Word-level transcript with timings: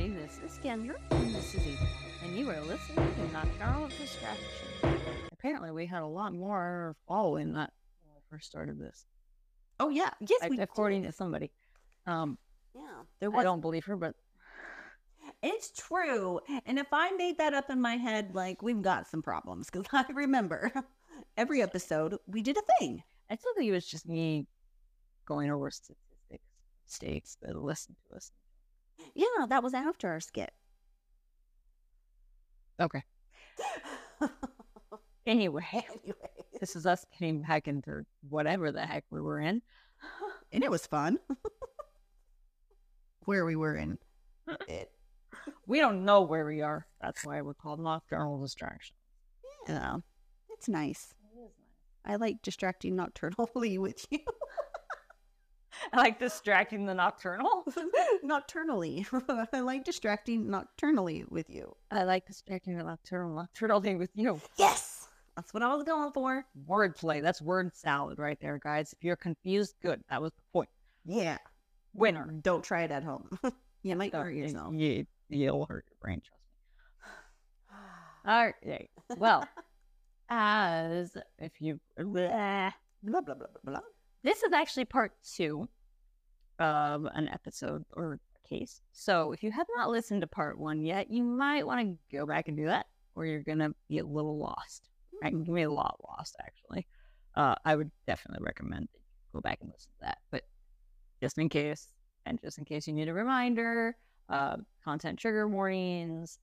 everybody. 0.00 0.26
This 0.26 0.40
is 0.44 0.58
Kendra, 0.64 0.94
and 1.10 1.34
this 1.34 1.54
is 1.54 1.66
Ethan, 1.66 1.86
and 2.24 2.38
you 2.38 2.48
are 2.48 2.60
listening 2.62 3.12
to 3.14 3.32
Nocturnal 3.32 3.88
Distraction. 3.88 4.46
Apparently, 5.32 5.70
we 5.70 5.84
had 5.84 6.02
a 6.02 6.06
lot 6.06 6.32
more 6.32 6.96
following 7.06 7.52
that 7.54 7.72
when 8.02 8.14
we 8.14 8.20
first 8.30 8.46
started 8.46 8.78
this, 8.78 9.04
Oh 9.78 9.90
yeah, 9.90 10.10
yes, 10.20 10.40
like, 10.40 10.50
we 10.50 10.58
according 10.58 11.02
did. 11.02 11.08
to 11.08 11.12
somebody. 11.12 11.50
Um, 12.06 12.38
Yeah, 12.74 12.82
there 13.20 13.34
I 13.36 13.42
don't 13.42 13.60
believe 13.60 13.84
her, 13.86 13.96
but 13.96 14.14
It's 15.42 15.70
true. 15.76 16.40
And 16.64 16.78
if 16.78 16.88
I 16.92 17.10
made 17.12 17.38
that 17.38 17.52
up 17.52 17.68
in 17.68 17.80
my 17.80 17.96
head, 17.96 18.34
like 18.34 18.62
we've 18.62 18.82
got 18.82 19.06
some 19.06 19.22
problems 19.22 19.68
because 19.70 19.86
I 19.92 20.06
remember 20.12 20.72
every 21.36 21.62
episode 21.62 22.16
we 22.26 22.42
did 22.42 22.56
a 22.56 22.62
thing. 22.78 23.02
I 23.30 23.36
still 23.36 23.52
think 23.54 23.68
it 23.68 23.72
was 23.72 23.86
just 23.86 24.08
me 24.08 24.46
going 25.26 25.50
over 25.50 25.70
statistics, 25.70 26.44
mistakes 26.86 27.36
that 27.42 27.54
listen 27.54 27.96
to 28.08 28.16
us. 28.16 28.32
Yeah, 29.14 29.46
that 29.48 29.62
was 29.62 29.74
after 29.74 30.08
our 30.08 30.20
skit. 30.20 30.52
Okay. 32.80 33.02
Anyway, 35.26 35.64
anyway, 35.72 36.44
this 36.60 36.74
is 36.74 36.86
us 36.86 37.04
getting 37.12 37.42
back 37.42 37.68
into 37.68 38.04
whatever 38.28 38.72
the 38.72 38.84
heck 38.84 39.04
we 39.10 39.20
were 39.20 39.38
in. 39.38 39.60
and 40.50 40.64
it 40.64 40.70
was 40.70 40.86
fun. 40.86 41.18
Where 43.26 43.44
we 43.44 43.54
were 43.54 43.76
in 43.76 43.98
it. 44.66 44.90
We 45.66 45.78
don't 45.78 46.04
know 46.04 46.22
where 46.22 46.44
we 46.46 46.62
are. 46.62 46.86
That's 47.00 47.24
why 47.24 47.42
we're 47.42 47.54
called 47.54 47.80
Nocturnal 47.80 48.40
Distraction. 48.40 48.96
Yeah, 49.68 49.98
it's 50.48 50.68
nice. 50.68 51.14
I 52.04 52.16
like 52.16 52.42
distracting 52.42 52.96
nocturnally 52.96 53.78
with 53.78 54.04
you. 54.10 54.18
I 55.92 55.96
like 55.96 56.18
distracting 56.18 56.86
the 56.86 56.94
nocturnal. 56.94 57.64
nocturnally. 58.22 59.06
I 59.52 59.60
like 59.60 59.84
distracting 59.84 60.48
nocturnally 60.48 61.24
with 61.28 61.48
you. 61.48 61.74
I 61.90 62.04
like 62.04 62.26
distracting 62.26 62.76
the 62.76 62.84
nocturnal 62.84 63.34
nocturnal 63.34 63.80
thing 63.80 63.98
with 63.98 64.10
you. 64.14 64.40
Yes, 64.56 65.08
that's 65.36 65.54
what 65.54 65.62
I 65.62 65.74
was 65.74 65.84
going 65.84 66.12
for. 66.12 66.44
Wordplay. 66.68 67.22
That's 67.22 67.40
word 67.40 67.74
salad 67.74 68.18
right 68.18 68.38
there, 68.40 68.58
guys. 68.62 68.92
If 68.92 69.04
you're 69.04 69.16
confused, 69.16 69.74
good. 69.82 70.02
That 70.10 70.22
was 70.22 70.32
the 70.32 70.42
point. 70.52 70.68
Yeah. 71.04 71.38
Winner. 71.94 72.26
Don't 72.42 72.62
try 72.62 72.82
it 72.82 72.90
at 72.90 73.02
home. 73.02 73.28
you 73.82 73.96
might 73.96 74.14
hurt 74.14 74.34
yourself. 74.34 74.74
You, 74.74 75.06
you'll 75.28 75.66
hurt 75.66 75.84
your 75.88 75.96
brain, 76.00 76.20
trust 76.20 76.40
me. 78.26 78.32
All 78.32 78.52
right. 78.66 78.90
Well, 79.16 79.44
as 80.28 81.16
if 81.38 81.52
you. 81.60 81.80
Blah, 81.96 82.72
blah, 83.02 83.20
blah, 83.22 83.34
blah, 83.34 83.46
blah. 83.64 83.80
This 84.22 84.42
is 84.42 84.52
actually 84.52 84.84
part 84.84 85.12
two 85.22 85.68
of 86.58 87.06
an 87.14 87.28
episode 87.28 87.84
or 87.92 88.20
case. 88.48 88.80
So 88.92 89.32
if 89.32 89.42
you 89.42 89.50
have 89.50 89.66
not 89.76 89.90
listened 89.90 90.20
to 90.20 90.26
part 90.26 90.58
one 90.58 90.84
yet, 90.84 91.10
you 91.10 91.22
might 91.22 91.66
want 91.66 91.80
to 91.80 92.16
go 92.16 92.26
back 92.26 92.48
and 92.48 92.56
do 92.56 92.66
that, 92.66 92.86
or 93.14 93.24
you're 93.24 93.42
gonna 93.42 93.70
be 93.88 93.98
a 93.98 94.04
little 94.04 94.38
lost. 94.38 94.88
Right? 95.22 95.32
You 95.32 95.44
can 95.44 95.54
be 95.54 95.62
a 95.62 95.70
lot 95.70 96.00
lost, 96.06 96.36
actually. 96.40 96.86
Uh, 97.34 97.54
I 97.64 97.76
would 97.76 97.90
definitely 98.06 98.44
recommend 98.44 98.88
that 98.92 98.98
you 98.98 99.28
go 99.34 99.40
back 99.40 99.58
and 99.60 99.70
listen 99.70 99.90
to 100.00 100.06
that. 100.06 100.18
But 100.30 100.44
just 101.22 101.38
in 101.38 101.48
case, 101.48 101.88
and 102.26 102.40
just 102.42 102.58
in 102.58 102.64
case 102.64 102.86
you 102.86 102.92
need 102.92 103.08
a 103.08 103.14
reminder, 103.14 103.96
uh, 104.28 104.56
content 104.84 105.18
trigger 105.18 105.48
warnings, 105.48 106.38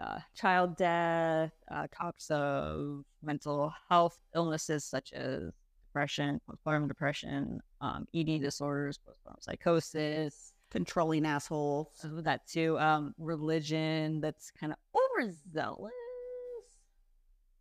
uh, 0.00 0.20
child 0.34 0.76
death, 0.76 1.52
uh, 1.70 1.86
talks 1.94 2.30
of 2.30 3.04
mental 3.22 3.72
health 3.88 4.18
illnesses 4.34 4.84
such 4.84 5.12
as 5.12 5.52
depression, 5.92 6.40
postpartum 6.48 6.88
depression, 6.88 7.60
um, 7.82 8.06
ED 8.14 8.40
disorders, 8.40 8.98
postpartum 8.98 9.42
psychosis, 9.42 10.54
Controlling 10.70 11.26
assholes. 11.26 11.88
so 11.92 12.08
that 12.22 12.46
too, 12.46 12.78
um, 12.78 13.14
religion 13.18 14.22
that's 14.22 14.50
kind 14.50 14.72
of 14.72 14.78
overzealous. 15.18 15.92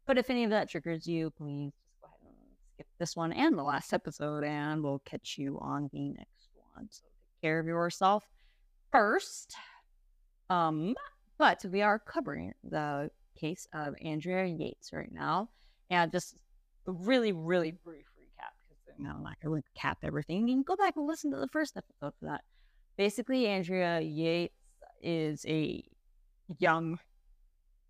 But 0.08 0.18
if 0.18 0.30
any 0.30 0.46
of 0.46 0.50
that 0.52 0.70
triggers 0.70 1.06
you, 1.06 1.30
please 1.32 1.74
just 1.74 2.00
go 2.00 2.08
ahead 2.08 2.22
and 2.26 2.58
skip 2.74 2.88
this 3.00 3.18
one 3.18 3.34
and 3.34 3.58
the 3.58 3.64
last 3.64 3.92
episode, 3.92 4.46
and 4.46 4.82
we'll 4.82 5.00
catch 5.00 5.36
you 5.38 5.60
on 5.62 5.90
the 5.92 6.08
next 6.12 6.52
one. 6.74 6.88
So 6.90 7.04
take 7.04 7.42
care 7.50 7.60
of 7.60 7.66
yourself 7.66 8.24
first. 8.94 9.56
Um, 10.50 10.96
but 11.38 11.66
we 11.70 11.82
are 11.82 12.00
covering 12.00 12.54
the 12.64 13.12
case 13.38 13.68
of 13.74 13.94
Andrea 14.02 14.46
Yates 14.46 14.94
right 14.94 15.12
now, 15.12 15.50
and 15.90 16.14
just 16.14 16.38
really, 16.86 17.32
really 17.32 17.72
brief 17.72 18.06
because 18.98 19.14
I'm 19.16 19.24
not 19.24 19.40
going 19.42 19.62
to 19.62 19.80
recap 19.80 19.96
everything. 20.04 20.48
You 20.48 20.56
can 20.56 20.64
go 20.64 20.76
back 20.76 20.96
and 20.96 21.08
listen 21.08 21.32
to 21.32 21.38
the 21.38 21.48
first 21.48 21.78
episode 21.78 22.14
for 22.20 22.26
that. 22.26 22.42
Basically, 22.98 23.48
Andrea 23.48 24.00
Yates 24.02 24.54
is 25.02 25.46
a 25.48 25.84
young 26.60 27.00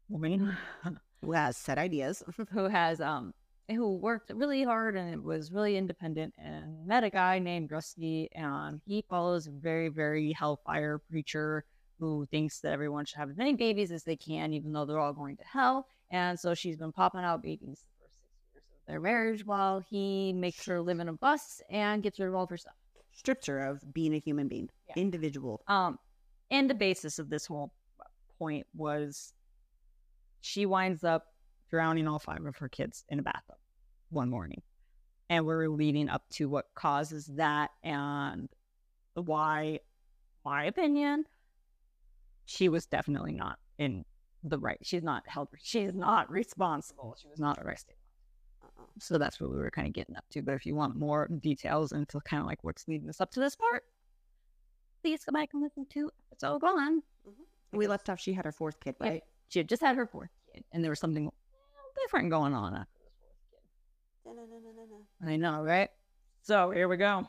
woman 0.10 0.56
Who 1.22 1.34
has 1.34 1.56
set 1.56 1.78
ideas. 1.78 2.24
who 2.52 2.68
has 2.68 3.00
um 3.00 3.34
who 3.70 3.96
worked 3.96 4.32
really 4.34 4.64
hard 4.64 4.98
and 4.98 5.24
was 5.24 5.52
really 5.52 5.78
independent 5.78 6.34
and 6.38 6.86
met 6.86 7.04
a 7.04 7.10
guy 7.10 7.40
named 7.40 7.72
Rusty 7.72 8.30
and 8.34 8.82
he 8.86 9.06
follows 9.08 9.48
a 9.48 9.52
very 9.52 9.88
very 9.88 10.34
hellfire 10.34 11.00
preacher 11.10 11.64
who 12.00 12.26
thinks 12.32 12.60
that 12.62 12.74
everyone 12.74 13.06
should 13.06 13.20
have 13.20 13.30
as 13.30 13.38
many 13.38 13.54
babies 13.54 13.92
as 13.92 14.04
they 14.04 14.16
can 14.16 14.52
even 14.52 14.74
though 14.74 14.86
they're 14.86 15.00
all 15.00 15.14
going 15.14 15.38
to 15.38 15.44
hell 15.44 15.86
and 16.10 16.40
so 16.40 16.54
she's 16.54 16.76
been 16.76 16.92
popping 16.92 17.22
out 17.22 17.44
babies 17.44 17.86
the 17.94 18.02
first 18.02 18.16
six 18.16 18.32
years 18.34 18.58
of 18.58 18.81
their 18.92 19.00
marriage 19.00 19.46
while 19.46 19.80
he 19.80 20.34
makes 20.34 20.66
her 20.66 20.82
live 20.82 21.00
in 21.00 21.08
a 21.08 21.14
bus 21.14 21.62
and 21.70 22.04
gets 22.04 22.20
rid 22.20 22.28
of 22.28 22.36
all 22.36 22.44
of 22.44 22.50
her 22.50 22.58
stuff 22.58 22.76
Strips 23.14 23.48
her 23.48 23.66
of 23.68 23.94
being 23.94 24.14
a 24.14 24.20
human 24.20 24.48
being. 24.48 24.70
Yeah. 24.90 25.02
Individual. 25.02 25.62
um, 25.68 25.98
and 26.50 26.70
the 26.70 26.74
basis 26.74 27.18
of 27.20 27.30
this 27.30 27.46
whole 27.46 27.72
point 28.38 28.68
was 28.76 29.34
she 30.42 30.66
winds 30.66 31.04
up 31.04 31.28
drowning 31.70 32.08
all 32.08 32.20
five 32.20 32.46
of 32.46 32.58
her 32.58 32.68
kids 32.68 33.06
in 33.08 33.20
a 33.20 33.22
bathtub 33.22 33.56
one 34.10 34.30
morning. 34.30 34.62
And 35.30 35.46
we're 35.46 35.70
leading 35.70 36.10
up 36.10 36.24
to 36.32 36.50
what 36.50 36.66
causes 36.76 37.26
that 37.36 37.72
and 37.84 38.50
why, 39.14 39.80
my 40.44 40.66
opinion, 40.66 41.24
she 42.46 42.68
was 42.68 42.86
definitely 42.86 43.32
not 43.32 43.58
in 43.78 44.04
the 44.44 44.60
right. 44.60 44.80
She's 44.82 45.04
not 45.04 45.24
held, 45.28 45.48
she's 45.62 45.94
not 45.94 46.30
responsible. 46.30 47.16
She 47.22 47.30
was 47.30 47.40
not 47.40 47.60
arrested. 47.60 47.96
So 49.00 49.18
that's 49.18 49.40
what 49.40 49.50
we 49.52 49.58
were 49.58 49.72
kind 49.72 49.88
of 49.88 49.94
getting 49.94 50.16
up 50.16 50.26
to. 50.32 50.42
But 50.42 50.54
if 50.56 50.66
you 50.66 50.76
want 50.76 50.96
more 50.96 51.28
details 51.42 51.92
into 51.92 52.20
kind 52.22 52.42
of 52.42 52.48
like 52.48 52.64
what's 52.64 52.88
leading 52.88 53.10
us 53.10 53.22
up 53.22 53.32
to 53.32 53.40
this 53.40 53.56
part, 53.56 53.84
please 55.02 55.24
go 55.24 55.32
back 55.32 55.50
and 55.54 55.62
listen 55.64 55.86
to 55.94 56.12
it's 56.32 56.44
episode 56.44 56.62
one. 56.62 57.02
We 57.74 57.88
left 57.88 58.10
off 58.10 58.20
she 58.20 58.34
had 58.34 58.46
her 58.46 58.52
fourth 58.52 58.80
kid, 58.80 58.96
Yeah. 59.02 59.08
right? 59.10 59.24
She 59.50 59.60
had 59.60 59.70
just 59.70 59.82
had 59.82 59.96
her 59.96 60.06
fourth 60.06 60.30
kid, 60.54 60.64
and 60.72 60.84
there 60.84 60.92
was 60.92 61.00
something 61.00 61.30
different 62.04 62.30
going 62.30 62.54
on 62.54 62.74
after 62.74 63.00
this 63.04 63.14
fourth 64.24 64.38
kid. 65.22 65.28
I 65.28 65.38
know, 65.38 65.62
right? 65.64 65.90
So 66.42 66.72
here 66.72 66.88
we 66.88 66.98
go. 66.98 67.26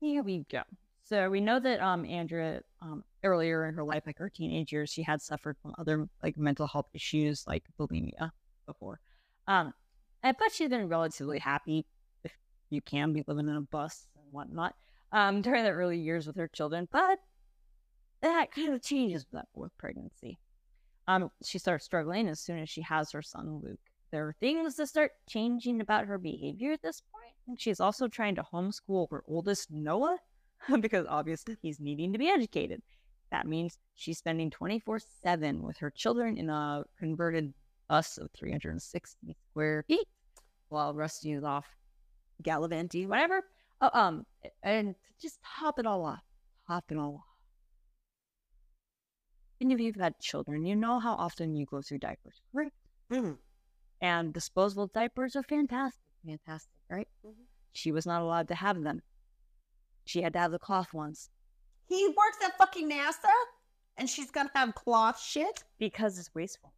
Here 0.00 0.22
we 0.22 0.44
go. 0.50 0.62
So 1.04 1.28
we 1.30 1.40
know 1.40 1.60
that 1.60 1.80
um 1.80 2.04
Andrea 2.04 2.62
um 2.82 3.04
earlier 3.22 3.66
in 3.66 3.74
her 3.74 3.84
life, 3.84 4.02
like 4.06 4.18
her 4.18 4.28
teenage 4.30 4.72
years, 4.72 4.90
she 4.90 5.02
had 5.02 5.20
suffered 5.22 5.56
from 5.62 5.74
other 5.78 6.08
like 6.22 6.36
mental 6.36 6.66
health 6.66 6.88
issues 6.94 7.44
like 7.46 7.64
bulimia 7.78 8.30
before. 8.66 9.00
Um 9.46 9.72
and- 10.24 10.36
bet 10.36 10.52
she's 10.52 10.68
been 10.68 10.88
relatively 10.88 11.38
happy 11.38 11.86
if 12.24 12.32
you 12.70 12.82
can 12.82 13.12
be 13.12 13.24
living 13.26 13.48
in 13.48 13.56
a 13.56 13.60
bus 13.60 14.08
and 14.16 14.24
whatnot. 14.32 14.74
Um 15.12 15.42
during 15.42 15.64
the 15.64 15.70
early 15.70 15.98
years 15.98 16.26
with 16.26 16.36
her 16.36 16.48
children, 16.48 16.88
but 16.90 17.20
that 18.22 18.50
kind 18.50 18.74
of 18.74 18.82
changes 18.82 19.26
with 19.54 19.76
pregnancy. 19.78 20.38
Um 21.06 21.30
she 21.44 21.58
starts 21.58 21.84
struggling 21.84 22.28
as 22.28 22.40
soon 22.40 22.58
as 22.58 22.68
she 22.68 22.82
has 22.82 23.12
her 23.12 23.22
son 23.22 23.60
Luke 23.62 23.78
there 24.14 24.28
are 24.28 24.36
things 24.38 24.76
that 24.76 24.86
start 24.86 25.10
changing 25.28 25.80
about 25.80 26.06
her 26.06 26.18
behavior 26.18 26.70
at 26.70 26.82
this 26.82 27.02
point. 27.12 27.34
And 27.48 27.60
she's 27.60 27.80
also 27.80 28.06
trying 28.06 28.36
to 28.36 28.44
homeschool 28.44 29.10
her 29.10 29.24
oldest 29.26 29.72
Noah 29.72 30.18
because 30.80 31.04
obviously 31.08 31.56
he's 31.60 31.80
needing 31.80 32.12
to 32.12 32.18
be 32.18 32.28
educated. 32.28 32.80
That 33.32 33.48
means 33.48 33.76
she's 33.96 34.18
spending 34.18 34.50
24 34.50 35.00
7 35.24 35.60
with 35.62 35.78
her 35.78 35.90
children 35.90 36.38
in 36.38 36.48
a 36.48 36.84
converted 36.96 37.52
bus 37.88 38.16
of 38.18 38.30
360 38.38 39.36
square 39.50 39.84
feet 39.88 40.06
while 40.74 40.92
Rusty 40.94 41.32
is 41.32 41.44
off 41.44 41.66
Gallivanting. 42.42 43.08
whatever. 43.08 43.42
Oh, 43.80 43.90
um, 43.94 44.26
and 44.62 44.94
just 45.20 45.38
top 45.42 45.78
it 45.78 45.86
all 45.86 46.04
off, 46.04 46.22
top 46.68 46.84
it 46.90 46.98
all 46.98 47.14
off. 47.16 47.36
And 49.60 49.72
if 49.72 49.80
you've 49.80 49.96
had 49.96 50.18
children, 50.20 50.64
you 50.66 50.76
know 50.76 50.98
how 50.98 51.14
often 51.14 51.54
you 51.54 51.64
go 51.66 51.80
through 51.80 51.98
diapers, 51.98 52.40
right? 52.52 52.72
Mhm. 53.10 53.38
And 54.00 54.34
disposable 54.34 54.88
diapers 54.88 55.36
are 55.36 55.42
fantastic, 55.42 56.02
fantastic, 56.26 56.76
right? 56.90 57.08
Mhm. 57.24 57.46
She 57.72 57.92
was 57.92 58.04
not 58.06 58.20
allowed 58.20 58.48
to 58.48 58.54
have 58.56 58.82
them. 58.82 59.02
She 60.04 60.22
had 60.22 60.32
to 60.34 60.38
have 60.38 60.50
the 60.50 60.58
cloth 60.58 60.92
ones 60.92 61.30
He 61.86 62.08
works 62.08 62.38
at 62.42 62.56
fucking 62.58 62.90
NASA 62.90 63.32
and 63.96 64.08
she's 64.10 64.30
gonna 64.30 64.50
have 64.54 64.74
cloth 64.74 65.20
shit. 65.20 65.64
because 65.78 66.18
it's 66.18 66.34
wasteful. 66.34 66.72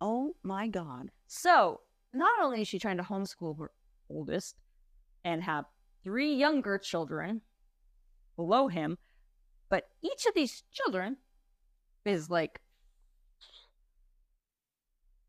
Oh 0.00 0.34
my 0.42 0.66
god. 0.68 1.10
So 1.26 1.82
not 2.18 2.40
only 2.42 2.62
is 2.62 2.68
she 2.68 2.78
trying 2.78 2.96
to 2.98 3.02
homeschool 3.02 3.58
her 3.58 3.70
oldest 4.10 4.56
and 5.24 5.42
have 5.42 5.64
three 6.04 6.34
younger 6.34 6.78
children 6.78 7.42
below 8.36 8.68
him, 8.68 8.98
But 9.68 9.88
each 10.02 10.26
of 10.26 10.34
these 10.34 10.62
children 10.72 11.16
is 12.04 12.30
like 12.30 12.60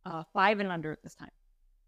uh, 0.05 0.23
five 0.33 0.59
and 0.59 0.71
under 0.71 0.91
at 0.91 1.03
this 1.03 1.15
time. 1.15 1.31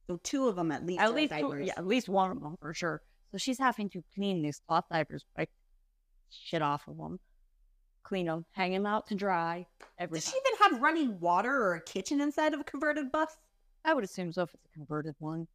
So 0.07 0.19
two 0.23 0.47
of 0.47 0.55
them 0.55 0.71
at 0.71 0.85
least. 0.85 1.01
At 1.01 1.13
least, 1.13 1.33
two, 1.33 1.59
yeah, 1.63 1.73
at 1.77 1.87
least 1.87 2.09
one 2.09 2.31
of 2.31 2.41
them 2.41 2.57
for 2.59 2.73
sure. 2.73 3.01
So 3.31 3.37
she's 3.37 3.59
having 3.59 3.89
to 3.91 4.03
clean 4.13 4.41
these 4.41 4.59
cloth 4.67 4.85
diapers, 4.91 5.23
like 5.37 5.49
shit 6.29 6.61
off 6.61 6.87
of 6.87 6.97
them, 6.97 7.19
clean 8.03 8.25
them, 8.25 8.45
hang 8.51 8.73
them 8.73 8.85
out 8.85 9.07
to 9.07 9.15
dry. 9.15 9.65
Every 9.97 10.19
Does 10.19 10.29
she 10.29 10.37
even 10.37 10.71
have 10.71 10.81
running 10.81 11.19
water 11.21 11.55
or 11.55 11.75
a 11.75 11.81
kitchen 11.81 12.19
inside 12.19 12.53
of 12.53 12.59
a 12.59 12.63
converted 12.65 13.11
bus? 13.11 13.37
I 13.83 13.93
would 13.93 14.03
assume 14.03 14.31
so 14.31 14.43
if 14.43 14.53
it's 14.53 14.65
a 14.65 14.73
converted 14.73 15.15
one. 15.19 15.47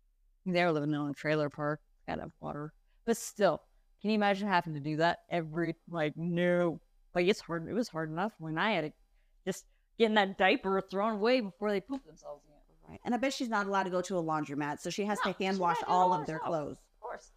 They're 0.45 0.73
living 0.73 0.95
in 0.95 1.01
a 1.01 1.13
trailer 1.13 1.51
park, 1.51 1.81
gotta 2.07 2.23
have 2.23 2.33
water. 2.41 2.73
But 3.05 3.17
still, 3.17 3.63
can 4.01 4.11
you 4.11 4.17
imagine 4.17 4.47
having 4.47 4.75
to 4.75 4.81
do 4.81 4.97
that 4.99 5.21
every 5.31 5.75
like 5.91 6.17
no? 6.17 6.81
Like 7.15 7.27
it's 7.27 7.41
hard. 7.41 7.69
It 7.69 7.73
was 7.73 7.89
hard 7.89 8.11
enough 8.11 8.33
when 8.39 8.57
I 8.59 8.73
had 8.73 8.85
to 8.85 8.93
just 9.45 9.65
getting 9.99 10.15
that 10.15 10.39
diaper 10.39 10.81
thrown 10.91 11.15
away 11.15 11.41
before 11.41 11.71
they 11.71 11.81
poop 11.81 12.05
themselves 12.05 12.45
again. 12.45 12.57
Right. 12.89 13.01
And 13.05 13.15
I 13.15 13.19
bet 13.19 13.33
she's 13.33 13.49
not 13.49 13.67
allowed 13.67 13.85
to 13.85 13.91
go 13.91 14.01
to 14.03 14.19
a 14.19 14.23
laundromat, 14.23 14.79
so 14.81 14.91
she 14.91 15.05
has 15.05 15.19
No, 15.25 15.33
to 15.33 15.43
hand 15.43 15.59
wash 15.59 15.79
all 15.89 16.13
of 16.13 16.27
their 16.27 16.39
clothes. 16.39 16.77
Of 16.77 17.01
course. 17.01 17.33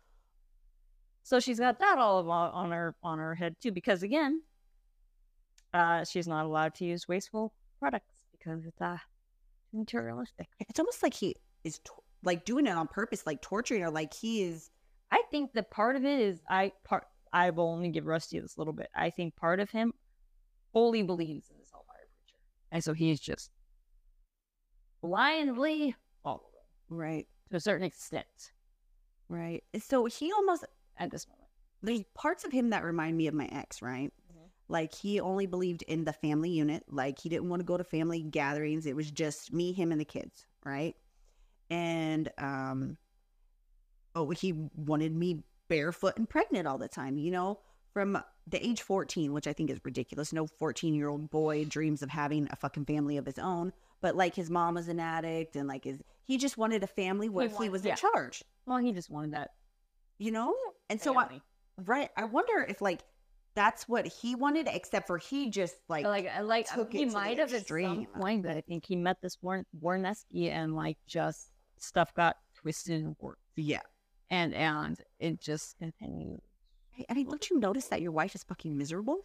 So 1.23 1.39
she's 1.39 1.59
got 1.59 1.79
that 1.79 1.97
all 1.97 2.19
of, 2.19 2.29
on 2.29 2.71
her 2.71 2.95
on 3.01 3.17
her 3.17 3.33
head 3.33 3.55
too, 3.61 3.71
because 3.71 4.03
again, 4.03 4.43
uh, 5.73 6.03
she's 6.03 6.27
not 6.27 6.45
allowed 6.45 6.75
to 6.75 6.85
use 6.85 7.07
wasteful 7.07 7.53
products 7.79 8.25
because 8.31 8.65
it's 8.65 8.79
too 8.79 9.01
materialistic. 9.73 10.47
It's 10.59 10.79
almost 10.79 11.01
like 11.03 11.13
he 11.13 11.35
is 11.63 11.79
like 12.23 12.45
doing 12.45 12.67
it 12.67 12.71
on 12.71 12.87
purpose, 12.87 13.25
like 13.25 13.41
torturing 13.41 13.81
her. 13.81 13.89
Like 13.89 14.13
he 14.13 14.43
is. 14.43 14.69
I 15.11 15.23
think 15.31 15.53
that 15.53 15.71
part 15.71 15.95
of 15.95 16.05
it 16.05 16.19
is 16.19 16.41
I 16.49 16.71
part 16.83 17.05
I 17.33 17.49
will 17.51 17.69
only 17.69 17.89
give 17.89 18.05
Rusty 18.05 18.39
this 18.39 18.57
little 18.57 18.73
bit. 18.73 18.89
I 18.95 19.09
think 19.09 19.35
part 19.35 19.59
of 19.59 19.69
him 19.71 19.93
fully 20.73 21.01
believes 21.03 21.49
in 21.49 21.57
this 21.59 21.69
Hellfire 21.71 22.07
preacher, 22.25 22.37
and 22.71 22.83
so 22.83 22.93
he's 22.93 23.19
just 23.19 23.49
blindly 25.01 25.95
following 26.23 26.43
Right. 26.89 27.27
to 27.51 27.57
a 27.57 27.59
certain 27.59 27.85
extent 27.85 28.25
Right. 29.29 29.63
So 29.79 30.05
he 30.05 30.31
almost 30.33 30.65
at 30.97 31.11
this 31.11 31.27
moment. 31.27 31.47
there's 31.83 32.01
parts 32.15 32.43
of 32.45 32.51
him 32.51 32.71
that 32.71 32.83
remind 32.83 33.15
me 33.15 33.27
of 33.27 33.33
my 33.35 33.45
ex, 33.51 33.79
right? 33.81 34.11
Like 34.69 34.93
he 34.93 35.19
only 35.19 35.47
believed 35.47 35.81
in 35.83 36.05
the 36.05 36.13
family 36.13 36.51
unit. 36.51 36.83
Like 36.89 37.19
he 37.19 37.27
didn't 37.27 37.49
want 37.49 37.59
to 37.61 37.65
go 37.65 37.75
to 37.77 37.83
family 37.83 38.21
gatherings. 38.21 38.85
It 38.85 38.95
was 38.95 39.09
just 39.11 39.51
me, 39.51 39.73
him, 39.73 39.91
and 39.91 39.99
the 39.99 40.05
kids, 40.05 40.45
right? 40.63 40.95
And 41.69 42.29
um 42.37 42.97
oh, 44.15 44.29
he 44.31 44.53
wanted 44.75 45.15
me 45.15 45.43
barefoot 45.67 46.17
and 46.17 46.27
pregnant 46.29 46.67
all 46.67 46.77
the 46.77 46.87
time, 46.87 47.17
you 47.17 47.31
know, 47.31 47.59
from 47.93 48.17
the 48.47 48.65
age 48.65 48.81
14, 48.81 49.33
which 49.33 49.47
I 49.47 49.53
think 49.53 49.69
is 49.69 49.79
ridiculous. 49.83 50.33
No 50.33 50.47
14 50.47 50.93
year 50.95 51.09
old 51.09 51.29
boy 51.29 51.65
dreams 51.65 52.01
of 52.01 52.09
having 52.09 52.47
a 52.51 52.55
fucking 52.55 52.85
family 52.85 53.17
of 53.17 53.25
his 53.25 53.37
own. 53.39 53.71
But 54.01 54.15
like 54.15 54.33
his 54.35 54.49
mom 54.49 54.75
was 54.75 54.87
an 54.87 54.99
addict 54.99 55.55
and 55.55 55.67
like 55.67 55.83
his, 55.83 56.01
he 56.25 56.37
just 56.37 56.57
wanted 56.57 56.83
a 56.83 56.87
family 56.87 57.27
where 57.29 57.47
he, 57.47 57.53
want- 57.53 57.71
was 57.71 57.83
yeah. 57.85 57.91
in 57.91 57.97
charge, 57.97 58.43
Well, 58.65 58.77
he 58.77 58.91
just 58.93 59.09
wanted 59.09 59.33
that. 59.33 59.51
you 60.17 60.31
know? 60.31 60.55
And 60.89 60.99
so 61.01 61.17
I. 61.19 61.41
Right. 61.85 62.09
I 62.17 62.25
wonder 62.25 62.65
if 62.67 62.81
like 62.81 63.01
that's 63.55 63.87
what 63.89 64.05
he 64.07 64.35
wanted, 64.35 64.67
except 64.71 65.07
for 65.07 65.17
he 65.17 65.49
just 65.49 65.75
like, 65.89 66.05
like 66.05 66.27
I 66.27 66.41
like 66.41 66.67
uh, 66.71 66.75
took 66.75 66.91
he 66.93 67.03
it 67.03 67.05
to 67.05 67.11
the 67.11 67.17
might 67.17 67.39
have 67.39 67.53
at 67.53 67.61
extreme. 67.61 68.07
some 68.11 68.21
point, 68.21 68.43
but 68.43 68.55
I 68.57 68.61
think 68.61 68.85
he 68.85 68.95
met 68.95 69.17
this 69.21 69.37
Warren 69.41 69.65
Warneski 69.81 70.49
and 70.49 70.75
like 70.75 70.97
just 71.07 71.51
stuff 71.77 72.13
got 72.13 72.37
twisted 72.55 73.03
and 73.03 73.15
worked. 73.19 73.41
yeah. 73.55 73.79
and 74.29 74.53
and 74.53 74.99
it 75.19 75.39
just 75.41 75.77
continued. 75.79 76.41
Hey, 76.91 77.05
I 77.09 77.13
mean, 77.13 77.27
don't 77.27 77.49
you 77.49 77.59
notice 77.59 77.87
that 77.87 78.01
your 78.01 78.11
wife 78.11 78.35
is 78.35 78.43
fucking 78.43 78.77
miserable? 78.77 79.19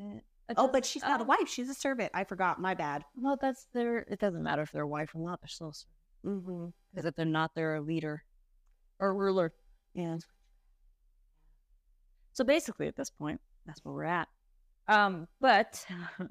Eh, 0.00 0.16
it 0.48 0.54
Oh, 0.58 0.68
but 0.68 0.84
she's 0.84 1.02
not 1.02 1.20
a 1.20 1.24
oh, 1.24 1.26
wife; 1.26 1.48
she's 1.48 1.68
a 1.70 1.74
servant. 1.74 2.10
I 2.14 2.24
forgot. 2.24 2.60
My 2.60 2.74
bad. 2.74 3.04
Well, 3.16 3.38
that's 3.40 3.66
their. 3.72 3.98
It 3.98 4.18
doesn't 4.18 4.42
matter 4.42 4.62
if 4.62 4.72
they're 4.72 4.82
a 4.82 4.88
wife 4.88 5.14
or 5.14 5.24
not. 5.24 5.40
They're 5.40 5.48
still 5.48 5.74
Mm-hmm. 6.24 6.66
because 6.92 7.04
if 7.06 7.16
they're 7.16 7.24
not, 7.26 7.52
they're 7.54 7.76
a 7.76 7.80
leader 7.80 8.22
or 9.00 9.14
ruler. 9.14 9.52
Yeah. 9.94 10.18
So 12.32 12.44
basically, 12.44 12.86
at 12.88 12.96
this 12.96 13.10
point, 13.10 13.40
that's 13.66 13.84
where 13.84 13.94
we're 13.94 14.04
at. 14.04 14.28
Um, 14.88 15.28
but 15.40 15.84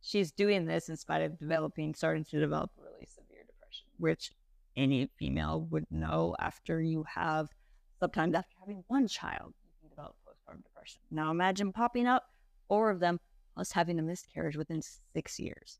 she's 0.00 0.32
doing 0.32 0.64
this 0.66 0.88
in 0.88 0.96
spite 0.96 1.22
of 1.22 1.38
developing, 1.38 1.94
starting 1.94 2.24
to 2.24 2.40
develop 2.40 2.70
really 2.78 3.06
severe 3.06 3.44
depression, 3.46 3.86
which 3.98 4.32
any 4.76 5.10
female 5.18 5.66
would 5.70 5.86
know 5.90 6.34
after 6.38 6.80
you 6.80 7.04
have, 7.12 7.48
sometimes 8.00 8.34
after 8.34 8.54
having 8.60 8.84
one 8.88 9.08
child, 9.08 9.54
you 9.64 9.70
can 9.80 9.88
develop 9.90 10.16
postpartum 10.26 10.62
depression. 10.62 11.00
Now 11.10 11.30
imagine 11.30 11.72
popping 11.72 12.06
up 12.06 12.24
four 12.68 12.90
of 12.90 13.00
them, 13.00 13.18
plus 13.54 13.72
having 13.72 13.98
a 13.98 14.02
miscarriage 14.02 14.56
within 14.56 14.82
six 15.14 15.38
years. 15.38 15.78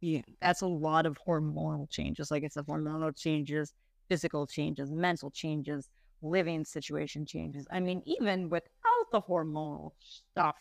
Yeah. 0.00 0.20
That's 0.42 0.60
a 0.60 0.66
lot 0.66 1.06
of 1.06 1.18
hormonal 1.26 1.88
changes. 1.88 2.30
Like 2.30 2.44
I 2.44 2.48
said, 2.48 2.66
hormonal 2.66 3.16
changes, 3.16 3.72
physical 4.08 4.46
changes, 4.46 4.90
mental 4.90 5.30
changes, 5.30 5.88
living 6.20 6.64
situation 6.64 7.24
changes. 7.24 7.66
I 7.70 7.80
mean, 7.80 8.02
even 8.04 8.50
without 8.50 8.93
the 9.14 9.22
hormonal 9.22 9.92
stuff, 10.00 10.56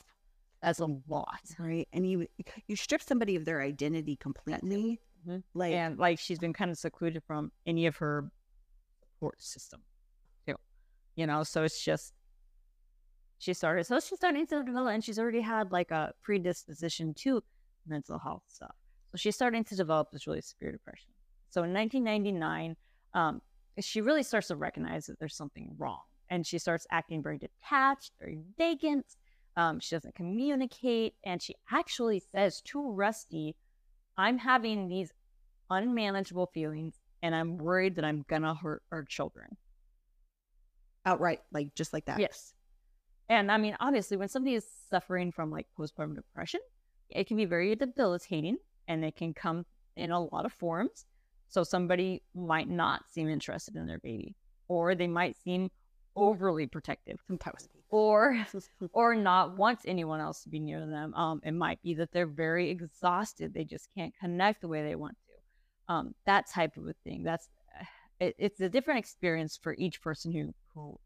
that's 0.61 0.79
a 0.79 0.87
lot. 1.07 1.41
Right. 1.59 1.87
And 1.91 2.09
you 2.09 2.27
you 2.67 2.75
strip 2.75 3.01
somebody 3.01 3.35
of 3.35 3.45
their 3.45 3.61
identity 3.61 4.15
completely. 4.15 4.99
Mhm. 5.27 5.43
Like, 5.53 5.73
and 5.73 5.97
like 5.97 6.19
she's 6.19 6.39
been 6.39 6.53
kind 6.53 6.71
of 6.71 6.77
secluded 6.77 7.23
from 7.23 7.51
any 7.65 7.85
of 7.85 7.97
her 7.97 8.31
support 9.23 9.41
system 9.41 9.81
too 10.45 10.55
you 11.15 11.25
know 11.25 11.43
so 11.43 11.63
it's 11.63 11.81
just 11.81 12.13
she 13.39 13.53
started 13.53 13.85
so 13.85 13.97
she's 14.01 14.17
starting 14.17 14.45
to 14.45 14.63
develop 14.63 14.93
and 14.93 15.03
she's 15.03 15.17
already 15.17 15.39
had 15.39 15.71
like 15.71 15.91
a 15.91 16.13
predisposition 16.21 17.13
to 17.13 17.41
mental 17.87 18.19
health 18.19 18.43
stuff 18.47 18.75
so 19.11 19.17
she's 19.17 19.35
starting 19.35 19.63
to 19.63 19.75
develop 19.75 20.11
this 20.11 20.27
really 20.27 20.41
severe 20.41 20.73
depression 20.73 21.09
so 21.49 21.63
in 21.63 21.73
1999 21.73 22.75
um, 23.13 23.41
she 23.79 24.01
really 24.01 24.23
starts 24.23 24.47
to 24.47 24.57
recognize 24.57 25.05
that 25.05 25.17
there's 25.19 25.35
something 25.35 25.73
wrong 25.77 26.01
and 26.29 26.45
she 26.45 26.57
starts 26.57 26.87
acting 26.91 27.21
very 27.21 27.37
detached 27.37 28.11
very 28.19 28.39
vacant 28.57 29.05
um, 29.55 29.79
she 29.79 29.95
doesn't 29.95 30.15
communicate 30.15 31.13
and 31.23 31.41
she 31.41 31.55
actually 31.71 32.19
says 32.19 32.61
to 32.61 32.91
rusty 32.91 33.55
I'm 34.17 34.37
having 34.37 34.87
these 34.87 35.11
unmanageable 35.69 36.47
feelings 36.53 36.99
and 37.21 37.33
I'm 37.33 37.57
worried 37.57 37.95
that 37.95 38.05
I'm 38.05 38.25
gonna 38.27 38.53
hurt 38.53 38.83
our 38.91 39.03
children. 39.03 39.57
outright, 41.05 41.41
like 41.51 41.73
just 41.75 41.93
like 41.93 42.05
that. 42.05 42.19
Yes. 42.19 42.53
And 43.29 43.51
I 43.51 43.57
mean, 43.57 43.75
obviously, 43.79 44.17
when 44.17 44.29
somebody 44.29 44.55
is 44.55 44.65
suffering 44.89 45.31
from 45.31 45.49
like 45.49 45.67
postpartum 45.77 46.15
depression, 46.15 46.59
it 47.09 47.27
can 47.27 47.37
be 47.37 47.45
very 47.45 47.75
debilitating 47.75 48.57
and 48.87 49.03
it 49.03 49.15
can 49.15 49.33
come 49.33 49.65
in 49.95 50.11
a 50.11 50.19
lot 50.19 50.45
of 50.45 50.53
forms. 50.53 51.05
So 51.47 51.63
somebody 51.63 52.23
might 52.35 52.69
not 52.69 53.03
seem 53.09 53.29
interested 53.29 53.75
in 53.75 53.87
their 53.87 53.99
baby, 53.99 54.35
or 54.67 54.95
they 54.95 55.07
might 55.07 55.37
seem 55.37 55.69
overly 56.15 56.67
protective, 56.67 57.19
Sometimes. 57.27 57.67
or 57.89 58.45
or 58.93 59.15
not 59.15 59.57
wants 59.57 59.83
anyone 59.85 60.19
else 60.19 60.43
to 60.43 60.49
be 60.49 60.59
near 60.59 60.85
them. 60.85 61.13
Um, 61.13 61.41
it 61.43 61.53
might 61.53 61.81
be 61.81 61.93
that 61.95 62.11
they're 62.11 62.27
very 62.27 62.69
exhausted; 62.69 63.53
they 63.53 63.63
just 63.63 63.89
can't 63.95 64.13
connect 64.19 64.61
the 64.61 64.67
way 64.67 64.83
they 64.83 64.95
want 64.95 65.17
to. 65.25 65.93
Um, 65.93 66.15
that 66.25 66.49
type 66.49 66.77
of 66.77 66.87
a 66.87 66.93
thing. 67.03 67.23
That's 67.23 67.49
it, 68.19 68.35
it's 68.37 68.61
a 68.61 68.69
different 68.69 68.99
experience 68.99 69.57
for 69.61 69.75
each 69.77 70.01
person 70.01 70.31
who 70.31 70.53
who 70.73 70.97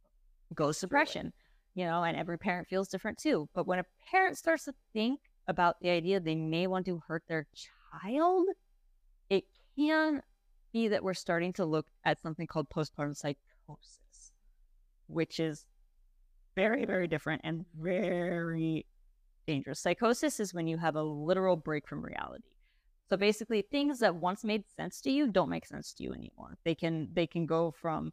goes 0.54 0.78
Absolutely. 0.78 0.88
depression, 0.88 1.34
you 1.76 1.86
know, 1.86 2.04
and 2.04 2.18
every 2.18 2.38
parent 2.38 2.68
feels 2.68 2.88
different 2.88 3.18
too. 3.18 3.50
But 3.54 3.68
when 3.68 3.80
a 3.80 3.86
parent 4.10 4.38
starts 4.38 4.66
to 4.66 4.74
think 4.94 5.20
about 5.48 5.80
the 5.82 5.90
idea 5.90 6.20
they 6.20 6.36
may 6.36 6.68
want 6.68 6.86
to 6.86 7.02
hurt 7.08 7.24
their 7.28 7.48
child, 8.02 8.48
it 9.30 9.46
can 9.78 10.22
be 10.74 10.88
that 10.90 11.04
we're 11.04 11.14
starting 11.14 11.54
to 11.54 11.66
look 11.66 11.88
at 12.04 12.22
something 12.22 12.48
called 12.48 12.70
postpartum 12.70 13.16
psychosis, 13.16 14.00
which 15.08 15.40
is 15.40 15.66
very, 16.56 16.86
very 16.86 17.08
different 17.08 17.42
and 17.44 17.66
very 17.80 18.86
dangerous. 19.46 19.80
Psychosis 19.80 20.40
is 20.40 20.54
when 20.54 20.68
you 20.68 20.78
have 20.78 20.96
a 20.96 21.04
literal 21.04 21.56
break 21.56 21.88
from 21.88 22.04
reality. 22.04 22.44
So 23.10 23.16
basically, 23.16 23.62
things 23.62 24.00
that 24.00 24.16
once 24.16 24.44
made 24.44 24.66
sense 24.76 25.00
to 25.02 25.12
you 25.12 25.28
don't 25.32 25.50
make 25.50 25.66
sense 25.66 25.94
to 25.94 26.04
you 26.04 26.14
anymore. 26.14 26.58
They 26.66 26.76
can 26.76 27.08
they 27.14 27.26
can 27.26 27.46
go 27.46 27.72
from 27.72 28.12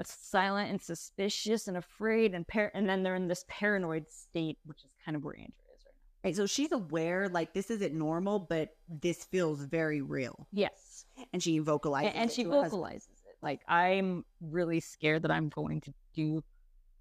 a 0.00 0.04
silent 0.04 0.70
and 0.70 0.80
suspicious 0.80 1.68
and 1.68 1.76
afraid 1.76 2.32
and 2.32 2.46
par- 2.48 2.70
and 2.72 2.88
then 2.88 3.02
they're 3.02 3.16
in 3.16 3.28
this 3.28 3.44
paranoid 3.48 4.04
state, 4.08 4.56
which 4.64 4.78
is 4.84 4.90
kind 5.04 5.14
of 5.16 5.24
where 5.24 5.34
Andrea 5.34 5.50
is 5.76 5.84
right 5.84 5.94
now. 5.98 6.28
Right. 6.28 6.36
So 6.36 6.46
she's 6.46 6.72
aware, 6.72 7.28
like 7.28 7.52
this 7.52 7.70
isn't 7.70 7.92
normal, 7.92 8.38
but 8.38 8.70
this 8.88 9.24
feels 9.24 9.64
very 9.64 10.00
real, 10.00 10.46
Yes, 10.52 11.04
and 11.34 11.42
she 11.42 11.58
vocalizes. 11.58 12.10
and, 12.12 12.16
and 12.22 12.30
she 12.32 12.44
vocalizes. 12.44 13.08
Like 13.42 13.60
I'm 13.68 14.24
really 14.40 14.80
scared 14.80 15.22
that 15.22 15.30
I'm 15.30 15.48
going 15.48 15.80
to 15.82 15.94
do 16.14 16.42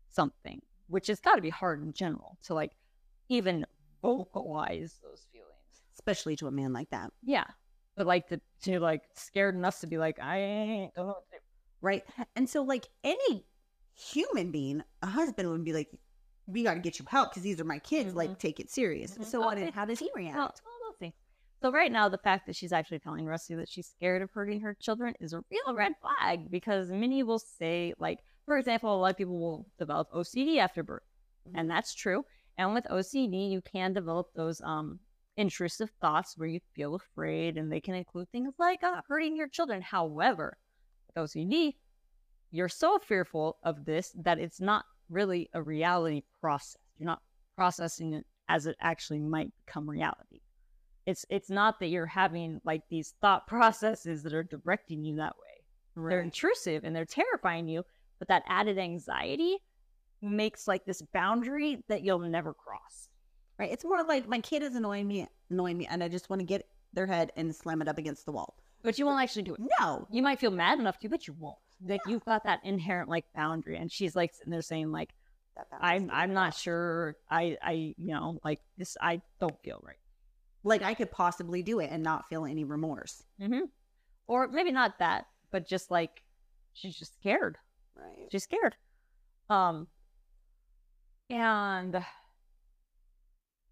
something, 0.10 0.62
which 0.88 1.08
has 1.08 1.20
got 1.20 1.36
to 1.36 1.42
be 1.42 1.50
hard 1.50 1.82
in 1.84 1.94
general 1.94 2.38
to 2.44 2.54
like 2.54 2.72
even 3.30 3.66
vocalize 4.02 5.00
those 5.04 5.26
feelings. 5.32 5.52
especially 5.94 6.36
to 6.38 6.48
a 6.48 6.52
man 6.52 6.74
like 6.74 6.90
that. 6.92 7.12
Yeah, 7.24 7.46
but 7.96 8.06
like 8.08 8.28
to 8.28 8.40
to 8.64 8.80
like 8.80 9.02
scared 9.16 9.56
enough 9.56 9.80
to 9.82 9.88
be 9.88 9.98
like 9.98 10.20
I 10.22 10.90
don't 10.96 11.08
know 11.08 11.14
what 11.14 11.30
to 11.32 11.38
do. 11.38 11.44
right? 11.82 12.04
And 12.36 12.50
so, 12.50 12.64
like 12.64 12.88
any 13.04 13.46
human 13.96 14.52
being, 14.52 14.84
a 15.02 15.08
husband 15.08 15.50
would 15.50 15.64
be 15.64 15.74
like, 15.74 15.90
we 16.46 16.64
got 16.64 16.76
to 16.76 16.80
get 16.80 17.00
you 17.00 17.06
help 17.10 17.32
because 17.32 17.44
these 17.44 17.60
are 17.60 17.66
my 17.66 17.80
kids. 17.80 18.14
Mhm. 18.14 18.18
Like, 18.18 18.40
take 18.40 18.60
it 18.60 18.70
serious. 18.70 19.18
Mhm. 19.18 19.26
So, 19.26 19.40
what? 19.42 19.58
Okay. 19.58 19.72
How 19.72 19.86
does 19.86 20.00
he 20.00 20.10
react? 20.16 20.62
So 21.62 21.72
right 21.72 21.92
now, 21.92 22.08
the 22.08 22.20
fact 22.20 22.46
that 22.46 22.56
she's 22.56 22.72
actually 22.72 23.00
telling 23.00 23.26
Rusty 23.26 23.56
that 23.56 23.70
she's 23.70 23.88
scared 23.88 24.22
of 24.22 24.30
hurting 24.32 24.62
her 24.62 24.76
children 24.80 25.16
is 25.20 25.34
a 25.34 25.44
real 25.50 25.76
red 25.76 25.94
flag 26.02 26.52
because 26.52 26.92
many 26.92 27.24
will 27.24 27.40
say, 27.40 27.94
like, 27.98 28.20
for 28.46 28.58
example, 28.58 28.94
a 28.94 28.98
lot 28.98 29.12
of 29.12 29.18
people 29.18 29.40
will 29.40 29.66
develop 29.80 30.12
OCD 30.12 30.58
after 30.58 30.84
birth, 30.84 31.04
and 31.56 31.70
that's 31.70 31.96
true. 31.96 32.24
And 32.60 32.74
with 32.74 32.86
OCD, 32.86 33.50
you 33.50 33.62
can 33.62 33.94
develop 33.94 34.28
those 34.36 34.62
um 34.62 35.00
intrusive 35.36 35.92
thoughts 36.02 36.38
where 36.38 36.48
you 36.48 36.60
feel 36.76 36.96
afraid, 36.96 37.58
and 37.58 37.72
they 37.72 37.82
can 37.82 37.96
include 37.96 38.30
things 38.32 38.54
like 38.60 38.84
uh, 38.84 39.02
hurting 39.08 39.36
your 39.36 39.48
children. 39.48 39.82
However, 39.82 40.58
with 41.08 41.24
OCD, 41.24 41.74
you're 42.52 42.70
so 42.70 43.00
fearful 43.00 43.58
of 43.64 43.84
this 43.84 44.16
that 44.24 44.40
it's 44.40 44.62
not 44.62 44.86
really 45.10 45.50
a 45.54 45.62
reality 45.62 46.22
process. 46.40 46.78
You're 46.98 47.08
not 47.08 47.22
processing 47.56 48.14
it 48.14 48.26
as 48.48 48.68
it 48.68 48.76
actually 48.80 49.20
might 49.20 49.52
become 49.66 49.90
reality. 49.90 50.42
It's 51.08 51.26
it's 51.30 51.50
not 51.50 51.80
that 51.80 51.88
you're 51.88 52.06
having 52.06 52.62
like 52.66 52.84
these 52.90 53.16
thought 53.22 53.48
processes 53.48 54.22
that 54.24 54.34
are 54.34 54.44
directing 54.44 55.04
you 55.04 55.16
that 55.16 55.36
way. 55.38 56.10
They're 56.10 56.22
intrusive 56.22 56.84
and 56.84 56.96
they're 56.96 57.06
terrifying 57.06 57.68
you, 57.68 57.84
but 58.20 58.28
that 58.28 58.44
added 58.48 58.78
anxiety 58.78 59.58
makes 60.22 60.68
like 60.68 60.86
this 60.86 61.02
boundary 61.14 61.84
that 61.88 62.04
you'll 62.04 62.20
never 62.20 62.54
cross. 62.54 63.10
Right. 63.58 63.72
It's 63.72 63.84
more 63.84 64.04
like 64.04 64.28
my 64.28 64.40
kid 64.40 64.62
is 64.62 64.76
annoying 64.76 65.08
me, 65.08 65.28
annoying 65.50 65.80
me, 65.80 65.88
and 65.88 66.04
I 66.04 66.08
just 66.08 66.30
want 66.30 66.42
to 66.42 66.46
get 66.46 66.68
their 66.94 67.08
head 67.08 67.32
and 67.36 67.56
slam 67.56 67.82
it 67.82 67.88
up 67.88 67.98
against 67.98 68.26
the 68.26 68.32
wall. 68.32 68.56
But 68.84 69.00
you 69.00 69.06
won't 69.06 69.22
actually 69.22 69.44
do 69.44 69.56
it. 69.56 69.62
No. 69.80 70.08
You 70.12 70.22
might 70.22 70.40
feel 70.40 70.52
mad 70.52 70.78
enough 70.78 71.00
to, 71.00 71.10
but 71.10 71.26
you 71.28 71.36
won't. 71.40 71.58
Like 71.84 72.02
you've 72.06 72.26
got 72.26 72.44
that 72.44 72.60
inherent 72.64 73.10
like 73.10 73.26
boundary. 73.34 73.78
And 73.78 73.92
she's 73.92 74.16
like 74.16 74.36
sitting 74.36 74.52
there 74.52 74.62
saying, 74.62 74.92
like, 74.92 75.10
I'm 75.80 76.12
I'm 76.14 76.34
not 76.34 76.54
sure 76.54 77.16
I 77.32 77.58
I 77.62 77.72
you 77.98 78.14
know, 78.14 78.40
like 78.44 78.60
this 78.78 78.96
I 79.02 79.22
don't 79.40 79.60
feel 79.64 79.82
right. 79.84 79.98
Like 80.68 80.84
I 80.84 80.94
could 80.94 81.12
possibly 81.12 81.64
do 81.64 81.80
it 81.80 81.90
and 81.92 82.04
not 82.04 82.28
feel 82.28 82.46
any 82.46 82.64
remorse. 82.64 83.24
Mm-hmm. 83.42 83.66
Or 84.28 84.48
maybe 84.48 84.72
not 84.72 85.00
that, 85.00 85.28
but 85.52 85.68
just 85.68 85.90
like 85.90 86.24
she's 86.74 86.98
just 86.98 87.16
scared. 87.16 87.58
Right. 87.96 88.28
She's 88.32 88.44
scared. 88.44 88.76
Um, 89.50 89.88
and 91.30 92.04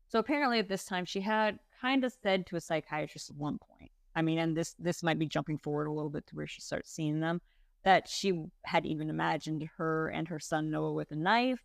so 0.07 0.19
apparently 0.19 0.59
at 0.59 0.69
this 0.69 0.85
time 0.85 1.05
she 1.05 1.19
had 1.19 1.59
kind 1.81 2.05
of 2.05 2.13
said 2.23 2.45
to 2.47 2.55
a 2.55 2.61
psychiatrist 2.61 3.29
at 3.29 3.35
one 3.35 3.57
point. 3.57 3.91
I 4.15 4.21
mean, 4.21 4.39
and 4.39 4.55
this 4.55 4.75
this 4.79 5.03
might 5.03 5.19
be 5.19 5.27
jumping 5.27 5.57
forward 5.57 5.87
a 5.87 5.91
little 5.91 6.09
bit 6.09 6.25
to 6.27 6.35
where 6.35 6.47
she 6.47 6.61
starts 6.61 6.91
seeing 6.91 7.19
them. 7.19 7.41
That 7.83 8.07
she 8.07 8.45
had 8.63 8.85
even 8.85 9.09
imagined 9.09 9.69
her 9.77 10.07
and 10.07 10.27
her 10.29 10.39
son 10.39 10.71
Noah 10.71 10.93
with 10.93 11.11
a 11.11 11.15
knife. 11.15 11.63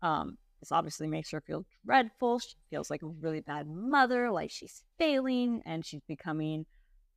Um, 0.00 0.38
this 0.60 0.72
obviously 0.72 1.06
makes 1.06 1.30
her 1.30 1.40
feel 1.40 1.64
dreadful. 1.84 2.38
She 2.40 2.54
feels 2.70 2.90
like 2.90 3.02
a 3.02 3.06
really 3.06 3.40
bad 3.40 3.66
mother, 3.68 4.30
like 4.30 4.50
she's 4.50 4.82
failing, 4.98 5.62
and 5.64 5.84
she's 5.84 6.02
becoming 6.08 6.66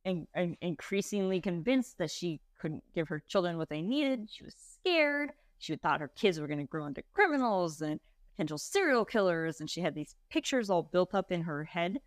in, 0.04 0.26
in- 0.34 0.56
increasingly 0.60 1.40
convinced 1.40 1.98
that 1.98 2.10
she 2.10 2.40
couldn't 2.60 2.84
give 2.94 3.08
her 3.08 3.22
children 3.28 3.58
what 3.58 3.68
they 3.68 3.82
needed. 3.82 4.28
She 4.30 4.44
was 4.44 4.54
scared. 4.56 5.32
She 5.58 5.76
thought 5.76 6.00
her 6.00 6.08
kids 6.08 6.40
were 6.40 6.46
going 6.46 6.58
to 6.58 6.64
grow 6.64 6.86
into 6.86 7.02
criminals 7.12 7.80
and 7.82 8.00
potential 8.34 8.58
serial 8.58 9.04
killers, 9.04 9.60
and 9.60 9.68
she 9.70 9.80
had 9.80 9.94
these 9.94 10.14
pictures 10.30 10.70
all 10.70 10.82
built 10.82 11.14
up 11.14 11.30
in 11.32 11.42
her 11.42 11.64
head 11.64 11.98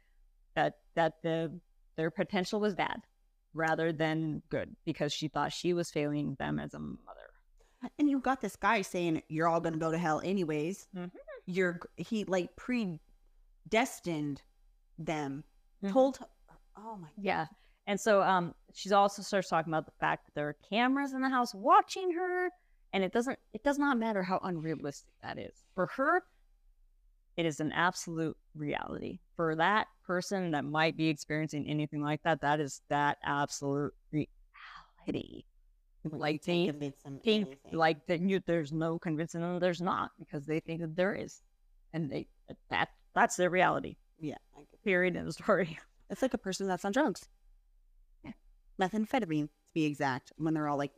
that 0.56 0.76
that 0.96 1.22
the 1.24 1.60
their 1.98 2.12
potential 2.12 2.60
was 2.60 2.76
bad 2.76 3.02
rather 3.54 3.94
than 3.94 4.42
good 4.50 4.76
because 4.86 5.14
she 5.14 5.28
thought 5.30 5.54
she 5.54 5.74
was 5.74 5.90
failing 5.92 6.36
them 6.40 6.60
as 6.60 6.74
a 6.74 6.80
mother. 6.80 7.30
And 8.00 8.10
you've 8.10 8.24
got 8.24 8.42
this 8.42 8.56
guy 8.56 8.82
saying 8.82 9.22
you're 9.30 9.48
all 9.48 9.62
gonna 9.62 9.78
go 9.78 9.92
to 9.92 9.98
hell 9.98 10.20
anyways. 10.24 10.88
Mhm. 10.96 11.12
You're 11.46 11.80
he 11.98 12.24
like 12.26 12.56
predestined 12.56 14.42
them. 14.98 15.44
Mhm. 15.84 15.92
Told 15.92 16.20
oh 16.78 16.98
my 16.98 17.08
Yeah. 17.18 17.48
And 17.88 18.00
so 18.00 18.22
um 18.22 18.54
she's 18.74 18.92
also 18.92 19.22
starts 19.22 19.50
talking 19.50 19.72
about 19.72 19.86
the 19.86 19.92
fact 20.00 20.26
that 20.26 20.36
there 20.36 20.50
are 20.50 20.58
cameras 20.70 21.14
in 21.14 21.22
the 21.22 21.30
house 21.30 21.54
watching 21.54 22.12
her 22.14 22.50
and 22.94 23.04
it 23.04 23.12
doesn't 23.12 23.38
it 23.54 23.64
does 23.64 23.78
not 23.78 23.98
matter 23.98 24.24
how 24.24 24.40
unrealistic 24.44 25.14
that 25.22 25.38
is. 25.38 25.64
For 25.76 25.88
her 25.96 26.24
it 27.38 27.46
is 27.46 27.60
an 27.60 27.72
absolute 27.74 28.38
reality. 28.56 29.20
For 29.36 29.56
that 29.58 29.88
person 30.06 30.52
that 30.52 30.64
might 30.64 30.96
be 30.96 31.10
experiencing 31.10 31.68
anything 31.70 32.02
like 32.02 32.24
that, 32.24 32.42
that 32.42 32.60
is 32.62 32.82
that 32.90 33.18
absolute 33.24 33.94
reality. 34.12 35.44
Like 36.12 36.44
they 36.44 36.72
think 37.24 37.58
like 37.72 38.06
that 38.08 38.22
you 38.22 38.40
there's 38.46 38.72
no 38.72 39.00
convincing 39.00 39.42
them 39.42 39.60
there's 39.60 39.82
not 39.82 40.12
because 40.20 40.46
they 40.46 40.60
think 40.60 40.82
that 40.82 40.96
there 40.96 41.16
is. 41.16 41.42
And 41.94 42.10
they 42.10 42.28
that 42.70 42.90
that's 43.14 43.36
their 43.36 43.50
reality. 43.50 43.96
yeah. 44.20 44.38
Period 44.84 45.16
in 45.16 45.26
the 45.26 45.34
story. 45.34 45.78
It's 46.08 46.22
like 46.22 46.36
a 46.36 46.38
person 46.38 46.68
that's 46.68 46.86
on 46.86 46.92
drugs. 46.92 47.28
Yeah. 48.24 48.34
Methamphetamine, 48.80 49.48
to 49.48 49.50
be 49.74 49.86
exact. 49.86 50.32
When 50.38 50.54
they're 50.54 50.68
all 50.68 50.78
like, 50.78 50.92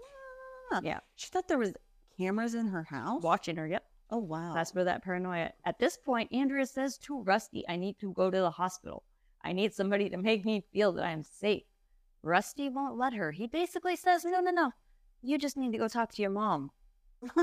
"Ah." 0.74 0.82
Yeah. 0.84 1.00
She 1.16 1.30
thought 1.30 1.48
there 1.48 1.58
was 1.58 1.72
cameras 2.20 2.56
in 2.56 2.68
her 2.68 2.84
house. 2.84 3.24
Watching 3.24 3.56
her, 3.56 3.66
yep. 3.66 3.86
Oh 4.10 4.18
wow. 4.18 4.54
That's 4.54 4.76
where 4.76 4.84
that 4.84 5.04
paranoia. 5.06 5.52
At 5.64 5.80
this 5.80 5.96
point, 5.96 6.34
Andrea 6.34 6.66
says 6.66 6.98
to 7.00 7.22
Rusty, 7.22 7.64
I 7.70 7.78
need 7.78 8.00
to 8.00 8.12
go 8.12 8.30
to 8.30 8.38
the 8.38 8.52
hospital. 8.52 9.04
I 9.42 9.54
need 9.54 9.74
somebody 9.74 10.10
to 10.10 10.18
make 10.18 10.44
me 10.44 10.66
feel 10.74 10.92
that 10.94 11.06
I'm 11.06 11.24
safe. 11.24 11.64
Rusty 12.22 12.68
won't 12.68 12.98
let 12.98 13.14
her. 13.14 13.32
He 13.32 13.48
basically 13.48 13.96
says, 13.96 14.26
No, 14.26 14.42
no, 14.42 14.52
no. 14.52 14.72
You 15.28 15.38
just 15.38 15.58
need 15.58 15.74
to 15.74 15.78
go 15.78 15.90
talk 15.90 16.14
to 16.14 16.22
your 16.22 16.32
mom. 16.32 16.72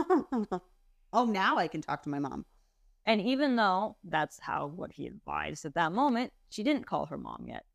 oh, 1.13 1.27
now 1.27 1.59
I 1.59 1.69
can 1.69 1.83
talk 1.83 2.03
to 2.05 2.09
my 2.09 2.19
mom. 2.19 2.47
And 3.05 3.21
even 3.21 3.57
though 3.57 3.99
that's 4.03 4.41
how 4.41 4.69
what 4.69 4.91
he 4.91 5.07
advised 5.07 5.67
at 5.67 5.75
that 5.75 5.93
moment, 5.93 6.33
she 6.49 6.63
didn't 6.63 6.87
call 6.87 7.05
her 7.05 7.19
mom 7.19 7.45
yet. 7.47 7.67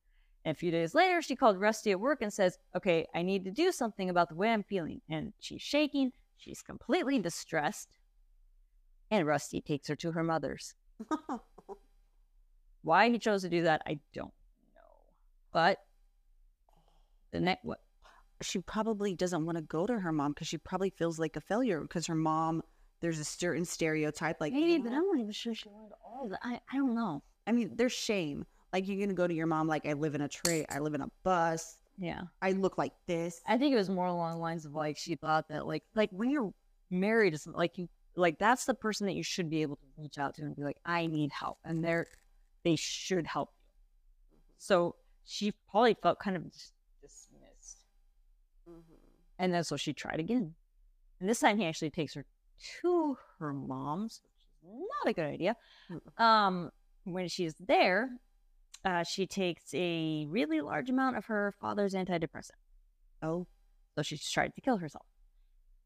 And 0.46 0.56
a 0.56 0.58
few 0.58 0.72
days 0.72 0.96
later, 0.96 1.22
she 1.22 1.36
called 1.36 1.60
Rusty 1.60 1.92
at 1.92 2.00
work 2.00 2.24
and 2.24 2.34
says, 2.34 2.58
Okay, 2.76 3.06
I 3.14 3.22
need 3.22 3.46
to 3.46 3.52
do 3.52 3.72
something 3.72 4.10
about 4.10 4.30
the 4.30 4.36
way 4.36 4.52
I'm 4.52 4.64
feeling. 4.64 5.00
And 5.12 5.32
she's 5.40 5.62
shaking. 5.62 6.12
She's 6.38 6.64
completely 6.64 7.20
distressed. 7.20 8.00
And 9.12 9.28
Rusty 9.28 9.62
takes 9.62 9.90
her 9.90 9.96
to 9.98 10.14
her 10.14 10.24
mother's. 10.24 10.74
Why 12.82 13.12
he 13.12 13.20
chose 13.20 13.44
to 13.44 13.50
do 13.50 13.62
that, 13.62 13.84
I 13.86 14.00
don't 14.12 14.34
know. 14.74 14.82
But 15.54 15.78
the 17.32 17.42
next 17.42 17.64
what 17.64 17.82
she 18.42 18.60
probably 18.60 19.14
doesn't 19.14 19.46
want 19.46 19.58
to 19.58 19.64
go 19.64 19.86
to 19.86 20.00
her 20.00 20.12
mom 20.12 20.32
because 20.32 20.48
she 20.48 20.58
probably 20.58 20.90
feels 20.90 21.20
like 21.20 21.36
a 21.36 21.42
failure 21.42 21.82
because 21.82 22.08
her 22.08 22.16
mom 22.16 22.62
there's 23.02 23.20
a 23.20 23.24
certain 23.24 23.66
stereotype 23.66 24.42
like 24.42 24.54
maybe, 24.54 24.78
but 24.84 24.92
I'm 24.92 25.08
not 25.08 25.20
even 25.20 25.32
sure 25.32 25.54
she 25.54 25.70
wanted 25.70 25.94
all 26.06 26.26
of 26.26 26.32
that. 26.32 26.40
I, 26.44 26.60
I 26.72 26.78
don't 26.78 26.96
know. 26.96 27.24
I 27.48 27.52
mean 27.52 27.72
there's 27.76 27.94
shame 27.94 28.46
like 28.74 28.88
you're 28.88 29.00
gonna 29.00 29.14
go 29.14 29.28
to 29.28 29.34
your 29.34 29.48
mom 29.48 29.68
like 29.68 29.86
I 29.86 29.94
live 29.94 30.16
in 30.16 30.22
a 30.22 30.28
tray 30.28 30.66
I 30.70 30.80
live 30.80 30.94
in 30.94 31.02
a 31.02 31.10
bus 31.24 31.78
Yeah. 31.98 32.22
I 32.42 32.52
look 32.52 32.78
like 32.78 32.94
this 33.08 33.42
I 33.48 33.58
think 33.58 33.74
it 33.74 33.78
was 33.78 33.90
more 33.90 34.08
along 34.08 34.36
the 34.36 34.42
lines 34.42 34.66
of 34.66 34.74
like 34.74 34.98
she 34.98 35.16
thought 35.16 35.48
that 35.50 35.66
like 35.66 35.84
like 35.96 36.10
when 36.12 36.30
you're 36.30 36.54
married 36.92 37.32
to 37.32 37.38
some 37.38 37.54
like 37.54 37.78
you 37.78 37.88
like 38.20 38.38
that's 38.38 38.66
the 38.66 38.74
person 38.74 39.08
that 39.08 39.14
you 39.14 39.24
should 39.24 39.50
be 39.50 39.62
able 39.62 39.78
to 39.78 39.86
reach 39.98 40.18
out 40.18 40.36
to 40.36 40.42
and 40.42 40.56
be 40.56 40.64
like, 40.64 40.78
I 40.86 41.08
need 41.08 41.32
help. 41.32 41.58
And 41.64 41.84
they're 41.84 42.08
they 42.64 42.76
should 42.76 43.26
help 43.26 43.50
you. 43.60 44.38
So 44.58 44.96
she 45.26 45.54
probably 45.70 45.96
felt 46.02 46.20
kind 46.20 46.36
of. 46.38 46.44
And 49.40 49.54
then 49.54 49.64
so 49.64 49.78
she 49.78 49.94
tried 49.94 50.20
again. 50.20 50.54
And 51.20 51.30
this 51.30 51.40
time 51.40 51.58
he 51.58 51.66
actually 51.66 51.90
takes 51.90 52.14
her 52.14 52.26
to 52.82 53.18
her 53.40 53.54
mom's, 53.54 54.22
which 54.62 54.74
is 54.74 54.88
not 55.06 55.10
a 55.10 55.14
good 55.14 55.26
idea. 55.26 55.56
Um, 56.18 56.72
when 57.06 57.30
she's 57.30 57.56
there, 57.60 58.10
uh, 58.86 59.04
she 59.04 59.26
takes 59.26 59.74
a 59.74 60.26
really 60.30 60.62
large 60.62 60.90
amount 60.90 61.18
of 61.18 61.26
her 61.26 61.54
father's 61.60 61.94
antidepressant. 61.94 62.52
oh 63.22 63.48
So 63.96 64.04
she's 64.04 64.30
tried 64.30 64.54
to 64.56 64.62
kill 64.62 64.78
herself. 64.78 65.06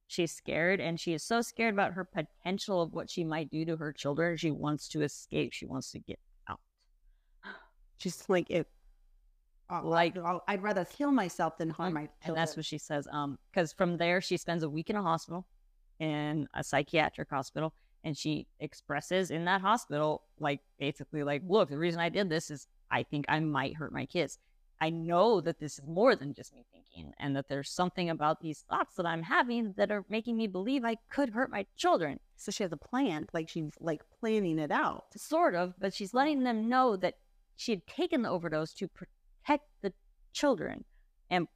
She's 0.07 0.31
scared, 0.31 0.79
and 0.79 0.99
she 0.99 1.13
is 1.13 1.23
so 1.23 1.41
scared 1.41 1.73
about 1.73 1.93
her 1.93 2.03
potential 2.03 2.81
of 2.81 2.93
what 2.93 3.09
she 3.09 3.23
might 3.23 3.49
do 3.49 3.65
to 3.65 3.77
her 3.77 3.93
children. 3.93 4.37
She 4.37 4.51
wants 4.51 4.87
to 4.89 5.01
escape. 5.01 5.53
She 5.53 5.65
wants 5.65 5.91
to 5.91 5.99
get 5.99 6.19
out. 6.47 6.59
she's 7.97 8.27
like 8.29 8.49
it 8.49 8.67
Like- 9.81 10.15
like 10.15 10.41
I'd 10.47 10.61
rather 10.63 10.85
kill 10.85 11.11
myself 11.11 11.57
than 11.57 11.69
harm 11.69 11.93
my 11.93 12.01
Mm-hmm. 12.03 12.29
And 12.29 12.37
that's 12.37 12.55
what 12.55 12.65
she 12.65 12.77
says. 12.77 13.07
Um, 13.11 13.37
because 13.51 13.73
from 13.73 13.97
there 13.97 14.21
she 14.21 14.37
spends 14.37 14.63
a 14.63 14.69
week 14.69 14.89
in 14.89 14.95
a 14.95 15.01
hospital, 15.01 15.45
in 15.99 16.47
a 16.53 16.63
psychiatric 16.63 17.29
hospital, 17.29 17.73
and 18.03 18.17
she 18.17 18.47
expresses 18.59 19.31
in 19.31 19.45
that 19.45 19.61
hospital, 19.61 20.23
like 20.39 20.59
basically, 20.79 21.23
like, 21.23 21.41
look, 21.47 21.69
the 21.69 21.77
reason 21.77 22.01
I 22.01 22.09
did 22.09 22.29
this 22.29 22.51
is 22.51 22.67
I 22.91 23.03
think 23.03 23.25
I 23.29 23.39
might 23.39 23.75
hurt 23.77 23.93
my 23.93 24.05
kids. 24.05 24.37
I 24.81 24.89
know 24.89 25.39
that 25.39 25.59
this 25.59 25.79
is 25.79 25.85
more 25.87 26.13
than 26.13 26.33
just 26.33 26.53
me 26.53 26.65
thinking, 26.73 27.13
and 27.17 27.33
that 27.37 27.47
there's 27.47 27.69
something 27.69 28.09
about 28.09 28.41
these 28.41 28.65
thoughts 28.69 28.95
that 28.95 29.05
I'm 29.05 29.23
having 29.23 29.73
that 29.77 29.91
are 29.91 30.03
making 30.09 30.35
me 30.35 30.47
believe 30.47 30.83
I 30.83 30.97
could 31.09 31.29
hurt 31.29 31.49
my 31.49 31.65
children. 31.77 32.19
so 32.35 32.51
she 32.51 32.63
has 32.63 32.73
a 32.73 32.77
plan 32.77 33.27
like 33.33 33.47
she's 33.47 33.71
like 33.79 34.01
planning 34.19 34.59
it 34.59 34.71
out 34.71 35.05
Sort 35.15 35.55
of, 35.55 35.73
but 35.79 35.93
she's 35.93 36.13
letting 36.13 36.43
them 36.43 36.67
know 36.67 36.97
that 36.97 37.15
she 37.55 37.71
had 37.71 37.87
taken 37.87 38.23
the 38.23 38.29
overdose 38.29 38.73
to 38.73 38.89
protect 39.43 39.65
the 39.81 39.93
children 40.33 40.83
and 41.29 41.47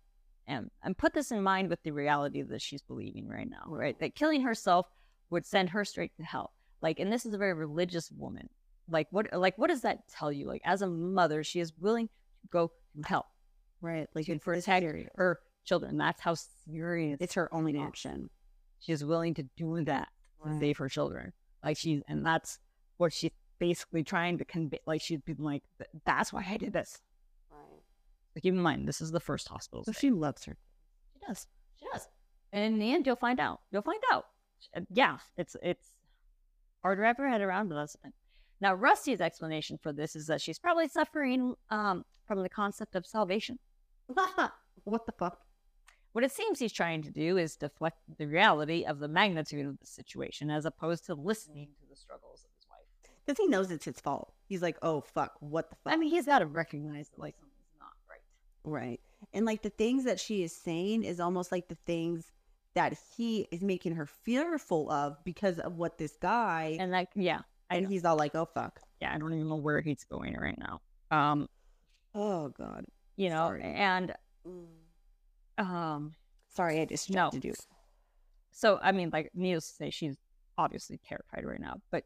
and 0.47 0.69
and 0.83 0.97
put 0.97 1.13
this 1.13 1.31
in 1.31 1.41
mind 1.41 1.69
with 1.69 1.81
the 1.83 1.91
reality 1.91 2.41
that 2.41 2.61
she's 2.61 2.81
believing 2.81 3.27
right 3.27 3.49
now, 3.49 3.63
right? 3.67 3.99
That 3.99 4.15
killing 4.15 4.41
herself 4.41 4.87
would 5.29 5.45
send 5.45 5.69
her 5.69 5.83
straight 5.83 6.15
to 6.17 6.23
hell. 6.23 6.53
Like, 6.81 6.99
and 6.99 7.11
this 7.11 7.25
is 7.25 7.33
a 7.33 7.37
very 7.37 7.53
religious 7.53 8.11
woman. 8.11 8.49
Like, 8.89 9.07
what, 9.11 9.27
like, 9.33 9.57
what 9.57 9.69
does 9.69 9.81
that 9.81 10.07
tell 10.07 10.31
you? 10.31 10.47
Like, 10.47 10.61
as 10.63 10.81
a 10.81 10.87
mother, 10.87 11.43
she 11.43 11.59
is 11.59 11.73
willing 11.77 12.07
to 12.07 12.47
go 12.49 12.67
to 12.67 13.07
hell. 13.07 13.25
Right. 13.81 14.07
Like 14.15 14.25
to 14.27 14.39
protect 14.39 14.85
her 15.15 15.39
children. 15.65 15.97
That's 15.97 16.21
how 16.21 16.35
serious 16.69 17.17
it's 17.19 17.33
her 17.33 17.53
only 17.53 17.77
option. 17.77 18.29
she 18.79 18.91
is 18.91 19.03
willing 19.03 19.33
to 19.35 19.43
do 19.57 19.83
that 19.85 20.07
to 20.45 20.57
save 20.59 20.77
her 20.77 20.87
children. 20.89 21.33
Like 21.63 21.77
she's, 21.77 22.01
and 22.07 22.25
that's 22.25 22.59
what 22.97 23.11
she's 23.11 23.31
basically 23.59 24.03
trying 24.03 24.37
to 24.37 24.45
convey. 24.45 24.79
Like 24.87 25.01
she's 25.01 25.19
been 25.19 25.37
like, 25.39 25.63
that's 26.05 26.31
why 26.31 26.45
I 26.47 26.57
did 26.57 26.73
this. 26.73 27.01
But 28.37 28.43
keep 28.43 28.53
in 28.53 28.61
mind, 28.61 28.87
this 28.87 29.01
is 29.01 29.09
the 29.09 29.19
first 29.19 29.47
hospital. 29.47 29.83
So 29.83 29.91
she 29.91 30.11
loves 30.11 30.45
her. 30.45 30.55
She 31.11 31.19
does. 31.27 31.47
She 31.79 31.87
does. 31.91 32.07
And 32.53 32.63
in 32.63 32.77
the 32.77 32.93
end, 32.93 33.07
you'll 33.07 33.15
find 33.15 33.39
out. 33.39 33.61
You'll 33.71 33.81
find 33.81 34.03
out. 34.11 34.25
Uh, 34.75 34.81
Yeah, 34.93 35.17
it's 35.37 35.55
it's 35.63 35.93
hard 36.83 36.99
to 36.99 37.01
wrap 37.01 37.17
your 37.17 37.29
head 37.29 37.41
around, 37.41 37.69
but 37.69 37.75
that's. 37.77 37.97
Now, 38.61 38.75
Rusty's 38.75 39.21
explanation 39.21 39.79
for 39.81 39.91
this 39.91 40.15
is 40.15 40.27
that 40.27 40.39
she's 40.39 40.59
probably 40.59 40.87
suffering 40.87 41.55
um, 41.71 42.05
from 42.27 42.43
the 42.43 42.49
concept 42.49 42.93
of 42.93 43.07
salvation. 43.07 43.57
what 44.83 45.07
the 45.07 45.13
fuck? 45.13 45.39
What 46.11 46.23
it 46.23 46.31
seems 46.31 46.59
he's 46.59 46.73
trying 46.73 47.01
to 47.01 47.11
do 47.11 47.37
is 47.37 47.55
deflect 47.55 47.97
the 48.19 48.27
reality 48.27 48.83
of 48.85 48.99
the 48.99 49.07
magnitude 49.07 49.65
of 49.65 49.79
the 49.79 49.87
situation 49.87 50.51
as 50.51 50.65
opposed 50.65 51.07
to 51.07 51.15
listening 51.15 51.69
to 51.79 51.89
the 51.89 51.95
struggles 51.95 52.43
of 52.43 52.51
his 52.55 52.67
wife. 52.69 53.11
Because 53.25 53.39
he 53.39 53.47
knows 53.47 53.71
it's 53.71 53.85
his 53.85 53.99
fault. 53.99 54.31
He's 54.47 54.61
like, 54.61 54.77
oh 54.83 55.01
fuck, 55.01 55.33
what 55.39 55.71
the 55.71 55.75
fuck? 55.83 55.93
I 55.93 55.97
mean, 55.97 56.11
he's 56.11 56.27
got 56.27 56.39
to 56.39 56.45
recognize 56.45 57.09
that 57.09 57.19
like 57.19 57.35
right. 58.67 58.99
And 59.33 59.45
like 59.45 59.61
the 59.63 59.69
things 59.69 60.03
that 60.05 60.19
she 60.19 60.43
is 60.43 60.55
saying 60.55 61.03
is 61.03 61.19
almost 61.19 61.51
like 61.51 61.67
the 61.67 61.77
things 61.85 62.31
that 62.75 62.97
he 63.15 63.47
is 63.51 63.61
making 63.63 63.95
her 63.95 64.05
fearful 64.05 64.91
of 64.91 65.17
because 65.23 65.57
of 65.59 65.77
what 65.77 65.97
this 65.97 66.15
guy 66.21 66.77
And 66.79 66.91
like 66.91 67.09
yeah, 67.15 67.39
and 67.69 67.87
he's 67.87 68.05
all 68.05 68.15
like, 68.17 68.35
Oh 68.35 68.45
fuck. 68.53 68.79
yeah, 69.01 69.13
I 69.13 69.17
don't 69.17 69.33
even 69.33 69.49
know 69.49 69.55
where 69.55 69.81
he's 69.81 70.03
going 70.03 70.35
right 70.35 70.57
now. 70.59 70.81
Um, 71.11 71.47
Oh 72.13 72.49
god. 72.49 72.85
you 73.15 73.29
know, 73.29 73.47
Sorry. 73.47 73.63
and 73.63 74.13
um, 75.57 76.13
Sorry, 76.49 76.81
I 76.81 76.85
just 76.85 77.09
No. 77.09 77.29
to 77.31 77.39
do. 77.39 77.53
so 78.51 78.79
I 78.81 78.91
mean, 78.91 79.09
like 79.11 79.31
needless 79.33 79.69
to 79.69 79.73
say, 79.75 79.89
she's 79.89 80.15
obviously 80.57 80.99
terrified 81.07 81.45
right 81.45 81.59
now. 81.59 81.77
But 81.91 82.03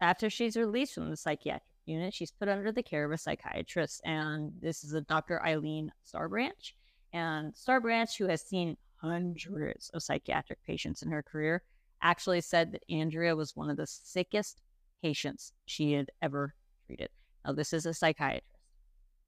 after 0.00 0.30
she's 0.30 0.56
released 0.56 0.94
from 0.94 1.10
the 1.10 1.16
psychiatric 1.16 1.62
unit, 1.88 2.14
she's 2.14 2.30
put 2.30 2.48
under 2.48 2.70
the 2.72 2.82
care 2.82 3.04
of 3.04 3.12
a 3.12 3.18
psychiatrist, 3.18 4.00
and 4.04 4.52
this 4.60 4.84
is 4.84 4.92
a 4.92 5.00
Dr. 5.00 5.42
Eileen 5.44 5.90
Starbranch. 6.06 6.72
And 7.12 7.54
Starbranch, 7.54 8.16
who 8.16 8.26
has 8.26 8.42
seen 8.42 8.76
hundreds 8.96 9.90
of 9.94 10.02
psychiatric 10.02 10.62
patients 10.64 11.02
in 11.02 11.10
her 11.10 11.22
career, 11.22 11.62
actually 12.02 12.40
said 12.40 12.72
that 12.72 12.82
Andrea 12.90 13.34
was 13.34 13.56
one 13.56 13.70
of 13.70 13.76
the 13.76 13.86
sickest 13.86 14.60
patients 15.02 15.52
she 15.66 15.92
had 15.92 16.10
ever 16.22 16.54
treated. 16.86 17.08
Now, 17.44 17.52
this 17.52 17.72
is 17.72 17.86
a 17.86 17.94
psychiatrist 17.94 18.44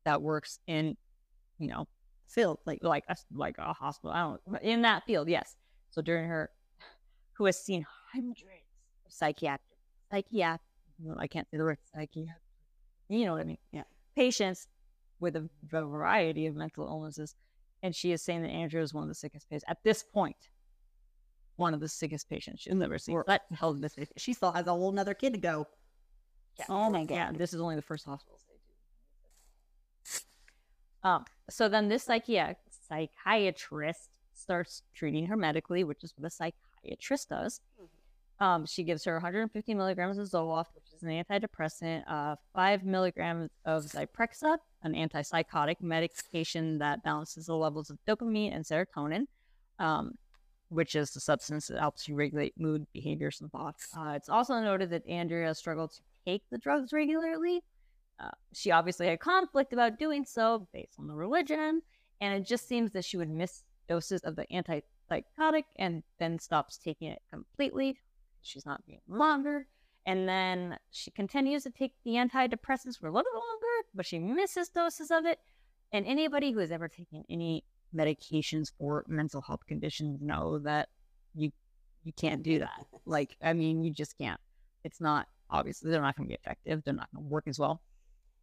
that 0.04 0.22
works 0.22 0.58
in, 0.66 0.96
you 1.58 1.68
know, 1.68 1.86
field 2.28 2.58
like 2.64 2.78
like 2.82 3.04
a, 3.08 3.16
like 3.32 3.56
a 3.58 3.72
hospital. 3.72 4.12
I 4.12 4.20
don't 4.20 4.62
in 4.62 4.82
that 4.82 5.04
field, 5.04 5.28
yes. 5.28 5.56
So 5.90 6.00
during 6.00 6.28
her, 6.28 6.50
who 7.32 7.46
has 7.46 7.58
seen 7.58 7.84
hundreds 8.12 8.66
of 9.06 9.12
psychiatric, 9.12 9.60
psychiatric, 10.10 10.60
I 11.18 11.26
can't 11.26 11.48
say 11.50 11.56
the 11.56 11.64
word 11.64 11.78
psychiatric. 11.92 12.36
You 13.10 13.24
know 13.26 13.32
what 13.32 13.40
I 13.40 13.44
mean? 13.44 13.58
Yeah. 13.72 13.82
Patients 14.14 14.68
with 15.18 15.34
a 15.36 15.48
variety 15.66 16.46
of 16.46 16.54
mental 16.54 16.86
illnesses, 16.86 17.34
and 17.82 17.94
she 17.94 18.12
is 18.12 18.22
saying 18.22 18.42
that 18.42 18.50
Andrea 18.50 18.82
is 18.82 18.94
one 18.94 19.02
of 19.02 19.08
the 19.08 19.14
sickest 19.14 19.50
patients 19.50 19.64
at 19.68 19.82
this 19.82 20.02
point. 20.02 20.48
One 21.56 21.74
of 21.74 21.80
the 21.80 21.88
sickest 21.88 22.30
patients 22.30 22.62
she's 22.62 22.80
ever 22.80 22.98
seen. 22.98 23.20
That 23.26 23.42
hell 23.52 23.74
this 23.74 23.98
is. 23.98 24.08
she 24.16 24.32
still 24.32 24.52
has 24.52 24.66
a 24.66 24.70
whole 24.70 24.92
nother 24.92 25.12
kid 25.12 25.34
to 25.34 25.40
go. 25.40 25.66
Yeah. 26.58 26.66
Oh 26.68 26.88
my 26.88 27.04
god! 27.04 27.14
Yeah, 27.14 27.32
this 27.32 27.52
is 27.52 27.60
only 27.60 27.76
the 27.76 27.82
first 27.82 28.06
hospital 28.06 28.38
they 28.48 28.54
do. 31.02 31.08
Um, 31.08 31.24
so 31.50 31.68
then 31.68 31.88
this 31.88 32.06
psychiat- 32.06 32.56
psychiatrist 32.88 34.10
starts 34.32 34.82
treating 34.94 35.26
her 35.26 35.36
medically, 35.36 35.84
which 35.84 36.04
is 36.04 36.14
what 36.16 36.26
a 36.26 36.30
psychiatrist 36.30 37.28
does. 37.28 37.60
Um, 38.38 38.64
she 38.66 38.84
gives 38.84 39.04
her 39.04 39.14
150 39.14 39.74
milligrams 39.74 40.16
of 40.16 40.26
Zoloft, 40.28 40.72
is 41.02 41.08
an 41.08 41.24
antidepressant, 41.24 42.04
uh, 42.08 42.36
five 42.54 42.84
milligrams 42.84 43.50
of 43.64 43.84
Zyprexa, 43.84 44.58
an 44.82 44.94
antipsychotic 44.94 45.76
medication 45.80 46.78
that 46.78 47.02
balances 47.02 47.46
the 47.46 47.54
levels 47.54 47.90
of 47.90 47.98
dopamine 48.06 48.54
and 48.54 48.64
serotonin, 48.64 49.26
um, 49.78 50.12
which 50.68 50.94
is 50.94 51.10
the 51.10 51.20
substance 51.20 51.66
that 51.68 51.78
helps 51.78 52.08
you 52.08 52.14
regulate 52.14 52.54
mood, 52.58 52.86
behaviors, 52.92 53.40
and 53.40 53.50
thoughts. 53.50 53.88
Uh, 53.96 54.10
it's 54.10 54.28
also 54.28 54.60
noted 54.60 54.90
that 54.90 55.06
Andrea 55.08 55.54
struggled 55.54 55.92
to 55.92 56.00
take 56.26 56.42
the 56.50 56.58
drugs 56.58 56.92
regularly. 56.92 57.62
Uh, 58.18 58.30
she 58.52 58.70
obviously 58.70 59.06
had 59.06 59.20
conflict 59.20 59.72
about 59.72 59.98
doing 59.98 60.24
so 60.24 60.68
based 60.72 60.94
on 60.98 61.06
the 61.06 61.14
religion, 61.14 61.82
and 62.20 62.34
it 62.34 62.46
just 62.46 62.68
seems 62.68 62.92
that 62.92 63.04
she 63.04 63.16
would 63.16 63.30
miss 63.30 63.62
doses 63.88 64.20
of 64.22 64.36
the 64.36 64.46
antipsychotic 64.52 65.64
and 65.76 66.02
then 66.18 66.38
stops 66.38 66.78
taking 66.78 67.08
it 67.08 67.22
completely. 67.30 67.98
She's 68.42 68.66
not 68.66 68.86
being 68.86 69.00
longer. 69.08 69.66
And 70.06 70.28
then 70.28 70.78
she 70.90 71.10
continues 71.10 71.64
to 71.64 71.70
take 71.70 71.92
the 72.04 72.12
antidepressants 72.12 72.98
for 72.98 73.08
a 73.08 73.12
little 73.12 73.32
longer, 73.34 73.88
but 73.94 74.06
she 74.06 74.18
misses 74.18 74.68
doses 74.68 75.10
of 75.10 75.26
it. 75.26 75.38
And 75.92 76.06
anybody 76.06 76.52
who 76.52 76.60
has 76.60 76.72
ever 76.72 76.88
taken 76.88 77.24
any 77.28 77.64
medications 77.94 78.72
for 78.78 79.04
mental 79.08 79.40
health 79.42 79.66
conditions 79.66 80.20
know 80.22 80.58
that 80.60 80.88
you 81.34 81.50
you 82.02 82.12
can't 82.14 82.42
do 82.42 82.60
that. 82.60 82.86
Like, 83.04 83.36
I 83.42 83.52
mean, 83.52 83.82
you 83.82 83.92
just 83.92 84.16
can't. 84.16 84.40
It's 84.84 85.00
not 85.00 85.28
obviously 85.50 85.90
they're 85.90 86.00
not 86.00 86.16
going 86.16 86.28
to 86.28 86.32
be 86.32 86.38
effective. 86.42 86.82
They're 86.84 86.94
not 86.94 87.08
going 87.14 87.24
to 87.26 87.30
work 87.30 87.46
as 87.46 87.58
well. 87.58 87.82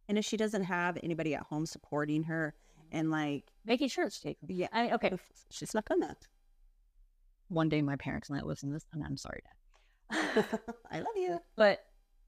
And 0.08 0.16
if 0.16 0.24
she 0.24 0.36
doesn't 0.36 0.64
have 0.64 0.98
anybody 1.02 1.34
at 1.34 1.42
home 1.42 1.66
supporting 1.66 2.22
her 2.24 2.54
and 2.92 3.10
like 3.10 3.44
Making 3.64 3.88
sure 3.88 4.06
it's 4.06 4.20
taken. 4.20 4.48
yeah, 4.48 4.68
I 4.72 4.82
mean, 4.84 4.92
okay. 4.94 5.12
she's 5.50 5.74
not 5.74 5.84
gonna. 5.86 6.16
One 7.48 7.68
day 7.68 7.82
my 7.82 7.96
parents 7.96 8.30
might 8.30 8.46
listen 8.46 8.70
to 8.70 8.74
this, 8.74 8.86
and 8.92 9.02
I'm 9.04 9.16
sorry, 9.16 9.40
Dad. 9.44 9.52
I 10.90 10.98
love 10.98 11.16
you. 11.16 11.38
But 11.56 11.80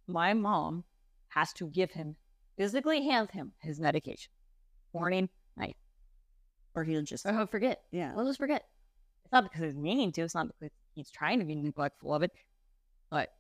my 0.07 0.35
mom 0.35 0.85
has 1.29 1.53
to 1.55 1.69
give 1.69 1.93
him, 1.93 2.17
physically 2.57 3.05
hand 3.05 3.31
him 3.31 3.53
his 3.61 3.81
medication. 3.81 4.33
Morning, 4.93 5.29
night. 5.57 5.77
Or 6.75 6.85
he'll 6.85 7.03
just 7.03 7.27
he'll 7.27 7.47
forget. 7.47 7.83
yeah. 7.91 8.13
We'll 8.15 8.27
just 8.27 8.39
forget. 8.39 8.65
It's 9.25 9.33
not 9.33 9.45
because 9.45 9.63
he's 9.63 9.77
meaning 9.77 10.13
to. 10.13 10.23
It's 10.23 10.35
not 10.35 10.49
because 10.49 10.75
he's 10.95 11.11
trying 11.11 11.39
to 11.39 11.45
be 11.45 11.55
neglectful 11.55 12.15
of 12.15 12.23
it. 12.23 12.33
But 13.11 13.31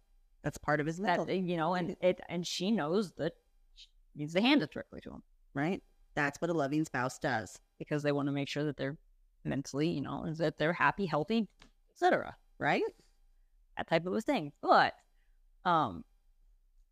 That's 0.43 0.59
part 0.59 0.81
of 0.81 0.87
his 0.87 0.99
that 0.99 1.19
mental, 1.19 1.35
you 1.35 1.57
know, 1.57 1.75
and 1.75 1.97
it 2.01 2.21
and 2.29 2.47
she 2.47 2.71
knows 2.71 3.13
that 3.19 3.33
she 3.75 3.89
needs 4.17 4.35
to 4.35 4.41
hand 4.41 4.63
it 4.63 4.73
directly 4.73 5.01
to 5.03 5.11
him 5.11 5.23
right? 5.55 5.83
That's 6.15 6.41
what 6.41 6.51
a 6.51 6.55
loving 6.55 6.85
spouse 6.85 7.19
does, 7.19 7.59
because 7.79 8.03
they 8.03 8.13
want 8.13 8.27
to 8.29 8.33
make 8.33 8.49
sure 8.49 8.65
that 8.65 8.77
they're 8.77 8.99
mentally, 9.45 9.89
you 9.89 10.01
know, 10.01 10.25
is 10.25 10.39
that 10.39 10.59
they're 10.59 10.73
happy, 10.73 11.07
healthy, 11.07 11.49
etc. 11.93 12.37
right? 12.59 12.83
That 13.81 13.89
type 13.89 14.07
of 14.07 14.13
a 14.13 14.21
thing. 14.21 14.53
But 14.61 14.95
um 15.65 16.05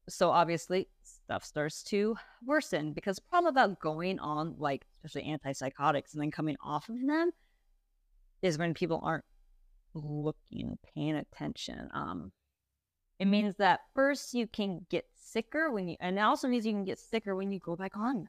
so 0.09 0.31
obviously 0.31 0.88
stuff 1.03 1.44
starts 1.44 1.83
to 1.83 2.16
worsen 2.46 2.92
because 2.94 3.16
the 3.16 3.22
problem 3.29 3.51
about 3.51 3.79
going 3.79 4.18
on 4.18 4.55
like 4.59 4.87
especially 5.05 5.31
antipsychotics 5.31 6.14
and 6.14 6.22
then 6.22 6.31
coming 6.31 6.57
off 6.64 6.88
of 6.88 6.96
them 7.07 7.31
is 8.40 8.57
when 8.57 8.72
people 8.72 9.01
aren't 9.03 9.24
looking, 9.94 10.79
paying 10.94 11.16
attention. 11.16 11.88
Um 11.92 12.33
it 13.18 13.27
means 13.27 13.57
that 13.57 13.81
first 13.94 14.33
you 14.33 14.46
can 14.46 14.87
get 14.88 15.05
sicker 15.14 15.70
when 15.70 15.88
you 15.88 15.96
and 16.01 16.16
it 16.16 16.22
also 16.22 16.48
means 16.48 16.64
you 16.64 16.72
can 16.72 16.85
get 16.85 16.98
sicker 16.98 17.37
when 17.37 17.53
you 17.53 17.59
go 17.59 17.77
back 17.77 17.96
on 17.96 18.14
them. 18.14 18.29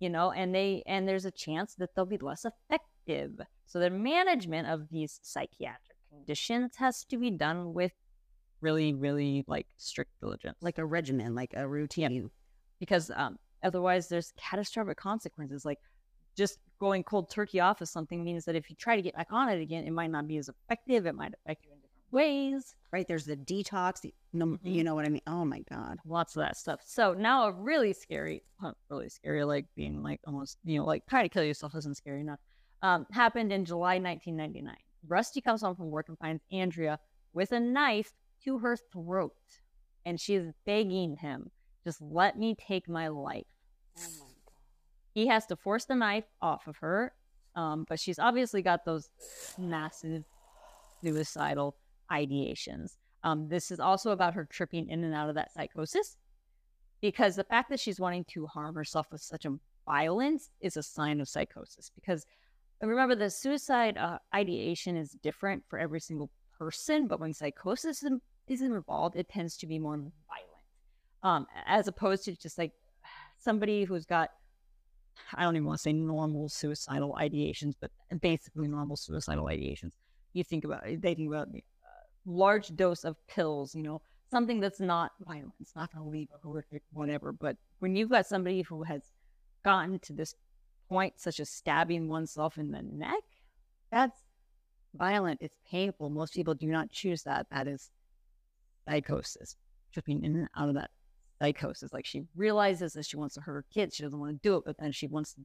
You 0.00 0.10
know, 0.10 0.32
and 0.32 0.54
they 0.54 0.82
and 0.86 1.08
there's 1.08 1.24
a 1.24 1.30
chance 1.30 1.74
that 1.76 1.94
they'll 1.94 2.04
be 2.04 2.18
less 2.18 2.44
effective. 2.44 3.40
So 3.66 3.78
the 3.78 3.90
management 3.90 4.68
of 4.68 4.88
these 4.90 5.20
psychiatric 5.22 5.85
conditions 6.16 6.76
has 6.76 7.04
to 7.04 7.16
be 7.18 7.30
done 7.30 7.72
with 7.74 7.92
really, 8.60 8.94
really 8.94 9.44
like 9.46 9.66
strict 9.76 10.10
diligence. 10.20 10.56
Like 10.60 10.78
a 10.78 10.84
regimen, 10.84 11.34
like 11.34 11.52
a 11.54 11.66
routine. 11.68 12.30
because 12.80 13.10
um 13.14 13.38
otherwise 13.62 14.08
there's 14.08 14.32
catastrophic 14.36 14.96
consequences. 14.98 15.64
Like 15.64 15.78
just 16.36 16.58
going 16.78 17.02
cold 17.02 17.30
turkey 17.30 17.60
off 17.60 17.80
of 17.80 17.88
something 17.88 18.22
means 18.22 18.44
that 18.44 18.54
if 18.54 18.68
you 18.68 18.76
try 18.76 18.96
to 18.96 19.02
get 19.02 19.14
back 19.14 19.28
on 19.30 19.48
it 19.48 19.60
again, 19.60 19.84
it 19.84 19.92
might 19.92 20.10
not 20.10 20.26
be 20.28 20.36
as 20.36 20.48
effective. 20.48 21.06
It 21.06 21.14
might 21.14 21.32
affect 21.44 21.64
you 21.64 21.72
in 21.72 21.78
different 21.78 22.12
ways. 22.12 22.74
Right? 22.92 23.06
There's 23.08 23.24
the 23.24 23.36
detox. 23.36 24.00
the- 24.02 24.14
Mhm. 24.34 24.58
you 24.62 24.84
know 24.84 24.94
what 24.94 25.06
I 25.06 25.08
mean? 25.08 25.22
Oh 25.26 25.44
my 25.46 25.60
god. 25.70 25.98
lots 26.04 26.36
of 26.36 26.40
that 26.40 26.56
stuff. 26.58 26.80
So 26.84 27.14
now 27.14 27.44
a 27.48 27.52
really 27.52 27.94
scary, 27.94 28.42
really 28.90 29.08
scary, 29.08 29.44
like 29.44 29.66
being 29.74 30.02
like 30.02 30.20
almost, 30.26 30.58
you 30.64 30.78
know, 30.78 30.84
like 30.84 31.06
trying 31.06 31.24
to 31.24 31.30
kill 31.30 31.44
yourself 31.44 31.74
isn't 31.74 31.96
scary 31.96 32.20
enough. 32.20 32.40
Um, 32.82 33.06
happened 33.10 33.50
in 33.52 33.64
July 33.64 33.98
1999. 33.98 34.76
Rusty 35.08 35.40
comes 35.40 35.62
home 35.62 35.76
from 35.76 35.90
work 35.90 36.08
and 36.08 36.18
finds 36.18 36.42
Andrea 36.50 36.98
with 37.32 37.52
a 37.52 37.60
knife 37.60 38.12
to 38.44 38.58
her 38.58 38.76
throat, 38.76 39.34
and 40.04 40.20
she 40.20 40.34
is 40.34 40.52
begging 40.64 41.16
him, 41.16 41.50
"Just 41.84 42.00
let 42.00 42.38
me 42.38 42.54
take 42.54 42.88
my 42.88 43.08
life." 43.08 43.46
Oh 43.98 44.10
my 44.20 44.26
god. 44.46 44.62
He 45.14 45.26
has 45.28 45.46
to 45.46 45.56
force 45.56 45.84
the 45.84 45.94
knife 45.94 46.24
off 46.40 46.66
of 46.66 46.76
her, 46.78 47.14
um, 47.54 47.84
but 47.88 47.98
she's 47.98 48.18
obviously 48.18 48.62
got 48.62 48.84
those 48.84 49.10
massive 49.58 50.24
suicidal 51.00 51.76
ideations. 52.10 52.96
Um, 53.22 53.48
this 53.48 53.70
is 53.70 53.80
also 53.80 54.10
about 54.10 54.34
her 54.34 54.44
tripping 54.44 54.88
in 54.88 55.02
and 55.02 55.14
out 55.14 55.28
of 55.28 55.34
that 55.34 55.52
psychosis 55.52 56.16
because 57.00 57.36
the 57.36 57.44
fact 57.44 57.70
that 57.70 57.80
she's 57.80 57.98
wanting 58.00 58.24
to 58.24 58.46
harm 58.46 58.74
herself 58.74 59.06
with 59.10 59.20
such 59.20 59.44
a 59.44 59.58
violence 59.84 60.50
is 60.60 60.76
a 60.76 60.82
sign 60.82 61.20
of 61.20 61.28
psychosis. 61.28 61.90
Because 61.94 62.26
remember, 62.82 63.14
the 63.14 63.30
suicide 63.30 63.96
uh, 63.96 64.18
ideation 64.34 64.96
is 64.96 65.12
different 65.22 65.64
for 65.68 65.78
every 65.78 66.00
single 66.00 66.30
person, 66.58 67.06
but 67.06 67.20
when 67.20 67.32
psychosis 67.32 68.04
is 68.48 68.62
involved, 68.62 69.16
it 69.16 69.28
tends 69.28 69.56
to 69.58 69.66
be 69.66 69.78
more 69.78 69.96
violent, 69.96 70.12
um, 71.22 71.46
as 71.66 71.88
opposed 71.88 72.24
to 72.24 72.36
just 72.36 72.58
like 72.58 72.72
somebody 73.38 73.84
who's 73.84 74.04
got 74.04 74.30
I 75.34 75.42
don't 75.42 75.56
even 75.56 75.66
want 75.66 75.78
to 75.78 75.82
say 75.82 75.92
normal 75.92 76.48
suicidal 76.48 77.16
ideations, 77.18 77.74
but 77.80 77.90
basically 78.20 78.68
normal 78.68 78.96
suicidal 78.96 79.46
ideations. 79.46 79.92
You 80.32 80.44
think 80.44 80.64
about 80.64 80.84
they 80.84 81.14
think 81.14 81.28
about 81.28 81.48
uh, 81.48 81.60
large 82.26 82.74
dose 82.76 83.04
of 83.04 83.16
pills, 83.26 83.74
you 83.74 83.82
know, 83.82 84.02
something 84.30 84.60
that's 84.60 84.80
not 84.80 85.12
violent, 85.26 85.54
it's 85.60 85.74
not 85.74 85.92
going 85.92 86.04
to 86.04 86.10
leave 86.10 86.28
a 86.34 86.38
horrific 86.46 86.82
whatever. 86.92 87.32
But 87.32 87.56
when 87.78 87.96
you've 87.96 88.10
got 88.10 88.26
somebody 88.26 88.62
who 88.62 88.82
has 88.82 89.02
gotten 89.64 89.98
to 90.00 90.12
this 90.12 90.34
point, 90.88 91.14
such 91.20 91.40
as 91.40 91.50
stabbing 91.50 92.08
oneself 92.08 92.58
in 92.58 92.70
the 92.70 92.82
neck, 92.82 93.22
that's 93.90 94.18
violent. 94.94 95.38
It's 95.40 95.56
painful. 95.70 96.10
Most 96.10 96.34
people 96.34 96.54
do 96.54 96.66
not 96.66 96.90
choose 96.90 97.22
that. 97.22 97.46
That 97.50 97.68
is 97.68 97.90
psychosis, 98.88 99.56
tripping 99.92 100.24
in 100.24 100.36
and 100.36 100.48
out 100.56 100.68
of 100.68 100.74
that 100.74 100.90
psychosis. 101.40 101.92
Like 101.92 102.06
she 102.06 102.22
realizes 102.34 102.94
that 102.94 103.06
she 103.06 103.16
wants 103.16 103.34
to 103.34 103.40
hurt 103.40 103.54
her 103.54 103.64
kids. 103.72 103.96
She 103.96 104.02
doesn't 104.02 104.18
want 104.18 104.32
to 104.32 104.48
do 104.48 104.56
it, 104.56 104.64
but 104.64 104.76
then 104.78 104.92
she 104.92 105.06
wants 105.06 105.34
to 105.34 105.40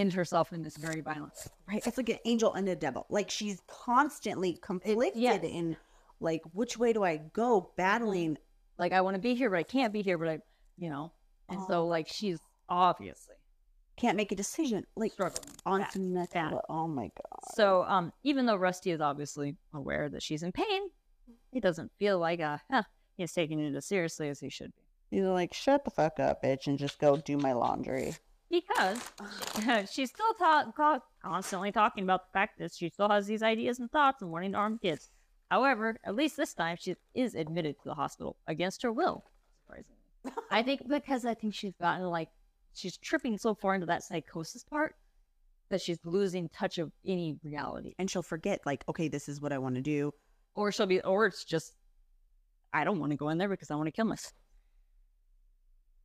end 0.00 0.12
herself 0.12 0.52
in 0.52 0.62
this 0.62 0.76
very 0.76 1.00
violent. 1.00 1.32
Right. 1.68 1.84
It's 1.86 1.96
like 1.96 2.08
an 2.08 2.18
angel 2.24 2.54
and 2.54 2.68
a 2.68 2.76
devil. 2.76 3.06
Like 3.10 3.30
she's 3.30 3.60
constantly 3.66 4.58
conflicted 4.62 5.20
yes. 5.20 5.40
in 5.42 5.76
like 6.20 6.42
which 6.52 6.78
way 6.78 6.92
do 6.92 7.04
I 7.04 7.18
go 7.32 7.72
battling 7.76 8.38
like 8.78 8.92
I 8.92 9.00
want 9.02 9.14
to 9.14 9.20
be 9.20 9.34
here 9.34 9.50
but 9.50 9.58
I 9.58 9.62
can't 9.62 9.92
be 9.92 10.02
here 10.02 10.18
but 10.18 10.28
I 10.28 10.38
you 10.76 10.90
know. 10.90 11.12
And 11.48 11.58
oh. 11.60 11.66
so 11.68 11.86
like 11.86 12.08
she's 12.08 12.38
obviously 12.68 13.34
can't 13.96 14.16
make 14.16 14.32
a 14.32 14.36
decision 14.36 14.84
like 14.96 15.12
struggling 15.12 15.48
on 15.66 15.86
some 15.90 16.12
next 16.12 16.36
oh 16.68 16.88
my 16.88 17.04
god 17.04 17.54
so 17.54 17.84
um 17.84 18.12
even 18.22 18.44
though 18.46 18.56
rusty 18.56 18.90
is 18.90 19.00
obviously 19.00 19.56
aware 19.72 20.08
that 20.08 20.22
she's 20.22 20.42
in 20.42 20.50
pain 20.50 20.90
he 21.54 21.60
doesn't 21.60 21.92
feel 21.98 22.18
like 22.18 22.40
uh 22.40 22.58
huh, 22.70 22.82
he's 23.16 23.32
taking 23.32 23.60
it 23.60 23.74
as 23.74 23.86
seriously 23.86 24.28
as 24.28 24.40
he 24.40 24.50
should 24.50 24.72
be. 24.74 25.16
He's 25.16 25.24
like, 25.24 25.54
shut 25.54 25.84
the 25.84 25.90
fuck 25.90 26.18
up, 26.18 26.42
bitch, 26.42 26.66
and 26.66 26.78
just 26.78 26.98
go 26.98 27.16
do 27.16 27.38
my 27.38 27.52
laundry. 27.52 28.14
Because 28.50 28.98
she's 29.90 30.10
still 30.10 30.34
ta- 30.34 31.00
constantly 31.22 31.70
talking 31.72 32.02
about 32.04 32.26
the 32.26 32.32
fact 32.32 32.58
that 32.58 32.72
she 32.72 32.88
still 32.88 33.08
has 33.08 33.26
these 33.26 33.42
ideas 33.42 33.78
and 33.78 33.90
thoughts 33.90 34.22
and 34.22 34.30
wanting 34.30 34.52
to 34.52 34.58
arm 34.58 34.78
kids. 34.82 35.10
However, 35.50 35.96
at 36.04 36.16
least 36.16 36.36
this 36.36 36.54
time, 36.54 36.76
she 36.80 36.96
is 37.14 37.34
admitted 37.34 37.76
to 37.78 37.84
the 37.84 37.94
hospital 37.94 38.36
against 38.48 38.82
her 38.82 38.92
will. 38.92 39.24
Surprisingly, 39.66 40.42
I 40.50 40.62
think 40.62 40.88
because 40.88 41.24
I 41.24 41.34
think 41.34 41.54
she's 41.54 41.74
gotten 41.80 42.06
like 42.06 42.30
she's 42.74 42.96
tripping 42.98 43.38
so 43.38 43.54
far 43.54 43.74
into 43.74 43.86
that 43.86 44.02
psychosis 44.02 44.64
part 44.64 44.94
that 45.70 45.80
she's 45.80 45.98
losing 46.04 46.48
touch 46.50 46.78
of 46.78 46.92
any 47.06 47.38
reality, 47.42 47.94
and 47.98 48.10
she'll 48.10 48.22
forget 48.22 48.60
like, 48.66 48.84
okay, 48.88 49.08
this 49.08 49.28
is 49.28 49.40
what 49.40 49.52
I 49.52 49.58
want 49.58 49.76
to 49.76 49.80
do, 49.80 50.12
or 50.54 50.70
she'll 50.70 50.86
be, 50.86 51.00
or 51.00 51.26
it's 51.26 51.44
just 51.44 51.74
I 52.72 52.84
don't 52.84 52.98
want 52.98 53.12
to 53.12 53.16
go 53.16 53.28
in 53.30 53.38
there 53.38 53.48
because 53.48 53.70
I 53.70 53.76
want 53.76 53.86
to 53.86 53.92
kill 53.92 54.04
myself. 54.04 54.34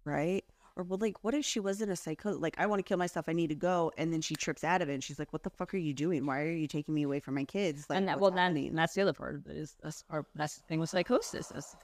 Right? 0.05 0.43
Or 0.75 0.83
well, 0.83 0.99
like, 0.99 1.23
what 1.23 1.33
if 1.33 1.43
she 1.43 1.59
wasn't 1.59 1.91
a 1.91 1.95
psycho? 1.95 2.31
Like, 2.31 2.55
I 2.57 2.65
want 2.65 2.79
to 2.79 2.83
kill 2.83 2.97
myself. 2.97 3.25
I 3.27 3.33
need 3.33 3.49
to 3.49 3.55
go, 3.55 3.91
and 3.97 4.13
then 4.13 4.21
she 4.21 4.35
trips 4.35 4.63
out 4.63 4.81
of 4.81 4.89
it. 4.89 4.93
and 4.93 5.03
She's 5.03 5.19
like, 5.19 5.33
"What 5.33 5.43
the 5.43 5.49
fuck 5.49 5.73
are 5.73 5.77
you 5.77 5.93
doing? 5.93 6.25
Why 6.25 6.41
are 6.41 6.51
you 6.51 6.67
taking 6.67 6.93
me 6.93 7.03
away 7.03 7.19
from 7.19 7.35
my 7.35 7.43
kids?" 7.43 7.85
Like, 7.89 7.97
and 7.97 8.07
that, 8.07 8.19
well, 8.19 8.33
and 8.33 8.77
that's 8.77 8.93
the 8.93 9.01
other 9.01 9.11
part 9.11 9.35
of 9.35 9.47
it 9.47 9.57
is 9.57 9.75
that's 9.83 10.05
our 10.09 10.25
that's 10.35 10.55
the 10.55 10.63
thing 10.67 10.79
with 10.79 10.89
psychosis. 10.89 11.51
Is 11.51 11.75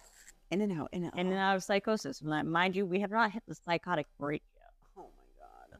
in 0.52 0.62
and 0.62 0.72
out, 0.72 0.90
in 0.94 1.04
and 1.04 1.12
out, 1.12 1.20
in 1.20 1.28
and 1.28 1.38
out 1.38 1.58
of 1.58 1.64
psychosis. 1.64 2.22
Mind 2.24 2.76
you, 2.76 2.86
we 2.86 3.00
have 3.02 3.12
not 3.12 3.32
hit 3.32 3.44
the 3.48 3.56
psychotic 3.56 4.08
break 4.18 4.44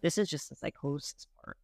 this 0.06 0.20
is 0.20 0.30
just 0.30 0.50
the 0.50 0.56
psychosis 0.56 1.26
part. 1.44 1.58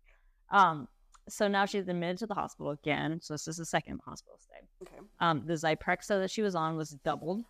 Um, 0.49 0.87
so 1.29 1.47
now 1.47 1.67
she's 1.67 1.87
admitted 1.87 2.17
to 2.17 2.25
the 2.25 2.33
hospital 2.33 2.71
again. 2.71 3.19
So 3.21 3.35
this 3.35 3.47
is 3.47 3.57
the 3.57 3.65
second 3.65 4.01
hospital 4.03 4.39
stay. 4.39 4.67
Okay. 4.81 4.99
Um, 5.19 5.43
the 5.45 5.53
Zyprexa 5.53 6.19
that 6.19 6.31
she 6.31 6.41
was 6.41 6.55
on 6.55 6.75
was 6.75 6.89
doubled, 7.05 7.43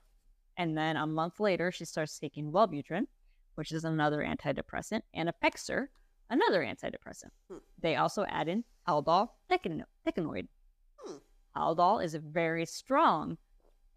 and 0.57 0.77
then 0.77 0.97
a 0.97 1.07
month 1.07 1.39
later 1.39 1.71
she 1.71 1.85
starts 1.85 2.19
taking 2.19 2.51
Wellbutrin, 2.51 3.07
which 3.55 3.71
is 3.71 3.85
another 3.85 4.17
antidepressant, 4.17 4.99
and 5.13 5.29
Effexor, 5.29 5.87
another 6.29 6.61
antidepressant. 6.61 7.31
Hmm. 7.49 7.59
They 7.79 7.95
also 7.95 8.25
add 8.25 8.49
in 8.49 8.65
Haldol 8.85 9.29
decanoate. 9.49 10.49
Hmm. 10.97 11.15
Haldol 11.55 12.03
is 12.03 12.15
a 12.15 12.19
very 12.19 12.65
strong 12.65 13.37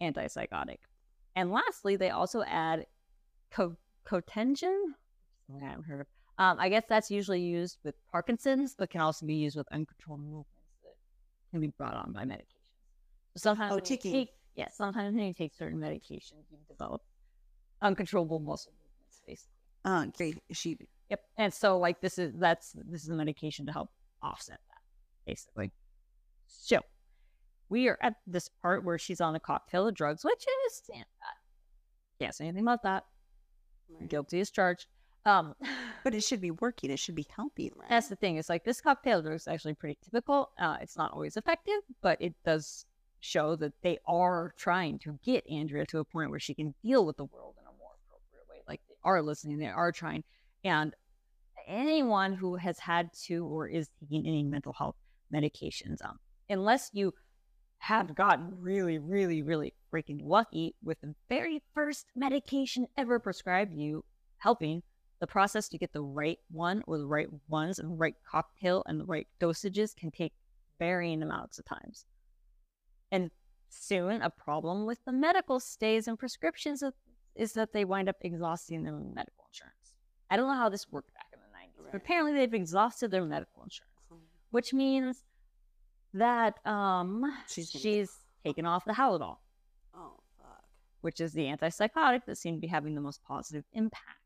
antipsychotic. 0.01 0.79
And 1.35 1.51
lastly, 1.51 1.97
they 1.97 2.11
also 2.11 2.45
add 2.45 2.87
co- 3.51 3.77
Cogentin. 4.07 4.95
I 5.51 5.65
haven't 5.65 5.87
heard 5.87 6.03
of 6.03 6.07
um, 6.39 6.57
I 6.59 6.69
guess 6.69 6.85
that's 6.89 7.11
usually 7.11 7.41
used 7.41 7.79
with 7.85 7.95
Parkinson's, 8.11 8.75
but 8.77 8.91
can 8.91 9.01
also 9.01 9.27
be 9.27 9.35
used 9.35 9.57
with 9.57 9.67
uncontrolled 9.73 10.21
movements 10.21 10.51
that 10.83 10.95
can 11.51 11.61
be 11.61 11.69
brought 11.79 11.95
on 11.95 12.13
by 12.13 12.25
medication. 12.25 12.49
So 13.37 13.51
sometimes, 13.51 13.75
oh, 13.75 13.79
ticking. 13.79 14.13
Take, 14.13 14.29
yeah, 14.57 14.69
sometimes 14.73 15.15
when 15.15 15.27
you 15.27 15.35
take 15.35 15.55
certain 15.55 15.79
medications, 15.79 16.45
you 16.51 16.59
develop 16.69 17.03
uncontrollable 17.83 18.41
muscle 18.41 18.73
movements, 18.73 19.23
basically. 19.27 19.51
Uh, 19.85 20.07
okay, 20.09 20.35
she. 20.53 20.79
Yep, 21.11 21.21
and 21.37 21.53
so 21.53 21.79
like 21.79 22.01
this 22.01 22.19
is 22.19 22.33
that's 22.37 22.75
this 22.89 23.03
is 23.03 23.11
a 23.11 23.15
medication 23.15 23.67
to 23.67 23.73
help 23.73 23.91
offset 24.23 24.59
that, 24.69 24.81
basically. 25.27 25.71
So 26.47 26.81
we 27.69 27.89
are 27.89 27.99
at 28.01 28.15
this 28.27 28.49
part 28.63 28.85
where 28.85 28.99
she's 28.99 29.21
on 29.21 29.35
a 29.35 29.41
cocktail 29.41 29.87
of 29.87 29.95
drugs, 29.95 30.25
which 30.25 30.45
is 30.67 30.83
can't 32.21 32.35
say 32.35 32.45
anything 32.45 32.63
about 32.63 32.83
that. 32.85 33.05
Guilty 34.09 34.41
as 34.41 34.51
charged. 34.51 34.87
Um, 35.27 35.55
but 36.05 36.15
it 36.15 36.23
should 36.23 36.41
be 36.41 36.51
working. 36.53 36.91
It 36.91 36.99
should 36.99 37.15
be 37.15 37.27
helping. 37.35 37.71
Right? 37.75 37.89
That's 37.89 38.09
the 38.09 38.17
thing. 38.17 38.37
It's 38.37 38.51
like 38.51 38.65
this 38.65 38.81
cocktail 38.81 39.23
drug 39.23 39.35
is 39.35 39.49
actually 39.49 39.75
pretty 39.75 39.99
typical. 40.05 40.51
Uh, 40.59 40.77
it's 40.81 40.97
not 40.97 41.13
always 41.13 41.37
effective, 41.37 41.81
but 42.03 42.21
it 42.21 42.35
does 42.45 42.85
show 43.21 43.57
that 43.57 43.73
they 43.83 43.99
are 44.07 44.55
trying 44.59 44.99
to 45.01 45.19
get 45.25 45.49
Andrea 45.51 45.87
to 45.87 45.99
a 45.99 46.05
point 46.05 46.31
where 46.31 46.39
she 46.39 46.55
can 46.55 46.75
deal 46.85 47.07
with 47.07 47.17
the 47.17 47.25
world 47.25 47.55
in 47.59 47.67
a 47.67 47.79
more 47.79 47.93
appropriate 48.07 48.47
way. 48.51 48.63
Like 48.69 48.83
they 48.87 48.97
are 49.03 49.23
listening, 49.23 49.59
they 49.59 49.67
are 49.67 49.93
trying. 49.93 50.23
And 50.63 50.95
anyone 51.67 52.35
who 52.35 52.57
has 52.57 52.79
had 52.79 53.11
to 53.25 53.47
or 53.47 53.67
is 53.67 53.89
taking 53.99 54.27
any 54.27 54.43
mental 54.43 54.75
health 54.75 54.97
medications, 55.33 56.05
um, 56.05 56.19
unless 56.51 56.91
you 56.93 57.15
have 57.79 58.15
gotten 58.15 58.53
really, 58.61 58.99
really, 58.99 59.43
really 59.43 59.73
freaking 59.91 60.21
lucky 60.23 60.75
with 60.83 61.01
the 61.01 61.15
very 61.31 61.63
first 61.75 62.07
medication 62.15 62.87
ever 62.97 63.19
prescribed 63.19 63.73
you 63.73 64.05
helping 64.39 64.83
the 65.21 65.27
process 65.27 65.69
to 65.69 65.79
get 65.79 65.93
the 65.93 66.03
right 66.03 66.39
one 66.51 66.83
or 66.87 66.99
the 66.99 67.07
right 67.07 67.29
ones 67.49 67.79
and 67.79 67.91
the 67.91 67.95
right 67.95 68.17
cocktail 68.31 68.83
and 68.87 69.01
the 69.01 69.05
right 69.05 69.27
dosages 69.41 69.95
can 69.97 70.11
take 70.11 70.33
varying 70.79 71.23
amounts 71.23 71.59
of 71.59 71.65
times. 71.65 72.05
And 73.13 73.31
soon, 73.69 74.23
a 74.23 74.31
problem 74.31 74.87
with 74.87 75.05
the 75.05 75.13
medical 75.13 75.61
stays 75.61 76.09
and 76.09 76.19
prescriptions 76.19 76.83
is 77.35 77.53
that 77.53 77.73
they 77.73 77.85
wind 77.85 78.09
up 78.09 78.17
exhausting 78.23 78.83
their 78.83 78.93
medical 78.93 79.45
insurance. 79.49 79.95
I 80.31 80.37
don't 80.37 80.49
know 80.49 80.55
how 80.55 80.69
this 80.69 80.91
worked 80.91 81.13
back 81.15 81.27
in 81.33 81.41
the 81.41 81.47
90s, 81.47 81.85
right. 81.85 81.93
but 81.93 82.03
apparently 82.03 82.33
they've 82.33 82.55
exhausted 82.55 83.11
their 83.11 83.25
medical 83.25 83.63
insurance, 83.63 83.93
hmm. 84.09 84.17
which 84.51 84.73
means 84.73 85.25
that 86.13 86.65
um, 86.67 87.25
she's, 87.49 87.71
she's 87.71 88.11
taken 88.45 88.67
off 88.67 88.85
the 88.85 88.93
Haldol. 88.93 89.37
Oh, 89.95 90.15
fuck. 90.39 90.65
Which 91.01 91.21
is 91.21 91.33
the 91.33 91.45
antipsychotic 91.45 92.25
that 92.27 92.39
seemed 92.39 92.59
to 92.59 92.61
be 92.61 92.69
having 92.69 92.95
the 92.95 93.01
most 93.01 93.23
positive 93.25 93.65
impact. 93.73 94.24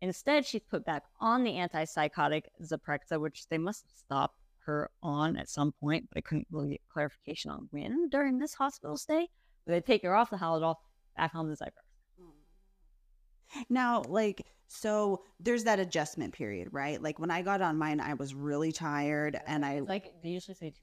Instead, 0.00 0.46
she's 0.46 0.62
put 0.62 0.84
back 0.84 1.04
on 1.20 1.42
the 1.42 1.52
antipsychotic 1.52 2.44
Zyprexa, 2.62 3.20
which 3.20 3.48
they 3.48 3.58
must 3.58 3.98
stop 3.98 4.34
her 4.64 4.90
on 5.02 5.36
at 5.36 5.48
some 5.48 5.72
point, 5.72 6.08
but 6.08 6.18
I 6.18 6.20
couldn't 6.20 6.46
really 6.50 6.70
get 6.70 6.80
clarification 6.92 7.50
on 7.50 7.68
when 7.70 8.08
during 8.08 8.38
this 8.38 8.54
hospital 8.54 8.96
stay. 8.96 9.28
But 9.66 9.72
they 9.72 9.80
take 9.80 10.02
her 10.02 10.14
off 10.14 10.30
the 10.30 10.36
Haldol, 10.36 10.76
back 11.16 11.34
on 11.34 11.48
the 11.48 11.56
Zyprexa. 11.56 12.20
Hmm. 12.20 13.62
Now, 13.68 14.02
like, 14.08 14.46
so 14.68 15.24
there's 15.40 15.64
that 15.64 15.80
adjustment 15.80 16.32
period, 16.32 16.68
right? 16.70 17.02
Like 17.02 17.18
when 17.18 17.30
I 17.30 17.42
got 17.42 17.60
on 17.60 17.76
mine, 17.76 18.00
I 18.00 18.14
was 18.14 18.34
really 18.34 18.70
tired, 18.70 19.40
and 19.46 19.64
I 19.64 19.80
like 19.80 20.12
they 20.22 20.28
usually 20.28 20.54
say. 20.54 20.74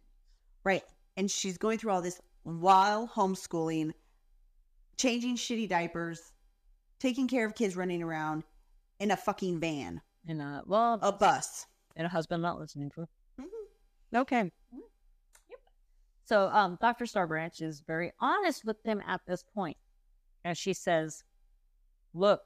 Right, 0.64 0.84
and 1.16 1.30
she's 1.30 1.60
going 1.60 1.78
through 1.78 1.92
all 1.92 2.02
this 2.02 2.20
while 2.42 3.08
homeschooling, 3.08 3.92
changing 4.98 5.36
shitty 5.36 5.70
diapers, 5.70 6.34
taking 7.00 7.28
care 7.28 7.46
of 7.46 7.54
kids 7.54 7.76
running 7.76 8.02
around 8.02 8.44
in 9.00 9.12
a 9.12 9.18
fucking 9.18 9.60
van. 9.60 10.02
In 10.28 10.42
a 10.42 10.64
well, 10.66 11.00
a 11.02 11.12
bus. 11.12 11.68
And 11.96 12.06
a 12.06 12.10
husband 12.10 12.42
not 12.44 12.60
listening 12.60 12.90
to. 12.92 13.02
Mm-hmm. 13.40 14.18
Okay. 14.18 14.42
Mm-hmm. 14.44 14.80
Yep. 15.50 15.60
So, 16.26 16.50
um, 16.50 16.78
Dr. 16.82 17.06
Starbranch 17.06 17.62
is 17.62 17.82
very 17.86 18.12
honest 18.20 18.66
with 18.66 18.82
them 18.84 19.02
at 19.08 19.22
this 19.28 19.44
point, 19.44 19.78
and 20.44 20.58
she 20.58 20.74
says, 20.74 21.24
"Look, 22.14 22.42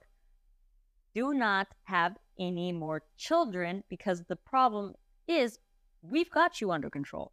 do 1.13 1.33
not 1.33 1.67
have 1.83 2.17
any 2.39 2.71
more 2.71 3.03
children 3.17 3.83
because 3.89 4.23
the 4.25 4.35
problem 4.35 4.95
is 5.27 5.59
we've 6.01 6.29
got 6.31 6.61
you 6.61 6.71
under 6.71 6.89
control. 6.89 7.31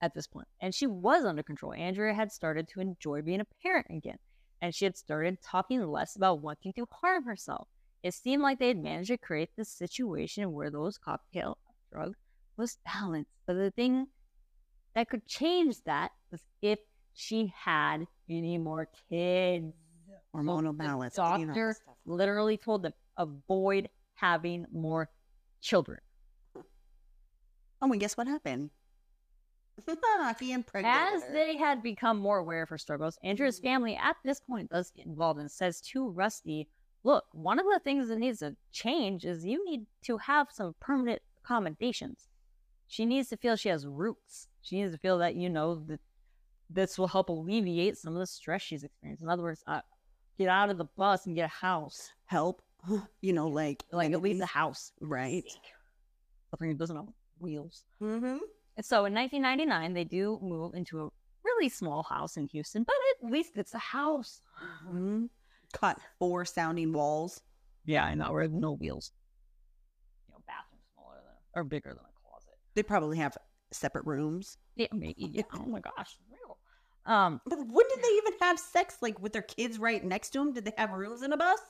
at 0.00 0.14
this 0.14 0.26
point, 0.26 0.48
and 0.60 0.74
she 0.74 0.86
was 0.86 1.24
under 1.24 1.42
control. 1.42 1.72
Andrea 1.74 2.14
had 2.14 2.30
started 2.32 2.68
to 2.68 2.80
enjoy 2.80 3.22
being 3.22 3.40
a 3.40 3.46
parent 3.62 3.86
again, 3.90 4.18
and 4.60 4.74
she 4.74 4.84
had 4.84 4.96
started 4.96 5.40
talking 5.42 5.82
less 5.86 6.16
about 6.16 6.40
wanting 6.40 6.72
to 6.74 6.86
harm 6.92 7.24
herself. 7.24 7.68
It 8.02 8.14
seemed 8.14 8.42
like 8.42 8.58
they 8.58 8.68
had 8.68 8.82
managed 8.82 9.08
to 9.08 9.18
create 9.18 9.50
this 9.56 9.68
situation 9.68 10.52
where 10.52 10.70
those 10.70 10.98
cocktail 10.98 11.58
drugs 11.92 12.18
was 12.56 12.78
balanced. 12.84 13.30
But 13.46 13.54
the 13.54 13.70
thing 13.70 14.06
that 14.94 15.08
could 15.10 15.26
change 15.26 15.82
that 15.84 16.12
was 16.30 16.42
if 16.62 16.78
she 17.14 17.52
had 17.56 18.06
any 18.28 18.58
more 18.58 18.88
kids. 19.10 19.74
Hormonal 20.34 20.76
balance. 20.76 21.14
the 21.16 21.22
balance. 21.22 21.46
doctor 21.46 21.76
literally 22.06 22.56
told 22.56 22.82
them 22.82 22.92
avoid 23.16 23.88
having 24.14 24.66
more 24.72 25.08
children. 25.60 25.98
Oh, 27.80 27.90
and 27.92 28.00
guess 28.00 28.16
what 28.16 28.26
happened? 28.26 28.70
he 30.40 30.52
impregnated 30.52 31.14
As 31.14 31.22
they 31.32 31.56
had 31.56 31.82
become 31.82 32.18
more 32.18 32.38
aware 32.38 32.62
of 32.62 32.68
her 32.68 32.78
struggles, 32.78 33.18
Andrea's 33.22 33.60
Mhm. 33.60 33.64
family 33.64 33.96
at 33.96 34.16
this 34.24 34.40
point 34.40 34.70
does 34.70 34.90
get 34.90 35.06
involved 35.06 35.40
and 35.40 35.50
says 35.50 35.80
to 35.92 36.08
Rusty, 36.08 36.68
Look, 37.08 37.24
one 37.32 37.58
of 37.58 37.64
the 37.64 37.80
things 37.82 38.08
that 38.08 38.18
needs 38.18 38.40
to 38.40 38.54
change 38.70 39.24
is 39.24 39.42
you 39.42 39.64
need 39.64 39.86
to 40.02 40.18
have 40.18 40.48
some 40.52 40.74
permanent 40.78 41.22
accommodations. 41.42 42.28
She 42.86 43.06
needs 43.06 43.30
to 43.30 43.38
feel 43.38 43.56
she 43.56 43.70
has 43.70 43.86
roots. 43.86 44.46
She 44.60 44.76
needs 44.78 44.92
to 44.92 44.98
feel 44.98 45.16
that, 45.16 45.34
you 45.34 45.48
know, 45.48 45.76
that 45.86 46.00
this 46.68 46.98
will 46.98 47.08
help 47.08 47.30
alleviate 47.30 47.96
some 47.96 48.12
of 48.12 48.18
the 48.18 48.26
stress 48.26 48.60
she's 48.60 48.84
experienced. 48.84 49.22
In 49.22 49.30
other 49.30 49.42
words, 49.42 49.62
uh, 49.66 49.80
get 50.36 50.48
out 50.50 50.68
of 50.68 50.76
the 50.76 50.84
bus 50.84 51.24
and 51.24 51.34
get 51.34 51.46
a 51.46 51.48
house. 51.48 52.12
help. 52.26 52.60
You 53.22 53.32
know, 53.32 53.48
like 53.48 53.84
Like, 53.90 54.12
at 54.12 54.20
least 54.20 54.42
a 54.42 54.46
house. 54.60 54.92
right? 55.00 55.44
Something 56.50 56.68
that 56.68 56.78
doesn't 56.78 56.96
have 56.96 57.08
wheels. 57.38 57.84
Mm-hmm. 58.02 58.36
And 58.76 58.84
so 58.84 59.06
in 59.06 59.14
1999, 59.14 59.94
they 59.94 60.04
do 60.04 60.38
move 60.42 60.74
into 60.74 61.06
a 61.06 61.08
really 61.42 61.70
small 61.70 62.02
house 62.02 62.36
in 62.36 62.48
Houston, 62.48 62.82
but 62.82 62.94
at 63.24 63.30
least 63.30 63.52
it's 63.56 63.72
a 63.72 63.78
house. 63.78 64.42
hmm 64.86 65.24
Cut 65.72 65.98
four 66.18 66.44
sounding 66.44 66.92
walls. 66.92 67.40
Yeah, 67.84 68.04
I 68.04 68.14
know. 68.14 68.28
Or 68.28 68.46
no 68.48 68.72
wheels. 68.72 69.12
You 70.26 70.34
know, 70.34 70.40
bathroom 70.46 70.80
smaller 70.94 71.16
than 71.24 71.60
or 71.60 71.64
bigger 71.64 71.90
than 71.90 71.98
a 72.04 72.28
closet. 72.28 72.54
They 72.74 72.82
probably 72.82 73.18
have 73.18 73.36
separate 73.72 74.06
rooms. 74.06 74.56
Yeah, 74.76 74.86
maybe. 74.92 75.30
Yeah. 75.32 75.42
oh 75.54 75.66
my 75.66 75.80
gosh, 75.80 76.16
real. 76.30 76.58
Um, 77.06 77.40
But 77.46 77.58
when 77.58 77.86
did 77.88 78.02
they 78.02 78.08
even 78.16 78.32
have 78.40 78.58
sex? 78.58 78.98
Like 79.00 79.20
with 79.20 79.32
their 79.32 79.42
kids 79.42 79.78
right 79.78 80.02
next 80.04 80.30
to 80.30 80.38
them? 80.38 80.52
Did 80.52 80.64
they 80.64 80.72
have 80.78 80.90
rooms 80.92 81.22
in 81.22 81.32
a 81.32 81.36
bus? 81.36 81.60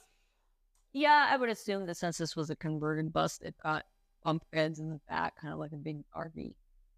yeah, 0.95 1.29
I 1.31 1.37
would 1.37 1.51
assume 1.51 1.87
that 1.87 1.97
since 1.97 2.19
this 2.19 2.35
was 2.35 2.51
a 2.51 2.57
converted 2.57 3.13
bus, 3.13 3.39
it 3.43 3.55
got 3.63 3.85
bunk 4.25 4.43
beds 4.51 4.79
in 4.81 4.89
the 4.91 5.01
back, 5.09 5.37
kind 5.41 5.53
of 5.53 5.61
like 5.61 5.73
a 5.73 5.77
big 5.77 5.99
RV. 6.17 6.55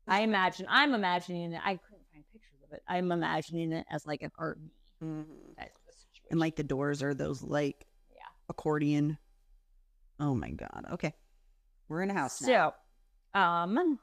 I 0.09 0.21
imagine. 0.23 0.67
I'm 0.69 0.95
imagining 0.95 1.53
it. 1.53 1.61
I 1.65 1.75
couldn't 1.77 2.07
find 2.13 2.25
pictures 2.33 2.61
of 2.67 2.73
it. 2.73 2.83
I'm 2.89 3.11
imagining 3.13 3.73
it 3.73 3.87
as 3.91 4.07
like 4.07 4.23
an 4.23 4.31
RV 4.39 4.57
Mm-hmm. 5.03 5.53
And 6.31 6.39
like 6.41 6.57
the 6.57 6.63
doors 6.65 7.03
are 7.03 7.15
those 7.15 7.43
like 7.43 7.87
Yeah. 8.15 8.23
accordion. 8.49 9.19
Oh 10.19 10.35
my 10.35 10.51
god. 10.51 10.87
Okay. 10.93 11.15
We're 11.89 12.03
in 12.03 12.11
a 12.11 12.15
house 12.15 12.41
now. 12.43 12.75
So, 13.35 13.41
um, 13.41 13.99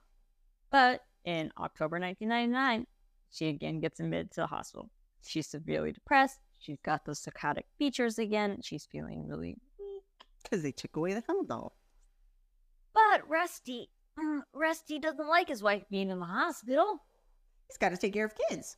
but 0.70 1.02
in 1.24 1.52
October 1.58 2.00
1999, 2.00 2.86
she 3.30 3.48
again 3.48 3.80
gets 3.80 4.00
admitted 4.00 4.32
to 4.32 4.42
the 4.42 4.48
hospital. 4.48 4.90
She's 5.24 5.48
severely 5.48 5.92
depressed. 5.94 6.40
She's 6.60 6.80
got 6.84 7.06
those 7.06 7.20
psychotic 7.20 7.66
features 7.78 8.18
again. 8.20 8.60
She's 8.62 8.86
feeling 8.86 9.26
really 9.28 9.56
weak. 9.80 10.04
Because 10.44 10.64
they 10.64 10.72
took 10.72 10.96
away 10.96 11.14
the 11.14 11.22
Haldol. 11.22 11.72
But 12.94 13.28
Rusty, 13.30 13.90
mm, 14.20 14.42
Rusty 14.54 15.00
doesn't 15.00 15.28
like 15.28 15.48
his 15.50 15.62
wife 15.62 15.84
being 15.90 16.10
in 16.10 16.20
the 16.20 16.26
hospital. 16.26 17.04
He's 17.68 17.78
got 17.78 17.90
to 17.90 17.98
take 17.98 18.14
care 18.14 18.26
of 18.26 18.34
kids. 18.50 18.78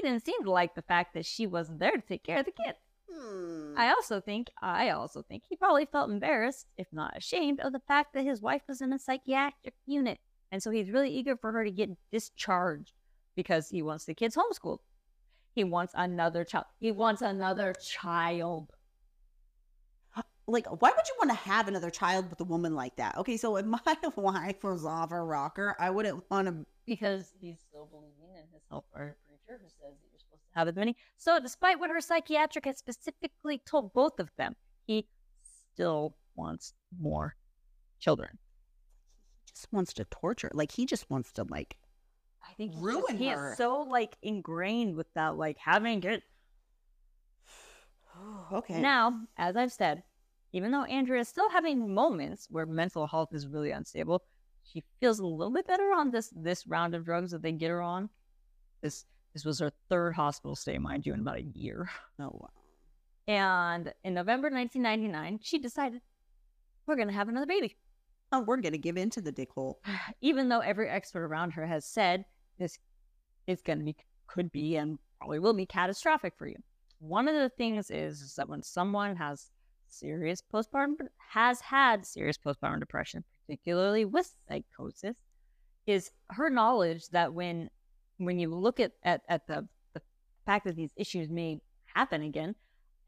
He 0.00 0.08
didn't 0.08 0.24
seem 0.24 0.42
to 0.44 0.50
like 0.50 0.74
the 0.74 0.82
fact 0.82 1.12
that 1.12 1.26
she 1.26 1.46
wasn't 1.46 1.78
there 1.78 1.92
to 1.92 2.00
take 2.00 2.24
care 2.24 2.38
of 2.38 2.46
the 2.46 2.52
kid. 2.52 2.74
Hmm. 3.12 3.74
I 3.76 3.88
also 3.88 4.18
think, 4.18 4.48
I 4.62 4.90
also 4.90 5.22
think 5.22 5.42
he 5.46 5.56
probably 5.56 5.84
felt 5.84 6.10
embarrassed, 6.10 6.66
if 6.78 6.86
not 6.90 7.16
ashamed, 7.18 7.60
of 7.60 7.72
the 7.72 7.82
fact 7.86 8.14
that 8.14 8.24
his 8.24 8.40
wife 8.40 8.62
was 8.66 8.80
in 8.80 8.94
a 8.94 8.98
psychiatric 8.98 9.74
unit. 9.84 10.18
And 10.50 10.62
so 10.62 10.70
he's 10.70 10.90
really 10.90 11.10
eager 11.10 11.36
for 11.36 11.52
her 11.52 11.64
to 11.64 11.70
get 11.70 11.90
discharged 12.10 12.94
because 13.36 13.68
he 13.68 13.82
wants 13.82 14.06
the 14.06 14.14
kids 14.14 14.36
homeschooled. 14.36 14.78
He 15.54 15.64
wants 15.64 15.92
another 15.94 16.44
child. 16.44 16.64
He 16.78 16.92
wants 16.92 17.20
another 17.20 17.74
child. 17.74 18.70
like, 20.46 20.66
why 20.66 20.92
would 20.96 21.08
you 21.08 21.14
want 21.18 21.30
to 21.30 21.36
have 21.50 21.68
another 21.68 21.90
child 21.90 22.30
with 22.30 22.40
a 22.40 22.44
woman 22.44 22.74
like 22.74 22.96
that? 22.96 23.18
Okay, 23.18 23.36
so 23.36 23.56
if 23.56 23.66
my 23.66 23.80
wife 24.16 24.64
was 24.64 24.86
off 24.86 25.10
her 25.10 25.26
rocker, 25.26 25.76
I 25.78 25.90
wouldn't 25.90 26.24
want 26.30 26.48
to. 26.48 26.64
Because 26.86 27.34
he's 27.38 27.58
still 27.68 27.86
believing 27.86 28.34
in 28.34 28.48
his 28.50 28.62
helper 28.70 29.18
preacher 29.50 29.60
who 29.62 29.68
says 29.68 29.96
that 30.00 30.08
you're 30.10 30.18
supposed 30.18 30.42
to 30.42 30.58
have 30.58 30.68
as 30.68 30.76
many. 30.76 30.96
So 31.16 31.40
despite 31.40 31.78
what 31.78 31.90
her 31.90 32.00
psychiatric 32.00 32.64
had 32.66 32.78
specifically 32.78 33.60
told 33.64 33.92
both 33.92 34.18
of 34.18 34.30
them, 34.36 34.56
he 34.86 35.06
still 35.72 36.14
wants 36.36 36.74
more 36.98 37.36
children. 37.98 38.38
He 39.46 39.52
just 39.52 39.72
wants 39.72 39.92
to 39.94 40.04
torture. 40.04 40.50
Like 40.52 40.72
he 40.72 40.86
just 40.86 41.08
wants 41.10 41.32
to 41.32 41.44
like. 41.48 41.76
I 42.48 42.52
think 42.54 42.72
he's 42.72 42.82
Ruin 42.82 43.04
just, 43.08 43.18
he 43.18 43.28
her. 43.28 43.52
is 43.52 43.58
so 43.58 43.82
like 43.82 44.16
ingrained 44.22 44.96
with 44.96 45.12
that, 45.14 45.36
like 45.36 45.58
having 45.58 46.02
it. 46.04 46.22
okay. 48.52 48.80
Now, 48.80 49.20
as 49.36 49.56
I've 49.56 49.72
said, 49.72 50.02
even 50.52 50.72
though 50.72 50.84
Andrea 50.84 51.20
is 51.20 51.28
still 51.28 51.48
having 51.50 51.94
moments 51.94 52.48
where 52.50 52.66
mental 52.66 53.06
health 53.06 53.28
is 53.32 53.46
really 53.46 53.70
unstable, 53.70 54.22
she 54.64 54.82
feels 54.98 55.20
a 55.20 55.26
little 55.26 55.52
bit 55.52 55.66
better 55.66 55.92
on 55.92 56.10
this 56.10 56.32
this 56.34 56.66
round 56.66 56.94
of 56.94 57.04
drugs 57.04 57.30
that 57.30 57.42
they 57.42 57.52
get 57.52 57.70
her 57.70 57.80
on. 57.80 58.08
This 58.82 59.04
this 59.32 59.44
was 59.44 59.58
her 59.60 59.72
third 59.88 60.14
hospital 60.14 60.56
stay, 60.56 60.78
mind 60.78 61.06
you, 61.06 61.14
in 61.14 61.20
about 61.20 61.38
a 61.38 61.42
year. 61.42 61.90
Oh 62.18 62.30
wow. 62.32 62.50
And 63.28 63.92
in 64.02 64.14
November 64.14 64.50
1999, 64.50 65.40
she 65.42 65.58
decided 65.58 66.00
we're 66.86 66.96
gonna 66.96 67.12
have 67.12 67.28
another 67.28 67.46
baby. 67.46 67.76
Oh, 68.32 68.40
we're 68.40 68.56
gonna 68.58 68.78
give 68.78 68.96
in 68.96 69.10
to 69.10 69.20
the 69.20 69.32
dick 69.32 69.50
hole. 69.52 69.80
even 70.20 70.48
though 70.48 70.60
every 70.60 70.88
expert 70.88 71.24
around 71.24 71.52
her 71.52 71.66
has 71.66 71.84
said 71.84 72.24
this 72.58 72.78
is 73.46 73.62
going 73.62 73.78
to 73.78 73.84
be, 73.84 73.96
could 74.26 74.52
be, 74.52 74.76
and 74.76 74.98
probably 75.18 75.38
will 75.38 75.52
be 75.52 75.66
catastrophic 75.66 76.34
for 76.36 76.46
you. 76.46 76.56
One 76.98 77.28
of 77.28 77.34
the 77.34 77.48
things 77.48 77.90
is, 77.90 78.20
is 78.20 78.34
that 78.36 78.48
when 78.48 78.62
someone 78.62 79.16
has 79.16 79.50
serious 79.88 80.42
postpartum, 80.52 80.96
has 81.30 81.60
had 81.60 82.06
serious 82.06 82.38
postpartum 82.38 82.78
depression, 82.78 83.24
particularly 83.46 84.04
with 84.04 84.32
psychosis, 84.48 85.16
is 85.86 86.10
her 86.30 86.50
knowledge 86.50 87.08
that 87.08 87.32
when 87.32 87.70
when 88.20 88.38
you 88.38 88.54
look 88.54 88.80
at, 88.80 88.92
at, 89.02 89.22
at 89.28 89.46
the, 89.46 89.66
the 89.94 90.02
fact 90.46 90.64
that 90.66 90.76
these 90.76 90.92
issues 90.96 91.28
may 91.28 91.60
happen 91.86 92.22
again, 92.22 92.54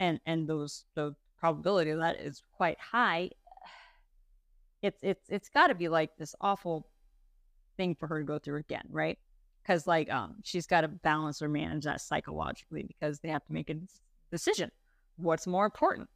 and, 0.01 0.18
and 0.27 0.48
those 0.48 0.85
the 0.94 1.14
probability 1.38 1.90
of 1.90 1.98
that 2.01 2.16
is 2.16 2.42
quite 2.57 2.79
high, 2.81 3.31
it's 4.83 5.03
it's 5.03 5.29
it's 5.29 5.48
got 5.48 5.68
to 5.68 5.75
be 5.75 5.88
like 5.88 6.16
this 6.16 6.35
awful 6.40 6.88
thing 7.77 7.94
for 7.94 8.07
her 8.07 8.20
to 8.20 8.25
go 8.25 8.38
through 8.38 8.59
again, 8.59 8.85
right? 8.90 9.18
Because 9.62 9.87
like 9.87 10.11
um, 10.11 10.37
she's 10.42 10.66
got 10.66 10.81
to 10.81 10.88
balance 10.88 11.42
or 11.42 11.48
manage 11.48 11.85
that 11.85 12.01
psychologically 12.01 12.83
because 12.83 13.20
they 13.20 13.29
have 13.29 13.44
to 13.44 13.53
make 13.53 13.70
a 13.70 13.77
decision. 14.31 14.70
What's 15.16 15.46
more 15.46 15.66
important, 15.66 16.09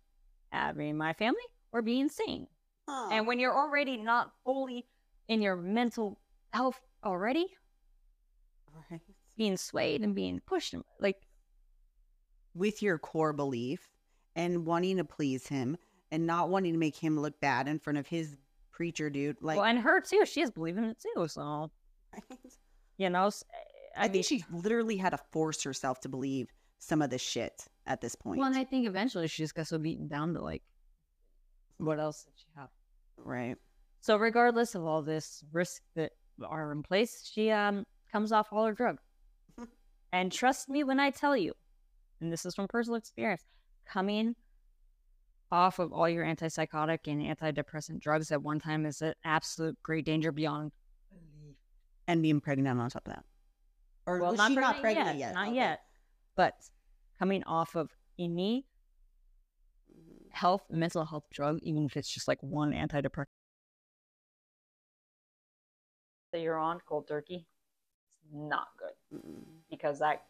having 0.50 0.96
my 0.96 1.12
family 1.12 1.38
or 1.70 1.82
being 1.82 2.08
sane? 2.08 2.48
Huh. 2.88 3.10
And 3.12 3.26
when 3.26 3.38
you're 3.38 3.56
already 3.56 3.96
not 3.98 4.32
fully 4.44 4.86
in 5.28 5.42
your 5.42 5.56
mental 5.56 6.18
health 6.52 6.80
already. 7.04 7.46
Being 9.36 9.56
swayed 9.56 10.02
and 10.02 10.14
being 10.14 10.40
pushed, 10.46 10.74
like 11.00 11.16
with 12.54 12.82
your 12.82 12.98
core 12.98 13.32
belief 13.32 13.88
and 14.34 14.66
wanting 14.66 14.96
to 14.96 15.04
please 15.04 15.46
him 15.46 15.76
and 16.10 16.26
not 16.26 16.48
wanting 16.48 16.72
to 16.72 16.78
make 16.78 16.96
him 16.96 17.18
look 17.18 17.38
bad 17.40 17.68
in 17.68 17.78
front 17.78 17.98
of 17.98 18.06
his 18.06 18.36
preacher 18.72 19.10
dude, 19.10 19.36
like 19.40 19.56
well, 19.56 19.66
and 19.66 19.78
her 19.78 20.00
too, 20.00 20.24
she 20.26 20.40
is 20.42 20.50
believing 20.50 20.84
it 20.84 20.98
too. 21.00 21.26
So 21.28 21.70
you 22.98 23.10
know, 23.10 23.30
I 23.96 24.04
mean, 24.04 24.12
think 24.12 24.24
she 24.24 24.44
literally 24.50 24.96
had 24.96 25.10
to 25.10 25.18
force 25.32 25.62
herself 25.62 26.00
to 26.00 26.08
believe 26.08 26.48
some 26.78 27.02
of 27.02 27.10
this 27.10 27.22
shit 27.22 27.66
at 27.86 28.00
this 28.00 28.14
point. 28.14 28.38
Well, 28.38 28.48
and 28.48 28.56
I 28.56 28.64
think 28.64 28.86
eventually 28.86 29.28
she 29.28 29.42
just 29.42 29.54
got 29.54 29.66
so 29.66 29.78
beaten 29.78 30.08
down 30.08 30.34
to 30.34 30.42
like, 30.42 30.62
what 31.78 31.98
else 31.98 32.24
did 32.24 32.32
she 32.36 32.46
have? 32.56 32.68
right. 33.18 33.56
So 34.00 34.16
regardless 34.16 34.74
of 34.74 34.84
all 34.84 35.02
this 35.02 35.42
risk 35.52 35.82
that 35.96 36.12
are 36.44 36.70
in 36.72 36.82
place, 36.82 37.28
she 37.32 37.50
um 37.50 37.84
comes 38.12 38.32
off 38.32 38.48
all 38.52 38.66
her 38.66 38.72
drugs. 38.72 39.02
And 40.16 40.32
trust 40.32 40.68
me 40.70 40.82
when 40.82 40.98
I 40.98 41.10
tell 41.10 41.36
you, 41.36 41.52
and 42.20 42.32
this 42.32 42.46
is 42.46 42.54
from 42.54 42.68
personal 42.68 42.96
experience, 42.96 43.44
coming 43.86 44.34
off 45.52 45.78
of 45.78 45.92
all 45.92 46.08
your 46.08 46.24
antipsychotic 46.24 47.00
and 47.06 47.20
antidepressant 47.20 48.00
drugs 48.00 48.32
at 48.32 48.42
one 48.42 48.58
time 48.58 48.86
is 48.86 49.02
an 49.02 49.12
absolute 49.24 49.76
great 49.82 50.06
danger 50.06 50.32
beyond 50.32 50.72
belief. 51.10 51.56
And 52.08 52.22
being 52.22 52.40
pregnant 52.40 52.80
on 52.80 52.88
top 52.88 53.06
of 53.06 53.14
that. 53.14 53.24
Or 54.06 54.20
Well, 54.20 54.30
was 54.30 54.38
not 54.38 54.48
she 54.48 54.54
pregnant 54.54 54.74
not 54.76 54.80
pregnant 54.80 55.18
yet? 55.18 55.34
Not 55.34 55.48
Okay. 55.48 55.56
yet. 55.56 55.80
But 56.34 56.54
coming 57.18 57.44
off 57.44 57.76
of 57.76 57.90
any 58.18 58.66
health, 60.30 60.64
mental 60.70 61.04
health 61.04 61.24
drug, 61.30 61.58
even 61.62 61.84
if 61.84 61.96
it's 61.96 62.08
just 62.08 62.26
like 62.26 62.42
one 62.42 62.72
antidepressant 62.72 63.26
that 66.32 66.40
you're 66.40 66.58
on, 66.58 66.80
cold 66.88 67.06
turkey, 67.06 67.46
it's 68.08 68.18
not 68.32 68.68
good 68.78 68.92
Mm-mm. 69.14 69.42
because 69.70 69.98
that 70.00 70.22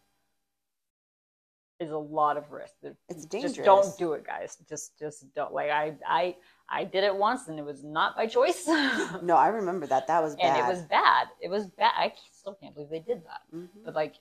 is 1.79 1.91
a 1.91 1.97
lot 1.99 2.37
of 2.37 2.51
risk. 2.53 2.73
It's 3.09 3.27
dangerous. 3.27 3.55
Just 3.57 3.65
don't 3.65 3.99
do 3.99 4.13
it, 4.15 4.25
guys. 4.27 4.57
Just 4.69 4.99
just 4.99 5.33
don't. 5.35 5.53
Like 5.53 5.71
I 5.71 5.95
I 6.07 6.37
I 6.69 6.85
did 6.85 7.05
it 7.05 7.15
once 7.15 7.49
and 7.49 7.59
it 7.59 7.65
was 7.65 7.85
not 7.85 8.17
by 8.17 8.27
choice. 8.27 8.67
No, 9.23 9.37
I 9.37 9.49
remember 9.49 9.87
that. 9.87 10.07
That 10.07 10.23
was 10.23 10.37
bad. 10.37 10.45
And 10.45 10.67
it 10.67 10.69
was 10.69 10.83
bad. 10.83 11.29
It 11.41 11.49
was 11.51 11.67
bad. 11.67 11.93
I 11.97 12.13
still 12.33 12.55
can't 12.55 12.75
believe 12.75 12.91
they 12.91 13.01
did 13.01 13.23
that. 13.27 13.41
Mhm. 13.55 13.69
But 13.85 13.95
like 13.95 14.15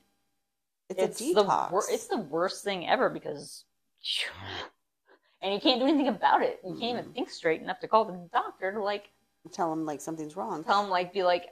It's, 0.89 0.99
it's, 1.01 1.21
a 1.21 1.33
the 1.33 1.43
detox. 1.43 1.71
wor- 1.71 1.83
it's 1.89 2.07
the 2.07 2.17
worst 2.17 2.63
thing 2.63 2.87
ever 2.87 3.09
because 3.09 3.63
and 5.41 5.53
you 5.53 5.59
can't 5.59 5.79
do 5.79 5.87
anything 5.87 6.07
about 6.09 6.41
it. 6.41 6.59
You 6.65 6.71
can't 6.75 6.99
even 6.99 7.13
think 7.13 7.29
straight 7.29 7.61
enough 7.61 7.79
to 7.79 7.87
call 7.87 8.05
the 8.05 8.29
doctor 8.33 8.71
to 8.73 8.83
like 8.83 9.05
Tell 9.53 9.69
them 9.69 9.85
like 9.85 10.01
something's 10.01 10.35
wrong. 10.35 10.63
tell 10.63 10.83
him 10.83 10.89
like 10.89 11.13
be 11.13 11.23
like 11.23 11.45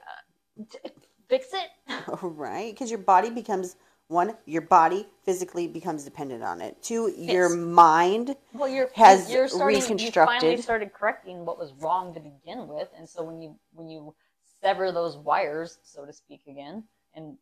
uh, 0.60 0.88
fix 1.28 1.48
it. 1.52 1.68
right? 2.22 2.72
Because 2.74 2.90
your 2.90 2.98
body 3.00 3.30
becomes 3.30 3.76
one. 4.08 4.36
Your 4.46 4.62
body 4.62 5.06
physically 5.24 5.68
becomes 5.68 6.04
dependent 6.04 6.42
on 6.42 6.60
it. 6.60 6.82
Two, 6.82 7.12
your 7.18 7.48
Yes. 7.48 7.56
mind. 7.56 8.36
Well, 8.52 8.68
you're 8.68 8.90
Has 8.94 9.30
you're 9.30 9.48
starting, 9.48 9.80
You 9.98 10.12
finally 10.24 10.56
reconstructed. 10.56 10.58
started 10.58 10.92
correcting 10.92 11.44
what 11.44 11.58
was 11.58 11.72
wrong 11.74 12.14
to 12.14 12.20
begin 12.20 12.68
with, 12.68 12.88
and 12.96 13.08
so 13.08 13.22
when 13.24 13.40
you 13.42 13.56
when 13.72 13.88
you 13.88 14.14
sever 14.62 14.92
those 14.92 15.16
wires, 15.16 15.78
so 15.82 16.04
to 16.04 16.12
speak, 16.12 16.42
again, 16.48 16.84
and 17.14 17.36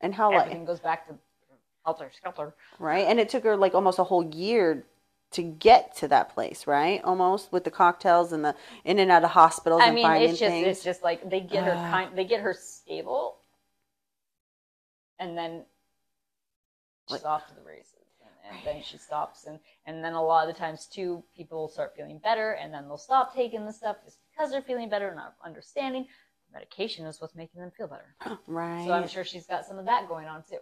And 0.00 0.14
how 0.14 0.32
like 0.34 0.46
everything 0.46 0.64
goes 0.64 0.80
back 0.80 1.06
to 1.08 1.14
helter 1.84 2.10
skelter. 2.12 2.54
right? 2.78 3.06
And 3.06 3.20
it 3.20 3.28
took 3.28 3.44
her 3.44 3.56
like 3.56 3.74
almost 3.74 3.98
a 3.98 4.04
whole 4.04 4.24
year 4.34 4.84
to 5.32 5.42
get 5.42 5.96
to 5.96 6.08
that 6.08 6.32
place, 6.34 6.66
right? 6.66 7.02
Almost 7.04 7.52
with 7.52 7.64
the 7.64 7.70
cocktails 7.70 8.32
and 8.32 8.44
the 8.44 8.54
in 8.84 8.98
and 8.98 9.10
out 9.10 9.24
of 9.24 9.30
hospitals 9.30 9.82
I 9.82 9.86
and 9.86 9.94
mean, 9.94 10.04
finding 10.04 10.30
it's 10.30 10.38
just 10.38 10.50
things. 10.50 10.66
it's 10.66 10.84
just 10.84 11.02
like 11.02 11.28
they 11.28 11.40
get 11.40 11.64
her 11.64 11.72
uh. 11.72 11.90
kind, 11.90 12.16
they 12.16 12.24
get 12.24 12.40
her 12.40 12.54
stable, 12.54 13.38
and 15.18 15.36
then 15.36 15.64
she's 17.08 17.22
Like- 17.22 17.24
off 17.24 17.46
to 17.48 17.54
the 17.54 17.62
races, 17.62 17.94
and, 18.22 18.56
and 18.56 18.66
then 18.66 18.82
she 18.82 18.98
stops, 18.98 19.46
and 19.46 19.58
and 19.86 20.04
then 20.04 20.12
a 20.14 20.22
lot 20.22 20.48
of 20.48 20.54
the 20.54 20.58
times 20.58 20.86
too, 20.86 21.22
people 21.36 21.68
start 21.68 21.94
feeling 21.96 22.18
better, 22.18 22.52
and 22.52 22.72
then 22.72 22.84
they'll 22.88 22.96
stop 22.98 23.34
taking 23.34 23.64
the 23.66 23.72
stuff 23.72 23.96
just 24.04 24.18
because 24.30 24.50
they're 24.50 24.62
feeling 24.62 24.88
better, 24.88 25.08
and 25.08 25.16
not 25.16 25.34
understanding 25.44 26.06
medication 26.52 27.06
is 27.06 27.18
what's 27.20 27.34
making 27.34 27.60
them 27.62 27.70
feel 27.76 27.86
better. 27.88 28.14
right. 28.46 28.86
So 28.86 28.92
I'm 28.92 29.08
sure 29.08 29.24
she's 29.24 29.46
got 29.46 29.64
some 29.64 29.78
of 29.78 29.86
that 29.86 30.06
going 30.08 30.26
on 30.28 30.42
too. 30.42 30.58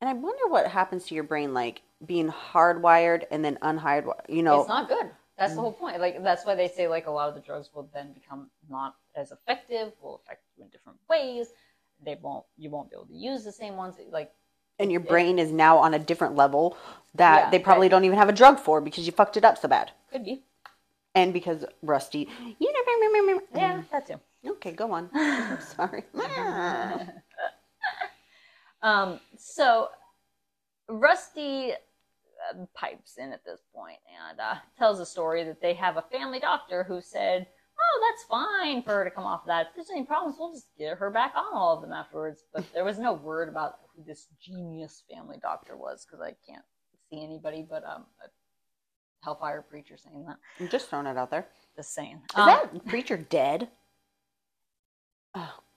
And 0.00 0.08
I 0.08 0.12
wonder 0.12 0.46
what 0.48 0.66
happens 0.66 1.06
to 1.06 1.14
your 1.14 1.24
brain, 1.24 1.54
like 1.54 1.82
being 2.04 2.28
hardwired 2.28 3.24
and 3.30 3.44
then 3.44 3.58
unhired. 3.62 4.06
You 4.28 4.42
know, 4.42 4.60
It's 4.60 4.68
not 4.68 4.88
good. 4.88 5.10
That's 5.36 5.54
the 5.54 5.60
whole 5.60 5.72
point. 5.72 6.00
Like 6.00 6.22
that's 6.22 6.44
why 6.44 6.54
they 6.54 6.68
say 6.68 6.88
like 6.88 7.06
a 7.06 7.10
lot 7.10 7.28
of 7.28 7.34
the 7.34 7.40
drugs 7.40 7.70
will 7.74 7.88
then 7.94 8.12
become 8.12 8.50
not 8.68 8.96
as 9.14 9.30
effective, 9.30 9.92
will 10.02 10.20
affect 10.24 10.42
you 10.56 10.64
in 10.64 10.70
different 10.70 10.98
ways. 11.08 11.48
They 12.04 12.16
won't 12.20 12.44
you 12.56 12.70
won't 12.70 12.90
be 12.90 12.96
able 12.96 13.06
to 13.06 13.14
use 13.14 13.44
the 13.44 13.52
same 13.52 13.76
ones. 13.76 13.96
Like 14.10 14.32
and 14.78 14.90
your 14.92 15.00
brain 15.00 15.38
is 15.38 15.50
now 15.50 15.78
on 15.78 15.94
a 15.94 15.98
different 15.98 16.36
level 16.36 16.76
that 17.14 17.44
Yeah, 17.44 17.50
they 17.50 17.58
probably 17.58 17.86
right. 17.86 17.90
don't 17.90 18.04
even 18.04 18.18
have 18.18 18.28
a 18.28 18.32
drug 18.32 18.58
for 18.58 18.80
because 18.80 19.06
you 19.06 19.12
fucked 19.12 19.36
it 19.36 19.44
up 19.44 19.58
so 19.58 19.68
bad. 19.68 19.92
could 20.12 20.24
be. 20.24 20.42
And 21.14 21.32
because 21.32 21.64
Rusty, 21.82 22.28
you 22.60 22.72
know, 22.72 23.40
Yeah, 23.54 23.82
that 23.90 24.06
too. 24.06 24.20
Okay, 24.46 24.72
go 24.72 24.92
on. 24.92 25.10
I'm 25.14 25.60
sorry. 25.76 26.04
Um, 28.82 29.20
so 29.36 29.88
Rusty 30.88 31.72
uh, 31.72 32.64
pipes 32.74 33.16
in 33.18 33.32
at 33.32 33.44
this 33.44 33.60
point 33.74 33.98
and 34.28 34.40
uh, 34.40 34.54
tells 34.78 35.00
a 35.00 35.06
story 35.06 35.44
that 35.44 35.60
they 35.60 35.74
have 35.74 35.96
a 35.96 36.02
family 36.02 36.38
doctor 36.40 36.84
who 36.84 37.00
said, 37.00 37.46
"Oh, 37.78 38.08
that's 38.10 38.24
fine 38.28 38.82
for 38.82 38.90
her 38.94 39.04
to 39.04 39.10
come 39.10 39.24
off 39.24 39.42
of 39.42 39.46
that. 39.48 39.68
If 39.68 39.74
there's 39.74 39.90
any 39.90 40.04
problems, 40.04 40.36
we'll 40.38 40.52
just 40.54 40.68
get 40.78 40.96
her 40.98 41.10
back 41.10 41.34
on 41.36 41.52
all 41.52 41.74
of 41.76 41.82
them 41.82 41.92
afterwards." 41.92 42.44
But 42.54 42.64
there 42.72 42.84
was 42.84 42.98
no 42.98 43.12
word 43.14 43.48
about 43.48 43.80
who 43.96 44.04
this 44.04 44.28
genius 44.40 45.02
family 45.10 45.38
doctor 45.42 45.76
was 45.76 46.06
because 46.06 46.20
I 46.20 46.36
can't 46.48 46.64
see 47.10 47.22
anybody 47.24 47.66
but 47.68 47.82
um, 47.84 48.06
a 48.24 48.28
hellfire 49.24 49.62
preacher 49.62 49.96
saying 49.96 50.24
that. 50.26 50.36
I'm 50.60 50.68
just 50.68 50.88
throwing 50.88 51.06
it 51.06 51.16
out 51.16 51.30
there. 51.30 51.48
Just 51.76 51.92
saying. 51.94 52.20
Is 52.32 52.38
Um, 52.38 52.46
that 52.46 52.86
preacher 52.86 53.16
dead? 53.16 53.68
Oh. 55.34 55.54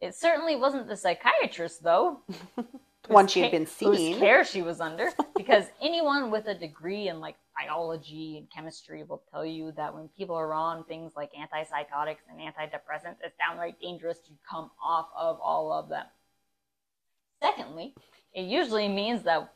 It 0.00 0.14
certainly 0.14 0.56
wasn't 0.56 0.88
the 0.88 0.96
psychiatrist, 0.96 1.82
though. 1.82 2.20
Once 3.08 3.32
she 3.32 3.40
had 3.42 3.50
been 3.50 3.66
seeing. 3.66 4.12
Whose 4.12 4.18
care 4.18 4.44
she 4.44 4.62
was 4.62 4.80
under. 4.80 5.10
Because 5.36 5.64
anyone 5.82 6.30
with 6.30 6.46
a 6.46 6.54
degree 6.54 7.08
in 7.08 7.20
like 7.20 7.36
biology 7.58 8.38
and 8.38 8.50
chemistry 8.50 9.02
will 9.02 9.22
tell 9.30 9.44
you 9.44 9.72
that 9.72 9.92
when 9.92 10.08
people 10.16 10.36
are 10.36 10.54
on 10.54 10.84
things 10.84 11.12
like 11.16 11.32
antipsychotics 11.32 12.24
and 12.30 12.40
antidepressants, 12.40 13.16
it's 13.22 13.36
downright 13.36 13.78
dangerous 13.80 14.18
to 14.20 14.30
come 14.48 14.70
off 14.82 15.08
of 15.16 15.38
all 15.40 15.72
of 15.72 15.88
them. 15.88 16.06
Secondly, 17.42 17.94
it 18.32 18.42
usually 18.42 18.88
means 18.88 19.22
that 19.24 19.52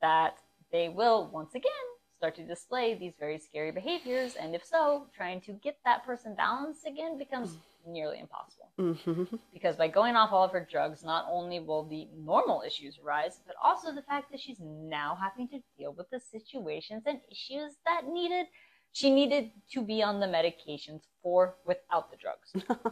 that 0.00 0.38
they 0.72 0.88
will 0.88 1.28
once 1.32 1.54
again 1.54 1.70
start 2.16 2.34
to 2.36 2.42
display 2.42 2.94
these 2.94 3.12
very 3.18 3.38
scary 3.38 3.70
behaviors, 3.70 4.34
and 4.34 4.54
if 4.54 4.64
so, 4.64 5.06
trying 5.16 5.40
to 5.42 5.52
get 5.52 5.78
that 5.84 6.04
person 6.04 6.34
balanced 6.34 6.86
again 6.86 7.18
becomes 7.18 7.56
nearly 7.86 8.18
impossible 8.18 8.70
hmm 8.76 9.24
because 9.52 9.76
by 9.76 9.88
going 9.88 10.16
off 10.16 10.32
all 10.32 10.44
of 10.44 10.52
her 10.52 10.66
drugs, 10.70 11.04
not 11.04 11.26
only 11.30 11.60
will 11.60 11.84
the 11.84 12.08
normal 12.16 12.62
issues 12.66 12.98
arise, 13.04 13.40
but 13.46 13.54
also 13.62 13.94
the 13.94 14.02
fact 14.02 14.30
that 14.30 14.40
she's 14.40 14.58
now 14.60 15.18
having 15.20 15.48
to 15.48 15.58
deal 15.76 15.92
with 15.92 16.08
the 16.10 16.20
situations 16.20 17.02
and 17.06 17.20
issues 17.30 17.76
that 17.84 18.06
needed 18.06 18.46
she 18.92 19.10
needed 19.10 19.50
to 19.72 19.82
be 19.82 20.02
on 20.02 20.18
the 20.18 20.26
medications 20.26 21.02
for 21.22 21.56
without 21.66 22.10
the 22.10 22.16
drugs. 22.16 22.52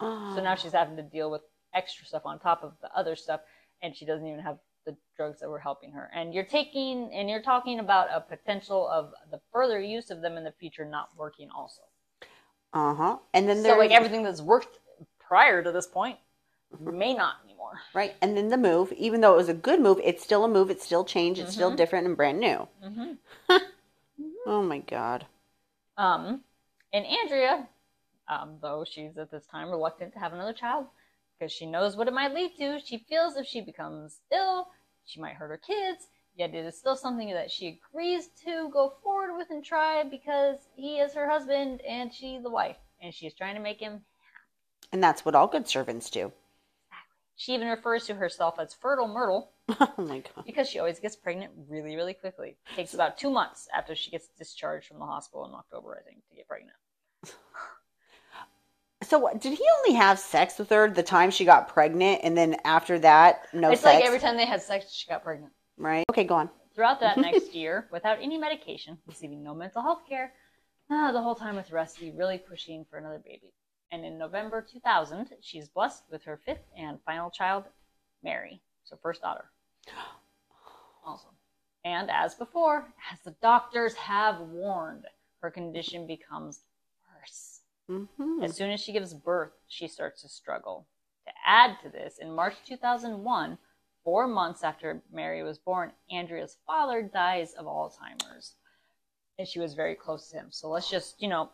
So 0.00 0.42
now 0.42 0.54
she's 0.54 0.72
having 0.72 0.96
to 0.96 1.02
deal 1.02 1.30
with 1.30 1.42
extra 1.72 2.06
stuff 2.06 2.22
on 2.26 2.38
top 2.38 2.62
of 2.62 2.74
the 2.82 2.94
other 2.94 3.16
stuff, 3.16 3.40
and 3.82 3.96
she 3.96 4.04
doesn't 4.04 4.26
even 4.26 4.40
have 4.40 4.58
the 4.84 4.96
drugs 5.16 5.40
that 5.40 5.48
were 5.48 5.58
helping 5.58 5.92
her. 5.92 6.10
And 6.14 6.34
you're 6.34 6.44
taking 6.44 7.10
and 7.14 7.30
you're 7.30 7.40
talking 7.42 7.78
about 7.78 8.08
a 8.12 8.20
potential 8.20 8.86
of 8.88 9.12
the 9.30 9.40
further 9.50 9.80
use 9.80 10.10
of 10.10 10.20
them 10.20 10.36
in 10.36 10.44
the 10.44 10.52
future 10.52 10.84
not 10.84 11.08
working 11.16 11.48
also. 11.56 11.82
Uh 12.74 12.94
huh. 12.94 13.16
And 13.32 13.48
then 13.48 13.62
So 13.62 13.78
like 13.78 13.90
everything 13.92 14.22
that's 14.24 14.42
worked 14.42 14.78
prior 15.20 15.62
to 15.62 15.72
this 15.72 15.86
point 15.86 16.18
may 16.80 17.14
not 17.14 17.36
anymore. 17.44 17.80
right, 17.94 18.14
and 18.20 18.36
then 18.36 18.48
the 18.48 18.56
move. 18.58 18.92
Even 18.92 19.20
though 19.20 19.32
it 19.34 19.36
was 19.36 19.48
a 19.48 19.54
good 19.54 19.80
move, 19.80 20.00
it's 20.02 20.22
still 20.24 20.44
a 20.44 20.48
move. 20.48 20.70
It's 20.70 20.84
still 20.84 21.04
changed. 21.04 21.40
It's 21.40 21.52
still 21.52 21.70
Mhm. 21.70 21.76
different 21.76 22.06
and 22.06 22.16
brand 22.16 22.40
new. 22.40 22.68
Mm-hmm. 22.82 23.12
Oh 24.46 24.62
my 24.62 24.78
God. 24.78 25.26
Um, 25.96 26.42
and 26.92 27.06
Andrea, 27.06 27.66
um, 28.28 28.58
though 28.60 28.84
she's 28.84 29.16
at 29.16 29.30
this 29.30 29.46
time 29.46 29.70
reluctant 29.70 30.12
to 30.12 30.18
have 30.18 30.32
another 30.34 30.52
child 30.52 30.86
because 31.38 31.50
she 31.52 31.66
knows 31.66 31.96
what 31.96 32.08
it 32.08 32.14
might 32.14 32.34
lead 32.34 32.56
to, 32.58 32.78
she 32.84 32.98
feels 32.98 33.36
if 33.36 33.46
she 33.46 33.60
becomes 33.62 34.20
ill, 34.32 34.68
she 35.06 35.20
might 35.20 35.34
hurt 35.36 35.48
her 35.48 35.56
kids. 35.56 36.08
Yet 36.36 36.54
it 36.54 36.64
is 36.64 36.76
still 36.76 36.96
something 36.96 37.32
that 37.32 37.50
she 37.50 37.80
agrees 37.92 38.28
to 38.44 38.68
go 38.72 38.94
forward 39.02 39.36
with 39.36 39.50
and 39.50 39.64
try 39.64 40.02
because 40.02 40.56
he 40.74 40.98
is 40.98 41.14
her 41.14 41.28
husband 41.28 41.80
and 41.82 42.12
she 42.12 42.38
the 42.42 42.50
wife, 42.50 42.76
and 43.00 43.14
she 43.14 43.26
is 43.26 43.34
trying 43.34 43.54
to 43.54 43.60
make 43.60 43.78
him. 43.78 44.00
And 44.92 45.02
that's 45.02 45.24
what 45.24 45.34
all 45.34 45.46
good 45.46 45.68
servants 45.68 46.10
do. 46.10 46.32
She 47.36 47.54
even 47.54 47.68
refers 47.68 48.06
to 48.06 48.14
herself 48.14 48.58
as 48.60 48.74
fertile 48.74 49.08
Myrtle 49.08 49.50
oh 49.80 49.92
my 49.98 50.20
God. 50.20 50.44
because 50.46 50.68
she 50.68 50.78
always 50.78 51.00
gets 51.00 51.16
pregnant 51.16 51.52
really, 51.68 51.96
really 51.96 52.14
quickly. 52.14 52.56
It 52.72 52.76
takes 52.76 52.94
about 52.94 53.18
two 53.18 53.30
months 53.30 53.68
after 53.74 53.94
she 53.94 54.10
gets 54.10 54.28
discharged 54.38 54.88
from 54.88 54.98
the 54.98 55.06
hospital 55.06 55.46
in 55.46 55.54
October, 55.54 56.00
I 56.00 56.08
think, 56.08 56.22
to 56.30 56.36
get 56.36 56.48
pregnant. 56.48 56.76
So 59.02 59.28
did 59.38 59.58
he 59.58 59.64
only 59.80 59.98
have 59.98 60.18
sex 60.18 60.58
with 60.58 60.70
her 60.70 60.88
the 60.88 61.02
time 61.02 61.30
she 61.30 61.44
got 61.44 61.68
pregnant, 61.68 62.20
and 62.22 62.38
then 62.38 62.56
after 62.64 62.98
that, 63.00 63.48
no 63.52 63.70
it's 63.72 63.82
sex? 63.82 63.96
like 63.96 64.04
every 64.04 64.18
time 64.18 64.38
they 64.38 64.46
had 64.46 64.62
sex, 64.62 64.90
she 64.90 65.06
got 65.06 65.22
pregnant. 65.22 65.52
Right? 65.78 66.04
Okay, 66.10 66.24
go 66.24 66.34
on. 66.36 66.50
Throughout 66.74 67.00
that 67.00 67.18
next 67.18 67.54
year, 67.54 67.88
without 67.92 68.18
any 68.20 68.38
medication, 68.38 68.98
receiving 69.06 69.42
no 69.42 69.54
mental 69.54 69.82
health 69.82 70.02
care, 70.08 70.32
ah, 70.90 71.12
the 71.12 71.22
whole 71.22 71.34
time 71.34 71.56
with 71.56 71.70
Rusty 71.72 72.10
really 72.10 72.38
pushing 72.38 72.84
for 72.90 72.98
another 72.98 73.20
baby. 73.24 73.52
And 73.92 74.04
in 74.04 74.18
November 74.18 74.60
2000, 74.60 75.30
she's 75.40 75.68
blessed 75.68 76.04
with 76.10 76.24
her 76.24 76.40
fifth 76.44 76.64
and 76.76 76.98
final 77.06 77.30
child, 77.30 77.64
Mary, 78.22 78.60
so 78.84 78.96
first 79.02 79.22
daughter. 79.22 79.44
Awesome. 81.06 81.36
And 81.84 82.10
as 82.10 82.34
before, 82.34 82.86
as 83.12 83.18
the 83.20 83.34
doctors 83.42 83.94
have 83.94 84.40
warned, 84.40 85.04
her 85.40 85.50
condition 85.50 86.06
becomes 86.06 86.62
worse. 87.14 87.60
hmm 87.86 88.42
As 88.42 88.56
soon 88.56 88.70
as 88.70 88.80
she 88.80 88.92
gives 88.92 89.12
birth, 89.12 89.52
she 89.68 89.86
starts 89.86 90.22
to 90.22 90.28
struggle. 90.30 90.86
To 91.26 91.32
add 91.46 91.76
to 91.82 91.90
this, 91.90 92.16
in 92.18 92.32
March 92.34 92.54
2001, 92.66 93.58
four 94.04 94.26
months 94.28 94.62
after 94.62 95.02
Mary 95.12 95.42
was 95.42 95.58
born, 95.58 95.92
Andrea's 96.10 96.58
father 96.66 97.02
dies 97.02 97.54
of 97.54 97.66
Alzheimer's. 97.66 98.54
And 99.38 99.48
she 99.48 99.58
was 99.58 99.74
very 99.74 99.94
close 99.94 100.28
to 100.28 100.36
him. 100.36 100.46
So 100.50 100.68
let's 100.68 100.88
just, 100.88 101.20
you 101.20 101.28
know, 101.28 101.50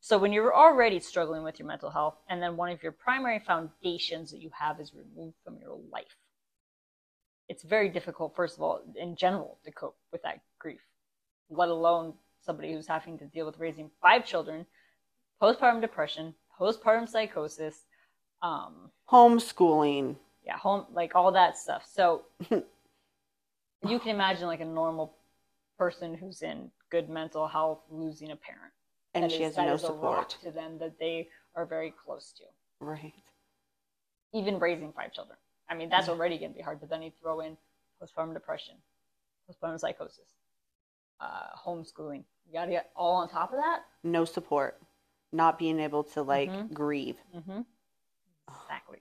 so 0.00 0.16
when 0.16 0.32
you're 0.32 0.54
already 0.54 1.00
struggling 1.00 1.42
with 1.42 1.58
your 1.58 1.68
mental 1.68 1.90
health, 1.90 2.16
and 2.28 2.40
then 2.40 2.56
one 2.56 2.70
of 2.70 2.82
your 2.82 2.92
primary 2.92 3.40
foundations 3.40 4.30
that 4.30 4.40
you 4.40 4.50
have 4.58 4.80
is 4.80 4.94
removed 4.94 5.36
from 5.44 5.58
your 5.60 5.78
life, 5.92 6.16
it's 7.48 7.62
very 7.62 7.88
difficult, 7.88 8.36
first 8.36 8.56
of 8.56 8.62
all, 8.62 8.80
in 8.94 9.16
general, 9.16 9.58
to 9.64 9.72
cope 9.72 9.96
with 10.12 10.22
that 10.22 10.40
grief, 10.58 10.80
let 11.50 11.68
alone 11.68 12.14
somebody 12.40 12.72
who's 12.72 12.86
having 12.86 13.18
to 13.18 13.24
deal 13.26 13.44
with 13.44 13.58
raising 13.58 13.90
five 14.00 14.24
children 14.24 14.64
postpartum 15.40 15.80
depression, 15.80 16.34
postpartum 16.58 17.08
psychosis, 17.08 17.84
um, 18.42 18.90
Homeschooling. 19.10 20.16
Yeah, 20.48 20.56
home 20.56 20.86
like 20.92 21.14
all 21.14 21.30
that 21.32 21.56
stuff. 21.58 21.84
So 21.88 22.22
you 22.50 23.98
can 24.00 24.08
imagine 24.08 24.46
like 24.46 24.60
a 24.60 24.64
normal 24.64 25.14
person 25.78 26.14
who's 26.14 26.42
in 26.42 26.70
good 26.90 27.08
mental 27.08 27.46
health 27.46 27.80
losing 27.90 28.30
a 28.32 28.36
parent. 28.36 28.72
And 29.14 29.24
That 29.24 29.30
she 29.30 29.42
is- 29.44 29.54
has 29.56 29.66
no 29.66 29.74
is 29.74 29.84
a 29.84 29.92
rock 29.92 30.30
support. 30.30 30.42
to 30.42 30.50
them 30.50 30.78
that 30.78 30.98
they 30.98 31.28
are 31.54 31.66
very 31.66 31.92
close 32.04 32.32
to. 32.38 32.44
Right. 32.80 33.12
Even 34.32 34.58
raising 34.58 34.92
five 34.92 35.12
children. 35.12 35.38
I 35.68 35.74
mean, 35.74 35.88
that's 35.90 36.08
already 36.08 36.38
going 36.38 36.52
to 36.52 36.56
be 36.56 36.62
hard. 36.62 36.80
But 36.80 36.88
then 36.88 37.02
you 37.02 37.10
throw 37.20 37.40
in 37.40 37.56
postpartum 38.02 38.32
depression, 38.34 38.74
postpartum 39.50 39.78
psychosis, 39.78 40.30
uh, 41.20 41.48
homeschooling. 41.66 42.24
You 42.46 42.52
got 42.54 42.66
to 42.66 42.70
get 42.70 42.90
all 42.96 43.16
on 43.16 43.28
top 43.28 43.50
of 43.52 43.58
that. 43.58 43.80
No 44.02 44.24
support. 44.24 44.80
Not 45.32 45.58
being 45.58 45.78
able 45.80 46.04
to 46.04 46.22
like 46.22 46.48
Mhm. 46.50 46.72
grieve. 46.72 47.18
Mm-hmm. 47.34 47.60
Exactly. 48.62 48.98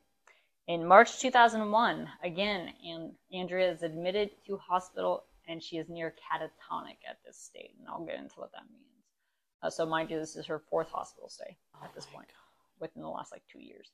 In 0.68 0.86
March 0.86 1.20
2001, 1.20 2.10
again, 2.24 2.74
and 2.86 3.14
Andrea 3.34 3.72
is 3.72 3.84
admitted 3.84 4.32
to 4.46 4.58
hospital 4.58 5.24
and 5.48 5.64
she 5.64 5.78
is 5.78 5.88
near 5.88 6.10
catatonic 6.12 6.98
at 7.10 7.20
this 7.26 7.38
state, 7.38 7.72
and 7.80 7.88
I'll 7.88 8.06
get 8.06 8.20
into 8.20 8.36
what 8.36 8.52
that 8.52 8.64
means. 8.70 8.84
Uh, 9.64 9.70
so, 9.70 9.86
mind 9.86 10.12
you, 10.12 10.20
this 10.20 10.36
is 10.36 10.46
her 10.46 10.62
fourth 10.70 10.90
hospital 10.90 11.30
stay 11.30 11.56
at 11.82 11.90
Oh 11.90 11.92
this 11.96 12.06
my 12.08 12.18
point, 12.18 12.28
within 12.82 13.02
the 13.02 13.08
last 13.08 13.32
like 13.32 13.44
two 13.50 13.62
years. 13.62 13.92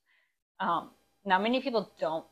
Um, 0.60 0.90
now, 1.26 1.40
many 1.40 1.62
people 1.62 1.92
don't 2.00 2.26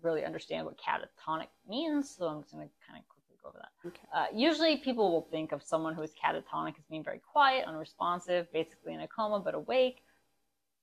really 0.00 0.24
understand 0.24 0.64
what 0.64 0.76
catatonic 0.78 1.48
means, 1.68 2.14
so 2.16 2.28
I'm 2.28 2.40
just 2.42 2.52
going 2.54 2.68
to 2.68 2.74
kind 2.86 3.02
of 3.02 3.08
quickly 3.08 3.36
go 3.42 3.48
over 3.48 3.58
that. 3.58 3.88
Okay. 3.88 4.06
Uh, 4.14 4.26
usually, 4.32 4.76
people 4.76 5.10
will 5.10 5.28
think 5.32 5.50
of 5.50 5.60
someone 5.60 5.94
who 5.94 6.02
is 6.02 6.12
catatonic 6.12 6.78
as 6.78 6.84
being 6.88 7.02
very 7.02 7.20
quiet, 7.32 7.66
unresponsive, 7.66 8.46
basically 8.52 8.94
in 8.94 9.00
a 9.00 9.08
coma 9.08 9.40
but 9.40 9.54
awake. 9.54 10.02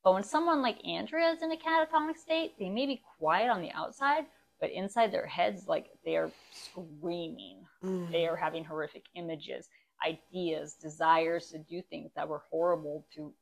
But 0.06 0.14
when 0.14 0.24
someone 0.24 0.62
like 0.62 0.78
Andrea 0.86 1.32
is 1.32 1.42
in 1.42 1.52
a 1.52 1.58
catatonic 1.58 2.16
state, 2.18 2.54
they 2.60 2.70
may 2.70 2.86
be 2.86 3.02
quiet 3.18 3.50
on 3.50 3.60
the 3.60 3.72
outside, 3.72 4.26
but 4.62 4.70
inside 4.70 5.12
their 5.12 5.26
heads, 5.26 5.68
like 5.68 5.88
they 6.06 6.16
are 6.16 6.30
screaming. 6.54 7.66
Mm. 7.84 8.12
They 8.12 8.28
are 8.28 8.36
having 8.36 8.64
horrific 8.64 9.06
images, 9.16 9.68
ideas, 10.06 10.76
desires 10.76 11.48
to 11.50 11.58
do 11.58 11.82
things 11.90 12.12
that 12.16 12.30
were 12.30 12.44
horrible 12.52 13.04
to 13.16 13.34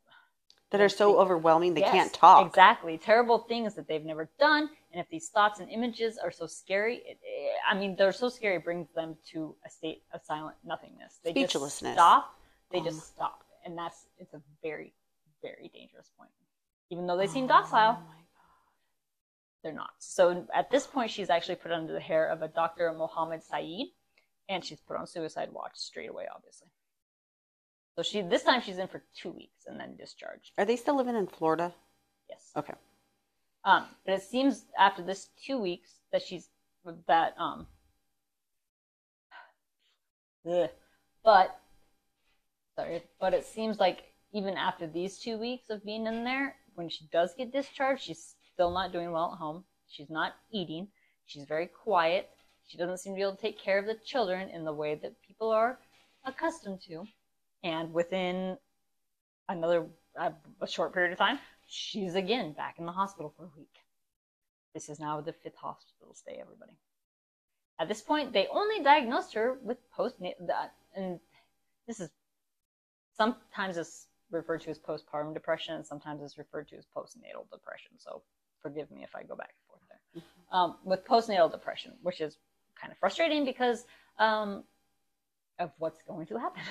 that 0.72 0.80
are 0.82 0.90
so 0.90 1.20
overwhelming 1.20 1.74
they 1.76 1.82
Yes, 1.82 1.92
can't 1.92 2.14
talk. 2.14 2.48
Exactly. 2.48 2.98
Terrible 2.98 3.40
things 3.40 3.76
that 3.76 3.88
they've 3.88 4.06
never 4.06 4.30
done. 4.40 4.70
And 4.92 5.02
if 5.02 5.08
these 5.10 5.30
thoughts 5.30 5.60
and 5.60 5.70
images 5.70 6.18
are 6.18 6.32
so 6.32 6.48
scary, 6.48 6.98
it, 7.06 7.20
it- 7.22 7.58
I 7.70 7.78
mean, 7.78 7.96
they're 7.98 8.14
so 8.14 8.30
scary, 8.30 8.56
it 8.56 8.64
brings 8.64 8.88
them 8.96 9.18
to 9.34 9.54
a 9.66 9.70
state 9.70 10.04
of 10.14 10.22
silent 10.24 10.56
nothingness. 10.64 11.20
They 11.24 11.34
just 11.34 11.78
stop. 11.78 12.34
They 12.72 12.80
Oh 12.80 12.86
just 12.86 13.06
stop. 13.08 13.44
And 13.66 13.78
that's, 13.78 14.08
it's 14.18 14.34
a 14.34 14.42
very, 14.64 14.94
very 15.44 15.70
dangerous 15.74 16.10
point. 16.18 16.32
Even 16.94 17.08
though 17.08 17.18
they 17.18 17.26
seem 17.26 17.48
docile, 17.48 17.98
they're 19.64 19.74
not. 19.74 19.90
So 19.98 20.46
at 20.54 20.70
this 20.70 20.86
point, 20.86 21.10
she's 21.10 21.32
actually 21.32 21.56
put 21.56 21.72
under 21.72 21.92
the 21.92 22.00
care 22.00 22.28
of 22.28 22.44
a 22.44 22.48
Dr. 22.48 22.94
Mohammed 22.94 23.42
Saeed, 23.42 23.88
and 24.48 24.64
she's 24.64 24.80
put 24.80 24.96
on 24.96 25.08
suicide 25.08 25.50
watch 25.52 25.72
straight 25.74 26.12
away, 26.12 26.26
obviously. 26.32 26.68
So 27.96 28.04
she 28.04 28.22
this 28.22 28.44
time 28.44 28.62
she's 28.62 28.78
in 28.78 28.88
for 28.88 29.02
two 29.20 29.32
weeks 29.32 29.66
and 29.66 29.80
then 29.80 29.96
discharged. 29.96 30.52
Are 30.60 30.66
they 30.66 30.76
still 30.76 30.96
living 30.96 31.16
in 31.16 31.26
Florida? 31.26 31.74
Yes. 32.30 32.52
Okay. 32.56 32.74
Um, 33.66 33.86
but 34.06 34.14
it 34.14 34.22
seems 34.22 34.66
after 34.78 35.02
this 35.02 35.30
two 35.44 35.58
weeks 35.58 35.90
that 36.12 36.22
she's 36.22 36.48
that 37.08 37.34
um. 37.40 37.66
ugh. 40.48 40.70
but 41.24 41.60
sorry, 42.76 43.02
but 43.20 43.34
it 43.34 43.46
seems 43.46 43.80
like 43.80 44.14
even 44.32 44.58
after 44.58 44.86
these 44.86 45.18
two 45.18 45.38
weeks 45.40 45.72
of 45.72 45.84
being 45.84 46.06
in 46.06 46.24
there, 46.24 46.56
when 46.76 46.90
she 46.90 47.08
does 47.12 47.34
get 47.36 47.52
discharged, 47.52 48.04
she's 48.04 48.36
still 48.54 48.72
not 48.72 48.92
doing 48.92 49.12
well 49.12 49.34
at 49.34 49.40
home. 49.40 49.64
She's 49.88 50.10
not 50.10 50.34
eating. 50.52 50.88
She's 51.26 51.46
very 51.46 51.68
quiet. 51.68 52.30
She 52.68 52.78
doesn't 52.78 52.98
seem 52.98 53.14
to 53.14 53.18
be 53.18 53.22
able 53.22 53.36
to 53.36 53.42
take 53.42 53.60
care 53.60 53.80
of 53.80 53.86
the 53.86 53.98
children 54.06 54.50
in 54.50 54.66
the 54.66 54.74
way 54.74 54.96
that 54.96 55.22
people 55.22 55.52
are 55.52 55.80
accustomed 56.26 56.82
to. 56.88 57.06
And 57.64 57.94
within 57.94 58.58
another 59.50 59.88
uh, 60.20 60.32
a 60.62 60.68
short 60.68 60.94
period 60.94 61.12
of 61.12 61.18
time, 61.18 61.40
she's 61.68 62.16
again 62.16 62.54
back 62.54 62.76
in 62.80 62.86
the 62.86 62.92
hospital 62.92 63.34
for 63.36 63.46
a 63.46 63.52
week. 63.58 63.76
This 64.74 64.90
is 64.90 65.00
now 65.00 65.22
the 65.22 65.34
fifth 65.34 65.56
hospital 65.56 66.14
stay, 66.14 66.38
everybody. 66.42 66.74
At 67.80 67.88
this 67.88 68.02
point, 68.02 68.34
they 68.34 68.48
only 68.52 68.84
diagnosed 68.84 69.34
her 69.34 69.58
with 69.62 69.78
postnatal, 69.92 70.70
and 70.96 71.20
this 71.88 72.00
is 72.00 72.10
sometimes 73.16 73.78
it's 73.78 74.08
referred 74.34 74.62
to 74.62 74.70
as 74.72 74.80
postpartum 74.80 75.34
depression, 75.34 75.76
and 75.76 75.86
sometimes 75.86 76.22
it's 76.24 76.38
referred 76.38 76.68
to 76.70 76.76
as 76.76 76.86
postnatal 76.86 77.50
depression. 77.52 77.92
So 77.98 78.22
forgive 78.62 78.90
me 78.92 79.04
if 79.04 79.16
I 79.16 79.24
go 79.24 79.36
back 79.36 79.54
and 79.54 79.68
forth 79.68 79.82
there. 79.90 80.24
Um, 80.52 80.78
with 80.84 81.06
postnatal 81.06 81.52
depression, 81.52 81.94
which 82.02 82.22
is 82.22 82.38
kind 82.80 82.92
of 82.92 82.98
frustrating 82.98 83.46
because 83.46 83.86
um, 84.20 84.64
of 85.60 85.72
what's 85.78 86.02
going 86.08 86.28
to 86.28 86.38
happen. 86.38 86.62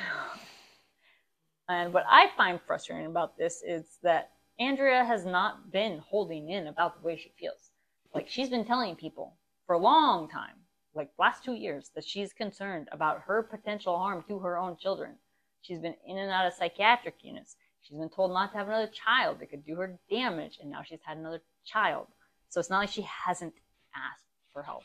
and 1.68 1.92
what 1.92 2.04
I 2.08 2.28
find 2.36 2.60
frustrating 2.66 3.06
about 3.06 3.36
this 3.38 3.62
is 3.66 3.98
that 4.02 4.30
Andrea 4.58 5.04
has 5.04 5.24
not 5.24 5.72
been 5.72 5.98
holding 5.98 6.50
in 6.50 6.66
about 6.66 7.00
the 7.00 7.06
way 7.06 7.16
she 7.16 7.32
feels. 7.38 7.70
Like 8.14 8.28
she's 8.28 8.50
been 8.50 8.64
telling 8.64 8.96
people 8.96 9.36
for 9.66 9.74
a 9.74 9.78
long 9.78 10.28
time, 10.28 10.56
like 10.94 11.10
last 11.18 11.44
two 11.44 11.54
years, 11.54 11.90
that 11.94 12.04
she's 12.04 12.32
concerned 12.32 12.88
about 12.92 13.22
her 13.22 13.42
potential 13.42 13.96
harm 13.96 14.22
to 14.28 14.38
her 14.40 14.58
own 14.58 14.76
children. 14.76 15.16
She's 15.62 15.78
been 15.78 15.94
in 16.06 16.18
and 16.18 16.30
out 16.30 16.46
of 16.46 16.52
psychiatric 16.54 17.16
units. 17.22 17.56
She's 17.80 17.96
been 17.98 18.10
told 18.10 18.32
not 18.32 18.52
to 18.52 18.58
have 18.58 18.68
another 18.68 18.88
child 18.88 19.40
that 19.40 19.50
could 19.50 19.64
do 19.64 19.76
her 19.76 19.98
damage, 20.10 20.58
and 20.60 20.70
now 20.70 20.82
she's 20.82 21.00
had 21.04 21.16
another 21.16 21.40
child. 21.64 22.06
So 22.48 22.60
it's 22.60 22.70
not 22.70 22.78
like 22.80 22.90
she 22.90 23.02
hasn't 23.26 23.54
asked 23.94 24.24
for 24.52 24.62
help. 24.62 24.82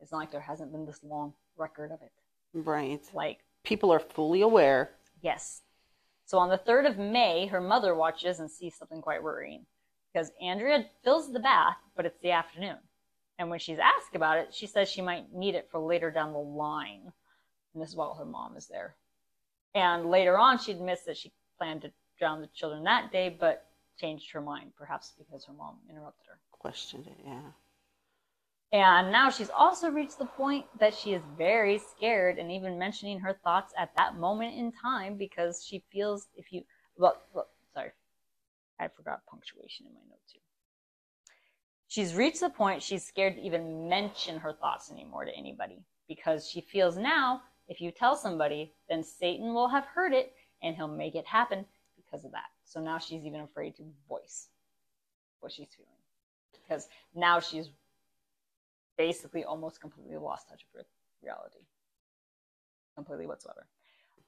It's 0.00 0.12
not 0.12 0.18
like 0.18 0.30
there 0.30 0.40
hasn't 0.40 0.70
been 0.72 0.86
this 0.86 1.00
long 1.02 1.34
record 1.56 1.90
of 1.90 2.00
it. 2.02 2.12
Right. 2.54 3.00
Like, 3.12 3.38
People 3.64 3.92
are 3.92 3.98
fully 4.00 4.40
aware. 4.40 4.90
yes. 5.20 5.62
So 6.24 6.36
on 6.38 6.50
the 6.50 6.58
3rd 6.58 6.90
of 6.90 6.98
May, 6.98 7.46
her 7.46 7.60
mother 7.60 7.94
watches 7.94 8.38
and 8.38 8.50
sees 8.50 8.74
something 8.76 9.00
quite 9.00 9.22
worrying 9.22 9.64
because 10.12 10.30
Andrea 10.42 10.84
fills 11.02 11.32
the 11.32 11.40
bath, 11.40 11.78
but 11.96 12.04
it's 12.04 12.20
the 12.20 12.32
afternoon. 12.32 12.76
And 13.38 13.48
when 13.48 13.58
she's 13.58 13.78
asked 13.78 14.14
about 14.14 14.36
it, 14.36 14.52
she 14.52 14.66
says 14.66 14.90
she 14.90 15.00
might 15.00 15.32
need 15.32 15.54
it 15.54 15.68
for 15.70 15.80
later 15.80 16.10
down 16.10 16.32
the 16.34 16.38
line. 16.38 17.12
And 17.72 17.82
this 17.82 17.88
is 17.90 17.96
while 17.96 18.12
her 18.14 18.26
mom 18.26 18.58
is 18.58 18.66
there. 18.66 18.94
And 19.74 20.10
later 20.10 20.38
on, 20.38 20.58
she 20.58 20.72
admits 20.72 21.04
that 21.04 21.16
she 21.16 21.32
planned 21.58 21.82
to 21.82 21.92
drown 22.18 22.40
the 22.40 22.48
children 22.48 22.84
that 22.84 23.12
day, 23.12 23.36
but 23.38 23.66
changed 23.98 24.30
her 24.32 24.40
mind, 24.40 24.72
perhaps 24.76 25.12
because 25.18 25.44
her 25.44 25.52
mom 25.52 25.76
interrupted 25.88 26.26
her. 26.28 26.38
Questioned 26.52 27.06
it, 27.06 27.16
yeah. 27.24 27.50
And 28.70 29.10
now 29.10 29.30
she's 29.30 29.50
also 29.50 29.88
reached 29.90 30.18
the 30.18 30.26
point 30.26 30.66
that 30.78 30.94
she 30.94 31.14
is 31.14 31.22
very 31.38 31.78
scared 31.78 32.38
and 32.38 32.52
even 32.52 32.78
mentioning 32.78 33.18
her 33.20 33.38
thoughts 33.42 33.72
at 33.78 33.90
that 33.96 34.16
moment 34.16 34.56
in 34.56 34.72
time 34.72 35.16
because 35.16 35.64
she 35.64 35.82
feels 35.90 36.28
if 36.34 36.52
you, 36.52 36.62
well, 36.96 37.16
well 37.32 37.48
sorry, 37.72 37.92
I 38.78 38.88
forgot 38.88 39.24
punctuation 39.26 39.86
in 39.86 39.94
my 39.94 40.00
notes. 40.10 40.34
She's 41.88 42.14
reached 42.14 42.40
the 42.40 42.50
point 42.50 42.82
she's 42.82 43.06
scared 43.06 43.36
to 43.36 43.42
even 43.42 43.88
mention 43.88 44.38
her 44.38 44.52
thoughts 44.52 44.90
anymore 44.92 45.24
to 45.24 45.34
anybody 45.34 45.82
because 46.06 46.46
she 46.46 46.60
feels 46.60 46.98
now 46.98 47.40
if 47.68 47.80
you 47.80 47.90
tell 47.90 48.16
somebody, 48.16 48.72
then 48.88 49.02
Satan 49.02 49.54
will 49.54 49.68
have 49.68 49.84
heard 49.84 50.12
it 50.12 50.32
and 50.62 50.74
he'll 50.74 50.88
make 50.88 51.14
it 51.14 51.26
happen 51.26 51.64
because 51.96 52.24
of 52.24 52.32
that. 52.32 52.48
So 52.64 52.80
now 52.80 52.98
she's 52.98 53.24
even 53.24 53.40
afraid 53.40 53.76
to 53.76 53.82
voice 54.08 54.48
what 55.40 55.52
she's 55.52 55.68
feeling 55.76 55.92
because 56.52 56.88
now 57.14 57.40
she's 57.40 57.70
basically 58.96 59.44
almost 59.44 59.80
completely 59.80 60.16
lost 60.16 60.48
touch 60.48 60.66
with 60.74 60.86
reality. 61.22 61.60
Completely 62.94 63.26
whatsoever. 63.26 63.66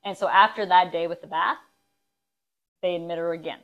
And 0.04 0.16
so 0.16 0.28
after 0.28 0.64
that 0.66 0.92
day 0.92 1.06
with 1.06 1.20
the 1.20 1.26
bath, 1.26 1.58
they 2.82 2.94
admit 2.94 3.18
her 3.18 3.32
again. 3.32 3.58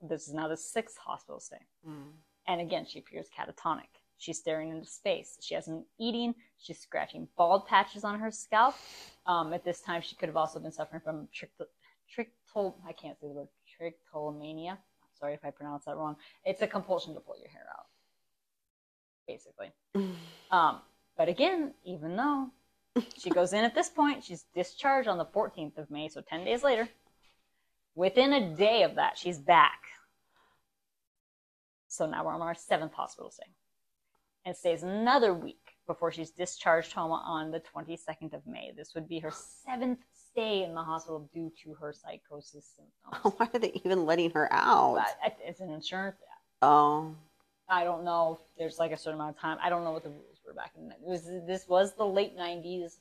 This 0.00 0.28
is 0.28 0.34
now 0.34 0.48
the 0.48 0.56
sixth 0.56 0.96
hospital 0.96 1.40
stay. 1.40 1.58
Mm. 1.86 2.12
And 2.46 2.60
again, 2.60 2.86
she 2.86 3.00
appears 3.00 3.26
catatonic. 3.36 3.97
She's 4.18 4.38
staring 4.38 4.70
into 4.70 4.86
space. 4.86 5.38
She 5.40 5.54
hasn't 5.54 5.86
been 5.98 6.06
eating. 6.06 6.34
She's 6.58 6.78
scratching 6.78 7.28
bald 7.36 7.66
patches 7.66 8.04
on 8.04 8.18
her 8.18 8.30
scalp. 8.30 8.74
Um, 9.26 9.52
at 9.52 9.64
this 9.64 9.80
time, 9.80 10.02
she 10.02 10.16
could 10.16 10.28
have 10.28 10.36
also 10.36 10.58
been 10.58 10.72
suffering 10.72 11.00
from 11.04 11.28
trichto 11.34 11.66
I 12.86 12.92
can't 12.92 13.18
say 13.20 13.28
the 13.28 13.34
word, 13.34 13.48
trichotillomania. 13.80 14.78
Sorry 15.18 15.34
if 15.34 15.44
I 15.44 15.50
pronounce 15.50 15.84
that 15.84 15.96
wrong. 15.96 16.16
It's 16.44 16.62
a 16.62 16.66
compulsion 16.66 17.14
to 17.14 17.20
pull 17.20 17.38
your 17.38 17.50
hair 17.50 17.66
out, 17.76 17.86
basically. 19.26 19.72
Um, 20.50 20.80
but 21.18 21.28
again, 21.28 21.74
even 21.84 22.16
though 22.16 22.48
she 23.18 23.28
goes 23.28 23.52
in 23.52 23.64
at 23.64 23.74
this 23.74 23.90
point, 23.90 24.24
she's 24.24 24.46
discharged 24.54 25.06
on 25.06 25.18
the 25.18 25.26
14th 25.26 25.76
of 25.76 25.90
May, 25.90 26.08
so 26.08 26.22
10 26.22 26.46
days 26.46 26.62
later. 26.62 26.88
Within 27.94 28.32
a 28.32 28.56
day 28.56 28.84
of 28.84 28.94
that, 28.94 29.18
she's 29.18 29.38
back. 29.38 29.80
So 31.88 32.06
now 32.06 32.24
we're 32.24 32.32
on 32.32 32.40
our 32.40 32.54
seventh 32.54 32.94
hospital 32.94 33.30
stay. 33.30 33.44
And 34.44 34.56
stays 34.56 34.82
another 34.82 35.34
week 35.34 35.58
before 35.86 36.10
she's 36.12 36.30
discharged 36.30 36.92
home 36.92 37.12
on 37.12 37.50
the 37.50 37.60
22nd 37.60 38.32
of 38.34 38.46
May. 38.46 38.72
This 38.76 38.94
would 38.94 39.08
be 39.08 39.18
her 39.18 39.32
seventh 39.32 39.98
stay 40.30 40.62
in 40.64 40.74
the 40.74 40.82
hospital 40.82 41.28
due 41.32 41.52
to 41.64 41.74
her 41.74 41.92
psychosis 41.92 42.66
symptoms. 42.76 43.34
Why 43.38 43.48
are 43.52 43.58
they 43.58 43.72
even 43.84 44.06
letting 44.06 44.30
her 44.30 44.50
out? 44.52 44.96
But 44.96 45.36
it's 45.44 45.60
an 45.60 45.70
insurance 45.70 46.16
Oh, 46.62 47.14
I 47.68 47.84
don't 47.84 48.04
know. 48.04 48.40
If 48.40 48.58
there's 48.58 48.78
like 48.78 48.92
a 48.92 48.96
certain 48.96 49.20
amount 49.20 49.36
of 49.36 49.40
time. 49.40 49.58
I 49.62 49.68
don't 49.68 49.84
know 49.84 49.92
what 49.92 50.02
the 50.02 50.10
rules 50.10 50.40
were 50.46 50.54
back 50.54 50.72
then. 50.76 50.90
It 50.90 50.98
was 51.00 51.24
this 51.46 51.68
was 51.68 51.94
the 51.94 52.04
late 52.04 52.36
'90s, 52.36 52.98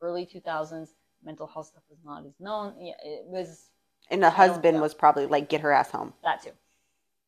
early 0.00 0.26
2000s. 0.26 0.90
Mental 1.24 1.46
health 1.46 1.66
stuff 1.66 1.82
was 1.90 1.98
not 2.04 2.24
as 2.24 2.32
known. 2.40 2.74
Yeah, 2.80 2.94
it 3.04 3.24
was. 3.26 3.68
And 4.10 4.22
the 4.22 4.30
husband 4.30 4.80
was 4.80 4.94
probably 4.94 5.26
like, 5.26 5.48
"Get 5.48 5.60
her 5.60 5.72
ass 5.72 5.90
home." 5.90 6.14
That 6.22 6.42
too. 6.42 6.50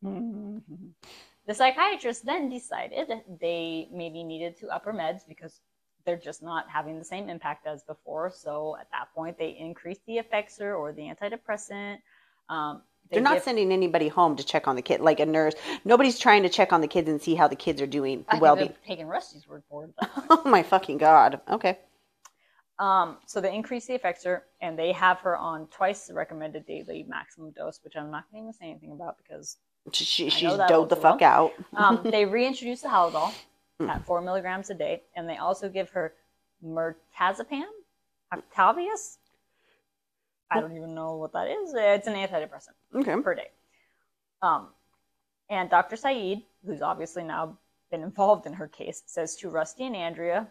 Mm-hmm. 0.04 0.88
The 1.52 1.58
psychiatrist 1.58 2.24
then 2.24 2.48
decided 2.48 3.10
they 3.40 3.88
maybe 3.92 4.24
needed 4.24 4.56
to 4.58 4.68
upper 4.68 4.92
meds 4.92 5.20
because 5.28 5.60
they're 6.06 6.16
just 6.16 6.42
not 6.42 6.64
having 6.68 6.98
the 6.98 7.04
same 7.04 7.28
impact 7.28 7.66
as 7.66 7.82
before. 7.82 8.32
So 8.34 8.76
at 8.80 8.88
that 8.90 9.08
point, 9.14 9.38
they 9.38 9.56
increased 9.58 10.00
the 10.06 10.18
Effexor 10.18 10.78
or 10.78 10.92
the 10.92 11.02
antidepressant. 11.02 11.98
Um, 12.48 12.82
they 13.10 13.18
are 13.18 13.20
not 13.20 13.34
give, 13.34 13.42
sending 13.42 13.70
anybody 13.70 14.08
home 14.08 14.36
to 14.36 14.44
check 14.44 14.66
on 14.66 14.76
the 14.76 14.82
kid, 14.82 15.00
like 15.00 15.20
a 15.20 15.26
nurse. 15.26 15.54
Nobody's 15.84 16.18
trying 16.18 16.42
to 16.44 16.48
check 16.48 16.72
on 16.72 16.80
the 16.80 16.88
kids 16.88 17.08
and 17.08 17.20
see 17.20 17.34
how 17.34 17.48
the 17.48 17.56
kids 17.56 17.82
are 17.82 17.86
doing. 17.86 18.24
well 18.40 18.56
being. 18.56 18.72
Taking 18.86 19.06
Rusty's 19.06 19.46
word 19.46 19.62
for 19.68 19.84
it. 19.84 19.90
oh 20.30 20.42
my 20.46 20.62
fucking 20.62 20.96
god. 20.96 21.40
Okay. 21.50 21.78
Um, 22.78 23.18
so 23.26 23.40
they 23.40 23.54
increase 23.54 23.86
the 23.86 23.98
Effexor 23.98 24.40
and 24.62 24.78
they 24.78 24.92
have 24.92 25.18
her 25.20 25.36
on 25.36 25.66
twice 25.66 26.06
the 26.06 26.14
recommended 26.14 26.66
daily 26.66 27.04
maximum 27.06 27.50
dose, 27.52 27.78
which 27.84 27.94
I'm 27.96 28.10
not 28.10 28.24
going 28.32 28.50
to 28.50 28.56
say 28.56 28.70
anything 28.70 28.92
about 28.92 29.18
because 29.18 29.58
she, 29.90 30.30
she's 30.30 30.56
doped 30.68 30.90
the 30.90 30.96
fuck 30.96 31.22
out. 31.22 31.52
um, 31.74 32.00
they 32.04 32.24
reintroduce 32.24 32.82
the 32.82 32.88
Haldol 32.88 33.32
hmm. 33.80 33.90
at 33.90 34.04
four 34.04 34.20
milligrams 34.20 34.70
a 34.70 34.74
day, 34.74 35.02
and 35.16 35.28
they 35.28 35.36
also 35.36 35.68
give 35.68 35.90
her 35.90 36.14
mirtazapine, 36.64 37.64
Octavius. 38.32 39.18
I 40.50 40.60
don't 40.60 40.76
even 40.76 40.94
know 40.94 41.16
what 41.16 41.32
that 41.32 41.48
is. 41.48 41.72
It's 41.74 42.06
an 42.06 42.14
antidepressant 42.14 42.74
okay. 42.94 43.16
per 43.22 43.34
day. 43.34 43.48
Um, 44.42 44.68
and 45.48 45.70
Dr. 45.70 45.96
Saeed, 45.96 46.42
who's 46.66 46.82
obviously 46.82 47.24
now 47.24 47.56
been 47.90 48.02
involved 48.02 48.46
in 48.46 48.52
her 48.52 48.68
case, 48.68 49.02
says 49.06 49.34
to 49.36 49.48
Rusty 49.48 49.86
and 49.86 49.96
Andrea, 49.96 50.48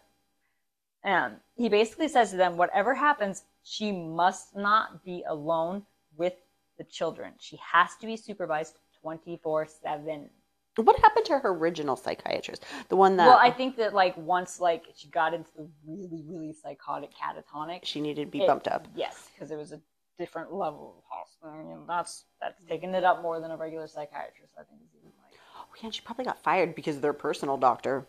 and 1.03 1.35
he 1.55 1.69
basically 1.69 2.07
says 2.07 2.31
to 2.31 2.37
them, 2.37 2.57
whatever 2.57 2.93
happens, 2.93 3.43
she 3.63 3.91
must 3.91 4.55
not 4.55 5.03
be 5.03 5.23
alone 5.27 5.83
with 6.17 6.33
the 6.77 6.83
children. 6.83 7.33
She 7.39 7.57
has 7.57 7.95
to 7.99 8.05
be 8.05 8.17
supervised 8.17 8.77
24 9.01 9.67
7. 9.67 10.29
What 10.77 10.97
happened 10.99 11.25
to 11.25 11.39
her 11.39 11.49
original 11.49 11.97
psychiatrist? 11.97 12.63
The 12.87 12.95
one 12.95 13.17
that. 13.17 13.27
Well, 13.27 13.37
I 13.37 13.51
think 13.51 13.75
that, 13.75 13.93
like, 13.93 14.15
once, 14.15 14.61
like, 14.61 14.85
she 14.95 15.09
got 15.09 15.33
into 15.33 15.49
the 15.57 15.67
really, 15.85 16.23
really 16.25 16.53
psychotic 16.53 17.09
catatonic, 17.13 17.81
she 17.83 17.99
needed 17.99 18.25
to 18.25 18.31
be 18.31 18.43
it, 18.43 18.47
bumped 18.47 18.69
up. 18.69 18.87
Yes, 18.95 19.29
because 19.33 19.51
it 19.51 19.57
was 19.57 19.73
a 19.73 19.81
different 20.17 20.53
level 20.53 20.95
of 20.97 21.03
hospital. 21.09 21.49
I 21.49 21.63
mean, 21.63 21.85
that's 21.87 22.25
that's 22.39 22.63
taking 22.63 22.93
it 22.93 23.03
up 23.03 23.21
more 23.21 23.41
than 23.41 23.51
a 23.51 23.57
regular 23.57 23.87
psychiatrist. 23.87 24.53
I 24.57 24.63
think 24.63 24.81
is 24.81 24.95
even 24.97 25.11
like. 25.23 25.37
Oh 25.57 25.65
yeah, 25.83 25.89
she 25.89 26.01
probably 26.01 26.25
got 26.25 26.41
fired 26.41 26.73
because 26.73 26.95
of 26.95 27.01
their 27.01 27.13
personal 27.13 27.57
doctor. 27.57 28.05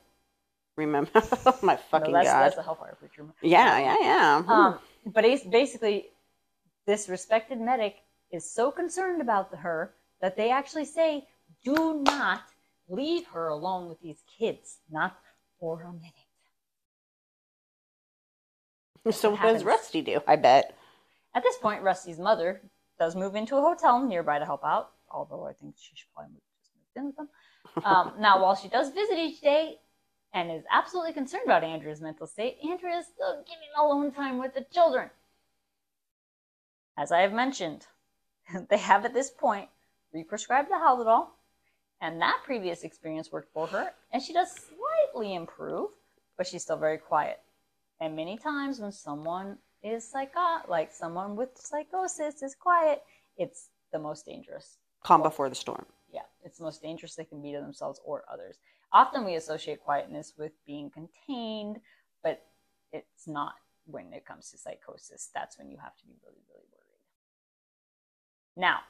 Remember? 0.76 1.10
oh, 1.46 1.58
my 1.62 1.76
fucking 1.76 2.12
no, 2.12 2.18
that's, 2.18 2.30
god. 2.30 2.42
That's 2.44 2.58
a 2.58 2.62
hellfire 2.62 2.96
preacher. 2.98 3.26
Yeah, 3.42 3.78
yeah, 3.78 3.96
yeah. 4.00 4.42
Um, 4.46 4.78
but 5.04 5.24
basically, 5.50 6.06
this 6.86 7.08
respected 7.08 7.60
medic 7.60 7.96
is 8.30 8.50
so 8.50 8.70
concerned 8.70 9.20
about 9.20 9.54
her 9.54 9.94
that 10.22 10.36
they 10.36 10.50
actually 10.50 10.86
say, 10.86 11.28
"Do 11.62 12.02
not 12.02 12.44
leave 12.88 13.26
her 13.26 13.48
alone 13.48 13.88
with 13.88 14.00
these 14.00 14.22
kids, 14.38 14.78
not 14.88 15.18
for 15.60 15.82
a 15.82 15.92
minute." 15.92 16.14
so 19.10 19.30
what 19.30 19.42
does 19.42 19.64
Rusty 19.64 20.00
do? 20.00 20.22
I 20.26 20.36
bet. 20.36 20.76
At 21.34 21.42
this 21.42 21.58
point, 21.58 21.82
Rusty's 21.82 22.18
mother 22.18 22.62
does 22.98 23.16
move 23.16 23.34
into 23.34 23.56
a 23.56 23.60
hotel 23.60 24.00
nearby 24.00 24.38
to 24.38 24.44
help 24.44 24.64
out, 24.64 24.92
although 25.10 25.44
I 25.44 25.52
think 25.52 25.74
she 25.76 25.96
should 25.96 26.12
probably 26.14 26.40
just 26.60 26.72
move 26.76 26.96
in 26.96 27.06
with 27.06 27.16
them. 27.16 27.28
Um, 27.84 28.12
now, 28.20 28.40
while 28.40 28.54
she 28.54 28.68
does 28.68 28.90
visit 28.90 29.18
each 29.18 29.40
day 29.40 29.80
and 30.32 30.52
is 30.52 30.62
absolutely 30.70 31.12
concerned 31.12 31.44
about 31.44 31.64
Andrea's 31.64 32.00
mental 32.00 32.28
state, 32.28 32.58
Andrea 32.62 32.98
is 32.98 33.06
still 33.06 33.42
getting 33.44 33.68
alone 33.76 34.12
time 34.12 34.38
with 34.38 34.54
the 34.54 34.64
children. 34.72 35.10
As 36.96 37.10
I 37.10 37.22
have 37.22 37.32
mentioned, 37.32 37.86
they 38.70 38.78
have 38.78 39.04
at 39.04 39.14
this 39.14 39.30
point 39.30 39.68
re-prescribed 40.12 40.70
the 40.70 40.74
Haldol, 40.74 41.28
and 42.00 42.20
that 42.20 42.40
previous 42.44 42.82
experience 42.82 43.30
worked 43.30 43.52
for 43.52 43.66
her, 43.68 43.92
and 44.12 44.22
she 44.22 44.32
does 44.32 44.52
slightly 44.52 45.34
improve, 45.34 45.90
but 46.36 46.46
she's 46.46 46.62
still 46.62 46.76
very 46.76 46.98
quiet. 46.98 47.40
And 48.00 48.16
many 48.16 48.36
times 48.36 48.80
when 48.80 48.92
someone 48.92 49.58
is 49.82 50.08
psycho, 50.08 50.68
like 50.68 50.92
someone 50.92 51.36
with 51.36 51.50
psychosis 51.54 52.42
is 52.42 52.54
quiet, 52.54 53.02
it's 53.36 53.68
the 53.92 53.98
most 53.98 54.26
dangerous. 54.26 54.78
Calm 55.02 55.22
before 55.22 55.48
the 55.48 55.54
storm. 55.54 55.86
Yeah, 56.12 56.22
it's 56.44 56.58
the 56.58 56.64
most 56.64 56.82
dangerous 56.82 57.14
they 57.14 57.24
can 57.24 57.40
be 57.40 57.52
to 57.52 57.60
themselves 57.60 58.00
or 58.04 58.24
others. 58.30 58.58
Often 58.92 59.24
we 59.24 59.36
associate 59.36 59.80
quietness 59.82 60.34
with 60.36 60.52
being 60.66 60.90
contained, 60.90 61.80
but 62.22 62.44
it's 62.92 63.26
not 63.26 63.54
when 63.86 64.12
it 64.12 64.26
comes 64.26 64.50
to 64.50 64.58
psychosis. 64.58 65.30
That's 65.34 65.58
when 65.58 65.70
you 65.70 65.78
have 65.78 65.96
to 65.96 66.06
be 66.06 66.14
really, 66.24 66.42
really 66.48 66.66
worried. 66.70 66.82
Now, 68.56 68.80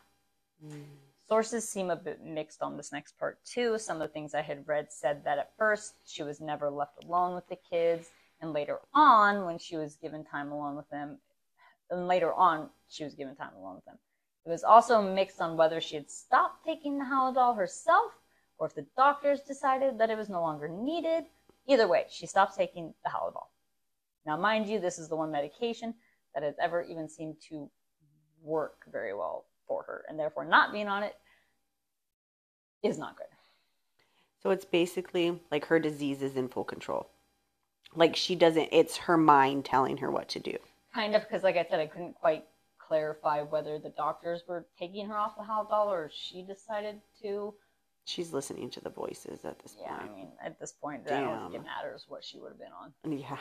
mm. 0.65 0.85
Sources 1.29 1.69
seem 1.69 1.91
a 1.91 1.97
bit 1.97 2.23
mixed 2.23 2.63
on 2.63 2.77
this 2.77 2.93
next 2.93 3.19
part 3.19 3.39
too. 3.45 3.79
Some 3.79 4.01
of 4.01 4.09
the 4.09 4.13
things 4.13 4.35
I 4.35 4.43
had 4.43 4.67
read 4.67 4.93
said 4.93 5.25
that 5.25 5.39
at 5.39 5.57
first 5.57 5.95
she 6.05 6.23
was 6.23 6.41
never 6.41 6.71
left 6.71 7.05
alone 7.05 7.35
with 7.35 7.49
the 7.49 7.59
kids, 7.71 8.11
and 8.41 8.53
later 8.53 8.79
on, 8.93 9.45
when 9.45 9.59
she 9.59 9.77
was 9.77 9.97
given 9.97 10.25
time 10.25 10.51
alone 10.51 10.77
with 10.77 10.89
them, 10.91 11.19
and 11.91 12.09
later 12.09 12.33
on, 12.33 12.71
she 12.89 13.05
was 13.05 13.15
given 13.15 13.37
time 13.37 13.55
alone 13.57 13.77
with 13.77 13.85
them. 13.85 13.99
It 14.45 14.51
was 14.51 14.65
also 14.65 15.01
mixed 15.01 15.41
on 15.41 15.57
whether 15.57 15.81
she 15.81 15.95
had 15.95 16.11
stopped 16.11 16.65
taking 16.65 16.99
the 16.99 17.05
Haldol 17.05 17.57
herself 17.57 18.13
or 18.59 18.67
if 18.67 18.75
the 18.75 18.87
doctors 18.97 19.41
decided 19.41 19.99
that 19.99 20.11
it 20.11 20.17
was 20.17 20.29
no 20.29 20.41
longer 20.41 20.69
needed. 20.69 21.25
Either 21.69 21.87
way, 21.87 22.07
she 22.11 22.27
stopped 22.27 22.57
taking 22.57 22.93
the 23.05 23.11
Haldol. 23.11 23.47
Now, 24.27 24.37
mind 24.37 24.69
you, 24.69 24.81
this 24.81 24.99
is 24.99 25.09
the 25.09 25.17
one 25.17 25.31
medication 25.31 25.95
that 26.35 26.43
has 26.43 26.55
ever 26.61 26.83
even 26.83 27.09
seemed 27.09 27.37
to 27.49 27.71
work 28.43 28.85
very 28.91 29.15
well 29.15 29.47
for 29.73 29.85
her, 29.85 30.05
and 30.09 30.19
therefore 30.19 30.45
not 30.45 30.73
being 30.73 30.89
on 30.89 31.03
it 31.03 31.15
is 32.83 32.99
not 32.99 33.17
good. 33.17 33.27
So 34.43 34.51
it's 34.51 34.65
basically 34.65 35.41
like 35.51 35.65
her 35.67 35.79
disease 35.79 36.21
is 36.21 36.37
in 36.37 36.49
full 36.49 36.65
control. 36.65 37.09
Like 37.95 38.17
she 38.17 38.35
doesn't, 38.35 38.69
it's 38.73 38.97
her 38.97 39.17
mind 39.17 39.65
telling 39.65 39.99
her 39.99 40.11
what 40.11 40.29
to 40.31 40.41
do. 40.41 40.57
Kind 40.95 41.15
of, 41.15 41.23
because 41.23 41.43
like 41.43 41.57
I 41.57 41.67
said, 41.69 41.81
I 41.81 41.87
couldn't 41.87 42.15
quite 42.15 42.45
clarify 42.79 43.43
whether 43.43 43.79
the 43.79 43.91
doctors 43.91 44.43
were 44.49 44.67
taking 44.79 45.07
her 45.07 45.17
off 45.17 45.37
the 45.37 45.43
Haldol 45.43 45.87
or 45.87 46.11
she 46.13 46.43
decided 46.43 47.01
to. 47.23 47.55
She's 48.05 48.33
listening 48.33 48.69
to 48.71 48.81
the 48.81 48.91
voices 48.91 49.45
at 49.45 49.61
this 49.61 49.77
yeah, 49.81 49.97
point. 49.97 50.11
I 50.11 50.15
mean, 50.15 50.29
at 50.45 50.59
this 50.59 50.73
point, 50.73 51.07
Damn. 51.07 51.17
I 51.17 51.31
don't 51.31 51.53
think 51.53 51.63
it 51.63 51.67
matters 51.67 52.07
what 52.09 52.25
she 52.25 52.41
would 52.41 52.51
have 52.51 52.59
been 52.59 52.73
on. 52.73 53.19
Yeah. 53.19 53.37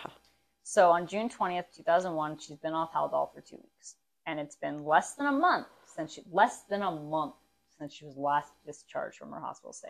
So 0.63 0.91
on 0.91 1.07
June 1.07 1.29
20th, 1.29 1.65
2001, 1.75 2.37
she's 2.37 2.57
been 2.57 2.73
off 2.73 2.93
Haldol 2.93 3.33
for 3.33 3.41
two 3.41 3.57
weeks. 3.57 3.95
And 4.27 4.39
it's 4.39 4.55
been 4.55 4.85
less 4.85 5.15
than 5.15 5.25
a 5.25 5.31
month 5.31 5.65
since 5.95 6.13
she, 6.13 6.23
less 6.31 6.63
than 6.69 6.81
a 6.81 6.91
month 6.91 7.35
since 7.77 7.93
she 7.93 8.05
was 8.05 8.15
last 8.15 8.51
discharged 8.65 9.17
from 9.17 9.31
her 9.31 9.39
hospital 9.39 9.73
stay. 9.73 9.89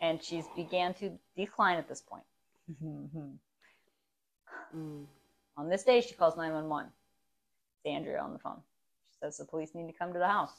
And 0.00 0.22
she's 0.22 0.44
began 0.54 0.92
to 0.94 1.18
decline 1.36 1.78
at 1.78 1.88
this 1.88 2.02
point. 2.02 2.24
mm. 4.76 5.06
On 5.58 5.70
this 5.70 5.84
day, 5.84 6.02
she 6.02 6.14
calls 6.14 6.36
911. 6.36 6.92
It's 7.76 7.90
Andrea 7.90 8.20
on 8.20 8.34
the 8.34 8.38
phone. 8.38 8.60
She 9.10 9.18
says 9.20 9.38
the 9.38 9.46
police 9.46 9.74
need 9.74 9.86
to 9.86 9.98
come 9.98 10.12
to 10.12 10.18
the 10.18 10.28
house. 10.28 10.52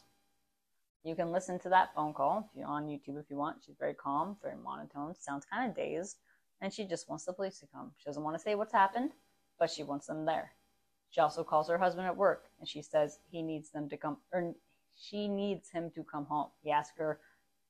You 1.03 1.15
can 1.15 1.31
listen 1.31 1.59
to 1.59 1.69
that 1.69 1.93
phone 1.93 2.13
call 2.13 2.49
if 2.51 2.57
you're 2.57 2.67
on 2.67 2.87
YouTube 2.87 3.19
if 3.19 3.29
you 3.29 3.37
want. 3.37 3.57
She's 3.63 3.75
very 3.79 3.93
calm, 3.93 4.37
very 4.41 4.55
monotone, 4.57 5.13
sounds 5.13 5.45
kind 5.45 5.69
of 5.69 5.75
dazed, 5.75 6.17
and 6.61 6.73
she 6.73 6.85
just 6.85 7.07
wants 7.07 7.25
the 7.25 7.33
police 7.33 7.59
to 7.59 7.67
come. 7.67 7.91
She 7.97 8.05
doesn't 8.05 8.23
want 8.23 8.35
to 8.35 8.41
say 8.41 8.55
what's 8.55 8.73
happened, 8.73 9.11
but 9.59 9.69
she 9.69 9.83
wants 9.83 10.07
them 10.07 10.25
there. 10.25 10.51
She 11.09 11.21
also 11.21 11.43
calls 11.43 11.69
her 11.69 11.77
husband 11.77 12.07
at 12.07 12.17
work, 12.17 12.49
and 12.59 12.67
she 12.67 12.81
says 12.81 13.19
he 13.29 13.41
needs 13.41 13.69
them 13.71 13.89
to 13.89 13.97
come, 13.97 14.17
or 14.31 14.53
she 14.95 15.27
needs 15.27 15.69
him 15.69 15.91
to 15.91 16.03
come 16.03 16.25
home. 16.25 16.51
He 16.61 16.71
asks 16.71 16.97
her, 16.97 17.19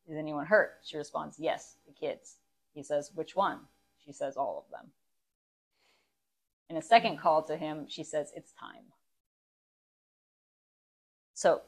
"Is 0.08 0.18
anyone 0.18 0.46
hurt?" 0.46 0.80
She 0.84 0.98
responds, 0.98 1.40
"Yes, 1.40 1.78
the 1.86 1.94
kids." 1.94 2.40
He 2.74 2.84
says, 2.84 3.14
"Which 3.14 3.36
one?" 3.36 3.68
She 3.98 4.12
says, 4.12 4.38
"All 4.38 4.58
of 4.58 4.72
them." 4.72 4.92
In 6.70 6.78
a 6.78 6.82
second 6.82 7.18
call 7.18 7.44
to 7.44 7.58
him, 7.58 7.88
she 7.88 8.04
says, 8.04 8.32
"It's 8.36 8.52
time." 8.54 8.92
So 11.34 11.62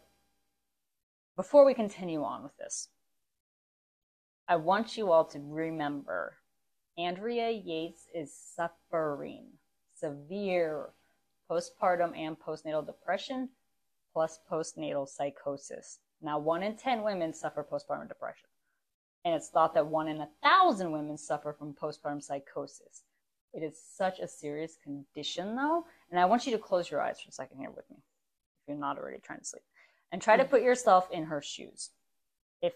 before 1.35 1.63
we 1.63 1.73
continue 1.73 2.23
on 2.23 2.43
with 2.43 2.57
this, 2.57 2.89
I 4.47 4.55
want 4.55 4.97
you 4.97 5.11
all 5.11 5.25
to 5.25 5.39
remember 5.39 6.39
Andrea 6.97 7.51
Yates 7.51 8.07
is 8.13 8.33
suffering 8.33 9.59
severe 9.93 10.89
postpartum 11.49 12.17
and 12.17 12.37
postnatal 12.39 12.85
depression 12.85 13.49
plus 14.13 14.39
postnatal 14.51 15.07
psychosis. 15.07 15.99
Now, 16.21 16.39
one 16.39 16.63
in 16.63 16.75
10 16.75 17.03
women 17.03 17.33
suffer 17.33 17.65
postpartum 17.69 18.07
depression. 18.07 18.49
And 19.25 19.35
it's 19.35 19.49
thought 19.49 19.73
that 19.73 19.87
one 19.87 20.07
in 20.07 20.21
a 20.21 20.29
thousand 20.43 20.91
women 20.91 21.17
suffer 21.17 21.53
from 21.53 21.73
postpartum 21.73 22.23
psychosis. 22.23 23.03
It 23.53 23.63
is 23.63 23.77
such 23.81 24.19
a 24.19 24.27
serious 24.27 24.77
condition, 24.83 25.55
though. 25.55 25.85
And 26.11 26.19
I 26.19 26.25
want 26.25 26.45
you 26.45 26.51
to 26.53 26.57
close 26.57 26.89
your 26.89 27.01
eyes 27.01 27.19
for 27.19 27.29
a 27.29 27.33
second 27.33 27.59
here 27.59 27.71
with 27.71 27.89
me, 27.89 27.97
if 27.97 28.67
you're 28.67 28.77
not 28.77 28.97
already 28.97 29.19
trying 29.19 29.39
to 29.39 29.45
sleep 29.45 29.63
and 30.11 30.21
try 30.21 30.37
to 30.37 30.45
put 30.45 30.61
yourself 30.61 31.09
in 31.11 31.25
her 31.25 31.41
shoes. 31.41 31.91
If 32.61 32.73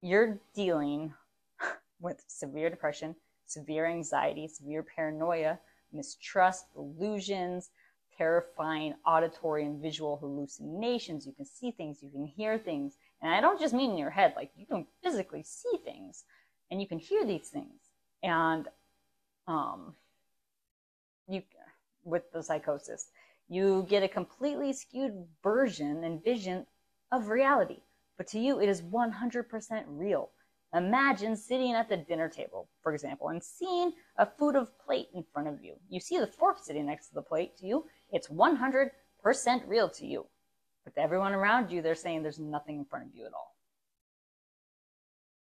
you're 0.00 0.38
dealing 0.54 1.14
with 2.00 2.22
severe 2.26 2.70
depression, 2.70 3.16
severe 3.46 3.86
anxiety, 3.86 4.48
severe 4.48 4.82
paranoia, 4.82 5.58
mistrust, 5.92 6.66
illusions, 6.76 7.70
terrifying 8.16 8.94
auditory 9.06 9.64
and 9.64 9.80
visual 9.80 10.16
hallucinations. 10.16 11.26
You 11.26 11.32
can 11.32 11.44
see 11.44 11.70
things, 11.70 12.02
you 12.02 12.10
can 12.10 12.26
hear 12.26 12.58
things. 12.58 12.94
And 13.22 13.34
I 13.34 13.40
don't 13.40 13.60
just 13.60 13.74
mean 13.74 13.92
in 13.92 13.98
your 13.98 14.10
head, 14.10 14.34
like 14.36 14.50
you 14.56 14.66
can 14.66 14.86
physically 15.02 15.42
see 15.42 15.78
things 15.84 16.24
and 16.70 16.80
you 16.80 16.88
can 16.88 16.98
hear 16.98 17.24
these 17.24 17.48
things. 17.48 17.80
And 18.22 18.68
um, 19.46 19.94
you, 21.28 21.42
with 22.04 22.30
the 22.32 22.42
psychosis, 22.42 23.08
you 23.48 23.86
get 23.88 24.02
a 24.02 24.08
completely 24.08 24.72
skewed 24.72 25.26
version 25.42 26.04
and 26.04 26.22
vision 26.22 26.66
of 27.12 27.28
reality. 27.28 27.80
But 28.16 28.26
to 28.28 28.38
you, 28.38 28.60
it 28.60 28.68
is 28.68 28.82
100% 28.82 29.84
real. 29.88 30.30
Imagine 30.74 31.36
sitting 31.36 31.74
at 31.74 31.88
the 31.88 31.96
dinner 31.96 32.28
table, 32.28 32.68
for 32.82 32.92
example, 32.92 33.28
and 33.28 33.42
seeing 33.42 33.92
a 34.18 34.26
food 34.26 34.56
of 34.56 34.76
plate 34.78 35.08
in 35.14 35.24
front 35.32 35.48
of 35.48 35.62
you. 35.62 35.74
You 35.88 36.00
see 36.00 36.18
the 36.18 36.26
fork 36.26 36.58
sitting 36.60 36.86
next 36.86 37.08
to 37.08 37.14
the 37.14 37.22
plate 37.22 37.56
to 37.58 37.66
you. 37.66 37.84
It's 38.10 38.28
100% 38.28 38.90
real 39.66 39.88
to 39.90 40.06
you. 40.06 40.26
But 40.84 40.94
to 40.94 41.00
everyone 41.00 41.34
around 41.34 41.70
you, 41.70 41.82
they're 41.82 41.94
saying 41.94 42.22
there's 42.22 42.38
nothing 42.38 42.78
in 42.78 42.84
front 42.84 43.06
of 43.06 43.14
you 43.14 43.26
at 43.26 43.32
all. 43.32 43.56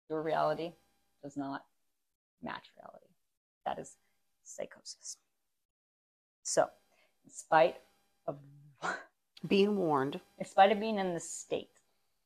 Your 0.09 0.21
reality 0.21 0.73
does 1.23 1.35
not 1.35 1.63
match 2.41 2.71
reality. 2.77 3.07
That 3.65 3.79
is 3.79 3.97
psychosis. 4.43 5.17
So, 6.43 6.67
in 7.25 7.31
spite 7.31 7.77
of 8.27 8.37
being 9.47 9.75
warned, 9.75 10.19
in 10.37 10.45
spite 10.45 10.71
of 10.71 10.79
being 10.79 10.99
in 10.99 11.13
this 11.13 11.29
state, 11.29 11.69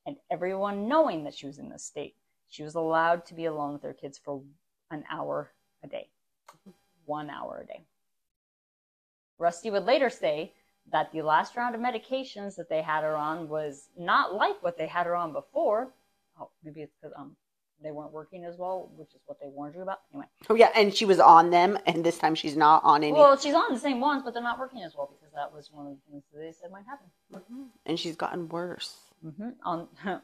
and 0.06 0.16
everyone 0.30 0.88
knowing 0.88 1.24
that 1.24 1.34
she 1.34 1.46
was 1.46 1.58
in 1.58 1.70
this 1.70 1.84
state, 1.84 2.14
she 2.50 2.62
was 2.62 2.74
allowed 2.74 3.24
to 3.26 3.34
be 3.34 3.46
alone 3.46 3.72
with 3.72 3.82
her 3.82 3.94
kids 3.94 4.18
for 4.18 4.42
an 4.90 5.04
hour 5.10 5.52
a 5.82 5.86
day. 5.86 6.08
One 7.06 7.30
hour 7.30 7.60
a 7.62 7.66
day. 7.66 7.84
Rusty 9.38 9.70
would 9.70 9.84
later 9.86 10.10
say 10.10 10.52
that 10.92 11.12
the 11.12 11.22
last 11.22 11.56
round 11.56 11.74
of 11.74 11.80
medications 11.80 12.56
that 12.56 12.68
they 12.68 12.82
had 12.82 13.04
her 13.04 13.16
on 13.16 13.48
was 13.48 13.88
not 13.96 14.34
like 14.34 14.62
what 14.62 14.76
they 14.76 14.86
had 14.86 15.06
her 15.06 15.16
on 15.16 15.32
before. 15.32 15.92
Oh, 16.38 16.50
maybe 16.62 16.82
it's 16.82 16.94
because 17.00 17.14
um 17.16 17.36
they 17.82 17.92
weren't 17.92 18.12
working 18.12 18.44
as 18.44 18.58
well, 18.58 18.90
which 18.96 19.14
is 19.14 19.20
what 19.24 19.40
they 19.40 19.48
warned 19.48 19.74
you 19.74 19.82
about. 19.82 20.00
Anyway. 20.12 20.26
Oh 20.50 20.54
yeah, 20.54 20.70
and 20.76 20.94
she 20.94 21.04
was 21.04 21.18
on 21.18 21.50
them, 21.50 21.78
and 21.86 22.04
this 22.04 22.18
time 22.18 22.34
she's 22.34 22.56
not 22.56 22.82
on 22.84 23.02
any. 23.02 23.12
Well, 23.12 23.38
she's 23.38 23.54
on 23.54 23.72
the 23.72 23.78
same 23.78 24.00
ones, 24.00 24.22
but 24.22 24.34
they're 24.34 24.42
not 24.42 24.58
working 24.58 24.82
as 24.82 24.94
well 24.94 25.10
because 25.18 25.32
that 25.34 25.52
was 25.52 25.70
one 25.72 25.86
of 25.86 25.92
the 25.92 26.10
things 26.10 26.24
that 26.32 26.40
they 26.40 26.52
said 26.52 26.70
might 26.70 26.84
happen. 26.84 27.06
Mm-hmm. 27.32 27.62
And 27.86 27.98
she's 27.98 28.16
gotten 28.16 28.48
worse. 28.48 28.96
Mm-hmm. 29.24 29.50
On, 29.64 29.88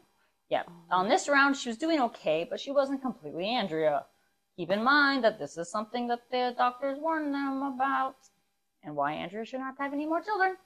yeah, 0.48 0.62
on 0.90 1.08
this 1.08 1.28
round 1.28 1.56
she 1.56 1.68
was 1.68 1.78
doing 1.78 2.00
okay, 2.00 2.46
but 2.48 2.60
she 2.60 2.70
wasn't 2.70 3.02
completely 3.02 3.48
Andrea. 3.48 4.04
Keep 4.56 4.70
in 4.70 4.82
mind 4.82 5.24
that 5.24 5.38
this 5.38 5.58
is 5.58 5.70
something 5.70 6.06
that 6.08 6.30
the 6.30 6.54
doctors 6.56 6.98
warned 7.00 7.34
them 7.34 7.62
about, 7.62 8.16
and 8.82 8.94
why 8.94 9.12
Andrea 9.12 9.44
should 9.44 9.60
not 9.60 9.74
have 9.78 9.92
any 9.92 10.06
more 10.06 10.22
children. 10.22 10.56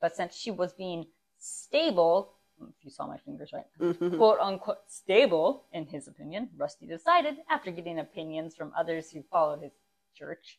But 0.00 0.16
since 0.16 0.34
she 0.34 0.50
was 0.50 0.72
being 0.72 1.06
stable, 1.38 2.34
if 2.60 2.84
you 2.84 2.90
saw 2.90 3.06
my 3.06 3.18
fingers 3.18 3.52
right, 3.52 3.66
mm-hmm. 3.80 4.16
quote 4.16 4.40
unquote 4.40 4.78
stable, 4.88 5.66
in 5.72 5.86
his 5.86 6.08
opinion, 6.08 6.48
Rusty 6.56 6.86
decided, 6.86 7.36
after 7.50 7.70
getting 7.70 7.98
opinions 7.98 8.56
from 8.56 8.72
others 8.76 9.10
who 9.10 9.22
followed 9.30 9.62
his 9.62 9.72
church, 10.16 10.58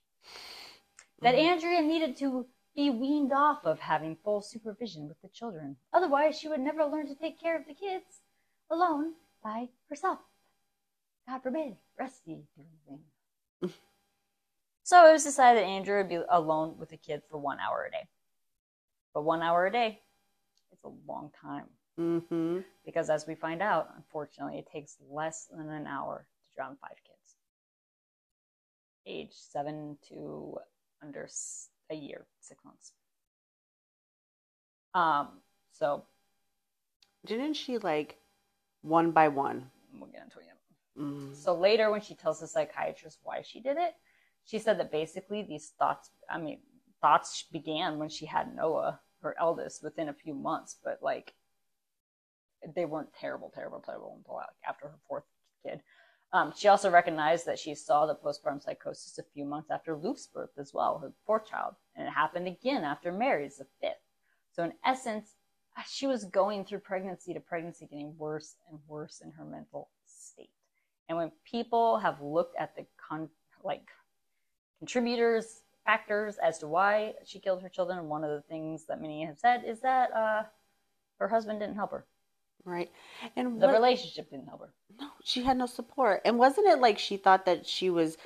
that 1.22 1.36
mm-hmm. 1.36 1.54
Andrea 1.54 1.82
needed 1.82 2.16
to 2.18 2.46
be 2.76 2.90
weaned 2.90 3.34
off 3.34 3.66
of 3.66 3.80
having 3.80 4.16
full 4.24 4.42
supervision 4.42 5.08
with 5.08 5.22
the 5.22 5.28
children. 5.28 5.76
Otherwise, 5.92 6.40
she 6.40 6.48
would 6.48 6.60
never 6.60 6.86
learn 6.86 7.08
to 7.08 7.16
take 7.16 7.40
care 7.40 7.58
of 7.58 7.68
the 7.68 7.74
kids 7.74 8.23
alone 8.70 9.14
by 9.44 9.70
herself. 9.90 10.20
God 11.28 11.42
forbid, 11.42 11.76
Rusty 12.00 12.46
do 12.56 12.64
anything. 12.90 13.76
so 14.84 15.08
it 15.08 15.14
was 15.14 15.24
decided 15.24 15.64
that 15.64 15.68
Andrea 15.68 16.00
would 16.00 16.10
be 16.10 16.20
alone 16.30 16.76
with 16.78 16.90
the 16.90 16.98
kids 16.98 17.24
for 17.30 17.38
one 17.38 17.60
hour 17.60 17.86
a 17.88 17.92
day. 17.92 18.08
But 19.14 19.24
one 19.24 19.42
hour 19.42 19.66
a 19.66 19.72
day, 19.72 20.02
it's 20.72 20.84
a 20.84 20.92
long 21.08 21.32
time. 21.42 21.66
Mm-hmm. 22.00 22.60
Because 22.86 23.10
as 23.10 23.28
we 23.28 23.36
find 23.36 23.62
out, 23.62 23.90
unfortunately, 23.96 24.58
it 24.58 24.68
takes 24.72 24.98
less 25.10 25.48
than 25.56 25.70
an 25.70 25.88
hour 25.88 26.26
to 26.46 26.56
drown 26.56 26.78
five 26.82 26.98
kids. 27.06 27.36
Age 29.06 29.34
seven 29.34 29.98
to 30.10 30.58
under 31.02 31.30
a 31.92 31.96
year, 31.96 32.26
six 32.42 32.64
months. 32.66 32.94
Um, 34.94 35.40
so. 35.72 36.04
Didn't 37.26 37.54
she 37.54 37.78
like 37.78 38.18
one 38.84 39.12
by 39.12 39.28
one? 39.30 39.72
We'll 40.00 40.12
get 40.12 40.24
into 40.24 40.38
it. 40.40 40.44
Mm. 40.98 41.36
So 41.36 41.56
later, 41.56 41.90
when 41.92 42.02
she 42.02 42.16
tells 42.16 42.40
the 42.40 42.48
psychiatrist 42.48 43.20
why 43.24 43.42
she 43.42 43.60
did 43.60 43.78
it, 43.78 43.96
she 44.46 44.60
said 44.60 44.80
that 44.80 44.92
basically 44.92 45.42
these 45.42 45.74
thoughts, 45.80 46.12
I 46.30 46.38
mean, 46.38 46.60
thoughts 47.02 47.46
began 47.52 47.98
when 47.98 48.10
she 48.10 48.26
had 48.26 48.56
Noah, 48.56 49.00
her 49.22 49.36
eldest, 49.40 49.84
within 49.84 50.10
a 50.10 50.14
few 50.14 50.34
months, 50.34 50.78
but 50.84 51.00
like 51.02 51.34
they 52.76 52.86
weren't 52.86 53.14
terrible, 53.14 53.52
terrible, 53.54 53.82
terrible 53.82 54.16
until 54.18 54.36
like 54.36 54.48
after 54.68 54.88
her 54.88 55.00
fourth 55.08 55.24
kid. 55.66 55.82
Um, 56.32 56.52
she 56.56 56.68
also 56.68 56.90
recognized 56.90 57.46
that 57.46 57.60
she 57.60 57.76
saw 57.76 58.06
the 58.06 58.16
postpartum 58.16 58.62
psychosis 58.62 59.20
a 59.20 59.24
few 59.34 59.46
months 59.46 59.70
after 59.70 59.96
Luke's 59.96 60.26
birth 60.26 60.50
as 60.58 60.74
well, 60.74 60.98
her 61.00 61.14
fourth 61.26 61.48
child, 61.48 61.76
and 61.96 62.08
it 62.08 62.12
happened 62.12 62.48
again 62.48 62.84
after 62.84 63.12
Mary's, 63.12 63.58
the 63.58 63.68
fifth. 63.80 63.98
So 64.52 64.64
in 64.64 64.74
essence, 64.84 65.36
she 65.88 66.08
was 66.08 66.26
going 66.26 66.66
through 66.66 66.80
pregnancy 66.80 67.34
to 67.34 67.40
pregnancy, 67.40 67.86
getting 67.86 68.16
worse 68.18 68.56
and 68.70 68.80
worse 68.88 69.22
in 69.24 69.32
her 69.32 69.46
mental 69.46 69.90
state. 70.06 70.52
And 71.10 71.18
when 71.18 71.32
people 71.44 71.98
have 71.98 72.22
looked 72.22 72.56
at 72.58 72.76
the 72.76 72.86
con- 72.98 73.30
like 73.64 73.88
contributors, 74.80 75.62
factors 75.86 76.38
as 76.42 76.60
to 76.60 76.68
why 76.68 77.14
she 77.26 77.40
killed 77.40 77.62
her 77.62 77.70
children, 77.70 78.08
one 78.08 78.24
of 78.24 78.30
the 78.30 78.42
things 78.42 78.86
that 78.86 79.02
many 79.02 79.26
have 79.26 79.38
said 79.38 79.64
is 79.66 79.82
that 79.82 80.12
uh, 80.14 80.44
her 81.20 81.28
husband 81.28 81.60
didn't 81.60 81.76
help 81.76 81.92
her. 81.92 82.06
Right. 82.66 82.90
And 83.36 83.62
the 83.62 83.68
what, 83.68 83.74
relationship 83.74 84.30
didn't 84.30 84.48
help 84.48 84.62
her. 84.62 84.74
No, 85.00 85.08
she 85.24 85.44
had 85.44 85.58
no 85.58 85.66
support. 85.66 86.22
And 86.24 86.38
wasn't 86.38 86.68
it 86.68 86.80
like 86.80 86.98
she 86.98 87.18
thought 87.18 87.46
that 87.46 87.68
she 87.68 87.90
was 87.90 88.18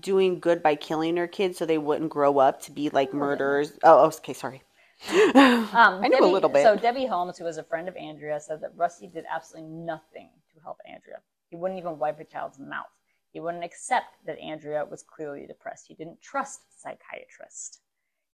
doing 0.00 0.40
good 0.40 0.62
by 0.62 0.74
killing 0.74 1.16
her 1.16 1.26
kids 1.26 1.58
so 1.58 1.66
they 1.66 1.78
wouldn't 1.78 2.10
grow 2.10 2.38
up 2.38 2.62
to 2.62 2.72
be 2.72 2.88
like 2.88 3.12
murderers? 3.12 3.78
Oh, 3.82 4.06
okay, 4.06 4.32
sorry. 4.32 4.62
um, 5.12 5.68
I 5.74 6.08
knew 6.08 6.18
Debbie, 6.18 6.24
a 6.24 6.32
little 6.32 6.48
bit. 6.48 6.62
So 6.62 6.76
Debbie 6.76 7.06
Holmes, 7.06 7.38
who 7.38 7.44
was 7.44 7.58
a 7.58 7.64
friend 7.64 7.88
of 7.88 7.96
Andrea, 7.96 8.38
said 8.38 8.60
that 8.60 8.76
Rusty 8.76 9.08
did 9.08 9.24
absolutely 9.32 9.70
nothing 9.70 10.30
to 10.54 10.60
help 10.62 10.78
Andrea. 10.86 11.18
He 11.50 11.56
wouldn't 11.56 11.80
even 11.80 11.98
wipe 11.98 12.20
a 12.20 12.24
child's 12.24 12.58
mouth. 12.58 12.86
He 13.32 13.40
wouldn't 13.40 13.64
accept 13.64 14.24
that 14.26 14.38
Andrea 14.38 14.84
was 14.84 15.02
clearly 15.02 15.46
depressed. 15.46 15.86
He 15.88 15.94
didn't 15.94 16.22
trust 16.22 16.80
psychiatrists. 16.80 17.80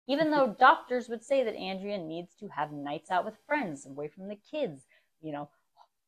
Even 0.06 0.30
though 0.30 0.54
doctors 0.58 1.08
would 1.08 1.24
say 1.24 1.42
that 1.42 1.56
Andrea 1.56 1.98
needs 1.98 2.34
to 2.36 2.48
have 2.48 2.72
nights 2.72 3.10
out 3.10 3.24
with 3.24 3.42
friends 3.46 3.86
away 3.86 4.08
from 4.08 4.28
the 4.28 4.36
kids, 4.36 4.86
you 5.20 5.32
know, 5.32 5.48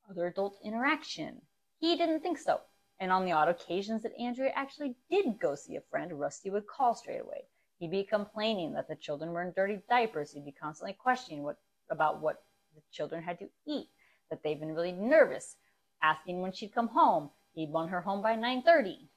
other 0.09 0.27
adult 0.27 0.59
interaction. 0.63 1.43
He 1.79 1.97
didn't 1.97 2.21
think 2.21 2.39
so. 2.39 2.61
And 3.01 3.11
on 3.11 3.25
the 3.25 3.33
odd 3.33 3.49
occasions 3.49 4.03
that 4.03 4.17
Andrea 4.19 4.53
actually 4.55 4.97
did 5.11 5.41
go 5.41 5.55
see 5.55 5.77
a 5.77 5.81
friend, 5.81 6.19
Rusty 6.19 6.51
would 6.51 6.67
call 6.67 6.95
straight 6.95 7.21
away. 7.21 7.47
He'd 7.79 7.91
be 7.91 8.05
complaining 8.05 8.73
that 8.75 8.89
the 8.89 8.97
children 8.97 9.33
were 9.33 9.43
in 9.43 9.53
dirty 9.55 9.81
diapers. 9.89 10.33
He'd 10.33 10.45
be 10.45 10.53
constantly 10.53 10.95
questioning 10.95 11.43
what 11.43 11.59
about 11.91 12.21
what 12.21 12.43
the 12.75 12.83
children 12.93 13.23
had 13.23 13.39
to 13.41 13.49
eat, 13.67 13.89
that 14.31 14.43
they've 14.43 14.59
been 14.59 14.75
really 14.75 14.93
nervous, 14.93 15.57
asking 16.03 16.41
when 16.41 16.53
she'd 16.53 16.75
come 16.75 16.89
home. 16.89 17.31
He'd 17.55 17.71
want 17.71 17.91
her 17.91 18.01
home 18.01 18.23
by 18.23 18.37
9.30. 18.37 18.97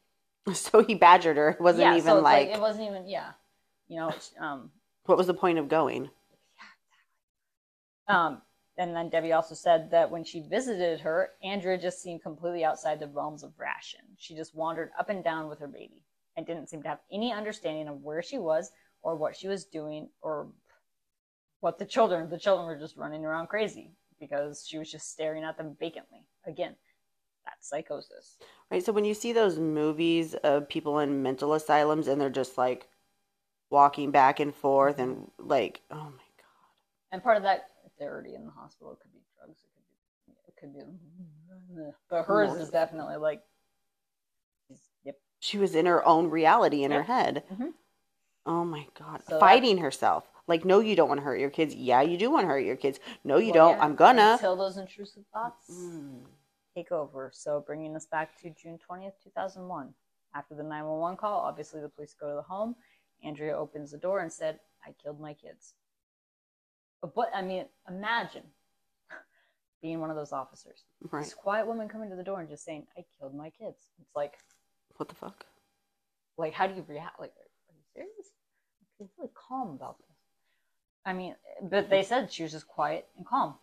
So 0.54 0.82
he 0.82 0.96
badgered 0.96 1.36
her. 1.36 1.50
It 1.50 1.60
wasn't 1.60 1.82
yeah, 1.82 1.92
even 1.98 2.04
so 2.04 2.22
like... 2.22 2.48
like... 2.48 2.56
It 2.56 2.62
wasn't 2.62 2.88
even, 2.88 3.10
yeah. 3.10 3.32
You 3.90 3.98
know, 3.98 4.14
um... 4.40 4.72
What 5.06 5.18
was 5.18 5.28
the 5.28 5.34
point 5.34 5.58
of 5.58 5.68
going? 5.68 6.10
Um, 8.08 8.42
and 8.78 8.96
then 8.96 9.10
Debbie 9.10 9.34
also 9.34 9.56
said 9.56 9.92
that 9.92 10.10
when 10.10 10.24
she 10.24 10.40
visited 10.40 11.02
her, 11.02 11.32
Andrea 11.44 11.78
just 11.78 12.02
seemed 12.02 12.24
completely 12.24 12.64
outside 12.64 13.02
the 13.02 13.08
realms 13.08 13.44
of 13.44 13.52
ration. 13.58 14.00
She 14.18 14.36
just 14.36 14.56
wandered 14.56 14.92
up 14.98 15.10
and 15.10 15.22
down 15.22 15.50
with 15.50 15.60
her 15.60 15.68
baby 15.68 16.07
and 16.38 16.46
didn't 16.46 16.70
seem 16.70 16.84
to 16.84 16.88
have 16.88 17.00
any 17.12 17.34
understanding 17.34 17.88
of 17.88 18.02
where 18.02 18.22
she 18.22 18.38
was 18.38 18.72
or 19.02 19.16
what 19.16 19.36
she 19.36 19.48
was 19.48 19.66
doing 19.66 20.08
or 20.22 20.48
what 21.60 21.80
the 21.80 21.86
children, 21.86 22.30
the 22.30 22.38
children 22.38 22.68
were 22.68 22.78
just 22.78 22.96
running 22.96 23.26
around 23.26 23.48
crazy 23.48 23.92
because 24.20 24.66
she 24.66 24.78
was 24.78 24.90
just 24.90 25.12
staring 25.12 25.44
at 25.44 25.58
them 25.58 25.76
vacantly. 25.80 26.24
Again, 26.46 26.76
that's 27.44 27.68
psychosis. 27.68 28.38
Right. 28.70 28.86
So 28.86 28.92
when 28.92 29.06
you 29.06 29.16
see 29.16 29.34
those 29.34 29.58
movies 29.58 30.36
of 30.36 30.70
people 30.70 31.00
in 31.00 31.24
mental 31.24 31.54
asylums 31.54 32.08
and 32.08 32.22
they're 32.22 32.30
just 32.30 32.58
like 32.58 32.88
walking 33.70 34.12
back 34.12 34.40
and 34.40 34.54
forth 34.54 35.00
and 35.00 35.30
like, 35.40 35.82
oh 35.92 35.96
my 35.96 36.02
God. 36.04 37.12
And 37.12 37.24
part 37.24 37.38
of 37.38 37.44
that 37.44 37.70
if 37.86 37.92
they're 37.98 38.14
already 38.14 38.36
in 38.36 38.46
the 38.46 38.52
hospital. 38.52 38.94
It 38.94 39.00
could 39.02 39.14
be 39.14 39.20
drugs. 39.36 39.60
It 40.48 40.54
could 40.60 40.74
be. 40.74 40.80
It 40.80 40.86
could 40.90 41.76
be. 41.76 41.92
But 42.10 42.24
hers 42.24 42.54
is 42.54 42.70
definitely 42.70 43.16
like. 43.18 43.42
She 45.40 45.58
was 45.58 45.76
in 45.76 45.86
her 45.86 46.06
own 46.06 46.30
reality 46.30 46.84
in 46.84 46.92
her 46.92 47.04
head. 47.04 47.44
Mm-hmm. 47.52 47.70
Oh 48.46 48.66
my 48.66 48.88
god! 48.98 49.22
So 49.28 49.40
Fighting 49.40 49.78
herself. 49.78 50.28
Like, 50.48 50.64
no, 50.64 50.80
you 50.80 50.96
don't 50.96 51.10
want 51.10 51.20
to 51.20 51.26
hurt 51.26 51.40
your 51.40 51.50
kids. 51.50 51.76
Yeah, 51.76 52.02
you 52.02 52.18
do 52.18 52.32
want 52.32 52.46
to 52.46 52.48
hurt 52.48 52.64
your 52.64 52.78
kids. 52.78 53.00
No, 53.26 53.38
you 53.38 53.52
well, 53.52 53.72
don't. 53.72 53.78
Yeah, 53.78 53.84
I'm 53.84 53.96
gonna. 53.96 54.34
Until 54.34 54.56
those 54.56 54.78
intrusive 54.78 55.24
thoughts 55.34 55.70
mm. 55.70 56.22
take 56.74 56.92
over. 56.92 57.32
So 57.34 57.64
bringing 57.68 57.96
us 57.96 58.06
back 58.06 58.40
to 58.42 58.50
June 58.52 58.80
20th, 58.90 59.14
2001. 59.24 59.94
After 60.34 60.56
the 60.56 60.64
911 60.64 61.18
call, 61.18 61.42
obviously 61.42 61.82
the 61.82 61.90
police 61.90 62.16
go 62.20 62.30
to 62.30 62.36
the 62.36 62.42
home. 62.42 62.76
Andrea 63.24 63.58
opens 63.58 63.92
the 63.92 63.98
door 63.98 64.20
and 64.20 64.32
said, 64.32 64.60
I 64.86 64.94
killed 65.04 65.20
my 65.20 65.34
kids. 65.34 65.74
But 67.02 67.30
I 67.34 67.42
mean, 67.42 67.66
imagine 67.90 68.44
being 69.82 70.00
one 70.00 70.10
of 70.10 70.16
those 70.16 70.32
officers. 70.32 70.84
Right. 71.12 71.24
This 71.24 71.34
quiet 71.34 71.68
woman 71.68 71.90
coming 71.90 72.10
to 72.10 72.16
the 72.16 72.24
door 72.24 72.40
and 72.40 72.50
just 72.50 72.64
saying, 72.64 72.86
I 72.98 73.04
killed 73.20 73.36
my 73.36 73.50
kids. 73.50 73.88
It's 74.00 74.16
like, 74.16 74.34
What 74.98 75.10
the 75.10 75.16
fuck? 75.16 75.46
like, 76.38 76.54
how 76.54 76.68
do 76.68 76.76
you 76.76 76.86
react? 76.88 77.20
Like, 77.20 77.32
are 77.32 77.74
you 77.74 77.84
serious? 77.94 78.32
She's 78.98 79.08
really 79.18 79.32
calm 79.34 79.72
about 79.72 79.98
this. 79.98 80.08
I 81.06 81.14
mean, 81.14 81.36
but 81.62 81.90
they 81.90 82.04
said 82.04 82.32
she 82.32 82.44
was 82.44 82.52
just 82.52 82.68
quiet 82.68 83.08
and 83.18 83.26
calm. 83.26 83.56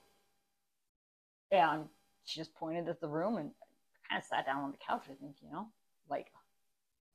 And 1.50 1.84
she 2.24 2.40
just 2.40 2.54
pointed 2.54 2.88
at 2.88 3.00
the 3.00 3.08
room 3.08 3.36
and 3.36 3.50
kind 4.08 4.20
of 4.20 4.26
sat 4.26 4.46
down 4.46 4.64
on 4.64 4.72
the 4.72 4.78
couch, 4.78 5.04
I 5.04 5.14
think, 5.14 5.36
you 5.42 5.50
know? 5.52 5.68
Like, 6.08 6.28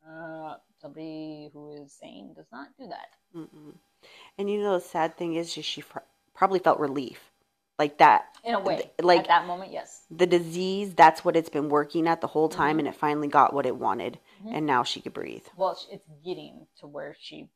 uh, 0.07 0.55
somebody 0.81 1.49
who 1.51 1.83
is 1.83 1.91
sane 1.91 2.33
does 2.35 2.45
not 2.51 2.67
do 2.77 2.87
that. 2.87 3.07
Mm-mm. 3.35 3.75
And 4.37 4.49
you 4.49 4.61
know, 4.61 4.75
the 4.75 4.85
sad 4.85 5.17
thing 5.17 5.35
is, 5.35 5.57
is 5.57 5.65
she 5.65 5.81
fr- 5.81 5.99
probably 6.33 6.59
felt 6.59 6.79
relief, 6.79 7.28
like 7.79 7.97
that. 7.97 8.25
In 8.43 8.53
a 8.53 8.59
way. 8.59 8.91
Like 9.01 9.21
at 9.21 9.27
that 9.27 9.47
moment, 9.47 9.71
yes. 9.71 10.03
the 10.11 10.27
disease. 10.27 10.93
That's 10.93 11.23
what 11.25 11.35
it's 11.35 11.49
been 11.49 11.69
working 11.69 12.07
at 12.07 12.21
the 12.21 12.27
whole 12.27 12.49
time, 12.49 12.75
Mhm. 12.75 12.79
and 12.79 12.87
it 12.89 12.95
finally 12.95 13.27
got 13.27 13.53
what 13.53 13.65
it 13.65 13.75
wanted, 13.77 14.19
Mhm. 14.43 14.57
and 14.57 14.65
now 14.65 14.83
she 14.83 15.01
could 15.01 15.13
breathe. 15.13 15.47
Well, 15.57 15.77
it's 15.89 16.07
getting 16.23 16.67
to 16.79 16.87
where 16.87 17.15
she. 17.19 17.49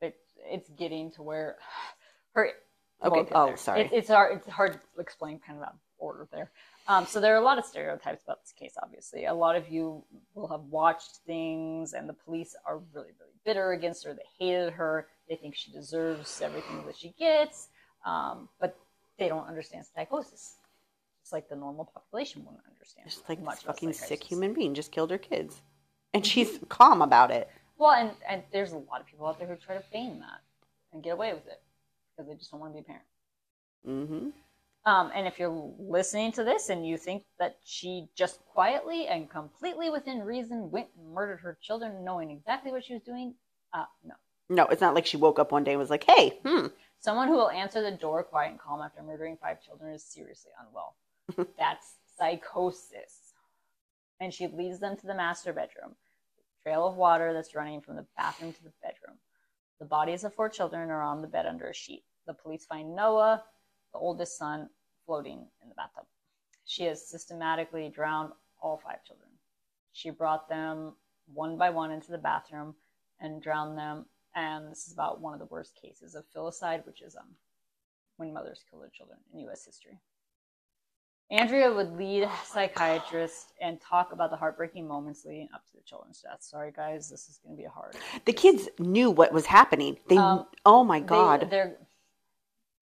It, 0.00 0.16
it's 0.44 0.68
getting 0.70 1.12
to 1.12 1.22
where 1.22 1.56
her. 2.32 2.50
Okay, 3.02 3.22
we'll 3.22 3.28
oh, 3.32 3.46
there. 3.46 3.56
sorry. 3.56 3.80
It, 3.82 3.92
it's 3.92 4.08
hard. 4.08 4.36
It's 4.38 4.48
hard 4.48 4.72
to 4.74 5.00
explain 5.00 5.38
kind 5.38 5.58
of 5.58 5.64
that 5.66 5.74
order 5.98 6.26
there. 6.32 6.50
Um, 6.88 7.04
so 7.04 7.20
there 7.20 7.34
are 7.34 7.38
a 7.38 7.44
lot 7.44 7.58
of 7.58 7.64
stereotypes 7.64 8.22
about 8.24 8.40
this 8.42 8.52
case. 8.52 8.74
Obviously, 8.82 9.24
a 9.26 9.34
lot 9.34 9.56
of 9.56 9.68
you 9.68 10.04
will 10.34 10.48
have 10.48 10.62
watched 10.62 11.16
things, 11.26 11.92
and 11.92 12.08
the 12.08 12.12
police 12.14 12.54
are 12.64 12.78
really, 12.94 13.10
really 13.18 13.34
bitter 13.44 13.72
against 13.72 14.04
her. 14.04 14.14
They 14.14 14.44
hated 14.44 14.72
her. 14.74 15.08
They 15.28 15.36
think 15.36 15.56
she 15.56 15.72
deserves 15.72 16.40
everything 16.40 16.84
that 16.86 16.96
she 16.96 17.12
gets, 17.18 17.68
um, 18.04 18.48
but 18.60 18.76
they 19.18 19.28
don't 19.28 19.46
understand 19.46 19.84
psychosis. 19.94 20.56
Just 21.22 21.32
like 21.32 21.48
the 21.48 21.56
normal 21.56 21.86
population 21.86 22.44
wouldn't 22.44 22.62
understand. 22.70 23.08
Just 23.08 23.28
like 23.28 23.42
much 23.42 23.56
this 23.56 23.64
fucking 23.64 23.92
sick 23.92 24.08
psychosis. 24.08 24.28
human 24.28 24.52
being 24.52 24.74
just 24.74 24.92
killed 24.92 25.10
her 25.10 25.18
kids, 25.18 25.62
and 26.14 26.24
she's 26.24 26.58
calm 26.68 27.02
about 27.02 27.30
it. 27.30 27.48
Well, 27.78 27.92
and, 27.92 28.10
and 28.28 28.42
there's 28.52 28.72
a 28.72 28.78
lot 28.78 29.00
of 29.00 29.06
people 29.06 29.26
out 29.26 29.38
there 29.38 29.48
who 29.48 29.56
try 29.56 29.76
to 29.76 29.82
feign 29.82 30.20
that 30.20 30.40
and 30.92 31.02
get 31.02 31.10
away 31.10 31.32
with 31.34 31.46
it 31.46 31.60
because 32.16 32.28
they 32.28 32.36
just 32.36 32.50
don't 32.50 32.60
want 32.60 32.72
to 32.72 32.74
be 32.74 32.80
a 32.80 32.84
parent. 32.84 33.04
Mm-hmm. 33.86 34.90
Um, 34.90 35.10
and 35.14 35.26
if 35.26 35.38
you're 35.38 35.72
listening 35.78 36.30
to 36.32 36.44
this 36.44 36.68
and 36.68 36.86
you 36.86 36.96
think 36.96 37.24
that 37.40 37.58
she 37.64 38.06
just 38.14 38.38
quietly 38.46 39.08
and 39.08 39.28
completely 39.28 39.90
within 39.90 40.20
reason 40.20 40.70
went 40.70 40.86
and 40.96 41.12
murdered 41.12 41.40
her 41.40 41.58
children, 41.60 42.04
knowing 42.04 42.30
exactly 42.30 42.70
what 42.70 42.84
she 42.84 42.94
was 42.94 43.02
doing, 43.02 43.34
uh, 43.72 43.84
no. 44.04 44.14
No, 44.48 44.66
it's 44.66 44.80
not 44.80 44.94
like 44.94 45.06
she 45.06 45.16
woke 45.16 45.40
up 45.40 45.50
one 45.50 45.64
day 45.64 45.72
and 45.72 45.80
was 45.80 45.90
like, 45.90 46.04
"Hey, 46.04 46.38
hmm, 46.44 46.68
Someone 47.00 47.28
who 47.28 47.34
will 47.34 47.50
answer 47.50 47.82
the 47.82 47.96
door 47.96 48.22
quiet 48.22 48.50
and 48.50 48.60
calm 48.60 48.80
after 48.80 49.02
murdering 49.02 49.36
five 49.36 49.62
children 49.62 49.94
is 49.94 50.04
seriously 50.04 50.50
unwell. 50.60 50.96
That's 51.58 51.94
psychosis. 52.18 53.34
And 54.20 54.32
she 54.32 54.48
leads 54.48 54.80
them 54.80 54.96
to 54.96 55.06
the 55.06 55.14
master 55.14 55.52
bedroom, 55.52 55.94
trail 56.62 56.86
of 56.86 56.96
water 56.96 57.34
that's 57.34 57.54
running 57.54 57.82
from 57.82 57.96
the 57.96 58.06
bathroom 58.16 58.52
to 58.54 58.64
the 58.64 58.72
bedroom. 58.82 59.18
The 59.78 59.84
bodies 59.84 60.24
of 60.24 60.32
four 60.32 60.48
children 60.48 60.90
are 60.90 61.02
on 61.02 61.20
the 61.20 61.28
bed 61.28 61.44
under 61.44 61.68
a 61.68 61.74
sheet. 61.74 62.04
The 62.26 62.32
police 62.32 62.64
find 62.64 62.96
Noah, 62.96 63.44
the 63.92 63.98
oldest 63.98 64.38
son, 64.38 64.70
floating 65.04 65.46
in 65.62 65.68
the 65.68 65.74
bathtub. 65.74 66.06
She 66.64 66.84
has 66.84 67.06
systematically 67.06 67.90
drowned 67.90 68.32
all 68.60 68.78
five 68.78 69.04
children. 69.04 69.28
She 69.92 70.10
brought 70.10 70.48
them 70.48 70.94
one 71.32 71.56
by 71.56 71.70
one 71.70 71.90
into 71.90 72.10
the 72.10 72.18
bathroom 72.18 72.74
and 73.20 73.42
drowned 73.42 73.78
them. 73.78 74.06
And 74.36 74.70
this 74.70 74.86
is 74.86 74.92
about 74.92 75.20
one 75.20 75.32
of 75.32 75.40
the 75.40 75.46
worst 75.46 75.72
cases 75.80 76.14
of 76.14 76.24
filicide, 76.34 76.86
which 76.86 77.00
is 77.00 77.16
um, 77.16 77.34
when 78.18 78.32
mothers 78.34 78.62
kill 78.70 78.80
their 78.80 78.90
children 78.90 79.18
in 79.32 79.40
U.S. 79.40 79.64
history. 79.64 79.98
Andrea 81.30 81.72
would 81.72 81.96
lead 81.96 82.28
psychiatrists 82.44 83.52
and 83.60 83.80
talk 83.80 84.12
about 84.12 84.30
the 84.30 84.36
heartbreaking 84.36 84.86
moments 84.86 85.24
leading 85.24 85.48
up 85.52 85.62
to 85.70 85.76
the 85.76 85.82
children's 85.82 86.20
death. 86.20 86.38
Sorry, 86.40 86.70
guys, 86.70 87.08
this 87.10 87.28
is 87.28 87.40
going 87.42 87.56
to 87.56 87.60
be 87.60 87.64
a 87.64 87.70
hard. 87.70 87.96
the 88.26 88.32
kids 88.32 88.68
knew 88.78 89.10
what 89.10 89.32
was 89.32 89.46
happening. 89.46 89.98
They, 90.08 90.18
Um, 90.18 90.46
oh 90.64 90.84
my 90.84 91.00
They- 91.00 91.06
god, 91.06 91.48
they're 91.50 91.78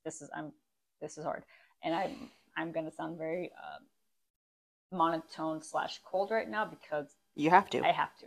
this 0.05 0.20
is 0.20 0.28
I'm 0.36 0.52
this 1.00 1.16
is 1.16 1.24
hard, 1.24 1.44
and 1.82 1.94
I'm 1.94 2.30
I'm 2.57 2.72
going 2.72 2.84
to 2.84 2.92
sound 2.92 3.16
very 3.16 3.50
uh, 3.52 3.78
monotone 4.94 5.62
slash 5.62 6.00
cold 6.05 6.30
right 6.30 6.48
now 6.48 6.66
because 6.66 7.16
you 7.36 7.48
have 7.48 7.70
to." 7.70 7.80
I 7.82 7.92
have 7.92 8.14
to. 8.18 8.26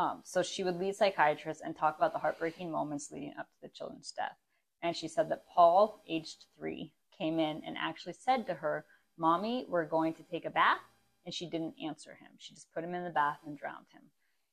Um, 0.00 0.22
so 0.24 0.42
she 0.42 0.64
would 0.64 0.78
lead 0.78 0.96
psychiatrists 0.96 1.62
and 1.62 1.76
talk 1.76 1.98
about 1.98 2.14
the 2.14 2.18
heartbreaking 2.18 2.70
moments 2.70 3.10
leading 3.10 3.34
up 3.38 3.48
to 3.52 3.60
the 3.60 3.68
children's 3.68 4.10
death. 4.12 4.36
And 4.82 4.96
she 4.96 5.08
said 5.08 5.30
that 5.30 5.44
Paul, 5.54 6.02
aged 6.08 6.46
three, 6.56 6.94
came 7.18 7.38
in 7.38 7.62
and 7.66 7.76
actually 7.78 8.14
said 8.14 8.46
to 8.46 8.54
her, 8.54 8.86
Mommy, 9.18 9.66
we're 9.68 9.84
going 9.84 10.14
to 10.14 10.22
take 10.22 10.46
a 10.46 10.50
bath. 10.50 10.80
And 11.26 11.34
she 11.34 11.50
didn't 11.50 11.74
answer 11.84 12.12
him. 12.12 12.30
She 12.38 12.54
just 12.54 12.72
put 12.72 12.82
him 12.82 12.94
in 12.94 13.04
the 13.04 13.10
bath 13.10 13.40
and 13.44 13.58
drowned 13.58 13.88
him. 13.92 14.00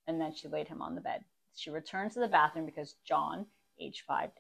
And 0.06 0.20
then 0.20 0.36
she 0.36 0.50
laid 0.50 0.68
him 0.68 0.82
on 0.82 0.96
the 0.96 1.02
bed. 1.02 1.24
She 1.56 1.70
returned 1.70 2.12
to 2.12 2.20
the 2.20 2.28
bathroom 2.28 2.66
because 2.66 2.96
John, 3.06 3.46
five, 4.06 4.32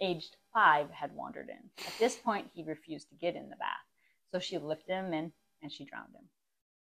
aged 0.00 0.36
five, 0.54 0.88
had 0.90 1.12
wandered 1.16 1.48
in. 1.48 1.84
At 1.84 1.98
this 1.98 2.14
point, 2.14 2.50
he 2.54 2.62
refused 2.62 3.08
to 3.08 3.16
get 3.16 3.34
in 3.34 3.50
the 3.50 3.56
bath. 3.56 3.82
So 4.30 4.38
she 4.38 4.58
lifted 4.58 4.92
him 4.92 5.12
in 5.12 5.32
and 5.60 5.72
she 5.72 5.84
drowned 5.84 6.14
him. 6.14 6.28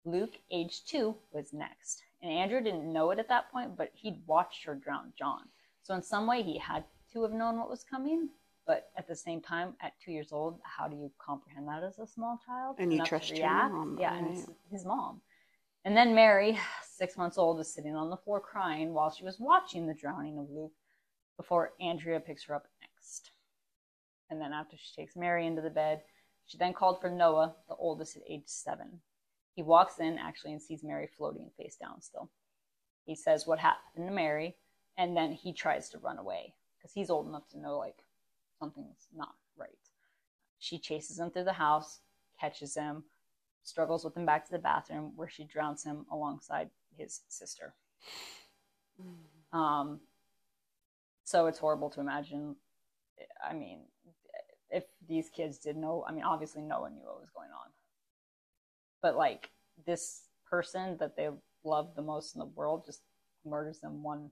Luke, 0.05 0.36
age 0.49 0.86
two, 0.86 1.17
was 1.34 1.51
next. 1.51 2.05
And 2.22 2.32
Andrea 2.32 2.61
didn't 2.61 2.91
know 2.91 3.11
it 3.11 3.20
at 3.20 3.30
that 3.30 3.51
point, 3.51 3.78
but 3.78 3.91
he'd 3.93 4.22
watched 4.26 4.63
her 4.66 4.76
drown 4.76 5.13
John. 5.18 5.41
So 5.84 5.93
in 5.93 6.01
some 6.01 6.26
way, 6.26 6.41
he 6.41 6.57
had 6.57 6.84
to 7.13 7.22
have 7.24 7.32
known 7.34 7.57
what 7.57 7.70
was 7.70 7.84
coming. 7.84 8.30
But 8.66 8.89
at 8.97 9.07
the 9.07 9.16
same 9.16 9.41
time, 9.41 9.76
at 9.82 9.93
two 10.03 10.11
years 10.11 10.32
old, 10.32 10.59
how 10.63 10.88
do 10.88 10.95
you 10.95 11.11
comprehend 11.20 11.68
that 11.68 11.84
as 11.84 11.99
a 11.99 12.07
small 12.07 12.39
child? 12.45 12.78
And 12.80 12.91
you 12.91 13.03
trust 13.05 13.38
your 13.38 13.47
mom, 13.47 13.97
Yeah, 13.99 14.16
and 14.16 14.26
right. 14.26 14.38
it's 14.38 14.49
his 14.72 14.86
mom. 14.86 15.22
And 15.84 15.95
then 15.95 16.16
Mary, 16.16 16.57
six 16.84 17.16
months 17.16 17.38
old, 17.38 17.57
was 17.59 17.72
sitting 17.72 17.95
on 17.95 18.09
the 18.09 18.18
floor 18.18 18.39
crying 18.39 18.91
while 18.93 19.11
she 19.11 19.24
was 19.24 19.39
watching 19.39 19.86
the 19.86 19.93
drowning 19.93 20.39
of 20.39 20.49
Luke 20.49 20.74
before 21.38 21.74
Andrea 21.80 22.20
picks 22.20 22.45
her 22.45 22.55
up 22.55 22.66
next. 22.82 23.30
And 24.32 24.41
then 24.41 24.51
after 24.51 24.78
she 24.78 24.95
takes 24.95 25.16
Mary 25.16 25.45
into 25.45 25.61
the 25.61 25.70
bed, 25.70 26.01
she 26.47 26.57
then 26.57 26.74
called 26.74 26.99
for 26.99 27.09
Noah, 27.11 27.55
the 27.70 27.76
oldest 27.76 28.18
at 28.18 28.24
age 28.28 28.47
seven. 28.47 28.99
He 29.56 29.64
walks 29.64 29.99
in 29.99 30.18
actually 30.18 30.51
and 30.51 30.62
sees 30.62 30.84
Mary 30.84 31.08
floating 31.18 31.49
face 31.58 31.78
down 31.78 32.01
still. 32.01 32.30
He 33.06 33.16
says 33.16 33.47
what 33.47 33.60
happened 33.60 34.08
to 34.08 34.14
Mary, 34.14 34.58
and 34.97 35.16
then 35.16 35.32
he 35.32 35.53
tries 35.53 35.89
to 35.89 35.97
run 35.99 36.18
away 36.18 36.53
because 36.78 36.91
he's 36.93 37.10
old 37.10 37.28
enough 37.28 37.47
to 37.49 37.60
know 37.60 37.78
like 37.78 38.03
something's 38.60 39.08
not 39.16 39.36
right. 39.58 39.70
She 40.60 40.78
chases 40.78 41.20
him 41.20 41.32
through 41.32 41.45
the 41.45 41.53
house, 41.53 41.99
catches 42.39 42.76
him, 42.76 43.03
struggles 43.64 44.03
with 44.03 44.16
him 44.18 44.26
back 44.26 44.45
to 44.45 44.51
the 44.51 44.60
bathroom 44.60 45.14
where 45.16 45.30
she 45.30 45.45
drowns 45.45 45.84
him 45.84 46.06
alongside 46.12 46.70
his 46.97 47.22
sister. 47.28 47.74
Um, 49.53 49.99
so 51.24 51.47
it's 51.47 51.60
horrible 51.60 51.89
to 51.91 52.01
imagine. 52.01 52.56
I 53.47 53.53
mean, 53.53 53.82
if 54.70 54.84
these 55.08 55.30
kids 55.30 55.58
did 55.58 55.78
know, 55.78 56.03
I 56.08 56.12
mean, 56.12 56.24
obviously 56.24 56.62
no 56.62 56.82
one 56.82 56.95
knew 56.95 57.06
what 57.06 57.22
was 57.22 57.30
going 57.34 57.49
on. 57.51 57.72
But 59.01 59.15
like 59.15 59.49
this 59.85 60.23
person 60.49 60.97
that 60.99 61.15
they 61.15 61.29
love 61.63 61.95
the 61.95 62.01
most 62.01 62.35
in 62.35 62.39
the 62.39 62.45
world 62.45 62.85
just 62.85 63.01
murders 63.45 63.79
them 63.79 64.03
one 64.03 64.29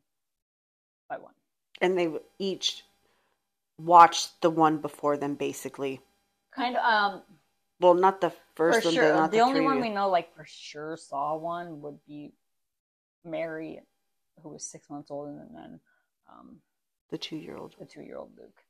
by 1.09 1.18
one. 1.18 1.34
and 1.82 1.97
they 1.97 2.11
each 2.39 2.84
watch 3.78 4.28
the 4.41 4.49
one 4.49 4.78
before 4.78 5.18
them, 5.18 5.36
basically. 5.36 5.99
Kind 6.55 6.78
of, 6.78 6.84
um, 6.84 7.22
Well, 7.80 7.93
not 7.95 8.22
the 8.22 8.32
first 8.55 8.82
for 8.82 8.88
one, 8.88 8.93
sure. 8.93 9.09
but 9.09 9.16
not 9.16 9.32
the, 9.32 9.38
the, 9.38 9.43
only 9.43 9.61
one 9.61 9.82
we 9.82 9.89
know, 9.89 10.09
like 10.09 10.34
for 10.36 10.45
sure, 10.45 10.97
saw 10.97 11.36
one 11.36 11.82
would 11.82 11.97
be 12.05 12.34
Mary, 13.26 13.82
who 14.41 14.49
was 14.49 14.64
six 14.64 14.89
months 14.89 15.09
old, 15.11 15.30
and 15.30 15.55
then 15.55 15.80
um, 16.32 16.57
the 17.09 17.18
two-year-old. 17.18 17.76
the 17.80 17.86
two-year-old 17.86 18.32
Luke. 18.38 18.61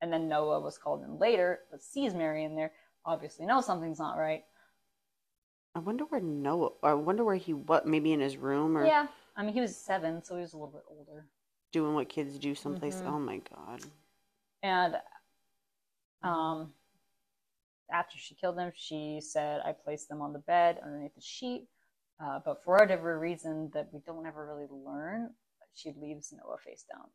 And 0.00 0.12
then 0.12 0.28
Noah 0.28 0.60
was 0.60 0.76
called 0.76 1.02
in 1.02 1.18
later, 1.18 1.60
but 1.70 1.82
sees 1.82 2.12
Mary 2.14 2.44
in 2.44 2.54
there. 2.54 2.72
Obviously, 3.06 3.46
knows 3.46 3.64
something's 3.66 3.98
not 3.98 4.18
right. 4.18 4.44
I 5.74 5.80
wonder 5.80 6.04
where 6.04 6.20
Noah. 6.20 6.70
I 6.82 6.94
wonder 6.94 7.24
where 7.24 7.36
he. 7.36 7.52
What? 7.52 7.86
Maybe 7.86 8.12
in 8.12 8.20
his 8.20 8.36
room 8.36 8.76
or 8.76 8.86
Yeah, 8.86 9.08
I 9.36 9.42
mean, 9.42 9.52
he 9.54 9.60
was 9.60 9.76
seven, 9.76 10.22
so 10.22 10.36
he 10.36 10.42
was 10.42 10.52
a 10.52 10.56
little 10.56 10.72
bit 10.72 10.84
older. 10.88 11.26
doing 11.72 11.94
what 11.94 12.08
kids 12.08 12.38
do 12.38 12.54
someplace. 12.54 12.96
Mhm. 13.02 13.06
Oh 13.06 13.18
my 13.18 13.38
god. 13.38 13.80
And 14.62 14.96
um, 16.22 16.72
after 17.90 18.16
she 18.16 18.34
killed 18.34 18.56
them, 18.56 18.72
she 18.74 19.20
said, 19.20 19.60
"I 19.64 19.72
placed 19.72 20.08
them 20.08 20.22
on 20.22 20.32
the 20.32 20.38
bed 20.38 20.78
underneath 20.82 21.14
the 21.14 21.20
sheet." 21.20 21.68
Uh, 22.20 22.38
but 22.44 22.62
for 22.62 22.76
whatever 22.78 23.18
reason 23.18 23.70
that 23.74 23.92
we 23.92 23.98
don't 24.00 24.24
ever 24.24 24.46
really 24.46 24.68
learn, 24.70 25.34
she 25.74 25.92
leaves 25.92 26.32
Noah 26.32 26.58
face 26.58 26.84
down 26.84 27.08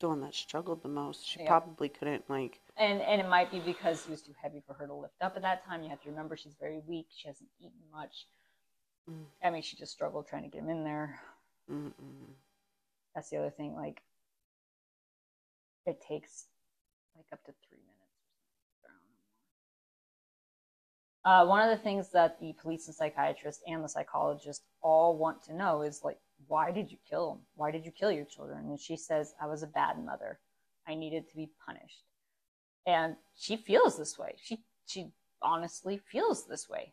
the 0.00 0.08
one 0.08 0.20
that 0.22 0.34
struggled 0.34 0.82
the 0.82 0.88
most. 0.88 1.26
She 1.26 1.40
Yeah. 1.40 1.46
probably 1.48 1.88
couldn't 1.88 2.28
like. 2.28 2.60
and 2.76 3.00
and 3.02 3.20
it 3.20 3.28
might 3.28 3.50
be 3.50 3.60
because 3.60 4.04
he 4.04 4.10
was 4.10 4.22
too 4.22 4.34
heavy 4.40 4.60
for 4.66 4.74
her 4.74 4.86
to 4.86 4.94
lift 4.94 5.20
up 5.22 5.36
at 5.36 5.42
that 5.42 5.64
time. 5.64 5.82
You 5.82 5.90
have 5.90 6.00
to 6.02 6.08
remember 6.10 6.36
she's 6.36 6.54
very 6.54 6.80
weak. 6.80 7.06
She 7.10 7.28
hasn't 7.28 7.50
eaten 7.60 7.90
much. 7.92 8.26
Mm. 9.08 9.24
I 9.42 9.50
mean, 9.50 9.62
she 9.62 9.76
just 9.76 9.92
struggled 9.92 10.26
trying 10.26 10.42
to 10.44 10.48
get 10.48 10.62
him 10.62 10.70
in 10.70 10.84
there. 10.84 11.20
Mm-mm. 11.70 11.92
That's 13.14 13.28
the 13.30 13.36
other 13.38 13.50
thing. 13.50 13.74
Like, 13.74 14.02
it 15.86 16.00
takes 16.00 16.46
like 17.16 17.26
up 17.32 17.44
to 17.44 17.52
three 17.68 17.78
minutes. 17.78 17.96
Uh, 21.22 21.44
one 21.44 21.60
of 21.60 21.68
the 21.68 21.82
things 21.82 22.08
that 22.12 22.40
the 22.40 22.54
police 22.62 22.86
and 22.86 22.94
psychiatrist 22.96 23.60
and 23.66 23.84
the 23.84 23.88
psychologist 23.88 24.62
all 24.82 25.18
want 25.18 25.42
to 25.44 25.52
know 25.54 25.82
is 25.82 26.00
like, 26.02 26.18
why 26.46 26.70
did 26.70 26.90
you 26.90 26.98
kill 27.08 27.32
him? 27.32 27.38
Why 27.54 27.70
did 27.70 27.84
you 27.84 27.92
kill 27.92 28.10
your 28.10 28.24
children? 28.24 28.66
And 28.66 28.80
she 28.80 28.96
says, 28.96 29.34
I 29.40 29.46
was 29.46 29.62
a 29.62 29.68
bad 29.68 30.02
mother. 30.04 30.38
I 30.86 30.94
needed 30.94 31.28
to 31.28 31.36
be 31.36 31.50
punished. 31.66 32.02
And 32.86 33.16
she 33.36 33.56
feels 33.56 33.98
this 33.98 34.18
way. 34.18 34.34
She 34.42 34.64
she 34.86 35.12
honestly 35.42 36.00
feels 36.10 36.46
this 36.46 36.68
way. 36.68 36.92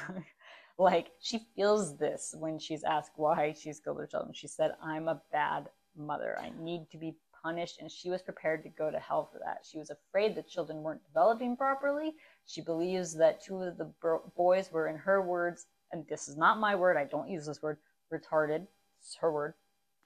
like 0.77 1.11
she 1.19 1.39
feels 1.55 1.97
this 1.97 2.35
when 2.37 2.59
she's 2.59 2.83
asked 2.83 3.11
why 3.15 3.53
she's 3.53 3.79
killed 3.79 3.99
her 3.99 4.07
children. 4.07 4.33
She 4.33 4.47
said, 4.47 4.75
"I'm 4.83 5.07
a 5.07 5.21
bad 5.31 5.69
mother. 5.95 6.37
I 6.39 6.51
need 6.59 6.89
to 6.91 6.97
be 6.97 7.15
punished." 7.41 7.79
And 7.79 7.91
she 7.91 8.09
was 8.09 8.21
prepared 8.21 8.63
to 8.63 8.69
go 8.69 8.91
to 8.91 8.99
hell 8.99 9.29
for 9.31 9.39
that. 9.39 9.65
She 9.69 9.77
was 9.77 9.89
afraid 9.89 10.35
the 10.35 10.43
children 10.43 10.83
weren't 10.83 11.05
developing 11.07 11.55
properly. 11.57 12.13
She 12.45 12.61
believes 12.61 13.15
that 13.15 13.43
two 13.43 13.61
of 13.63 13.77
the 13.77 13.91
boys 14.35 14.71
were, 14.71 14.87
in 14.87 14.97
her 14.97 15.21
words, 15.21 15.65
and 15.91 16.05
this 16.07 16.27
is 16.27 16.37
not 16.37 16.59
my 16.59 16.75
word. 16.75 16.97
I 16.97 17.05
don't 17.05 17.29
use 17.29 17.45
this 17.45 17.61
word. 17.61 17.77
Retarded. 18.11 18.65
It's 19.01 19.15
her 19.21 19.31
word 19.31 19.53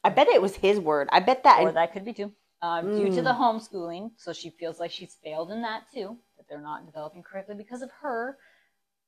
I 0.04 0.10
bet 0.10 0.28
it 0.28 0.42
was 0.42 0.56
his 0.56 0.80
word. 0.80 1.08
I 1.12 1.20
bet 1.22 1.44
that. 1.44 1.62
or 1.62 1.72
that 1.72 1.94
could 1.94 2.04
be 2.06 2.14
too. 2.14 2.32
Uh, 2.62 2.82
Due 2.82 3.10
to 3.10 3.22
Mm. 3.22 3.24
the 3.24 3.34
homeschooling, 3.34 4.12
so 4.18 4.32
she 4.34 4.50
feels 4.50 4.80
like 4.80 4.92
she's 4.92 5.16
failed 5.24 5.52
in 5.52 5.62
that 5.62 5.84
too, 5.94 6.18
that 6.38 6.48
they're 6.48 6.62
not 6.62 6.86
developing 6.86 7.24
correctly 7.24 7.56
because 7.56 7.82
of 7.82 7.92
her. 8.02 8.38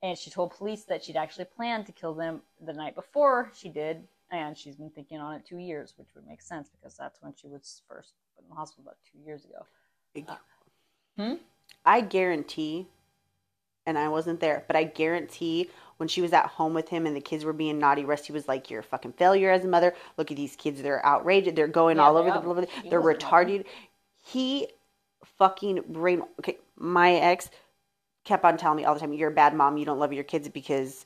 And 0.04 0.18
she 0.18 0.30
told 0.30 0.52
police 0.52 0.84
that 0.86 1.04
she'd 1.04 1.16
actually 1.18 1.46
planned 1.46 1.86
to 1.88 1.92
kill 1.92 2.14
them 2.14 2.42
the 2.62 2.74
night 2.74 2.96
before 2.96 3.52
she 3.56 3.70
did, 3.70 4.08
and 4.32 4.58
she's 4.58 4.76
been 4.76 4.90
thinking 4.90 5.20
on 5.20 5.36
it 5.36 5.46
two 5.46 5.58
years, 5.58 5.94
which 5.98 6.08
would 6.16 6.28
make 6.28 6.42
sense 6.42 6.70
because 6.70 6.96
that's 6.98 7.22
when 7.22 7.34
she 7.34 7.48
was 7.48 7.82
first 7.88 8.14
put 8.36 8.44
in 8.44 8.50
the 8.50 8.56
hospital 8.56 8.84
about 8.84 8.98
two 9.12 9.20
years 9.20 9.46
ago. 9.46 9.66
Hmm? 11.18 11.36
I 11.86 12.02
guarantee, 12.02 12.88
and 13.86 13.98
I 13.98 14.10
wasn't 14.10 14.40
there, 14.40 14.64
but 14.68 14.76
I 14.76 14.84
guarantee 14.84 15.70
when 15.98 16.10
she 16.10 16.22
was 16.22 16.34
at 16.34 16.48
home 16.48 16.74
with 16.74 16.90
him 16.90 17.06
and 17.06 17.16
the 17.16 17.22
kids 17.22 17.46
were 17.46 17.54
being 17.54 17.80
naughty, 17.80 18.04
Rusty 18.04 18.34
was 18.34 18.48
like, 18.48 18.70
"You're 18.70 18.82
a 18.82 18.84
fucking 18.84 19.14
failure 19.14 19.52
as 19.52 19.64
a 19.64 19.68
mother. 19.68 19.94
Look 20.18 20.32
at 20.32 20.38
these 20.38 20.56
kids; 20.56 20.82
they're 20.82 21.06
outraged. 21.06 21.56
They're 21.56 21.68
going 21.68 21.98
Yeah, 21.98 22.04
all 22.04 22.18
over 22.18 22.32
the. 22.32 22.68
He 22.84 22.90
They're 22.90 23.02
retarded." 23.02 23.66
He 24.24 24.68
fucking 25.24 25.84
brain. 25.90 26.24
Okay, 26.40 26.58
my 26.76 27.14
ex 27.14 27.50
kept 28.24 28.44
on 28.44 28.58
telling 28.58 28.78
me 28.78 28.86
all 28.86 28.94
the 28.94 29.00
time, 29.00 29.14
"You're 29.14 29.30
a 29.30 29.34
bad 29.34 29.56
mom. 29.56 29.78
You 29.78 29.86
don't 29.86 30.00
love 30.00 30.14
your 30.14 30.24
kids 30.24 30.50
because." 30.50 31.06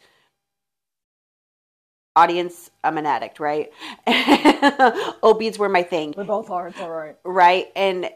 Audience, 2.16 2.70
I'm 2.84 2.98
an 2.98 3.06
addict, 3.06 3.40
right? 3.40 3.72
Opiates 5.24 5.58
were 5.58 5.70
my 5.70 5.84
thing 5.84 6.14
We 6.18 6.24
both 6.26 6.50
are. 6.50 6.68
It's 6.68 6.80
all 6.80 6.90
right. 6.90 7.16
right 7.24 7.72
and 7.78 8.10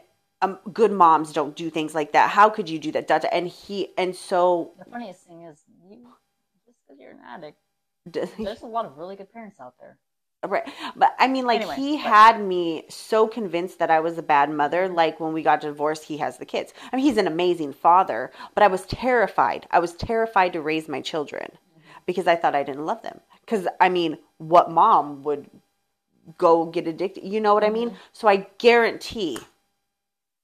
um, 0.44 0.58
good 0.72 0.92
moms 0.92 1.32
don't 1.32 1.54
do 1.56 1.70
things 1.70 1.94
like 1.94 2.12
that. 2.12 2.30
How 2.30 2.48
could 2.50 2.68
you 2.68 2.78
do 2.78 2.92
that 2.92 3.06
Da- 3.08 3.18
da- 3.20 3.28
and 3.32 3.46
he 3.48 3.88
and 3.98 4.14
so 4.14 4.72
The 4.78 4.90
funniest 4.90 5.22
thing 5.26 5.42
is, 5.42 5.58
you, 5.88 5.98
just 6.66 6.78
because 6.86 7.00
you're 7.00 7.10
an 7.12 7.20
addict, 7.26 7.58
there's 8.38 8.62
a 8.62 8.66
lot 8.66 8.84
of 8.84 8.96
really 8.98 9.16
good 9.16 9.32
parents 9.32 9.58
out 9.60 9.74
there. 9.80 9.98
right. 10.46 10.66
But 10.94 11.10
i 11.18 11.26
mean 11.34 11.46
like 11.46 11.60
Anyway, 11.62 11.76
he 11.76 11.92
but- 11.96 12.06
had 12.16 12.34
me 12.52 12.84
so 12.90 13.26
convinced 13.26 13.78
that 13.78 13.90
i 13.90 14.00
was 14.06 14.18
a 14.18 14.22
bad 14.36 14.48
mother 14.50 14.82
like 15.02 15.18
when 15.20 15.32
we 15.36 15.42
got 15.50 15.60
divorced 15.62 16.04
he 16.04 16.18
has 16.18 16.36
the 16.38 16.44
kids. 16.54 16.74
I 16.92 16.96
mean 16.96 17.04
he's 17.06 17.16
an 17.24 17.26
amazing 17.36 17.72
father 17.72 18.20
but 18.54 18.62
i 18.62 18.68
was 18.74 18.82
terrified. 18.86 19.66
I 19.70 19.78
was 19.78 19.92
terrified 19.94 20.52
to 20.52 20.60
raise 20.70 20.86
my 20.94 21.00
children 21.00 21.46
because 22.08 22.26
i 22.32 22.36
thought 22.36 22.54
i 22.60 22.62
didn't 22.68 22.84
love 22.92 23.02
them. 23.02 23.18
Because 23.40 23.66
i 23.80 23.88
mean 23.88 24.18
what 24.52 24.70
mom 24.70 25.22
would 25.26 25.48
go 26.38 26.52
get 26.66 26.86
addicted? 26.92 27.24
You 27.34 27.40
know 27.40 27.54
what 27.54 27.64
i 27.64 27.70
mean? 27.78 27.90
Mhm. 27.90 27.96
so 28.12 28.28
i 28.28 28.36
guarantee 28.58 29.38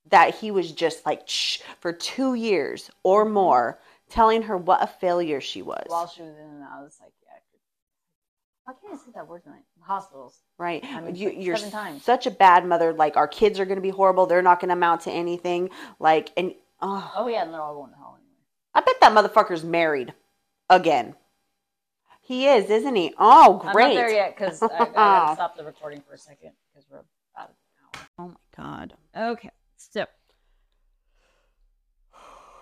that 0.08 0.34
he 0.36 0.50
was 0.50 0.72
just 0.72 1.06
like 1.06 1.22
shh, 1.26 1.58
for 1.80 1.92
two 1.92 2.34
years 2.34 2.90
or 3.02 3.24
mm-hmm. 3.24 3.34
more 3.34 3.78
telling 4.08 4.42
her 4.42 4.56
what 4.56 4.82
a 4.82 4.86
failure 4.86 5.40
she 5.40 5.62
was 5.62 5.84
While 5.86 6.08
she 6.08 6.22
was 6.22 6.34
in 6.36 6.44
and 6.44 6.62
out 6.62 6.82
of 6.82 6.86
the 6.86 6.90
psychiatric. 6.90 7.14
Why 8.64 8.74
can't 8.80 8.94
I 8.94 8.96
say 8.96 9.12
that 9.14 9.26
word 9.26 9.44
tonight? 9.44 9.62
Hospitals. 9.80 10.38
right 10.58 10.84
I 10.84 11.00
mean, 11.00 11.16
you, 11.16 11.30
you're 11.30 11.56
seven 11.56 11.72
times. 11.72 12.04
such 12.04 12.26
a 12.26 12.30
bad 12.30 12.66
mother 12.66 12.92
like 12.92 13.16
our 13.16 13.26
kids 13.26 13.58
are 13.58 13.64
going 13.64 13.78
to 13.78 13.82
be 13.82 13.90
horrible 13.90 14.26
they're 14.26 14.42
not 14.42 14.60
going 14.60 14.68
to 14.68 14.74
amount 14.74 15.02
to 15.02 15.10
anything 15.10 15.70
like 15.98 16.30
and 16.36 16.54
oh, 16.80 17.12
Oh 17.16 17.28
yeah, 17.28 17.42
and 17.42 17.52
they're 17.52 17.60
all 17.60 17.74
going 17.74 17.90
to 17.90 17.96
hell 17.96 18.16
anyway. 18.18 18.34
i 18.74 18.80
bet 18.80 19.00
that 19.00 19.12
motherfucker's 19.12 19.64
married 19.64 20.12
again 20.68 21.14
he 22.20 22.46
is 22.46 22.70
isn't 22.70 22.94
he 22.94 23.12
oh 23.18 23.58
great 23.72 23.86
I'm 23.86 23.94
not 23.94 24.00
there 24.00 24.12
yet 24.12 24.36
because 24.36 24.62
I, 24.62 24.66
I 24.66 24.84
gotta 24.92 25.34
stop 25.34 25.56
the 25.56 25.64
recording 25.64 26.02
for 26.06 26.14
a 26.14 26.18
second 26.18 26.52
because 26.72 26.88
we're 26.88 27.02
about 27.34 27.48
an 27.48 27.54
hour. 27.82 28.06
oh 28.18 28.28
my 28.28 28.64
god 28.64 28.94
Okay, 29.16 29.50
so 29.90 30.06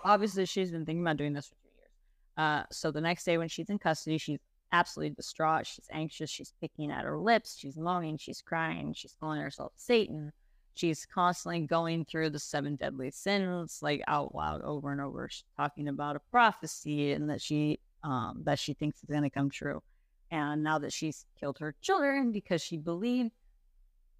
obviously 0.03 0.45
she's 0.45 0.71
been 0.71 0.85
thinking 0.85 1.01
about 1.01 1.17
doing 1.17 1.33
this 1.33 1.47
for 1.47 1.55
two 1.55 1.69
years. 1.75 1.89
Uh, 2.37 2.63
so 2.71 2.91
the 2.91 3.01
next 3.01 3.25
day 3.25 3.37
when 3.37 3.49
she's 3.49 3.69
in 3.69 3.79
custody, 3.79 4.17
she's 4.17 4.39
absolutely 4.71 5.15
distraught. 5.15 5.67
She's 5.67 5.87
anxious. 5.91 6.29
She's 6.29 6.53
picking 6.61 6.91
at 6.91 7.03
her 7.03 7.17
lips. 7.17 7.57
She's 7.57 7.77
moaning. 7.77 8.17
She's 8.17 8.41
crying. 8.41 8.93
She's 8.93 9.15
calling 9.19 9.41
herself 9.41 9.73
Satan. 9.75 10.31
She's 10.75 11.05
constantly 11.05 11.61
going 11.61 12.05
through 12.05 12.29
the 12.29 12.39
seven 12.39 12.75
deadly 12.75 13.11
sins, 13.11 13.79
like 13.81 14.01
out 14.07 14.33
loud 14.33 14.61
over 14.61 14.91
and 14.91 15.01
over. 15.01 15.27
She's 15.27 15.43
talking 15.57 15.89
about 15.89 16.15
a 16.15 16.21
prophecy 16.31 17.11
and 17.11 17.29
that 17.29 17.41
she 17.41 17.79
um, 18.03 18.43
that 18.45 18.59
she 18.59 18.73
thinks 18.73 19.03
is 19.03 19.09
going 19.09 19.23
to 19.23 19.29
come 19.29 19.49
true. 19.49 19.83
And 20.31 20.63
now 20.63 20.79
that 20.79 20.93
she's 20.93 21.25
killed 21.37 21.57
her 21.59 21.75
children 21.81 22.31
because 22.31 22.61
she 22.61 22.77
believed 22.77 23.31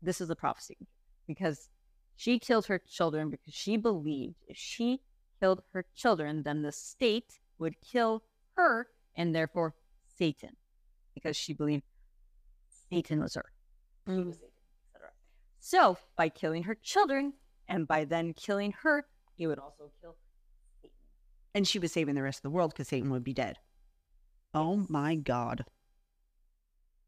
this 0.02 0.20
is 0.20 0.30
a 0.30 0.36
prophecy, 0.36 0.78
because 1.28 1.70
she 2.20 2.38
killed 2.38 2.65
her 2.65 2.78
children 2.80 3.30
because 3.30 3.53
she 3.53 3.78
believed 3.78 4.43
if 4.45 4.57
she 4.57 4.99
killed 5.39 5.61
her 5.72 5.86
children, 5.95 6.43
then 6.43 6.63
the 6.63 6.72
state 6.74 7.39
would 7.59 7.76
kill 7.80 8.24
her 8.57 8.88
and 9.15 9.34
therefore 9.34 9.74
Satan, 10.17 10.57
because 11.13 11.38
she 11.38 11.53
believed 11.53 11.84
Satan 12.89 13.22
was 13.22 13.36
her. 13.36 13.45
She 14.05 14.15
was 14.15 14.36
Satan, 14.36 14.49
etc. 14.93 15.09
So 15.61 15.97
by 16.17 16.28
killing 16.28 16.63
her 16.63 16.76
children 16.76 17.34
and 17.70 17.88
by 17.88 18.03
then 18.03 18.34
killing 18.34 18.74
her, 18.82 19.05
he 19.38 19.47
would 19.47 19.59
also 19.59 19.89
kill 20.01 20.17
Satan. 20.82 20.95
and 21.55 21.65
she 21.65 21.80
was 21.80 21.93
saving 21.93 22.15
the 22.15 22.22
rest 22.24 22.39
of 22.39 22.43
the 22.43 22.49
world 22.49 22.74
because 22.74 22.89
satan 22.89 23.09
would 23.11 23.24
be 23.24 23.34
dead 23.34 23.57
oh 24.53 24.86
my 24.89 25.15
god 25.15 25.63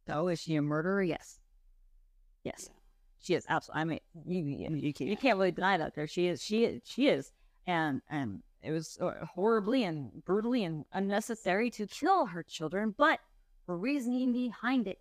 So 0.07 0.29
is 0.29 0.39
she 0.39 0.55
a 0.55 0.61
murderer? 0.61 1.03
Yes. 1.03 1.39
Yes. 2.43 2.69
She 3.21 3.35
is 3.35 3.45
absolutely. 3.49 3.81
I 3.81 3.85
mean, 3.85 4.47
you, 4.49 4.67
you, 4.69 4.75
you, 4.75 4.93
can't, 4.93 5.09
you 5.09 5.17
can't 5.17 5.37
really 5.37 5.51
deny 5.51 5.77
that. 5.77 5.95
There, 5.95 6.07
she 6.07 6.27
is. 6.27 6.41
She 6.41 6.65
is. 6.65 6.81
She 6.85 7.07
is. 7.07 7.31
And 7.67 8.01
and 8.09 8.41
it 8.63 8.71
was 8.71 8.97
uh, 8.99 9.25
horribly 9.25 9.83
and 9.83 10.23
brutally 10.25 10.63
and 10.63 10.85
unnecessary 10.93 11.69
to 11.71 11.87
kill 11.87 12.25
her 12.27 12.43
children, 12.43 12.95
but 12.97 13.19
the 13.67 13.73
reasoning 13.73 14.33
behind 14.33 14.87
it 14.87 14.99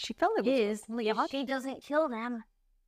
she 0.00 0.14
felt 0.14 0.38
it 0.38 0.44
was 0.46 0.54
is 0.54 0.84
if 0.88 1.30
she 1.30 1.44
doesn't 1.44 1.82
kill 1.82 2.08
them, 2.08 2.42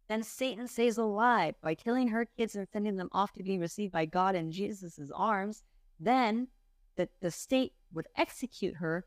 then 0.09 0.23
Satan 0.23 0.67
stays 0.67 0.97
alive 0.97 1.55
by 1.63 1.75
killing 1.75 2.09
her 2.09 2.25
kids 2.25 2.57
and 2.57 2.67
sending 2.73 2.97
them 2.97 3.11
off 3.13 3.33
to 3.35 3.43
be 3.43 3.59
received 3.59 3.93
by 3.93 4.07
God 4.07 4.35
in 4.35 4.51
Jesus' 4.51 5.11
arms. 5.15 5.63
Then 6.01 6.49
that 6.97 7.11
the 7.21 7.31
state 7.31 7.73
would 7.93 8.07
execute 8.17 8.77
her. 8.77 9.05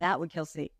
That 0.00 0.20
would 0.20 0.30
kill 0.30 0.44
Satan. 0.44 0.74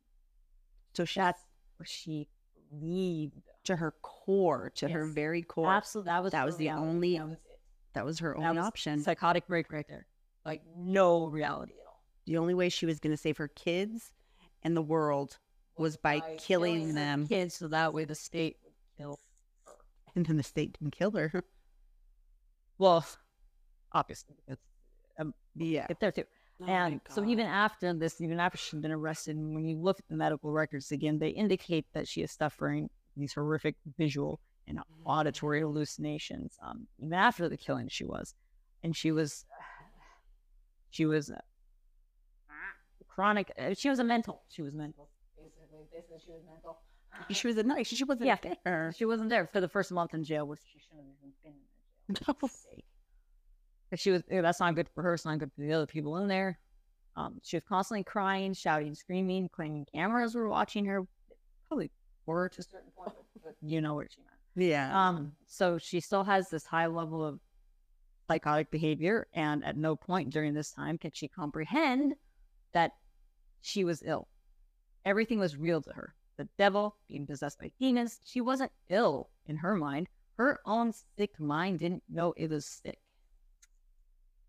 so 0.92 1.04
she 1.04 1.20
That's 1.20 1.42
what 1.78 1.88
she 1.88 2.28
believed. 2.70 3.34
To 3.68 3.76
her 3.76 3.94
core 4.02 4.70
to 4.74 4.88
her 4.88 5.06
very 5.06 5.42
core 5.42 5.72
Absolutely, 5.72 6.10
that 6.10 6.22
was 6.22 6.32
That 6.32 6.40
her 6.40 6.46
was 6.46 6.56
the 6.56 6.64
reality. 6.66 6.86
only- 6.88 7.18
That 7.18 7.24
was 7.28 7.36
that 7.94 8.04
was 8.04 8.18
her 8.20 8.34
That 8.38 8.44
only 8.48 8.58
was 8.58 8.66
option 8.66 9.00
Psychotic 9.00 9.46
break 9.46 9.72
right 9.72 9.86
there. 9.88 10.06
Like 10.44 10.62
no 10.76 11.26
reality 11.26 11.72
at 11.80 11.86
all. 11.86 12.02
the 12.26 12.36
only 12.38 12.54
way 12.54 12.68
she 12.68 12.86
was 12.86 12.98
going 13.00 13.12
to 13.12 13.16
save 13.16 13.36
her 13.38 13.48
kids 13.48 14.12
and 14.62 14.76
the 14.76 14.82
world 14.82 15.38
was 15.76 15.96
by, 15.96 16.20
killing, 16.38 16.88
her 16.88 16.92
them 16.94 17.26
kids, 17.28 17.54
so 17.54 17.68
that 17.68 17.94
way 17.94 18.04
the 18.04 18.14
state 18.14 18.56
would 18.64 18.72
kill 18.96 19.20
her. 19.66 19.72
and 20.16 20.26
then 20.26 20.36
the 20.36 20.42
state 20.42 20.76
didn't 20.78 20.92
kill 20.92 21.10
her 21.12 21.30
Well, 22.78 23.04
obviously, 23.92 24.36
it's 24.48 24.62
um, 25.18 25.34
yeah 25.54 25.86
get 25.88 26.00
there 26.00 26.12
too. 26.12 26.24
and 26.66 27.00
so 27.08 27.24
even 27.24 27.46
after 27.46 27.92
this, 27.92 28.20
even 28.20 28.38
after 28.40 28.56
she's 28.58 28.80
been 28.80 28.92
arrested, 28.92 29.36
and 29.36 29.54
when 29.54 29.64
you 29.68 29.76
look 29.76 29.98
at 29.98 30.08
the 30.08 30.16
medical 30.16 30.50
records 30.52 30.90
again, 30.92 31.18
they 31.18 31.28
indicate 31.30 31.86
that 31.94 32.06
she 32.08 32.22
is 32.22 32.32
suffering 32.32 32.88
these 33.18 33.34
horrific 33.34 33.76
visual 33.96 34.40
and 34.66 34.78
auditory 35.04 35.60
hallucinations. 35.60 36.56
Um, 36.62 36.86
even 36.98 37.14
after 37.14 37.48
the 37.48 37.56
killing, 37.56 37.88
she 37.88 38.04
was, 38.04 38.34
and 38.82 38.94
she 38.96 39.12
was, 39.12 39.44
she 40.90 41.06
was 41.06 41.30
uh, 41.30 41.36
chronic. 43.08 43.52
uh, 43.58 43.74
She 43.74 43.88
was 43.88 43.98
a 43.98 44.04
mental. 44.04 44.42
She 44.48 44.62
was 44.62 44.74
mental. 44.74 45.08
Basically, 45.36 45.84
basically, 45.92 46.18
she 46.24 46.30
was 46.32 46.42
mental. 46.48 46.78
She 47.30 47.46
was 47.48 47.56
a 47.56 47.62
nice. 47.62 47.88
She 47.88 48.04
wasn't 48.04 48.26
Yeah. 48.26 48.36
there. 48.64 48.92
She 48.96 49.04
wasn't 49.04 49.30
there 49.30 49.46
for 49.46 49.60
the 49.60 49.68
first 49.68 49.90
month 49.90 50.14
in 50.14 50.22
jail, 50.24 50.46
which 50.46 50.60
she 50.72 50.78
shouldn't 50.78 51.06
have 51.06 51.16
even 51.20 51.32
been 51.42 51.52
in 52.08 52.14
jail. 52.14 52.36
No. 52.42 52.48
She 53.96 54.10
was, 54.10 54.22
that's 54.28 54.60
not 54.60 54.74
good 54.74 54.86
for 54.94 55.02
her. 55.02 55.14
It's 55.14 55.24
not 55.24 55.38
good 55.38 55.50
for 55.54 55.62
the 55.62 55.72
other 55.72 55.86
people 55.86 56.18
in 56.18 56.28
there. 56.28 56.58
Um, 57.16 57.40
she 57.42 57.56
was 57.56 57.64
constantly 57.66 58.04
crying, 58.04 58.52
shouting, 58.52 58.94
screaming, 58.94 59.48
claiming 59.48 59.86
cameras 59.94 60.34
were 60.34 60.46
watching 60.46 60.84
her. 60.84 61.04
Probably 61.68 61.90
were 62.28 62.48
to 62.48 62.60
a 62.60 62.62
certain 62.62 62.90
point, 62.96 63.16
but 63.42 63.56
you 63.62 63.80
know 63.80 63.94
what 63.94 64.12
she 64.12 64.20
meant. 64.20 64.70
Yeah. 64.70 65.08
Um, 65.08 65.32
so 65.46 65.78
she 65.78 66.00
still 66.00 66.24
has 66.24 66.50
this 66.50 66.66
high 66.66 66.86
level 66.86 67.24
of 67.24 67.40
psychotic 68.28 68.70
behavior, 68.70 69.26
and 69.32 69.64
at 69.64 69.76
no 69.76 69.96
point 69.96 70.30
during 70.30 70.54
this 70.54 70.70
time 70.70 70.98
can 70.98 71.10
she 71.12 71.28
comprehend 71.28 72.14
that 72.72 72.92
she 73.62 73.84
was 73.84 74.02
ill. 74.04 74.28
Everything 75.04 75.38
was 75.38 75.56
real 75.56 75.80
to 75.82 75.92
her. 75.92 76.14
The 76.36 76.48
devil, 76.58 76.96
being 77.08 77.26
possessed 77.26 77.58
by 77.58 77.72
demons, 77.80 78.20
she 78.24 78.40
wasn't 78.40 78.70
ill 78.90 79.30
in 79.46 79.56
her 79.56 79.74
mind. 79.74 80.08
Her 80.36 80.60
own 80.66 80.92
sick 81.16 81.40
mind 81.40 81.80
didn't 81.80 82.04
know 82.08 82.32
it 82.36 82.50
was 82.50 82.64
sick. 82.64 83.00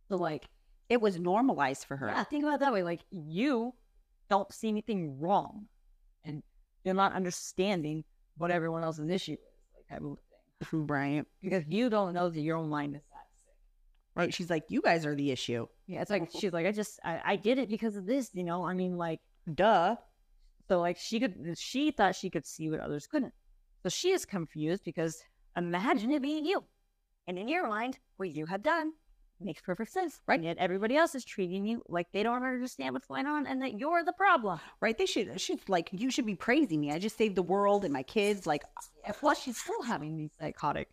So, 0.08 0.18
like, 0.18 0.48
it 0.90 1.02
was 1.02 1.20
normalized 1.20 1.86
for 1.86 1.98
her. 1.98 2.08
yeah, 2.08 2.24
think 2.24 2.44
about 2.44 2.56
it 2.56 2.60
that 2.60 2.74
way. 2.74 2.84
Like, 2.84 3.02
you 3.10 3.74
don't 4.30 4.52
see 4.54 4.68
anything 4.68 5.20
wrong, 5.20 5.68
and 6.24 6.44
you're 6.84 6.96
not 6.96 7.14
understanding 7.14 8.04
what 8.38 8.52
everyone 8.52 8.84
else's 8.84 9.10
issue 9.10 9.34
is, 9.34 9.38
like 9.76 9.88
type 9.90 10.02
of 10.10 10.18
thing 10.70 10.88
Right. 10.88 11.26
because 11.42 11.64
you 11.68 11.90
don't 11.90 12.14
know 12.14 12.30
that 12.30 12.40
your 12.40 12.58
own 12.58 12.70
mind 12.70 12.96
is 12.96 13.02
that 13.12 13.26
sick. 13.46 13.56
Right. 14.16 14.34
She's 14.34 14.50
like, 14.50 14.66
you 14.70 14.82
guys 14.82 15.06
are 15.06 15.16
the 15.16 15.32
issue. 15.32 15.68
Yeah, 15.88 16.02
it's 16.02 16.10
like 16.12 16.30
she's 16.40 16.52
like, 16.54 16.66
I 16.66 16.72
just 16.72 17.00
I, 17.04 17.22
I 17.26 17.36
did 17.38 17.58
it 17.58 17.70
because 17.70 17.96
of 17.96 18.06
this, 18.06 18.30
you 18.34 18.44
know. 18.44 18.66
I 18.66 18.74
mean, 18.74 18.98
like, 18.98 19.20
Duh. 19.54 19.96
so 20.68 20.80
like 20.80 20.98
she 20.98 21.20
could 21.20 21.58
she 21.58 21.92
thought 21.92 22.16
she 22.16 22.30
could 22.30 22.46
see 22.46 22.70
what 22.70 22.80
others 22.80 23.08
couldn't. 23.08 23.34
So 23.84 23.90
she 23.90 24.12
is 24.12 24.26
confused 24.26 24.84
because 24.84 25.22
imagine 25.56 26.12
it 26.12 26.22
being 26.22 26.46
you, 26.46 26.64
and 27.28 27.38
in 27.40 27.48
your 27.48 27.68
mind, 27.68 27.98
what 28.18 28.30
you 28.36 28.46
have 28.46 28.62
done 28.64 28.92
makes 29.42 29.62
perfect 29.62 29.92
sense, 29.92 30.22
right? 30.28 30.36
And 30.36 30.46
yet 30.46 30.58
everybody 30.58 30.96
else 30.96 31.16
is 31.16 31.24
treating 31.26 31.66
you 31.66 31.82
like 31.88 32.08
they 32.12 32.24
don't 32.24 32.44
understand 32.44 32.94
what's 32.94 33.08
going 33.08 33.26
on 33.26 33.48
and 33.48 33.62
that 33.62 33.80
you're 33.80 34.04
the 34.04 34.14
problem. 34.14 34.60
Right. 34.82 34.98
They 34.98 35.06
should. 35.06 35.40
Should 35.40 35.68
like 35.68 35.90
you 35.92 36.12
should 36.12 36.26
be 36.26 36.36
praising 36.36 36.82
me. 36.82 36.92
I 36.92 37.00
just 37.00 37.18
saved 37.18 37.36
the 37.36 37.44
world 37.44 37.84
and 37.84 37.94
my 37.94 38.04
kids. 38.04 38.46
Like 38.46 38.64
plus, 39.20 39.42
she's 39.42 39.58
still 39.58 39.82
having 39.84 40.18
these 40.18 40.32
psychotic 40.40 40.90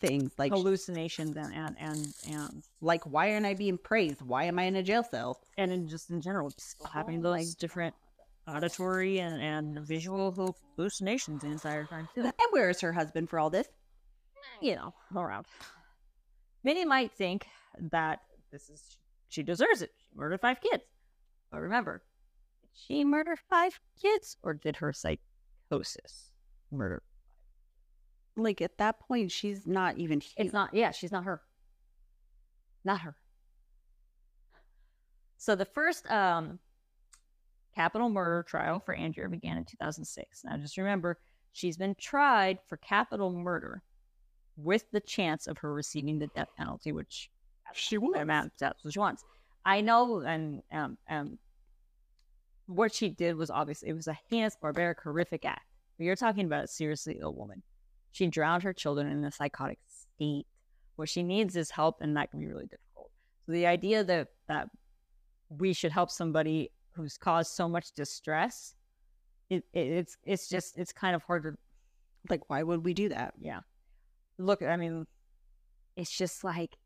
things. 0.00 0.32
Like 0.38 0.52
hallucinations 0.52 1.36
and 1.36 1.54
and 1.54 1.76
and 1.78 2.06
and 2.30 2.64
like 2.80 3.04
why 3.04 3.32
aren't 3.32 3.46
I 3.46 3.54
being 3.54 3.78
praised? 3.78 4.22
Why 4.22 4.44
am 4.44 4.58
I 4.58 4.64
in 4.64 4.76
a 4.76 4.82
jail 4.82 5.02
cell? 5.02 5.40
and 5.58 5.72
in 5.72 5.88
just 5.88 6.10
in 6.10 6.20
general, 6.20 6.50
just 6.50 6.76
having 6.92 7.20
the 7.22 7.30
like 7.30 7.46
different 7.58 7.94
auditory 8.46 9.18
and, 9.20 9.40
and 9.42 9.86
visual 9.86 10.54
hallucinations 10.76 11.42
the 11.42 11.48
entire 11.48 11.84
time 11.84 12.08
too. 12.14 12.22
And 12.22 12.32
where 12.50 12.70
is 12.70 12.80
her 12.80 12.92
husband 12.92 13.28
for 13.28 13.38
all 13.38 13.50
this? 13.50 13.68
You 14.60 14.76
know, 14.76 14.94
around. 15.14 15.46
Many 16.62 16.84
might 16.84 17.12
think 17.12 17.46
that 17.90 18.20
this 18.50 18.68
is 18.68 18.98
she 19.28 19.42
deserves 19.42 19.82
it. 19.82 19.90
She 19.98 20.16
murdered 20.16 20.40
five 20.40 20.60
kids. 20.60 20.84
But 21.50 21.60
remember, 21.60 22.02
did 22.62 22.70
she 22.74 23.04
murder 23.04 23.36
five 23.48 23.78
kids 24.00 24.36
or 24.42 24.54
did 24.54 24.76
her 24.76 24.92
psychosis 24.92 26.32
murder? 26.70 27.02
Like 28.36 28.60
at 28.60 28.78
that 28.78 29.00
point, 29.00 29.32
she's 29.32 29.66
not 29.66 29.98
even. 29.98 30.22
It's 30.36 30.52
not 30.52 30.74
yeah, 30.74 30.90
she's 30.90 31.12
not 31.12 31.24
her. 31.24 31.40
Not 32.84 33.00
her. 33.00 33.16
So 35.38 35.54
the 35.54 35.64
first 35.64 36.10
um 36.10 36.58
capital 37.74 38.08
murder 38.08 38.42
trial 38.42 38.80
for 38.80 38.94
Andrea 38.94 39.28
began 39.28 39.58
in 39.58 39.64
2006. 39.64 40.44
Now 40.44 40.56
just 40.56 40.76
remember, 40.76 41.18
she's 41.52 41.76
been 41.76 41.94
tried 41.94 42.58
for 42.66 42.76
capital 42.78 43.30
murder 43.30 43.82
with 44.56 44.90
the 44.90 45.00
chance 45.00 45.46
of 45.46 45.58
her 45.58 45.72
receiving 45.72 46.18
the 46.18 46.28
death 46.28 46.48
penalty, 46.56 46.92
which 46.92 47.30
She 47.74 47.96
amount 47.96 48.52
that's 48.58 48.84
what 48.84 48.92
she 48.94 48.98
wants. 48.98 49.24
I 49.64 49.80
know, 49.80 50.20
and 50.20 50.62
um, 50.72 50.96
um, 51.10 51.38
what 52.66 52.94
she 52.94 53.08
did 53.08 53.36
was 53.36 53.50
obviously 53.50 53.88
it 53.88 53.94
was 53.94 54.06
a 54.06 54.16
heinous, 54.30 54.56
barbaric, 54.60 55.00
horrific 55.02 55.44
act. 55.44 55.66
But 55.98 56.04
you're 56.04 56.16
talking 56.16 56.46
about 56.46 56.64
a 56.64 56.68
seriously 56.68 57.18
ill 57.20 57.34
woman. 57.34 57.62
She 58.12 58.26
drowned 58.28 58.62
her 58.62 58.72
children 58.72 59.08
in 59.08 59.24
a 59.24 59.30
psychotic 59.32 59.78
state. 59.86 60.46
What 60.96 61.08
she 61.08 61.22
needs 61.22 61.56
is 61.56 61.70
help, 61.70 62.00
and 62.00 62.16
that 62.16 62.30
can 62.30 62.40
be 62.40 62.46
really 62.46 62.66
difficult. 62.66 63.10
So 63.44 63.52
the 63.52 63.66
idea 63.66 64.04
that 64.04 64.28
that 64.48 64.68
we 65.48 65.72
should 65.72 65.92
help 65.92 66.10
somebody 66.10 66.70
who's 66.92 67.18
caused 67.18 67.52
so 67.52 67.68
much 67.68 67.92
distress, 67.92 68.74
it, 69.50 69.64
it 69.72 69.86
it's 69.88 70.16
it's 70.24 70.48
just 70.48 70.78
it's 70.78 70.92
kind 70.92 71.14
of 71.14 71.22
hard 71.24 71.42
to 71.42 71.56
Like, 72.30 72.48
why 72.48 72.62
would 72.62 72.84
we 72.84 72.94
do 72.94 73.08
that? 73.10 73.34
yeah. 73.40 73.60
Look, 74.38 74.62
I 74.62 74.76
mean, 74.76 75.06
it's 75.96 76.10
just 76.10 76.44
like, 76.44 76.76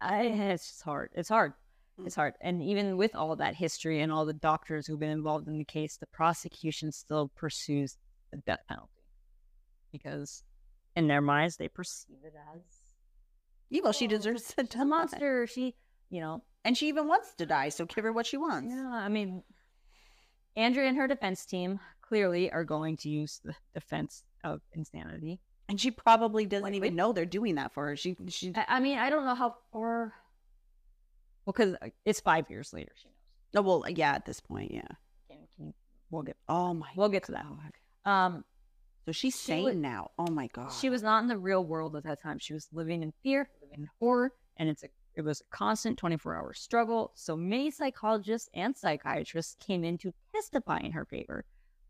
I, 0.00 0.22
it's 0.24 0.66
just 0.68 0.82
hard. 0.82 1.10
It's 1.14 1.28
hard. 1.28 1.52
Mm. 2.00 2.06
It's 2.06 2.14
hard. 2.14 2.34
And 2.40 2.62
even 2.62 2.96
with 2.96 3.14
all 3.14 3.34
that 3.36 3.54
history 3.54 4.00
and 4.00 4.12
all 4.12 4.24
the 4.26 4.32
doctors 4.32 4.86
who've 4.86 5.00
been 5.00 5.10
involved 5.10 5.48
in 5.48 5.58
the 5.58 5.64
case, 5.64 5.96
the 5.96 6.06
prosecution 6.06 6.92
still 6.92 7.30
pursues 7.36 7.96
the 8.30 8.38
death 8.38 8.60
penalty 8.68 8.90
because, 9.92 10.42
in 10.94 11.06
their 11.08 11.22
minds, 11.22 11.56
they 11.56 11.68
perceive 11.68 12.18
it 12.24 12.34
as 12.54 12.60
evil. 13.70 13.92
she 13.92 14.06
"Oh, 14.06 14.08
deserves 14.08 14.54
a 14.58 14.64
die. 14.64 14.84
monster. 14.84 15.46
She, 15.46 15.74
you 16.10 16.20
know, 16.20 16.42
and 16.64 16.76
she 16.76 16.88
even 16.88 17.08
wants 17.08 17.34
to 17.36 17.46
die. 17.46 17.70
So 17.70 17.86
give 17.86 18.04
her 18.04 18.12
what 18.12 18.26
she 18.26 18.36
wants. 18.36 18.72
yeah. 18.74 18.90
I 18.92 19.08
mean, 19.08 19.42
Andrea 20.56 20.88
and 20.88 20.96
her 20.96 21.06
defense 21.08 21.46
team 21.46 21.80
clearly 22.02 22.50
are 22.52 22.64
going 22.64 22.96
to 22.98 23.08
use 23.08 23.40
the 23.44 23.54
defense 23.74 24.24
of 24.44 24.60
insanity. 24.72 25.40
And 25.68 25.80
she 25.80 25.90
probably 25.90 26.46
doesn't 26.46 26.74
even 26.74 26.94
know 26.94 27.12
they're 27.12 27.24
doing 27.26 27.56
that 27.56 27.72
for 27.72 27.86
her. 27.88 27.96
She 27.96 28.16
she 28.28 28.52
I, 28.54 28.64
I 28.76 28.80
mean, 28.80 28.98
I 28.98 29.10
don't 29.10 29.24
know 29.24 29.34
how 29.34 29.56
far. 29.72 30.12
Well, 31.44 31.52
because 31.56 31.76
it's 32.04 32.20
five 32.20 32.48
years 32.50 32.72
later. 32.72 32.92
She 32.96 33.08
knows. 33.08 33.64
oh 33.64 33.66
well 33.80 33.84
yeah 33.90 34.12
at 34.12 34.26
this 34.26 34.40
point 34.40 34.70
yeah. 34.72 34.82
Can, 35.28 35.38
can, 35.56 35.74
we'll 36.10 36.22
get 36.22 36.36
Oh 36.48 36.74
my. 36.74 36.88
we'll 36.96 37.08
get 37.08 37.24
to 37.24 37.32
that. 37.32 37.46
Um, 38.10 38.44
So 39.06 39.12
she's 39.12 39.34
She 39.34 39.46
sane 39.46 39.64
wa- 39.64 39.70
now. 39.72 40.10
Oh 40.18 40.30
my 40.30 40.46
god. 40.48 40.72
she 40.72 40.90
was 40.90 41.02
not 41.02 41.22
in 41.22 41.28
the 41.28 41.38
real 41.38 41.64
world 41.64 41.96
at 41.96 42.04
that 42.04 42.20
time. 42.22 42.38
She 42.38 42.52
was 42.54 42.68
living 42.72 43.02
in 43.02 43.12
fear, 43.22 43.48
living 43.62 43.80
in 43.84 43.88
horror, 44.00 44.32
and 44.56 44.68
it's 44.68 44.82
a 44.84 44.88
it 45.14 45.22
was 45.24 45.40
a 45.40 45.56
constant 45.56 45.96
twenty 45.98 46.16
four 46.16 46.36
hour 46.36 46.52
struggle. 46.52 47.10
So 47.14 47.36
many 47.36 47.70
psychologists 47.70 48.50
and 48.54 48.76
psychiatrists 48.76 49.56
came 49.64 49.82
in 49.82 49.98
to 49.98 50.12
testify 50.34 50.78
in 50.80 50.92
her 50.92 51.04
favor. 51.06 51.44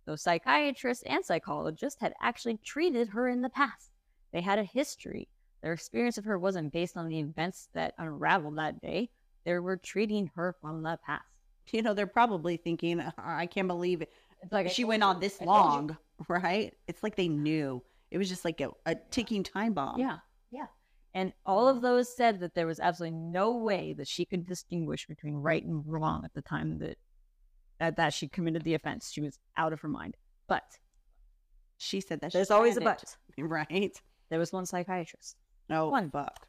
Those 0.07 0.23
psychiatrists 0.23 1.05
and 1.05 1.25
psychologists 1.25 2.01
had 2.01 2.15
actually 2.21 2.59
treated 2.59 3.09
her 3.09 3.29
in 3.29 3.43
the 3.43 3.51
past. 3.51 3.91
They 4.33 4.41
had 4.41 4.59
a 4.59 4.65
history. 4.65 5.29
Their 5.63 5.73
experience 5.73 6.17
of 6.17 6.25
her 6.25 6.39
wasn't 6.39 6.73
based 6.73 6.97
on 6.97 7.09
the 7.09 7.19
events 7.19 7.69
that 7.75 7.95
unraveled 7.99 8.57
that 8.59 8.81
day. 8.81 9.11
They 9.45 9.59
were 9.59 9.77
treating 9.77 10.31
her 10.37 10.55
from 10.61 10.83
the 10.83 10.99
past. 11.05 11.25
You 11.73 11.83
know 11.83 11.95
they're 11.95 12.07
probably 12.07 12.57
thinking, 12.57 13.01
"Uh, 13.01 13.11
I 13.19 13.47
can't 13.47 13.67
believe 13.67 14.01
it. 14.01 14.13
It's 14.41 14.53
like 14.53 14.71
she 14.71 14.85
went 14.85 15.03
on 15.03 15.19
this 15.19 15.37
I 15.41 15.47
told 15.47 15.57
you. 15.57 15.63
long, 15.73 15.97
right? 16.29 16.73
It's 16.87 17.03
like 17.03 17.17
they 17.17 17.27
knew. 17.27 17.83
It 18.13 18.19
was 18.19 18.29
just 18.29 18.45
like 18.45 18.61
a, 18.61 18.71
a 18.87 18.95
ticking 19.11 19.43
time 19.43 19.73
bomb. 19.73 19.99
Yeah, 19.99 20.19
yeah. 20.53 20.67
And 21.13 21.33
all 21.45 21.67
of 21.67 21.81
those 21.83 22.15
said 22.15 22.39
that 22.39 22.55
there 22.55 22.69
was 22.69 22.79
absolutely 22.79 23.19
no 23.19 23.57
way 23.57 23.95
that 23.95 24.07
she 24.07 24.25
could 24.25 24.47
distinguish 24.47 25.09
between 25.09 25.35
right 25.35 25.65
and 25.65 25.83
wrong 25.85 26.25
at 26.25 26.35
the 26.35 26.43
time 26.43 26.79
that 26.79 26.99
that, 27.81 27.97
that 27.97 28.15
she 28.15 28.29
committed 28.29 28.63
the 28.63 28.75
offense. 28.75 29.11
She 29.13 29.21
was 29.21 29.39
out 29.57 29.73
of 29.73 29.81
her 29.81 29.89
mind. 29.89 30.17
But 30.49 30.65
She 31.79 32.01
said 32.01 32.21
that. 32.21 32.33
there's 32.33 32.51
always 32.51 32.77
a 32.77 32.81
but. 32.81 33.17
right? 33.39 34.01
There 34.31 34.39
was 34.39 34.53
one 34.53 34.67
psychiatrist. 34.67 35.37
No 35.69 35.89
One. 35.89 36.11
fuck. 36.11 36.47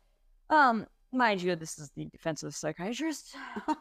Um, 0.49 0.85
mind 1.11 1.41
you, 1.41 1.55
this 1.55 1.77
is 1.79 1.91
the 1.95 2.05
defense 2.05 2.43
of 2.43 2.49
the 2.49 2.53
psychiatrist. 2.57 3.35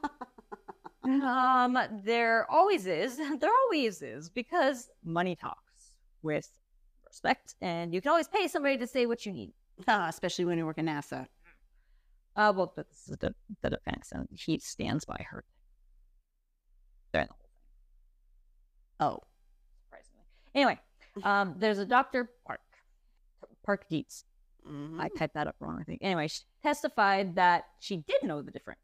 um, 1.05 1.79
there 2.05 2.51
always 2.51 2.87
is. 2.87 3.19
There 3.41 3.51
always 3.65 4.03
is 4.03 4.29
because 4.31 4.89
money 5.05 5.37
talks 5.37 5.93
with 6.23 6.49
respect, 7.07 7.55
and 7.61 7.95
you 7.95 8.01
can 8.01 8.11
always 8.11 8.29
pay 8.29 8.49
somebody 8.49 8.79
to 8.79 8.87
say 8.87 9.07
what 9.07 9.25
you 9.27 9.33
need. 9.33 9.53
Ah, 9.87 10.09
especially 10.09 10.47
when 10.47 10.59
you 10.59 10.67
work 10.67 10.79
at 10.79 10.85
NASA. 10.85 11.27
Uh, 12.35 12.53
well, 12.55 12.73
but 12.75 12.89
this 12.89 13.09
is 13.09 13.17
the, 13.19 13.35
the 13.63 13.71
defense, 13.71 14.11
and 14.13 14.29
he 14.33 14.59
stands 14.59 15.05
by 15.05 15.25
her 15.31 15.45
during 17.17 17.29
the 17.29 17.33
whole 17.35 17.41
thing, 17.41 17.51
Oh, 19.01 19.19
surprisingly. 19.85 20.25
Anyway, 20.55 20.81
um, 21.25 21.55
there's 21.59 21.79
a 21.79 21.87
Dr. 21.87 22.31
Park, 22.47 22.61
Park 23.65 23.87
Dietz. 23.89 24.25
mhm. 24.67 25.01
I 25.01 25.09
typed 25.09 25.35
that 25.35 25.47
up 25.47 25.57
wrong, 25.61 25.79
I 25.81 25.85
think. 25.85 26.01
Anyway, 26.03 26.29
she 26.29 26.43
testified 26.63 27.35
that 27.37 27.65
she 27.81 27.99
did 27.99 28.23
know 28.23 28.43
the 28.43 28.51
difference. 28.51 28.81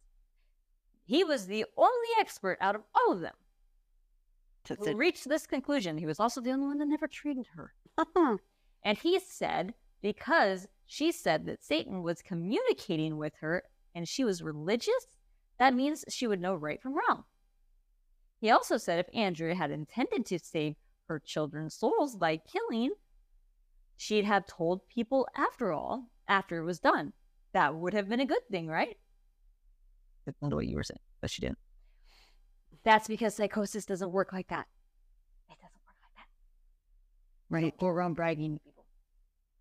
He 1.05 1.25
was 1.25 1.47
the 1.47 1.65
only 1.77 2.09
expert 2.21 2.59
out 2.61 2.75
of 2.77 2.83
all 2.95 3.13
of 3.13 3.21
them 3.21 3.35
To- 4.65 4.75
who 4.77 4.97
reached 4.97 5.29
this 5.29 5.47
conclusion. 5.47 5.99
He 5.99 6.07
was 6.07 6.21
also 6.21 6.41
the 6.41 6.51
only 6.53 6.67
one 6.67 6.79
that 6.79 6.87
never 6.89 7.07
treated 7.09 7.47
her. 7.57 7.75
And 8.85 8.99
he 8.99 9.21
said 9.21 9.75
because 10.01 10.67
she 10.87 11.13
said 11.13 11.47
that 11.47 11.63
Satan 11.63 12.03
was 12.03 12.21
communicating 12.21 13.17
with 13.17 13.33
her 13.41 13.63
and 13.95 14.09
she 14.09 14.25
was 14.25 14.43
religious, 14.43 15.07
that 15.59 15.73
means 15.75 16.05
she 16.09 16.27
would 16.27 16.41
know 16.41 16.57
right 16.57 16.83
from 16.83 16.95
wrong. 16.95 17.23
He 18.43 18.51
also 18.51 18.77
said 18.77 18.99
if 18.99 19.07
Andrea 19.15 19.55
had 19.55 19.71
intended 19.71 20.27
to 20.27 20.39
save 20.41 20.75
her 21.07 21.21
children's 21.25 21.77
souls 21.77 22.17
by 22.17 22.39
killing, 22.39 22.91
she'd 23.97 24.25
have 24.25 24.47
told 24.47 24.89
people 24.89 25.29
after 25.37 25.73
all, 25.73 26.11
after 26.27 26.59
it 26.59 26.65
was 26.65 26.81
done. 26.81 27.13
That 27.53 27.77
would 27.77 27.95
have 27.95 28.09
been 28.09 28.19
a 28.19 28.27
good 28.27 28.43
thing, 28.51 28.67
right? 28.67 28.99
That's 30.27 30.37
not 30.43 30.53
what 30.53 30.67
you 30.67 30.75
were 30.75 30.83
saying, 30.83 30.99
but 31.21 31.31
she 31.31 31.41
didn't. 31.41 31.59
That's 32.83 33.07
because 33.07 33.37
psychosis 33.37 33.87
doesn't 33.87 34.11
work 34.11 34.33
like 34.33 34.49
that. 34.49 34.67
It 35.49 35.59
doesn't 35.59 35.81
work 35.87 35.95
like 36.03 36.17
that. 36.17 37.55
Right. 37.55 37.79
Go 37.79 37.87
around 37.87 38.15
bragging 38.15 38.55
to 38.55 38.65
people. 38.65 38.87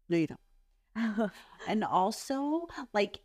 No, 0.09 0.17
you 0.17 0.27
don't. 0.27 1.31
And 1.67 1.83
also, 1.83 2.65
like, 2.93 3.19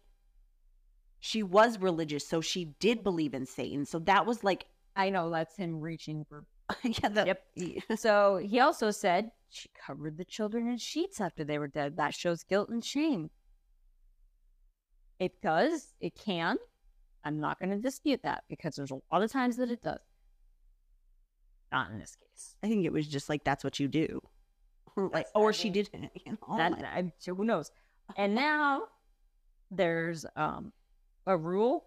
she 1.21 1.43
was 1.43 1.79
religious, 1.79 2.29
so 2.29 2.43
she 2.43 2.75
did 2.79 3.03
believe 3.03 3.33
in 3.33 3.47
Satan. 3.47 3.87
So 3.87 4.01
that 4.01 4.27
was 4.27 4.45
like, 4.45 4.67
I 4.97 5.11
know 5.11 5.31
that's 5.31 5.57
him 5.57 5.81
reaching 5.81 6.25
for. 6.25 6.45
yeah, 6.83 7.09
the, 7.09 7.37
Yep. 7.57 7.89
So 7.99 8.39
he 8.39 8.59
also 8.61 8.91
said 8.91 9.31
she 9.51 9.69
covered 9.87 10.17
the 10.17 10.25
children 10.25 10.67
in 10.69 10.79
sheets 10.79 11.21
after 11.21 11.45
they 11.45 11.59
were 11.59 11.69
dead. 11.69 11.97
That 11.97 12.15
shows 12.15 12.43
guilt 12.43 12.71
and 12.71 12.85
shame. 12.85 13.31
It 15.19 15.41
does. 15.43 15.95
It 16.01 16.15
can. 16.15 16.57
I'm 17.25 17.41
not 17.41 17.59
going 17.59 17.71
to 17.71 17.79
dispute 17.79 18.21
that 18.23 18.45
because 18.49 18.77
there's 18.77 18.91
a 18.91 19.01
lot 19.13 19.23
of 19.23 19.31
times 19.33 19.57
that 19.57 19.71
it 19.71 19.83
does. 19.83 20.01
Not 21.73 21.91
in 21.91 21.99
this 21.99 22.17
case. 22.17 22.57
I 22.63 22.69
think 22.69 22.85
it 22.85 22.93
was 22.93 23.07
just 23.07 23.29
like 23.29 23.45
that's 23.45 23.65
what 23.65 23.79
you 23.79 23.89
do. 23.89 24.21
Like, 24.99 25.13
That's- 25.13 25.33
or 25.35 25.53
she 25.53 25.69
did. 25.69 25.91
You 25.93 26.39
know, 26.49 26.57
that 26.57 26.73
I, 26.73 27.13
so 27.19 27.35
who 27.35 27.45
knows? 27.45 27.71
And 28.17 28.35
now 28.35 28.85
there's 29.71 30.25
um 30.37 30.73
a 31.27 31.37
rule. 31.37 31.85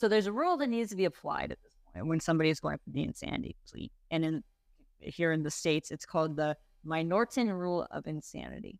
So 0.00 0.08
there's 0.08 0.26
a 0.26 0.32
rule 0.32 0.56
that 0.56 0.68
needs 0.68 0.88
to 0.90 0.96
be 0.96 1.04
applied 1.04 1.52
at 1.52 1.62
this 1.62 1.76
point 1.92 2.06
when 2.06 2.20
somebody 2.20 2.48
is 2.48 2.58
going 2.58 2.78
for 2.78 2.90
the 2.90 3.02
insanity 3.02 3.54
plea. 3.70 3.90
And 4.10 4.24
in 4.24 4.44
here 4.98 5.30
in 5.32 5.42
the 5.42 5.50
states, 5.50 5.90
it's 5.90 6.06
called 6.06 6.36
the 6.36 6.56
M'Naghten 6.86 7.52
Rule 7.52 7.86
of 7.90 8.06
Insanity. 8.06 8.78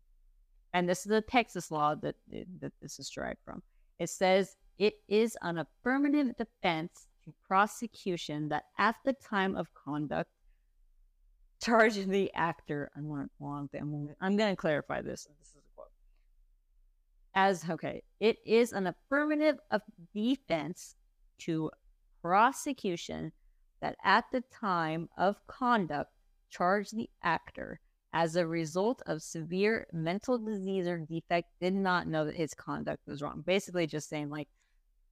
And 0.73 0.89
this 0.89 1.05
is 1.05 1.11
the 1.11 1.21
Texas 1.21 1.69
law 1.69 1.93
that 1.93 2.15
that 2.59 2.73
this 2.81 2.97
is 2.97 3.07
derived 3.07 3.37
from. 3.45 3.61
It 3.99 4.09
says 4.09 4.55
it 4.79 4.95
is 5.07 5.37
an 5.43 5.59
affirmative 5.59 6.35
defense 6.37 7.05
to 7.23 7.33
prosecution 7.47 8.49
that 8.49 8.63
at 8.79 8.95
the 9.05 9.13
time 9.13 9.55
of 9.55 9.67
conduct 9.75 10.31
charging 11.63 12.09
the 12.09 12.33
actor. 12.33 12.89
Going 12.95 13.29
to 13.71 14.15
I'm 14.21 14.37
going 14.37 14.53
to 14.53 14.55
clarify 14.55 15.03
this. 15.03 15.27
This 15.39 15.49
is 15.49 15.55
a 15.57 15.75
quote. 15.75 15.89
As 17.35 17.63
okay, 17.69 18.01
it 18.19 18.37
is 18.43 18.73
an 18.73 18.87
affirmative 18.87 19.59
of 19.69 19.83
defense 20.15 20.95
to 21.45 21.71
prosecution 22.21 23.31
that 23.81 23.95
at 24.03 24.25
the 24.31 24.43
time 24.53 25.09
of 25.17 25.35
conduct 25.47 26.11
charged 26.49 26.95
the 26.95 27.09
actor 27.23 27.79
as 28.13 28.35
a 28.35 28.45
result 28.45 29.01
of 29.05 29.21
severe 29.21 29.87
mental 29.93 30.37
disease 30.37 30.85
or 30.85 30.99
defect 30.99 31.47
did 31.59 31.73
not 31.73 32.07
know 32.07 32.25
that 32.25 32.35
his 32.35 32.53
conduct 32.53 33.01
was 33.07 33.21
wrong. 33.21 33.41
Basically, 33.45 33.87
just 33.87 34.09
saying 34.09 34.29
like 34.29 34.47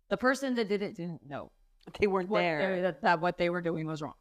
the 0.09 0.17
person 0.17 0.55
that 0.55 0.67
did 0.69 0.81
it 0.81 0.95
didn't 0.97 1.21
know 1.27 1.51
they 1.99 2.07
weren't 2.07 2.29
what 2.29 2.41
there. 2.41 2.75
they- 2.75 2.81
that, 2.81 3.01
that 3.01 3.21
what 3.21 3.37
they 3.37 3.49
were 3.49 3.61
doing 3.61 3.87
was 3.87 4.01
wrong. 4.01 4.13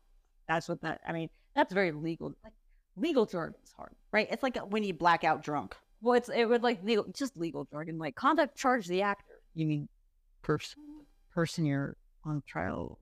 That's 0.46 0.68
what 0.68 0.80
that. 0.82 1.00
I 1.06 1.12
mean, 1.12 1.28
that's 1.54 1.72
very 1.72 1.92
legal. 1.92 2.32
Like 2.42 2.52
legal 2.96 3.26
jargon 3.26 3.58
is 3.62 3.72
hard. 3.76 3.94
Right? 4.12 4.28
It's 4.30 4.42
like 4.42 4.56
when 4.70 4.84
you 4.84 4.94
black 4.94 5.24
out 5.24 5.42
drunk. 5.42 5.74
Well, 6.00 6.14
it's 6.14 6.28
it 6.28 6.44
would 6.46 6.62
like 6.62 6.82
legal, 6.84 7.04
just 7.12 7.36
legal 7.36 7.66
jargon. 7.70 7.98
Like 7.98 8.14
conduct 8.14 8.56
charge 8.56 8.86
the 8.86 9.02
actor. 9.02 9.42
You 9.54 9.66
mean 9.66 9.88
person 10.42 10.82
person 11.38 11.64
you're 11.64 11.96
on 12.24 12.42
trial. 12.48 12.98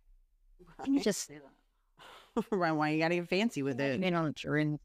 Can 0.84 0.92
you 0.92 1.00
just 1.00 1.24
say 1.28 1.38
that? 1.38 2.44
right? 2.50 2.72
Why 2.72 2.88
you 2.88 2.98
gotta 2.98 3.14
get 3.14 3.28
fancy 3.28 3.62
with 3.62 3.80
it? 3.80 4.00
The 4.00 4.32
jury 4.34 4.62
and 4.62 4.80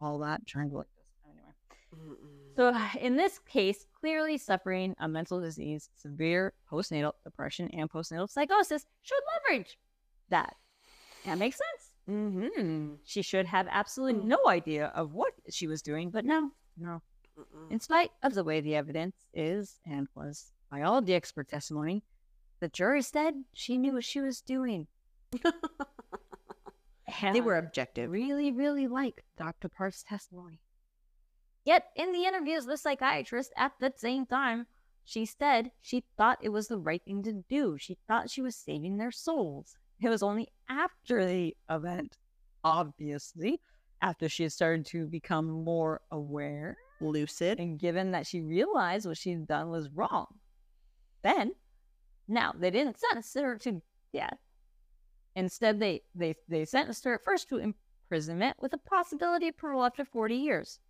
all 0.00 0.20
that 0.20 0.46
trying 0.46 0.70
to 0.70 0.76
like 0.76 0.86
this 0.96 1.06
anyway. 1.28 2.16
So 2.54 2.72
in 3.04 3.16
this 3.16 3.40
case, 3.40 3.86
clearly 3.98 4.38
suffering 4.38 4.94
a 5.00 5.08
mental 5.08 5.40
disease, 5.40 5.90
severe 5.96 6.52
postnatal 6.70 7.14
depression, 7.24 7.68
and 7.72 7.90
postnatal 7.90 8.30
psychosis 8.30 8.86
should 9.02 9.22
leverage 9.34 9.76
that. 10.28 10.54
That 11.24 11.38
makes 11.38 11.56
sense. 11.56 11.90
Mm-hmm. 12.08 12.94
She 13.04 13.22
should 13.22 13.46
have 13.46 13.66
absolutely 13.68 14.22
no 14.22 14.38
idea 14.46 14.92
of 14.94 15.12
what 15.12 15.32
she 15.50 15.66
was 15.66 15.82
doing, 15.82 16.10
but 16.10 16.24
no, 16.24 16.52
no. 16.78 17.02
In 17.68 17.80
spite 17.80 18.12
of 18.22 18.34
the 18.34 18.44
way 18.44 18.60
the 18.60 18.76
evidence 18.76 19.16
is 19.34 19.80
and 19.84 20.06
was 20.14 20.52
by 20.70 20.82
all 20.82 21.02
the 21.02 21.14
expert 21.14 21.48
testimony, 21.48 22.04
the 22.60 22.68
jury 22.68 23.02
said 23.02 23.34
she 23.52 23.76
knew 23.78 23.94
what 23.94 24.04
she 24.04 24.20
was 24.20 24.40
doing. 24.40 24.86
They 27.22 27.40
were 27.40 27.56
objective. 27.56 28.10
really, 28.10 28.52
really 28.52 28.86
like 28.86 29.24
Dr. 29.36 29.68
Park's 29.68 30.02
testimony. 30.02 30.60
Yet, 31.64 31.86
in 31.96 32.12
the 32.12 32.24
interviews 32.24 32.66
with 32.66 32.80
psychiatrist 32.80 33.52
at 33.56 33.72
the 33.80 33.92
same 33.96 34.26
time, 34.26 34.66
she 35.04 35.26
said 35.26 35.72
she 35.80 36.04
thought 36.16 36.38
it 36.40 36.50
was 36.50 36.68
the 36.68 36.78
right 36.78 37.02
thing 37.04 37.22
to 37.24 37.44
do. 37.48 37.76
She 37.78 37.98
thought 38.06 38.30
she 38.30 38.40
was 38.42 38.56
saving 38.56 38.96
their 38.96 39.10
souls. 39.10 39.76
It 40.00 40.08
was 40.08 40.22
only 40.22 40.48
after 40.68 41.26
the 41.26 41.56
event, 41.68 42.16
obviously, 42.64 43.60
after 44.00 44.28
she 44.28 44.44
had 44.44 44.52
started 44.52 44.86
to 44.86 45.06
become 45.06 45.50
more 45.50 46.00
aware 46.10 46.78
Lucid. 47.00 47.58
and 47.58 47.78
given 47.78 48.12
that 48.12 48.26
she 48.26 48.40
realized 48.40 49.06
what 49.06 49.18
she'd 49.18 49.46
done 49.46 49.68
was 49.68 49.90
wrong. 49.90 50.26
Then, 51.22 51.52
now 52.28 52.52
they 52.58 52.70
didn't 52.70 52.98
sentence 52.98 53.34
her 53.34 53.56
to 53.58 53.82
death. 54.12 54.38
Instead, 55.36 55.78
they 55.78 56.02
they 56.14 56.34
they 56.48 56.64
sentenced 56.64 57.04
her 57.04 57.14
at 57.14 57.24
first 57.24 57.48
to 57.48 57.58
imprisonment 57.58 58.56
with 58.60 58.72
a 58.72 58.78
possibility 58.78 59.48
of 59.48 59.56
parole 59.56 59.84
after 59.84 60.04
forty 60.04 60.36
years. 60.36 60.80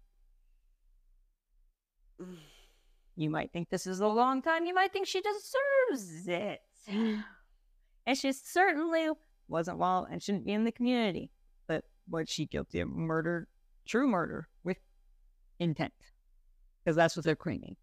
You 3.17 3.31
might 3.31 3.53
think 3.53 3.69
this 3.69 3.87
is 3.87 4.01
a 4.01 4.07
long 4.07 4.43
time. 4.43 4.67
You 4.67 4.75
might 4.75 4.93
think 4.93 5.07
she 5.07 5.21
deserves 5.21 6.29
it, 6.29 6.61
and 6.89 8.17
she 8.17 8.33
certainly 8.33 9.09
wasn't 9.49 9.79
well 9.79 10.07
and 10.11 10.23
shouldn't 10.23 10.47
be 10.47 10.53
in 10.53 10.65
the 10.65 10.73
community. 10.73 11.31
But 11.67 11.85
was 12.09 12.29
she 12.29 12.47
guilty 12.47 12.81
of 12.81 12.89
murder, 12.89 13.49
true 13.85 14.09
murder 14.09 14.49
with 14.65 14.79
intent? 15.59 15.93
because 16.85 16.97
that's 16.97 17.17
what 17.17 17.25
they're 17.25 17.37
claiming. 17.37 17.77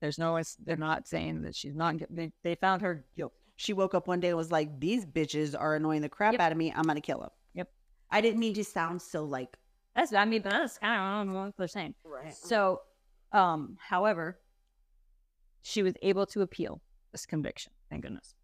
There's 0.00 0.18
no, 0.18 0.40
they're 0.64 0.76
not 0.76 1.08
saying 1.08 1.42
that 1.42 1.54
she's 1.56 1.74
not. 1.74 1.96
They, 2.10 2.32
they 2.42 2.54
found 2.56 2.82
her 2.82 3.04
guilty. 3.16 3.34
She 3.56 3.72
woke 3.72 3.94
up 3.94 4.06
one 4.06 4.20
day 4.20 4.28
and 4.28 4.36
was 4.36 4.50
like, 4.52 4.78
"These 4.78 5.06
bitches 5.06 5.58
are 5.58 5.76
annoying 5.76 6.02
the 6.02 6.08
crap 6.10 6.32
Yep. 6.32 6.40
out 6.42 6.52
of 6.52 6.58
me. 6.58 6.72
I'm 6.76 6.84
gonna 6.84 7.00
kill 7.00 7.20
them." 7.20 7.30
Yep. 7.54 7.68
I 8.10 8.20
didn't 8.20 8.38
mean 8.40 8.52
to 8.54 8.64
sound 8.64 9.00
so 9.00 9.24
like. 9.24 9.56
That's, 9.94 10.12
I 10.12 10.26
mean, 10.26 10.42
but 10.42 10.50
that's 10.50 10.76
kind 10.76 11.30
of 11.30 11.34
what 11.34 11.54
they're 11.56 11.66
saying. 11.68 11.94
Right. 12.04 12.34
So, 12.34 12.82
um, 13.32 13.78
however, 13.80 14.38
she 15.62 15.82
was 15.82 15.94
able 16.02 16.26
to 16.26 16.42
appeal 16.42 16.82
this 17.12 17.24
conviction. 17.24 17.72
Thank 17.88 18.02
goodness, 18.02 18.34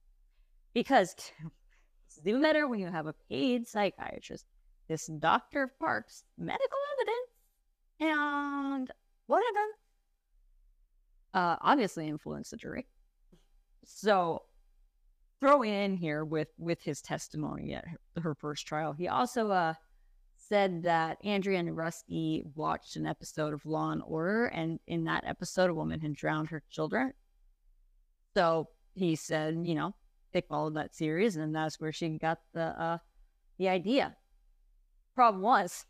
because 0.72 1.14
it's 2.06 2.20
even 2.24 2.40
better 2.40 2.66
when 2.66 2.80
you 2.80 2.86
have 2.86 3.06
a 3.06 3.14
paid 3.28 3.68
psychiatrist. 3.68 4.46
This 4.88 5.06
Doctor 5.06 5.72
Parks 5.78 6.24
medical 6.38 6.78
evidence 6.98 7.30
and 8.00 8.90
whatever 9.26 9.58
uh, 11.34 11.56
obviously 11.60 12.08
influenced 12.08 12.50
the 12.50 12.56
jury. 12.56 12.86
So 13.84 14.42
throw 15.40 15.62
in 15.62 15.96
here 15.96 16.24
with 16.24 16.48
with 16.58 16.80
his 16.82 17.02
testimony 17.02 17.74
at 17.74 17.84
her, 17.86 18.22
her 18.22 18.34
first 18.34 18.66
trial. 18.66 18.92
He 18.92 19.08
also 19.08 19.50
uh 19.50 19.74
said 20.36 20.82
that 20.82 21.18
Andrea 21.24 21.58
and 21.58 21.76
Rusty 21.76 22.44
watched 22.54 22.96
an 22.96 23.06
episode 23.06 23.54
of 23.54 23.64
Law 23.64 23.90
and 23.90 24.02
Order, 24.04 24.46
and 24.46 24.78
in 24.86 25.04
that 25.04 25.24
episode, 25.26 25.70
a 25.70 25.74
woman 25.74 26.00
had 26.00 26.14
drowned 26.14 26.50
her 26.50 26.62
children. 26.70 27.12
So 28.34 28.68
he 28.94 29.16
said, 29.16 29.62
you 29.64 29.74
know, 29.74 29.94
they 30.32 30.42
followed 30.42 30.74
that 30.74 30.94
series, 30.94 31.36
and 31.36 31.54
that's 31.54 31.80
where 31.80 31.92
she 31.92 32.08
got 32.18 32.38
the 32.52 32.80
uh 32.80 32.98
the 33.58 33.68
idea. 33.68 34.16
Problem 35.14 35.42
was, 35.42 35.84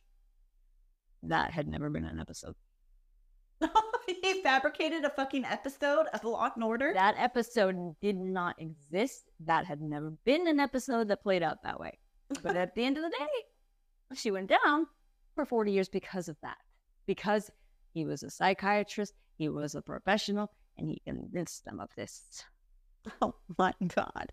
that 1.23 1.53
had 1.53 1.69
never 1.69 1.91
been 1.91 2.05
an 2.05 2.19
episode. 2.19 2.55
he 4.23 4.41
fabricated 4.43 5.05
a 5.05 5.11
fucking 5.11 5.45
episode 5.45 6.07
of 6.15 6.25
Law 6.25 6.51
and 6.55 6.65
Order. 6.65 6.93
That 6.95 7.17
episode 7.19 7.97
did 8.01 8.17
not 8.17 8.55
exist. 8.61 9.31
That 9.41 9.67
had 9.67 9.81
never 9.81 10.11
been 10.25 10.47
an 10.47 10.61
episode 10.61 11.09
that 11.09 11.23
played 11.23 11.43
out 11.43 11.63
that 11.65 11.81
way. 11.81 11.99
But 12.43 12.57
at 12.57 12.75
the 12.75 12.85
end 12.85 12.97
of 12.97 13.03
the 13.03 13.11
day, 13.11 14.15
she 14.15 14.31
went 14.31 14.51
down 14.65 14.87
for 15.35 15.45
40 15.45 15.73
years 15.73 15.89
because 15.89 16.29
of 16.29 16.37
that. 16.43 16.57
Because 17.05 17.51
he 17.93 18.05
was 18.05 18.23
a 18.23 18.31
psychiatrist, 18.31 19.15
he 19.37 19.49
was 19.49 19.75
a 19.75 19.83
professional, 19.83 20.51
and 20.79 20.89
he 20.89 21.03
convinced 21.05 21.65
them 21.65 21.81
of 21.81 21.91
this. 21.97 22.45
Oh 23.21 23.35
my 23.59 23.73
god. 23.97 24.33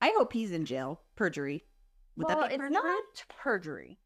I 0.00 0.12
hope 0.16 0.32
he's 0.32 0.52
in 0.52 0.64
jail. 0.64 1.00
Perjury. 1.16 1.64
Would 2.16 2.28
well, 2.28 2.38
that 2.38 2.48
be 2.48 2.54
it's 2.54 2.60
perjury? 2.60 2.74
not 2.74 3.24
perjury. 3.28 3.98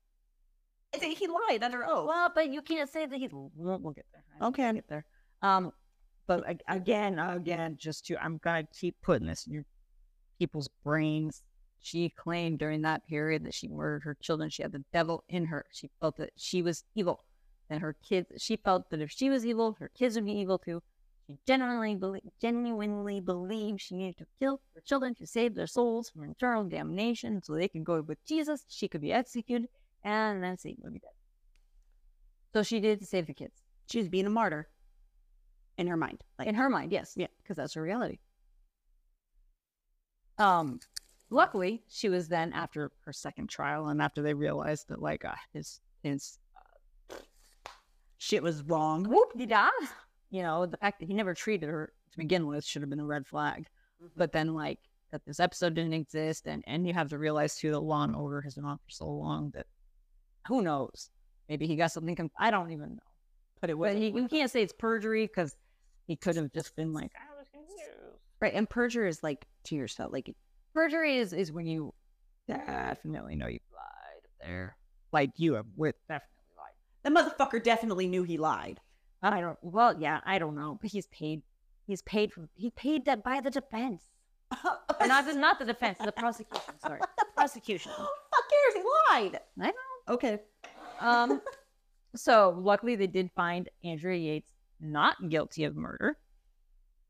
I 1.02 1.08
he 1.08 1.26
lied 1.26 1.62
under 1.62 1.84
oath. 1.84 2.06
Well, 2.08 2.30
but 2.34 2.50
you 2.50 2.62
can't 2.62 2.88
say 2.90 3.06
that 3.06 3.16
he's. 3.18 3.30
We'll, 3.32 3.78
we'll 3.78 3.92
get 3.92 4.06
there. 4.12 4.24
I 4.40 4.46
Okay. 4.46 4.64
we'll 4.64 4.72
get 4.74 4.88
there. 4.88 5.04
Um, 5.42 5.72
but 6.26 6.44
again, 6.68 7.18
again, 7.18 7.76
just 7.78 8.06
to 8.06 8.22
I'm 8.22 8.38
gonna 8.38 8.66
keep 8.78 8.96
putting 9.02 9.26
this 9.26 9.46
in 9.46 9.52
your 9.54 9.64
people's 10.38 10.68
brains. 10.84 11.42
She 11.80 12.08
claimed 12.10 12.58
during 12.58 12.82
that 12.82 13.06
period 13.06 13.44
that 13.44 13.54
she 13.54 13.68
murdered 13.68 14.02
her 14.02 14.16
children. 14.20 14.50
She 14.50 14.62
had 14.62 14.72
the 14.72 14.84
devil 14.92 15.24
in 15.28 15.46
her. 15.46 15.64
She 15.72 15.90
felt 16.00 16.16
that 16.16 16.30
she 16.36 16.60
was 16.60 16.84
evil. 16.94 17.24
And 17.70 17.80
her 17.82 17.94
kids, 18.06 18.42
she 18.42 18.56
felt 18.56 18.90
that 18.90 19.00
if 19.00 19.10
she 19.10 19.30
was 19.30 19.46
evil, 19.46 19.76
her 19.78 19.90
kids 19.96 20.16
would 20.16 20.24
be 20.26 20.32
evil 20.32 20.58
too. 20.58 20.82
She 21.26 21.36
genuinely, 21.46 21.94
belie- 21.94 22.22
genuinely 22.40 23.20
believed 23.20 23.80
she 23.80 23.94
needed 23.94 24.16
to 24.18 24.26
kill 24.38 24.60
her 24.74 24.80
children 24.80 25.14
to 25.16 25.26
save 25.26 25.54
their 25.54 25.66
souls 25.66 26.08
from 26.10 26.24
eternal 26.24 26.64
damnation 26.64 27.42
so 27.42 27.54
they 27.54 27.68
could 27.68 27.84
go 27.84 28.00
with 28.00 28.24
Jesus. 28.24 28.64
She 28.68 28.88
could 28.88 29.02
be 29.02 29.12
executed, 29.12 29.68
and 30.04 30.42
then 30.42 30.56
Satan 30.56 30.82
would 30.84 30.92
be 30.92 31.00
dead. 31.00 31.10
So 32.52 32.62
she 32.62 32.80
did 32.80 33.00
to 33.00 33.06
save 33.06 33.26
the 33.26 33.34
kids. 33.34 33.62
She 33.90 33.98
was 33.98 34.08
being 34.08 34.26
a 34.26 34.30
martyr 34.30 34.68
in 35.76 35.86
her 35.86 35.96
mind. 35.96 36.22
Like 36.38 36.48
In 36.48 36.54
her 36.54 36.68
mind, 36.68 36.92
yes. 36.92 37.14
Yeah. 37.16 37.26
Because 37.42 37.56
that's 37.56 37.74
her 37.74 37.82
reality. 37.82 38.18
Um, 40.38 40.80
luckily, 41.30 41.82
she 41.88 42.08
was 42.08 42.28
then 42.28 42.52
after 42.52 42.90
her 43.04 43.12
second 43.12 43.48
trial, 43.48 43.88
and 43.88 44.00
after 44.00 44.22
they 44.22 44.34
realized 44.34 44.88
that 44.88 45.02
like 45.02 45.24
uh, 45.24 45.34
his 45.52 45.80
his 46.02 46.38
shit 48.18 48.42
was 48.42 48.62
wrong. 48.62 49.04
whoop 49.04 49.36
de 49.36 49.46
da, 49.46 49.68
you 50.30 50.42
know, 50.42 50.64
the 50.66 50.76
fact 50.76 51.00
that 51.00 51.06
he 51.06 51.14
never 51.14 51.34
treated 51.34 51.68
her 51.68 51.92
to 52.12 52.18
begin 52.18 52.46
with 52.46 52.64
should 52.64 52.82
have 52.82 52.90
been 52.90 53.00
a 53.00 53.04
red 53.04 53.26
flag. 53.26 53.66
But 54.16 54.32
then 54.32 54.54
like 54.54 54.78
that 55.10 55.24
this 55.26 55.40
episode 55.40 55.74
didn't 55.74 55.94
exist, 55.94 56.46
and 56.46 56.62
and 56.66 56.86
you 56.86 56.94
have 56.94 57.08
to 57.10 57.18
realize 57.18 57.56
too 57.56 57.72
that 57.72 57.80
Law 57.80 58.04
and 58.04 58.14
Order 58.14 58.40
has 58.42 58.54
been 58.54 58.64
on 58.64 58.76
for 58.78 58.90
so 58.90 59.06
long 59.08 59.50
that 59.54 59.66
who 60.48 60.62
knows, 60.62 61.10
maybe 61.48 61.66
he 61.66 61.76
got 61.76 61.92
something. 61.92 62.16
Com- 62.16 62.30
I 62.38 62.50
don't 62.50 62.72
even 62.72 62.96
know. 62.96 63.02
But 63.60 63.70
it 63.70 63.78
was 63.78 63.92
But 63.92 64.00
he, 64.02 64.08
you 64.08 64.28
can't 64.28 64.50
say 64.50 64.62
it's 64.62 64.72
perjury 64.72 65.26
because 65.26 65.54
he 66.06 66.16
could 66.16 66.36
have 66.36 66.52
just 66.52 66.74
been 66.76 66.92
like, 66.92 67.10
I 67.16 67.36
was 67.38 67.46
confused. 67.52 68.18
right. 68.40 68.54
And 68.54 68.68
perjury 68.68 69.08
is 69.08 69.22
like 69.22 69.46
to 69.64 69.76
yourself, 69.76 70.12
like 70.12 70.34
Perjury 70.74 71.18
is, 71.18 71.32
is 71.32 71.50
when 71.50 71.66
you 71.66 71.92
definitely 72.46 73.36
know 73.36 73.46
you 73.48 73.58
lied 73.74 74.22
there. 74.40 74.76
Like 75.12 75.30
you 75.36 75.54
have 75.54 75.66
with 75.76 75.96
definitely 76.08 76.52
lied. 76.56 76.74
the 77.02 77.10
motherfucker 77.10 77.62
definitely 77.62 78.06
knew 78.06 78.22
he 78.22 78.36
lied. 78.38 78.80
I 79.22 79.40
don't. 79.40 79.58
Well, 79.62 79.96
yeah, 79.98 80.20
I 80.24 80.38
don't 80.38 80.54
know, 80.54 80.78
but 80.80 80.90
he's 80.92 81.06
paid. 81.08 81.42
He's 81.86 82.02
paid 82.02 82.32
for. 82.32 82.48
He 82.54 82.70
paid 82.70 83.06
that 83.06 83.24
by 83.24 83.40
the 83.40 83.50
defense, 83.50 84.02
and 85.00 85.08
not 85.08 85.26
the, 85.26 85.34
not 85.34 85.58
the 85.58 85.64
defense, 85.64 85.98
the 86.04 86.12
prosecution. 86.12 86.78
Sorry, 86.78 87.00
the 87.18 87.24
prosecution. 87.36 87.90
Fuck 87.96 88.06
cares? 88.50 88.74
He 88.74 88.82
lied. 89.10 89.40
I 89.60 89.66
know. 89.66 89.72
Okay. 90.08 90.40
Um. 91.00 91.40
So 92.16 92.58
luckily, 92.58 92.96
they 92.96 93.06
did 93.06 93.30
find 93.36 93.68
Andrea 93.84 94.18
Yates 94.18 94.50
not 94.80 95.28
guilty 95.28 95.64
of 95.64 95.76
murder 95.76 96.16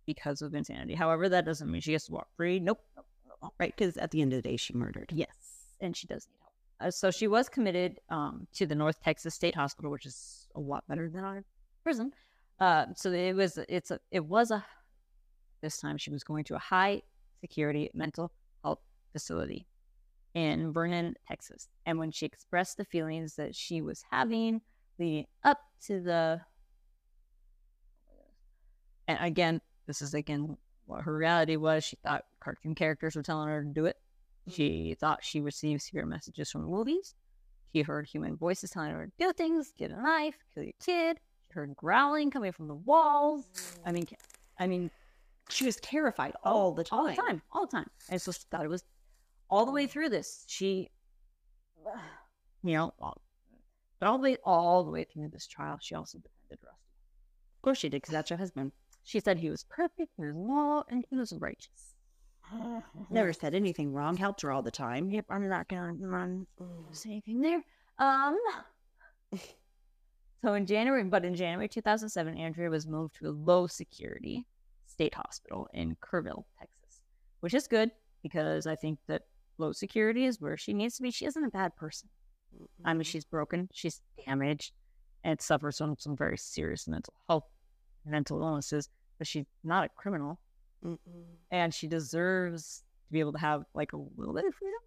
because 0.07 0.43
of 0.43 0.55
insanity. 0.55 0.95
However, 0.95 1.29
that 1.29 1.45
doesn't 1.45 1.71
mean 1.71 1.81
she 1.81 1.93
gets 1.93 2.07
to 2.07 2.13
walk 2.13 2.29
free. 2.37 2.59
Nope. 2.59 2.81
nope, 2.97 3.07
nope. 3.43 3.55
Right, 3.61 3.75
because 3.77 3.97
at 3.97 4.11
the 4.11 4.21
end 4.21 4.33
of 4.33 4.43
the 4.43 4.49
day, 4.49 4.57
she 4.57 4.75
murdered. 4.75 5.11
Yes, 5.15 5.77
and 5.81 5.97
she 5.97 6.07
does 6.07 6.27
need 6.27 6.39
help. 6.41 6.53
Uh, 6.81 6.91
so 6.91 7.11
she 7.11 7.29
was 7.29 7.49
committed 7.49 8.01
um, 8.11 8.47
to 8.55 8.67
the 8.67 8.75
North 8.75 9.01
Texas 9.03 9.35
State 9.35 9.55
Hospital, 9.55 9.91
which 9.91 10.05
is 10.05 10.49
a 10.55 10.61
lot 10.61 10.85
better 10.89 11.09
than 11.09 11.25
our 11.25 11.45
prison. 11.85 12.13
Uh, 12.61 12.87
so 12.97 13.13
it 13.13 13.35
was 13.35 13.59
it's 13.69 13.91
a 13.91 14.01
it 14.11 14.25
was 14.25 14.51
a 14.51 14.65
this 15.61 15.79
time 15.79 15.97
she 15.97 16.11
was 16.11 16.25
going 16.25 16.45
to 16.45 16.57
a 16.57 16.59
high 16.59 17.03
security 17.41 17.89
mental 17.95 18.33
health 18.65 18.81
facility 19.13 19.67
in 20.39 20.73
Vernon, 20.73 21.15
Texas. 21.27 21.69
And 21.85 21.99
when 21.99 22.13
she 22.13 22.27
expressed 22.27 22.77
the 22.77 22.85
feelings 22.85 23.35
that 23.37 23.57
she 23.57 23.83
was 23.83 24.05
having 24.11 24.61
leading 24.99 25.27
up 25.45 25.59
to 25.87 26.01
the 26.01 26.41
and 29.09 29.19
again, 29.21 29.61
this 29.87 30.03
is 30.03 30.15
again 30.15 30.57
what 30.87 31.03
her 31.03 31.17
reality 31.17 31.57
was. 31.57 31.83
She 31.85 31.97
thought 31.97 32.25
cartoon 32.41 32.75
characters 32.75 33.17
were 33.17 33.23
telling 33.23 33.49
her 33.49 33.63
to 33.63 33.69
do 33.69 33.87
it. 33.87 33.97
She 34.49 34.97
thought 35.01 35.25
she 35.25 35.41
received 35.41 35.83
secret 35.83 36.07
messages 36.07 36.51
from 36.51 36.65
movies. 36.65 37.15
She 37.75 37.83
heard 37.83 38.07
human 38.07 38.37
voices 38.37 38.71
telling 38.71 38.93
her 38.93 39.07
to 39.07 39.13
do 39.19 39.33
things, 39.33 39.73
get 39.79 39.91
a 39.91 40.01
knife, 40.01 40.37
kill 40.55 40.63
your 40.65 40.73
kid. 40.85 41.19
She 41.49 41.55
heard 41.55 41.75
growling 41.77 42.31
coming 42.31 42.53
from 42.53 42.69
the 42.69 42.75
walls. 42.75 43.45
I 43.85 43.93
mean, 43.93 44.07
I 44.59 44.67
mean, 44.67 44.91
She 45.51 45.65
was 45.65 45.77
terrified 45.77 46.35
all 46.45 46.73
the 46.73 46.85
time. 46.85 46.99
all 46.99 47.07
the 47.09 47.15
time, 47.15 47.43
all 47.53 47.67
the 47.67 47.73
time. 47.73 47.91
And 48.11 48.21
so 48.21 48.33
she 48.33 48.41
thought 48.51 48.65
it 48.65 48.69
was 48.71 48.85
all 49.51 49.67
the 49.67 49.73
way 49.73 49.87
through 49.87 50.09
this. 50.11 50.45
She, 50.47 50.91
you 52.63 52.75
know, 52.75 52.93
all, 53.01 53.21
but 53.99 54.09
all 54.09 54.19
the 54.19 54.23
way, 54.23 54.37
all 54.45 54.85
the 54.85 54.91
way 54.91 55.05
through 55.05 55.29
this 55.29 55.47
trial, 55.47 55.79
she 55.81 55.95
also 55.95 56.19
defended 56.19 56.65
Rusty. 56.65 56.83
Of 57.57 57.63
course 57.63 57.79
she 57.79 57.89
did, 57.89 58.03
because 58.03 58.13
that's 58.13 58.31
her 58.31 58.37
husband. 58.37 58.73
She 59.05 59.21
said 59.21 59.39
he 59.39 59.51
was 59.51 59.65
perfect, 59.65 60.13
he 60.17 60.25
was 60.25 60.35
moral, 60.35 60.85
and 60.91 61.05
he 61.09 61.17
was 61.17 61.33
righteous. 61.33 61.95
Never 63.11 63.33
said 63.33 63.55
anything 63.55 63.93
wrong. 63.93 64.17
Helped 64.17 64.41
her 64.43 64.51
all 64.51 64.63
the 64.63 64.71
time. 64.71 65.11
Yep, 65.11 65.27
I'm 65.31 65.49
not 65.49 65.69
gonna 65.69 65.93
run 65.99 66.47
say 66.93 67.11
anything 67.11 67.41
there. 67.41 67.63
Um. 67.99 68.39
So 70.43 70.55
in 70.55 70.67
January, 70.67 71.03
but 71.03 71.25
in 71.25 71.35
January 71.35 71.69
2007, 71.69 72.39
Andrea 72.39 72.71
was 72.71 72.87
moved 72.87 73.17
to 73.17 73.29
a 73.29 73.31
low 73.31 73.67
security 73.67 74.47
state 74.87 75.15
hospital 75.15 75.69
in 75.75 75.97
Kerrville, 75.97 76.45
Texas, 76.59 77.01
which 77.41 77.55
is 77.55 77.67
good 77.67 77.91
because 78.23 78.67
I 78.67 78.77
think 78.77 79.01
that 79.09 79.23
low 79.59 79.73
security 79.73 80.25
is 80.25 80.41
where 80.41 80.57
she 80.57 80.73
needs 80.73 80.97
to 80.97 81.03
be. 81.03 81.11
She 81.11 81.27
isn't 81.27 81.45
a 81.45 81.51
bad 81.51 81.77
person. 81.77 82.09
I 82.85 82.95
mean, 82.95 83.03
she's 83.03 83.25
broken, 83.25 83.69
she's 83.73 84.01
damaged, 84.25 84.73
and 85.25 85.41
suffers 85.41 85.79
from 85.79 85.97
some 85.99 86.17
very 86.17 86.39
serious 86.39 86.89
mental 86.89 87.13
health, 87.29 87.45
mental 88.07 88.41
illnesses, 88.41 88.89
but 89.19 89.27
she's 89.27 89.45
not 89.65 89.85
a 89.85 89.89
criminal, 89.91 90.41
and 91.51 91.75
she 91.75 91.87
deserves 91.87 92.83
to 93.07 93.13
be 93.13 93.21
able 93.21 93.33
to 93.33 93.39
have 93.39 93.65
like 93.75 93.93
a 93.93 93.99
little 94.17 94.35
bit 94.35 94.47
of 94.47 94.55
freedom. 94.55 94.81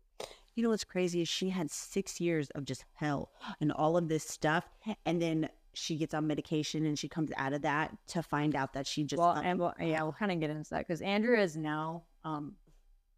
You 0.55 0.63
know 0.63 0.69
what's 0.69 0.83
crazy 0.83 1.21
is 1.21 1.29
she 1.29 1.49
had 1.49 1.69
six 1.71 2.19
years 2.19 2.49
of 2.51 2.65
just 2.65 2.83
hell 2.93 3.31
and 3.61 3.71
all 3.71 3.95
of 3.95 4.09
this 4.09 4.23
stuff, 4.27 4.67
and 5.05 5.21
then 5.21 5.49
she 5.73 5.95
gets 5.95 6.13
on 6.13 6.27
medication 6.27 6.85
and 6.85 6.99
she 6.99 7.07
comes 7.07 7.31
out 7.37 7.53
of 7.53 7.61
that 7.61 7.95
to 8.07 8.21
find 8.21 8.55
out 8.55 8.73
that 8.73 8.85
she 8.85 9.03
just 9.03 9.21
well, 9.21 9.33
and 9.33 9.59
well, 9.59 9.73
yeah, 9.79 10.01
we'll 10.03 10.11
kind 10.11 10.31
of 10.31 10.39
get 10.39 10.49
into 10.49 10.69
that 10.71 10.85
because 10.87 11.01
Andrea 11.01 11.41
is 11.41 11.55
now 11.55 12.03
um 12.25 12.55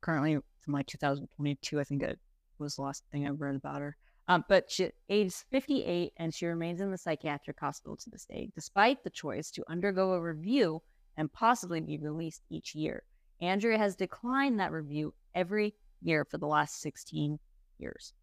currently 0.02 0.38
like 0.72 0.88
2022. 0.88 1.80
I 1.80 1.84
think 1.84 2.04
it 2.04 2.18
was 2.58 2.76
the 2.76 2.84
last 2.84 3.04
thing 3.12 3.28
I 3.28 3.32
read 3.32 3.56
about 3.56 3.82
her. 3.82 3.98
Um, 4.30 4.46
but 4.48 4.72
she 4.72 4.90
age 5.10 5.34
58 5.52 6.14
and 6.16 6.34
she 6.34 6.46
remains 6.46 6.80
in 6.80 6.92
the 6.92 6.98
psychiatric 6.98 7.60
hospital 7.60 7.98
to 7.98 8.10
this 8.10 8.26
day, 8.26 8.50
despite 8.56 9.04
the 9.04 9.10
choice 9.10 9.52
to 9.52 9.70
undergo 9.70 10.14
a 10.14 10.22
review 10.22 10.82
and 11.18 11.34
possibly 11.34 11.82
be 11.82 11.98
released 11.98 12.42
each 12.50 12.74
year. 12.74 13.04
Andrea 13.42 13.78
has 13.78 13.98
declined 13.98 14.62
that 14.62 14.72
review 14.72 15.14
every 15.36 15.76
year 16.02 16.24
for 16.24 16.38
the 16.38 16.48
last 16.48 16.80
16 16.82 17.40
years 17.80 18.14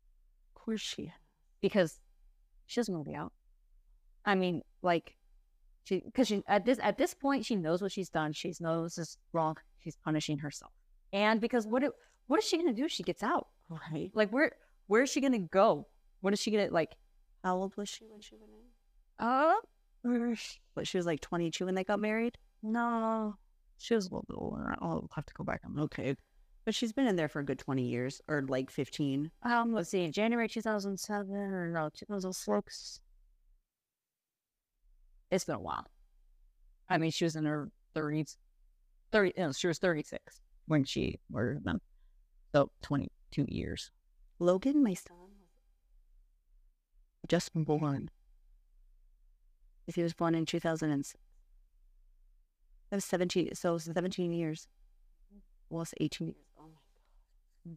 of 0.54 0.62
course 0.64 0.80
she 0.80 1.12
because 1.60 2.00
she 2.66 2.80
doesn't 2.80 2.94
want 2.94 3.04
to 3.04 3.10
be 3.10 3.16
out. 3.16 3.32
I 4.24 4.34
mean, 4.34 4.62
like, 4.82 5.16
she 5.84 6.00
because 6.04 6.28
she 6.28 6.42
at 6.46 6.64
this 6.64 6.78
at 6.82 6.98
this 6.98 7.14
point 7.14 7.44
she 7.44 7.56
knows 7.56 7.82
what 7.82 7.92
she's 7.92 8.10
done. 8.10 8.32
She 8.32 8.52
knows 8.60 8.94
this 8.94 9.08
is 9.08 9.18
wrong. 9.32 9.56
She's 9.78 9.96
punishing 9.96 10.38
herself, 10.38 10.72
and 11.12 11.40
because 11.40 11.66
what 11.66 11.82
it, 11.82 11.92
what 12.30 12.38
is 12.38 12.46
she 12.46 12.56
gonna 12.56 12.72
do? 12.72 12.84
if 12.84 12.92
She 12.92 13.02
gets 13.02 13.24
out. 13.24 13.48
right. 13.68 14.08
Like 14.14 14.30
where 14.30 14.52
where 14.86 15.02
is 15.02 15.10
she 15.10 15.20
gonna 15.20 15.40
go? 15.40 15.88
What 16.20 16.32
is 16.32 16.40
she 16.40 16.52
gonna 16.52 16.68
like? 16.70 16.94
How 17.42 17.56
old 17.56 17.76
was 17.76 17.88
she 17.88 18.04
when 18.08 18.20
she 18.20 18.36
went 18.36 18.52
in? 18.52 19.26
Uh, 19.26 20.36
But 20.76 20.86
she 20.86 20.96
was 20.96 21.06
like 21.06 21.20
twenty 21.20 21.50
two 21.50 21.66
when 21.66 21.74
they 21.74 21.82
got 21.82 21.98
married. 21.98 22.38
no, 22.62 23.34
she 23.78 23.94
was 23.96 24.06
a 24.06 24.10
little 24.10 24.24
bit 24.28 24.36
older. 24.38 24.76
I'll 24.80 25.08
have 25.16 25.26
to 25.26 25.34
go 25.34 25.42
back 25.42 25.62
on. 25.64 25.76
Okay, 25.80 26.14
but 26.64 26.72
she's 26.74 26.92
been 26.92 27.08
in 27.08 27.16
there 27.16 27.28
for 27.28 27.40
a 27.40 27.44
good 27.44 27.58
twenty 27.58 27.82
years 27.88 28.20
or 28.28 28.42
like 28.48 28.70
fifteen. 28.70 29.32
Um, 29.42 29.72
let's 29.72 29.90
see, 29.90 30.06
January 30.08 30.48
two 30.48 30.62
thousand 30.62 31.00
seven 31.00 31.34
or 31.34 31.68
no, 31.72 31.90
two 31.92 32.06
thousand 32.06 32.32
six. 32.32 33.00
It's 35.32 35.44
been 35.44 35.56
a 35.56 35.60
while. 35.60 35.86
I 36.88 36.98
mean, 36.98 37.10
she 37.10 37.24
was 37.24 37.34
in 37.34 37.44
her 37.44 37.70
thirties, 37.94 38.36
thirty. 39.10 39.32
No, 39.36 39.50
she 39.52 39.66
was 39.66 39.78
thirty 39.78 40.02
six 40.04 40.40
when 40.66 40.84
she 40.84 41.18
murdered 41.28 41.64
them. 41.64 41.80
So 42.52 42.70
twenty 42.82 43.10
two 43.30 43.46
years. 43.48 43.90
Logan, 44.38 44.82
my 44.82 44.94
son, 44.94 45.16
just 47.28 47.50
born. 47.54 48.10
He 49.86 50.02
was 50.02 50.14
born 50.14 50.34
in 50.34 50.46
two 50.46 50.60
thousand 50.60 50.90
and 50.90 51.04
six, 51.04 51.20
that 52.90 52.96
was 52.96 53.04
seventeen. 53.04 53.54
So 53.54 53.70
it 53.70 53.72
was 53.74 53.84
seventeen 53.84 54.32
years. 54.32 54.68
Well, 55.68 55.82
it's 55.82 55.94
eighteen 56.00 56.28
years. 56.28 56.46
Oh 56.58 56.68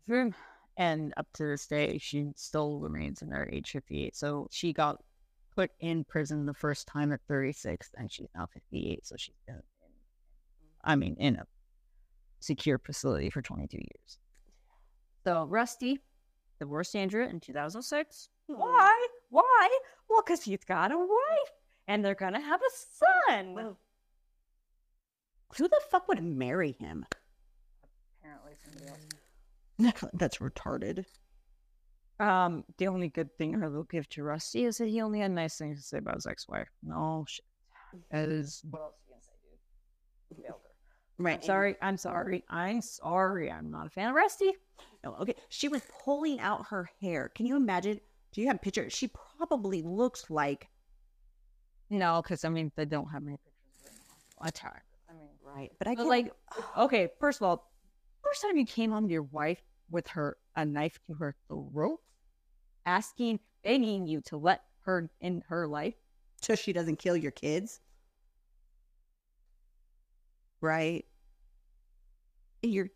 my 0.08 0.14
Mhm. 0.16 0.34
And 0.78 1.14
up 1.18 1.28
to 1.34 1.44
this 1.46 1.68
day, 1.68 2.00
she 2.00 2.32
still 2.36 2.80
remains 2.80 3.22
in 3.22 3.30
her 3.30 3.48
age 3.52 3.72
fifty 3.72 4.06
eight. 4.06 4.16
So 4.16 4.48
she 4.52 4.74
got 4.74 5.04
put 5.56 5.70
in 5.80 6.04
prison 6.04 6.48
the 6.48 6.54
first 6.54 6.88
time 6.88 7.12
at 7.12 7.20
thirty 7.28 7.54
six, 7.54 7.92
and 7.98 8.12
she's 8.12 8.30
now 8.36 8.48
fifty 8.52 8.92
eight. 8.92 9.06
So 9.06 9.16
she's 9.18 9.36
been, 9.46 9.56
in, 9.56 9.62
I 10.84 10.96
mean, 10.96 11.16
in 11.20 11.36
a 11.36 11.46
secure 12.40 12.80
facility 12.80 13.30
for 13.30 13.42
twenty 13.44 13.68
two 13.68 13.78
years. 13.78 14.18
So 15.24 15.46
Rusty 15.46 16.00
divorced 16.60 16.96
Andrea 16.96 17.30
in 17.30 17.40
2006. 17.40 18.30
Why? 18.48 19.08
Why? 19.30 19.80
Well, 20.10 20.22
because 20.26 20.44
he's 20.44 20.64
got 20.66 20.92
a 20.92 20.98
wife 20.98 21.52
and 21.88 22.04
they're 22.04 22.16
going 22.16 22.34
to 22.34 22.40
have 22.42 22.62
a 22.62 23.30
son. 23.30 23.54
Well, 23.54 23.78
Who 25.58 25.68
the 25.68 25.82
fuck 25.90 26.08
would 26.08 26.24
marry 26.24 26.74
him? 26.74 27.06
Apparently, 28.22 28.52
somebody 28.64 28.90
else. 28.90 30.10
That's 30.14 30.38
retarded. 30.38 31.06
Um, 32.20 32.64
the 32.78 32.88
only 32.88 33.10
good 33.10 33.36
thing 33.38 33.62
I 33.64 33.68
will 33.68 33.84
give 33.84 34.08
to 34.10 34.24
Rusty 34.24 34.66
is 34.66 34.78
that 34.78 34.88
he 34.88 35.02
only 35.02 35.20
had 35.20 35.32
nice 35.32 35.58
things 35.58 35.80
to 35.80 35.84
say 35.88 35.98
about 35.98 36.16
his 36.16 36.28
ex-wife. 36.28 36.70
No 36.84 37.26
shit. 37.28 37.46
That 38.12 38.30
is 38.30 38.62
what 38.70 38.82
else 38.82 38.94
are 38.94 39.06
you 39.08 39.14
gonna 39.14 39.22
say, 39.22 39.34
dude? 40.38 40.46
Failed 40.46 40.60
her. 40.64 40.70
Right. 41.20 41.36
I'm 41.36 41.42
sorry. 41.44 41.76
I'm 41.82 41.98
sorry. 41.98 42.44
I'm 42.50 42.82
sorry. 42.82 43.52
I'm 43.52 43.70
not 43.70 43.86
a 43.86 43.90
fan 43.90 44.10
of 44.10 44.16
Rusty. 44.16 44.52
No, 45.04 45.16
okay. 45.22 45.36
She 45.50 45.68
was 45.68 45.82
pulling 46.04 46.40
out 46.40 46.68
her 46.68 46.90
hair. 47.02 47.30
Can 47.30 47.46
you 47.46 47.56
imagine? 47.56 48.00
Do 48.32 48.42
you 48.42 48.48
have 48.48 48.58
a 48.58 48.60
picture? 48.60 48.90
She 48.90 49.10
probably 49.38 49.82
looks 49.82 50.30
like 50.30 50.70
No, 51.90 52.22
because 52.22 52.44
I 52.46 52.50
mean 52.50 52.72
they 52.76 52.86
don't 52.86 53.10
have 53.10 53.24
many 53.24 53.38
pictures. 53.38 53.54
Right 54.42 54.62
now. 54.64 54.70
I. 54.70 54.80
I 55.10 55.14
mean, 55.14 55.30
right, 55.44 55.72
but 55.80 55.88
I 55.88 55.96
but 55.96 56.06
like, 56.08 56.34
okay. 56.78 57.10
First 57.20 57.42
of 57.42 57.44
all, 57.48 57.72
first 58.24 58.42
time 58.42 58.58
you 58.58 58.66
came 58.66 58.92
home 58.92 59.08
to 59.08 59.14
your 59.14 59.24
wife 59.24 59.62
with 59.90 60.08
her 60.10 60.38
a 60.56 60.66
knife 60.66 61.00
to 61.08 61.14
her 61.16 61.36
throat, 61.48 62.00
asking, 62.86 63.40
begging 63.64 64.08
you 64.08 64.22
to 64.22 64.38
let 64.38 64.64
her 64.86 65.10
in 65.22 65.44
her 65.48 65.68
life. 65.68 65.96
so 66.42 66.56
she 66.56 66.74
doesn't 66.74 66.98
kill 66.98 67.16
your 67.18 67.32
kids. 67.32 67.80
Right. 70.62 71.06
You're 72.64 72.90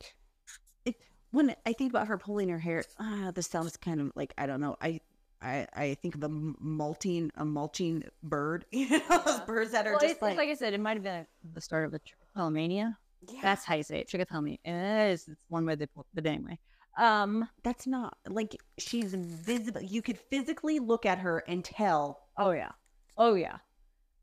it, 0.85 0.95
when 1.31 1.55
I 1.65 1.73
think 1.73 1.91
about 1.91 2.07
her 2.07 2.17
pulling 2.17 2.49
her 2.49 2.59
hair, 2.59 2.83
ah, 2.99 3.31
this 3.33 3.47
sounds 3.47 3.77
kind 3.77 3.99
of 4.01 4.11
like 4.15 4.33
I 4.37 4.45
don't 4.45 4.61
know. 4.61 4.75
I 4.81 5.01
I 5.41 5.67
I 5.73 5.93
think 6.01 6.15
of 6.15 6.23
a 6.23 6.29
molting 6.29 7.31
a 7.35 7.45
mulching 7.45 8.03
bird. 8.23 8.65
You 8.71 8.89
know, 8.89 9.21
those 9.25 9.39
birds 9.41 9.71
that 9.71 9.85
are 9.87 9.91
Well, 9.91 9.99
just 9.99 10.21
like, 10.21 10.37
like, 10.37 10.49
I 10.49 10.53
said, 10.55 10.73
it 10.73 10.79
might 10.79 10.95
have 10.95 11.03
been 11.03 11.25
the 11.53 11.61
start 11.61 11.85
of 11.85 11.91
the 11.91 11.99
trichotillomania. 11.99 12.95
yeah, 13.29 13.39
That's 13.41 13.65
how 13.65 13.75
you 13.75 13.83
say 13.83 13.99
it, 13.99 14.07
trichotillomania. 14.09 14.59
It 14.63 15.11
is. 15.11 15.27
It's 15.27 15.41
one 15.49 15.65
way 15.65 15.75
they 15.75 15.85
put 15.87 16.05
it 16.15 16.25
anyway. 16.25 16.59
Um. 16.97 17.47
that's 17.63 17.85
not 17.85 18.17
like 18.27 18.55
she's 18.79 19.13
visible. 19.13 19.81
You 19.83 20.01
could 20.01 20.17
physically 20.17 20.79
look 20.79 21.05
at 21.05 21.19
her 21.19 21.43
and 21.47 21.63
tell. 21.63 22.21
Oh 22.37 22.51
yeah. 22.51 22.71
Oh 23.17 23.35
yeah. 23.35 23.57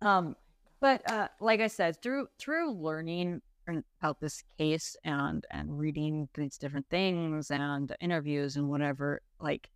Um. 0.03 0.35
But 0.81 1.09
uh, 1.11 1.29
like 1.41 1.61
I 1.61 1.69
said, 1.69 2.03
through 2.03 2.27
through 2.39 2.73
learning 2.73 3.43
about 3.69 4.21
this 4.21 4.43
case 4.59 4.97
and 5.05 5.45
and 5.51 5.79
reading 5.79 6.29
these 6.35 6.59
different 6.59 6.87
things 6.91 7.51
and 7.51 7.95
interviews 8.01 8.57
and 8.57 8.69
whatever, 8.69 9.23
like 9.41 9.69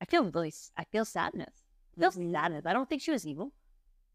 I 0.00 0.04
feel 0.04 0.24
really, 0.30 0.52
i 0.76 0.84
feel 0.84 1.04
sadness. 1.04 1.64
I 1.96 2.00
feel 2.00 2.10
Mhm. 2.10 2.30
sadness. 2.32 2.66
I 2.66 2.72
don't 2.72 2.88
think 2.88 3.02
she 3.02 3.10
was 3.12 3.26
evil 3.26 3.52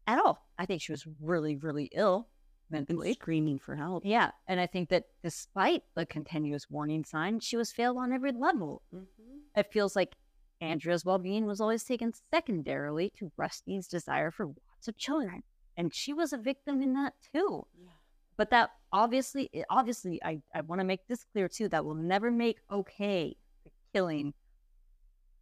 at 0.06 0.18
all. 0.18 0.46
I 0.58 0.66
think 0.66 0.80
she 0.80 0.92
was 0.92 1.06
really, 1.20 1.56
really 1.56 1.86
ill 1.92 2.28
and 2.70 2.88
mentally. 2.88 3.14
screaming 3.14 3.58
for 3.58 3.74
help. 3.76 4.04
Yeah, 4.04 4.30
and 4.46 4.60
I 4.60 4.66
think 4.66 4.88
that 4.90 5.06
despite 5.22 5.82
the 5.94 6.06
continuous 6.06 6.70
warning 6.70 7.04
signs, 7.04 7.44
she 7.44 7.56
was 7.56 7.72
failed 7.72 7.96
on 7.98 8.12
every 8.12 8.32
level. 8.32 8.82
Mm-hmm. 8.94 9.38
It 9.56 9.72
feels 9.72 9.96
like 9.96 10.14
Andrea's 10.60 11.04
well 11.04 11.18
being 11.18 11.44
was 11.46 11.60
always 11.60 11.82
taken 11.82 12.12
secondarily 12.32 13.10
to 13.16 13.32
Rusty's 13.36 13.88
desire 13.88 14.30
for 14.30 14.46
lots 14.46 14.86
of 14.86 14.96
children. 14.96 15.42
And 15.76 15.94
she 15.94 16.12
was 16.12 16.32
a 16.32 16.38
victim 16.38 16.82
in 16.82 16.92
that 16.94 17.14
too. 17.34 17.66
Yeah. 17.78 17.90
But 18.36 18.50
that 18.50 18.70
obviously, 18.92 19.50
obviously, 19.70 20.22
I, 20.24 20.40
I 20.54 20.60
want 20.62 20.80
to 20.80 20.84
make 20.86 21.06
this 21.08 21.24
clear 21.32 21.48
too 21.48 21.68
that 21.68 21.84
will 21.84 21.94
never 21.94 22.30
make 22.30 22.58
okay 22.70 23.36
the 23.64 23.70
killing 23.92 24.34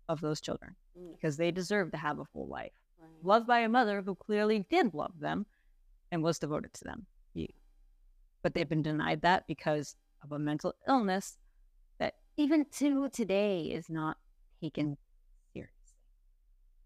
of 0.09 0.20
those 0.20 0.40
children 0.40 0.74
Mm. 0.98 1.12
because 1.15 1.36
they 1.36 1.52
deserve 1.52 1.93
to 1.93 1.97
have 1.97 2.19
a 2.19 2.24
full 2.24 2.48
life. 2.48 2.73
Right. 3.01 3.09
Loved 3.24 3.47
by 3.47 3.61
a 3.61 3.69
mother 3.69 4.02
who 4.02 4.16
clearly 4.16 4.66
did 4.69 4.93
love 4.93 5.12
them 5.20 5.47
and 6.11 6.20
was 6.20 6.40
devoted 6.40 6.74
to 6.74 6.85
them. 6.85 7.07
Yeah. 7.32 7.47
But 8.43 8.55
they've 8.55 8.69
been 8.69 8.82
denied 8.82 9.23
that 9.23 9.47
because 9.47 9.94
of 10.24 10.32
a 10.32 10.39
mental 10.39 10.74
illness 10.89 11.39
that 12.01 12.15
even 12.36 12.65
to 12.78 13.09
today 13.11 13.62
is 13.66 13.89
not 13.89 14.16
taken 14.61 14.97
seriously 15.52 15.94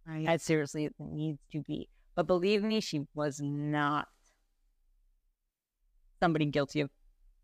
Right. 0.06 0.28
as 0.28 0.42
seriously 0.42 0.84
as 0.84 0.92
it 1.00 1.04
needs 1.10 1.40
to 1.52 1.62
be. 1.62 1.88
But 2.14 2.26
believe 2.26 2.62
me, 2.62 2.80
she 2.80 3.06
was 3.14 3.40
not 3.40 4.08
somebody 6.20 6.46
guilty 6.46 6.80
of 6.80 6.90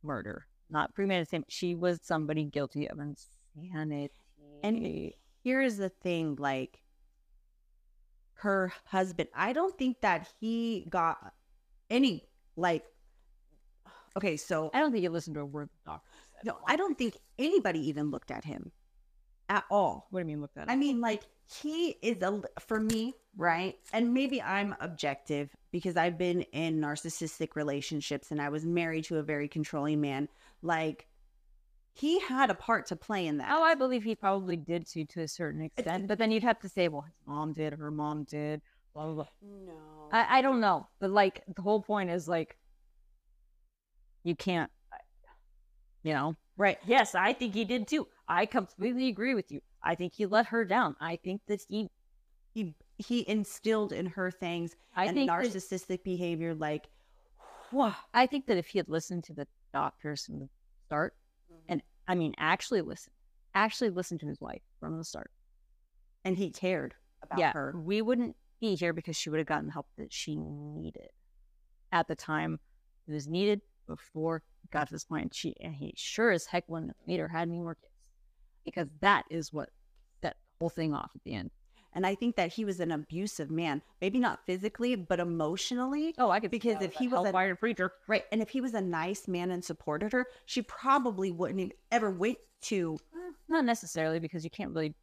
murder, 0.03 0.47
not 0.69 0.95
premeditated. 0.95 1.47
She 1.49 1.75
was 1.75 1.99
somebody 2.03 2.45
guilty 2.45 2.89
of 2.89 2.99
insanity. 2.99 4.13
And 4.63 5.13
here's 5.43 5.77
the 5.77 5.89
thing 5.89 6.37
like 6.39 6.81
her 8.41 8.73
husband 8.87 9.29
i 9.35 9.53
don't 9.53 9.77
think 9.77 10.01
that 10.01 10.29
he 10.41 10.87
got 10.89 11.35
any 11.91 12.25
like 12.57 12.85
okay 14.17 14.37
so 14.37 14.71
I 14.73 14.81
don't 14.81 14.93
think 14.93 15.03
you 15.03 15.11
listened 15.11 15.35
to 15.35 15.41
a 15.41 15.45
word 15.45 15.69
the 15.85 15.91
doctor 15.93 16.09
said. 16.37 16.47
no 16.47 16.57
i 16.67 16.77
don't 16.77 16.97
think 16.97 17.17
anybody 17.39 17.87
even 17.89 18.11
looked 18.11 18.31
at 18.31 18.45
him 18.45 18.73
at 19.51 19.65
all 19.71 20.07
What 20.11 20.21
do 20.21 20.23
you 20.23 20.27
mean 20.27 20.41
look 20.41 20.55
that 20.55 20.71
i 20.71 20.77
mean 20.77 21.01
like 21.01 21.23
he 21.53 21.97
is 22.03 22.23
a 22.23 22.43
for 22.59 22.81
me 22.81 23.15
right 23.37 23.77
and 23.93 24.15
maybe 24.15 24.41
i'm 24.43 24.75
objective 24.81 25.51
because 25.73 25.97
i've 25.97 26.17
been 26.19 26.43
in 26.53 26.81
narcissistic 26.81 27.57
relationships 27.57 28.31
and 28.31 28.41
i 28.41 28.49
was 28.49 28.65
married 28.65 29.05
to 29.05 29.19
a 29.19 29.23
very 29.23 29.49
controlling 29.49 30.01
man 30.01 30.29
like 30.63 31.07
he 31.93 32.21
had 32.21 32.51
a 32.51 32.55
part 32.55 32.87
to 32.87 32.97
play 32.97 33.27
in 33.27 33.39
that 33.39 33.49
Oh, 33.51 33.63
I 33.63 33.75
believe 33.75 34.05
he 34.05 34.15
probably 34.15 34.57
did 34.57 34.87
to 34.89 35.05
to 35.07 35.23
a 35.23 35.29
certain 35.29 35.63
extent, 35.63 36.09
but 36.09 36.19
then 36.19 36.31
you'd 36.31 36.43
have 36.43 36.59
to 36.61 36.69
say, 36.69 36.89
well, 36.89 37.03
his 37.03 37.15
mom 37.27 37.53
did, 37.53 37.73
her 37.75 37.91
mom 37.91 38.25
did, 38.25 38.63
blah 38.95 39.05
blah 39.07 39.15
blah. 39.15 39.27
no 39.43 40.09
I, 40.13 40.39
I 40.39 40.43
don't 40.43 40.61
know, 40.61 40.89
but 40.99 41.11
like 41.11 41.43
the 41.55 41.63
whole 41.63 41.83
point 41.83 42.11
is 42.11 42.29
like, 42.29 42.57
you 44.25 44.35
can't, 44.35 44.71
you 46.03 46.15
know. 46.15 46.37
right 46.57 46.79
Yes, 46.87 47.15
I 47.15 47.33
think 47.33 47.55
he 47.55 47.65
did 47.65 47.87
too. 47.87 48.07
I 48.29 48.47
completely 48.47 49.09
agree 49.09 49.35
with 49.35 49.51
you. 49.51 49.61
I 49.83 49.95
think 49.95 50.15
he 50.15 50.27
let 50.27 50.47
her 50.47 50.65
down. 50.65 50.97
I 51.01 51.17
think 51.17 51.43
that 51.49 51.63
he, 51.69 51.89
he 52.55 52.75
he 52.99 53.27
instilled 53.29 53.93
in 53.93 54.07
her 54.07 54.31
things 54.31 54.77
I 54.95 55.07
and 55.07 55.15
think 55.15 55.31
that- 55.31 55.41
narcissistic 55.43 56.03
behavior 56.05 56.55
like 56.55 56.89
I 58.13 58.27
think 58.27 58.47
that 58.47 58.57
if 58.59 58.67
he 58.67 58.79
had 58.79 58.89
listened 58.89 59.25
to 59.25 59.33
the 59.33 59.47
doctors 59.73 60.27
from 60.27 60.41
the 60.41 60.49
start, 60.87 61.15
mm-hmm. 61.51 61.61
and 61.69 61.83
I 62.09 62.15
mean 62.15 62.35
actually 62.37 62.83
listen, 62.83 63.13
actually 63.55 63.91
listen 63.91 64.19
to 64.19 64.27
his 64.27 64.41
wife 64.41 64.63
from 64.81 64.99
the 64.99 65.05
start. 65.05 65.31
and 66.25 66.37
he 66.37 66.51
cared 66.51 66.95
about 67.23 67.39
yeah, 67.39 67.53
her 67.53 67.75
we 67.77 68.03
wouldn't 68.03 68.37
be 68.61 68.75
here 68.75 68.93
because 68.93 69.17
she 69.17 69.31
would 69.31 69.39
have 69.39 69.47
gotten 69.47 69.71
help 69.71 69.87
that 69.97 70.13
she 70.13 70.37
needed 70.37 71.09
at 71.93 72.09
the 72.09 72.15
time 72.17 72.59
it 73.09 73.13
was 73.13 73.27
needed 73.27 73.61
before 73.87 74.43
it 74.65 74.71
got 74.71 74.87
to 74.89 74.95
this 74.95 75.05
point. 75.05 75.35
She 75.35 75.55
and 75.61 75.75
he 75.75 75.95
sure 75.97 76.31
as 76.31 76.47
heck 76.47 76.69
wouldn't 76.69 76.91
have 76.91 77.07
made 77.07 77.21
her 77.21 77.29
had 77.29 77.49
any 77.49 77.59
more 77.59 77.77
kids 77.77 77.90
because 78.65 78.89
that 79.01 79.25
is 79.31 79.53
what 79.53 79.71
the 80.21 80.35
whole 80.61 80.69
thing 80.71 80.95
off 80.95 81.11
at 81.15 81.23
the 81.25 81.35
end. 81.35 81.51
and 81.93 82.07
i 82.07 82.15
think 82.15 82.37
that 82.37 82.53
he 82.53 82.65
was 82.65 82.79
an 82.81 82.91
abusive 82.93 83.51
man 83.51 83.83
maybe 84.01 84.19
not 84.19 84.41
physically 84.47 84.95
but 84.95 85.19
emotionally 85.21 86.15
Oh, 86.19 86.31
I 86.31 86.39
could 86.41 86.51
Because 86.51 86.81
if 86.83 86.93
he 86.95 87.09
was 87.09 87.27
a- 87.27 87.33
fired 87.33 87.59
preacher, 87.59 87.93
right 88.07 88.25
and 88.33 88.41
if 88.43 88.51
he 88.51 88.61
was 88.61 88.75
a 88.75 88.81
nice 88.81 89.27
man 89.29 89.51
and 89.51 89.65
supported 89.65 90.13
her 90.13 90.27
she 90.47 90.63
probably 90.63 91.31
wouldn't 91.31 91.61
have 91.61 91.73
ever 91.91 92.11
went 92.11 92.39
to 92.63 92.97
Eh, 93.15 93.31
not 93.49 93.65
necessarily 93.65 94.19
because 94.21 94.45
you 94.45 94.51
can't 94.51 94.73
really. 94.75 94.95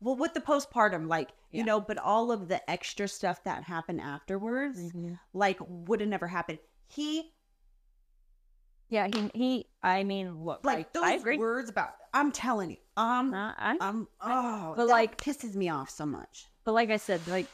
well 0.00 0.14
with 0.16 0.34
the 0.34 0.40
postpartum 0.40 1.08
like 1.08 1.30
you 1.50 1.64
know 1.64 1.80
but 1.80 1.98
all 1.98 2.30
of 2.30 2.46
the 2.48 2.60
extra 2.70 3.08
stuff 3.08 3.42
that 3.44 3.64
happened 3.64 4.00
afterwards 4.00 4.78
like 5.32 5.58
would 5.66 6.00
have 6.00 6.08
never 6.08 6.26
happened 6.28 6.58
he 6.86 7.30
Yeah, 8.88 9.08
he 9.12 9.30
he. 9.34 9.66
I 9.82 10.02
mean, 10.04 10.44
look, 10.44 10.64
like 10.64 10.78
I, 10.78 10.86
those 10.94 11.02
I 11.04 11.12
agree. 11.14 11.38
words 11.38 11.68
about 11.70 11.90
i'm 12.14 12.32
telling 12.32 12.70
you 12.70 12.76
um 12.96 13.34
Uh, 13.34 13.52
I, 13.58 13.76
am 13.80 14.08
oh 14.22 14.72
but, 14.74 14.86
that 14.86 14.90
like- 14.92 15.18
pisses 15.18 15.54
me 15.54 15.68
off 15.68 15.90
so 15.90 16.06
much 16.06 16.46
but 16.64 16.72
like 16.72 16.88
I 16.90 16.96
said, 16.96 17.20
like 17.28 17.46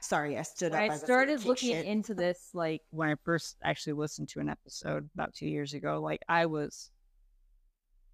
sorry 0.00 0.38
i 0.38 0.42
stood 0.42 0.72
up 0.72 0.80
I 0.80 0.86
as 0.86 0.94
if 0.94 1.00
to 1.00 1.06
started 1.06 1.44
looking 1.44 1.72
shit. 1.74 1.84
into 1.84 2.14
this, 2.14 2.48
like 2.54 2.80
when 2.90 3.10
I 3.10 3.14
first 3.24 3.56
actually 3.62 3.92
listened 3.92 4.28
to 4.30 4.40
an 4.40 4.48
episode 4.48 5.08
about 5.14 5.34
two 5.34 5.46
years 5.46 5.74
ago, 5.74 6.00
like 6.00 6.20
I 6.28 6.46
was 6.46 6.90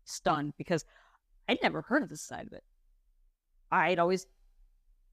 stunned 0.04 0.54
because 0.58 0.84
I'd 1.48 1.62
never 1.62 1.82
heard 1.82 2.02
of 2.02 2.08
this 2.08 2.22
side 2.22 2.46
of 2.48 2.52
it. 2.52 2.64
I'd 3.70 3.98
always 4.00 4.26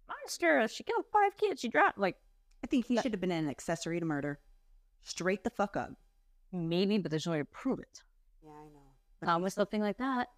monster. 0.08 0.68
She 0.68 0.84
killed 0.84 1.06
five 1.14 1.38
kids. 1.38 1.62
She 1.62 1.70
dropped 1.70 1.98
like 2.00 2.18
I 2.64 2.68
think 2.68 2.88
he 2.88 2.96
That- 2.96 3.04
should 3.04 3.14
have 3.14 3.22
been 3.22 3.32
an 3.32 3.50
accessory 3.50 4.00
to 4.00 4.06
murder. 4.06 4.40
Straight 5.04 5.44
the 5.44 5.50
fuck 5.52 5.76
up. 5.78 5.92
Maybe, 6.54 6.98
but 6.98 7.12
there's 7.12 7.26
no 7.26 7.34
way 7.34 7.40
to 7.40 7.46
prove 7.46 7.80
it. 7.80 8.04
Yeah, 8.44 8.52
I 8.52 8.66
know. 8.66 9.34
Not 9.34 9.42
with 9.42 9.54
something 9.54 9.82
like 9.82 9.98
that. 9.98 10.30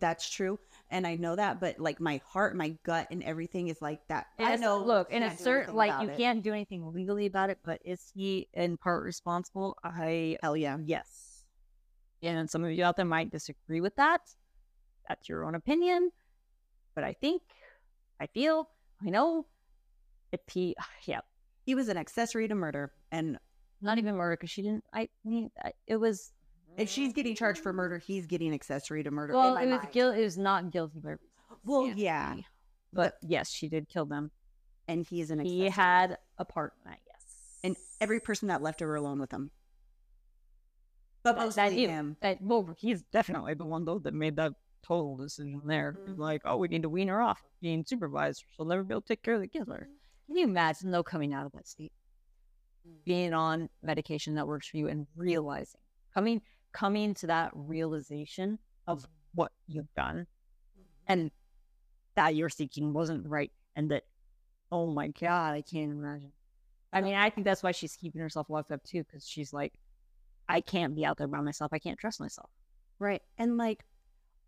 That's 0.00 0.30
true, 0.30 0.60
and 0.90 1.06
I 1.06 1.16
know 1.16 1.34
that. 1.34 1.60
But 1.60 1.80
like 1.80 2.00
my 2.00 2.20
heart, 2.24 2.54
my 2.54 2.76
gut, 2.84 3.08
and 3.10 3.22
everything 3.24 3.68
is 3.68 3.82
like 3.82 4.06
that. 4.08 4.26
And 4.38 4.48
I 4.48 4.56
know. 4.56 4.78
Look, 4.78 5.08
and 5.10 5.24
it's 5.24 5.42
certain 5.42 5.74
like 5.74 6.00
you 6.02 6.10
it. 6.10 6.16
can't 6.16 6.42
do 6.42 6.52
anything 6.52 6.92
legally 6.92 7.26
about 7.26 7.50
it, 7.50 7.58
but 7.64 7.80
is 7.84 8.12
he 8.14 8.48
in 8.54 8.76
part 8.76 9.02
responsible? 9.02 9.76
I 9.82 10.36
Hell 10.40 10.56
yeah. 10.56 10.78
Yes. 10.84 11.44
And 12.22 12.50
some 12.50 12.64
of 12.64 12.72
you 12.72 12.84
out 12.84 12.96
there 12.96 13.04
might 13.04 13.30
disagree 13.30 13.80
with 13.80 13.96
that. 13.96 14.20
That's 15.08 15.28
your 15.28 15.44
own 15.44 15.54
opinion. 15.54 16.10
But 16.94 17.04
I 17.04 17.12
think, 17.12 17.42
I 18.20 18.26
feel, 18.26 18.68
I 19.04 19.10
know, 19.10 19.46
if 20.32 20.40
he, 20.50 20.74
yeah, 21.06 21.20
He 21.64 21.74
was 21.74 21.88
an 21.88 21.96
accessory 21.96 22.48
to 22.48 22.54
murder, 22.54 22.92
and 23.12 23.38
not 23.80 23.92
mm-hmm. 23.92 24.06
even 24.06 24.16
murder 24.16 24.36
because 24.36 24.50
she 24.50 24.62
didn't, 24.62 24.84
I 24.92 25.08
mean, 25.24 25.50
it 25.86 25.96
was, 25.96 26.32
If 26.76 26.88
she's 26.88 27.08
mm-hmm. 27.08 27.14
getting 27.16 27.34
charged 27.36 27.60
for 27.60 27.72
murder, 27.72 27.98
he's 27.98 28.26
getting 28.26 28.52
accessory 28.54 29.02
to 29.02 29.10
murder. 29.10 29.32
Well, 29.34 29.56
it 29.56 29.66
was 29.66 29.80
mind. 29.80 29.92
guilt. 29.92 30.16
It 30.16 30.22
was 30.22 30.38
not 30.38 30.70
guilty 30.70 31.00
by. 31.00 31.14
Well, 31.64 31.86
yeah, 31.86 32.36
but 32.92 33.14
yes, 33.22 33.50
she 33.50 33.68
did 33.68 33.88
kill 33.88 34.06
them. 34.06 34.30
and 34.88 35.06
he 35.08 35.20
is 35.20 35.30
an 35.30 35.40
accessory. 35.40 35.58
He 35.58 35.68
had 35.68 36.16
a 36.38 36.44
part. 36.44 36.72
Yes, 36.86 36.98
and 37.62 37.76
every 38.00 38.20
person 38.20 38.48
that 38.48 38.62
left 38.62 38.80
her 38.80 38.94
alone 38.94 39.20
with 39.20 39.30
him. 39.30 39.50
But 41.22 41.36
that, 41.36 41.44
mostly 41.44 41.62
that 41.62 41.72
him. 41.72 42.16
that- 42.20 42.40
well, 42.40 42.74
he's 42.78 43.02
definitely 43.12 43.54
the 43.54 43.64
one 43.66 43.84
though 43.84 43.98
that 44.00 44.14
made 44.14 44.36
that 44.36 44.52
total 44.82 45.16
decision 45.16 45.60
there. 45.66 45.98
Mhm. 46.08 46.18
Like, 46.18 46.42
oh, 46.44 46.56
we 46.56 46.68
need 46.68 46.82
to 46.82 46.88
wean 46.88 47.08
her 47.08 47.20
off 47.20 47.42
being 47.60 47.84
supervised. 47.84 48.44
She'll 48.56 48.64
never 48.66 48.82
be 48.82 48.94
able 48.94 49.02
to 49.02 49.08
take 49.08 49.22
care 49.22 49.34
of 49.34 49.40
the 49.40 49.48
kids. 49.48 49.68
Mm-hmm. 49.68 49.82
Can 50.26 50.36
you 50.36 50.44
imagine 50.44 50.90
though 50.90 51.02
coming 51.02 51.34
out 51.34 51.46
of 51.46 51.52
that 51.52 51.66
state. 51.66 51.92
Being 53.04 53.32
on 53.34 53.68
medication 53.82 54.34
that 54.34 54.46
works 54.46 54.68
for 54.68 54.76
you, 54.76 54.88
and 54.88 55.06
realizing 55.16 55.80
coming 56.14 56.40
coming 56.72 57.14
to 57.14 57.26
that 57.26 57.50
realization 57.54 58.58
of 58.86 59.00
mm-hmm. 59.00 59.10
what 59.34 59.52
you've 59.66 59.92
done 59.94 60.26
mm-hmm. 60.78 61.12
and 61.12 61.30
that 62.14 62.34
you're 62.34 62.48
seeking 62.48 62.92
wasn't 62.92 63.26
right, 63.26 63.52
and 63.76 63.90
that 63.90 64.04
oh 64.70 64.86
my 64.86 65.08
god, 65.08 65.54
I 65.54 65.62
can't 65.62 65.92
imagine. 65.92 66.32
I 66.92 67.00
mean, 67.00 67.14
I 67.14 67.30
think 67.30 67.44
that's 67.44 67.62
why 67.62 67.72
she's 67.72 67.96
keeping 67.96 68.20
herself 68.20 68.48
locked 68.48 68.72
up 68.72 68.82
too, 68.82 69.04
because 69.04 69.26
she's 69.28 69.52
like, 69.52 69.74
I 70.48 70.60
can't 70.60 70.94
be 70.94 71.04
out 71.04 71.18
there 71.18 71.28
by 71.28 71.40
myself. 71.40 71.72
I 71.72 71.78
can't 71.78 71.98
trust 71.98 72.20
myself. 72.20 72.50
Right. 72.98 73.22
And 73.36 73.58
like 73.58 73.84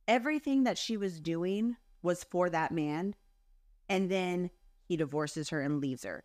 everything 0.08 0.64
that 0.64 0.78
she 0.78 0.96
was 0.96 1.20
doing 1.20 1.76
was 2.02 2.24
for 2.24 2.48
that 2.50 2.72
man. 2.72 3.14
And 3.88 4.10
then 4.10 4.50
he 4.88 4.96
divorces 4.96 5.50
her 5.50 5.60
and 5.60 5.80
leaves 5.80 6.04
her. 6.04 6.24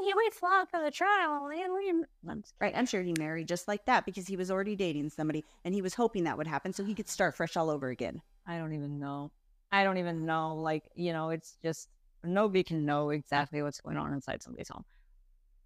I 0.00 0.02
mean, 0.02 0.08
he 0.08 0.14
waits 0.16 0.42
long 0.42 0.66
for 0.66 0.82
the 0.82 0.90
trial, 0.90 1.50
and 1.52 1.72
we. 1.74 2.42
Right. 2.60 2.72
I'm 2.74 2.86
sure 2.86 3.02
he 3.02 3.14
married 3.18 3.48
just 3.48 3.68
like 3.68 3.84
that 3.86 4.06
because 4.06 4.26
he 4.26 4.36
was 4.36 4.50
already 4.50 4.76
dating 4.76 5.10
somebody 5.10 5.44
and 5.64 5.74
he 5.74 5.82
was 5.82 5.94
hoping 5.94 6.24
that 6.24 6.38
would 6.38 6.46
happen 6.46 6.72
so 6.72 6.84
he 6.84 6.94
could 6.94 7.08
start 7.08 7.36
fresh 7.36 7.56
all 7.56 7.70
over 7.70 7.88
again. 7.88 8.22
I 8.46 8.58
don't 8.58 8.72
even 8.72 8.98
know. 8.98 9.30
I 9.72 9.84
don't 9.84 9.98
even 9.98 10.24
know. 10.24 10.54
Like, 10.54 10.90
you 10.94 11.12
know, 11.12 11.30
it's 11.30 11.56
just 11.62 11.88
nobody 12.24 12.62
can 12.62 12.86
know 12.86 13.10
exactly 13.10 13.62
what's 13.62 13.80
going 13.80 13.96
on 13.96 14.12
inside 14.12 14.42
somebody's 14.42 14.68
home. 14.68 14.84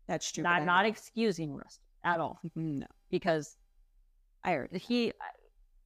That's 0.08 0.30
true. 0.30 0.42
Not 0.42 0.60
but 0.60 0.64
not 0.66 0.86
excusing 0.86 1.54
Rusty 1.54 1.80
at 2.02 2.20
all 2.20 2.38
mm-hmm, 2.44 2.80
no. 2.80 2.86
because 3.10 3.56
I 4.42 4.52
heard 4.52 4.70
he 4.72 5.12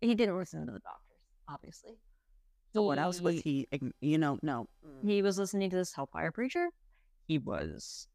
he 0.00 0.14
didn't 0.14 0.36
listen 0.36 0.60
to 0.66 0.72
the 0.72 0.80
doctors, 0.80 1.18
obviously. 1.48 1.98
So 2.72 2.82
what 2.82 2.98
else 2.98 3.20
was 3.20 3.40
he? 3.40 3.66
You 4.00 4.18
know, 4.18 4.38
no. 4.42 4.68
He 5.04 5.22
was 5.22 5.38
listening 5.38 5.70
to 5.70 5.76
this 5.76 5.92
hellfire 5.92 6.32
preacher. 6.32 6.68
He 7.26 7.38
was 7.38 8.08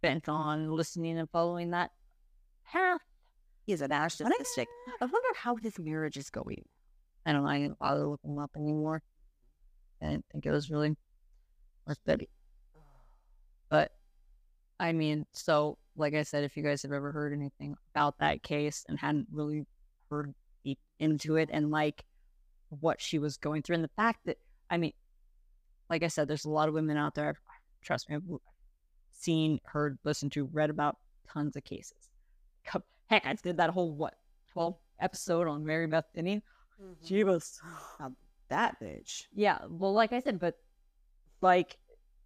bent 0.00 0.24
mm. 0.24 0.32
on 0.32 0.70
listening 0.70 1.18
and 1.18 1.28
following 1.30 1.70
that 1.70 1.90
path. 2.70 3.00
He 3.66 3.72
is 3.72 3.82
a 3.82 3.88
narcissistic. 3.88 4.66
I 5.00 5.04
wonder 5.04 5.28
how 5.36 5.56
his 5.56 5.78
marriage 5.78 6.16
is 6.16 6.30
going. 6.30 6.64
I 7.26 7.32
don't 7.32 7.44
know. 7.44 7.50
I 7.50 7.58
didn't 7.58 7.78
bother 7.78 8.06
looking 8.06 8.30
him 8.30 8.38
up 8.38 8.52
anymore. 8.56 9.02
I 10.02 10.06
didn't 10.06 10.24
think 10.32 10.46
it 10.46 10.50
was 10.50 10.70
really 10.70 10.96
worth 11.86 11.98
it. 12.06 12.28
But 13.68 13.92
I 14.80 14.92
mean, 14.92 15.26
so 15.32 15.76
like 15.96 16.14
I 16.14 16.22
said, 16.22 16.44
if 16.44 16.56
you 16.56 16.62
guys 16.62 16.82
have 16.82 16.92
ever 16.92 17.12
heard 17.12 17.32
anything 17.32 17.76
about 17.94 18.18
that 18.20 18.42
case 18.42 18.84
and 18.88 18.98
hadn't 18.98 19.26
really 19.30 19.66
heard 20.10 20.32
deep 20.64 20.78
into 20.98 21.36
it 21.36 21.50
and 21.52 21.70
like 21.70 22.04
what 22.68 23.00
she 23.00 23.18
was 23.18 23.36
going 23.36 23.62
through, 23.62 23.74
and 23.74 23.84
the 23.84 23.90
fact 23.96 24.20
that 24.24 24.38
I 24.70 24.78
mean, 24.78 24.92
like 25.90 26.02
I 26.02 26.08
said, 26.08 26.28
there's 26.28 26.44
a 26.44 26.50
lot 26.50 26.68
of 26.68 26.74
women 26.74 26.96
out 26.96 27.14
there. 27.14 27.36
Trust 27.82 28.08
me, 28.08 28.16
I've 28.16 28.22
seen, 29.18 29.60
heard, 29.64 29.98
listened 30.04 30.32
to, 30.32 30.44
read 30.46 30.70
about 30.70 30.96
tons 31.28 31.56
of 31.56 31.64
cases. 31.64 32.10
Heck, 33.10 33.26
I 33.26 33.34
did 33.34 33.56
that 33.56 33.70
whole 33.70 33.92
what 33.92 34.14
twelve 34.52 34.76
episode 35.00 35.48
on 35.48 35.64
Mary 35.64 35.86
Beth 35.86 36.04
Tinning. 36.14 36.42
Mm-hmm. 36.82 37.06
She 37.06 37.24
was 37.24 37.60
Now, 38.00 38.12
that 38.48 38.76
bitch. 38.82 39.24
yeah, 39.34 39.58
well, 39.68 39.94
like 39.94 40.12
I 40.12 40.20
said, 40.20 40.38
but 40.38 40.56
like 41.40 41.78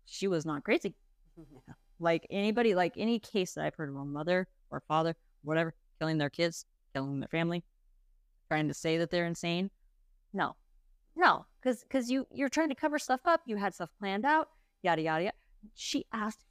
she 0.05 0.27
was 0.29 0.45
not 0.45 0.65
crazy. 0.65 0.95
Like 2.01 2.27
anybody, 2.31 2.75
like 2.75 2.95
any 2.97 3.21
case 3.21 3.55
that 3.55 3.65
I've 3.65 3.77
heard 3.77 3.89
of 3.89 3.95
a 3.95 4.05
mother 4.05 4.49
or 4.71 4.83
father, 4.89 5.15
whatever, 5.45 5.73
killing 6.01 6.19
their 6.19 6.31
kids, 6.31 6.65
killing 6.93 7.21
their 7.21 7.29
family, 7.29 7.63
trying 8.49 8.67
to 8.67 8.75
say 8.75 8.99
that 8.99 9.09
they're 9.13 9.25
insane. 9.27 9.71
No, 10.33 10.57
no, 11.15 11.47
because 11.61 11.85
because 11.85 12.11
you 12.11 12.27
you're 12.33 12.49
trying 12.49 12.71
to 12.71 12.75
cover 12.75 12.99
stuff 12.99 13.21
up. 13.25 13.43
You 13.47 13.57
had 13.57 13.73
stuff 13.73 13.91
planned 14.01 14.25
out, 14.25 14.49
yada 14.83 15.01
yada 15.01 15.25
yada. 15.25 15.37
She 15.77 16.07
asked. 16.13 16.45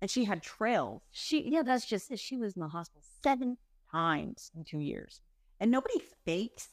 And 0.00 0.10
she 0.10 0.24
had 0.24 0.42
trails. 0.42 1.02
She 1.12 1.48
yeah, 1.48 1.62
that's 1.62 1.86
just 1.86 2.10
it. 2.10 2.18
She 2.18 2.36
was 2.36 2.54
in 2.54 2.60
the 2.60 2.68
hospital 2.68 3.02
seven 3.22 3.56
times 3.90 4.50
in 4.56 4.64
two 4.64 4.80
years. 4.80 5.20
And 5.60 5.70
nobody 5.70 6.00
fakes 6.24 6.68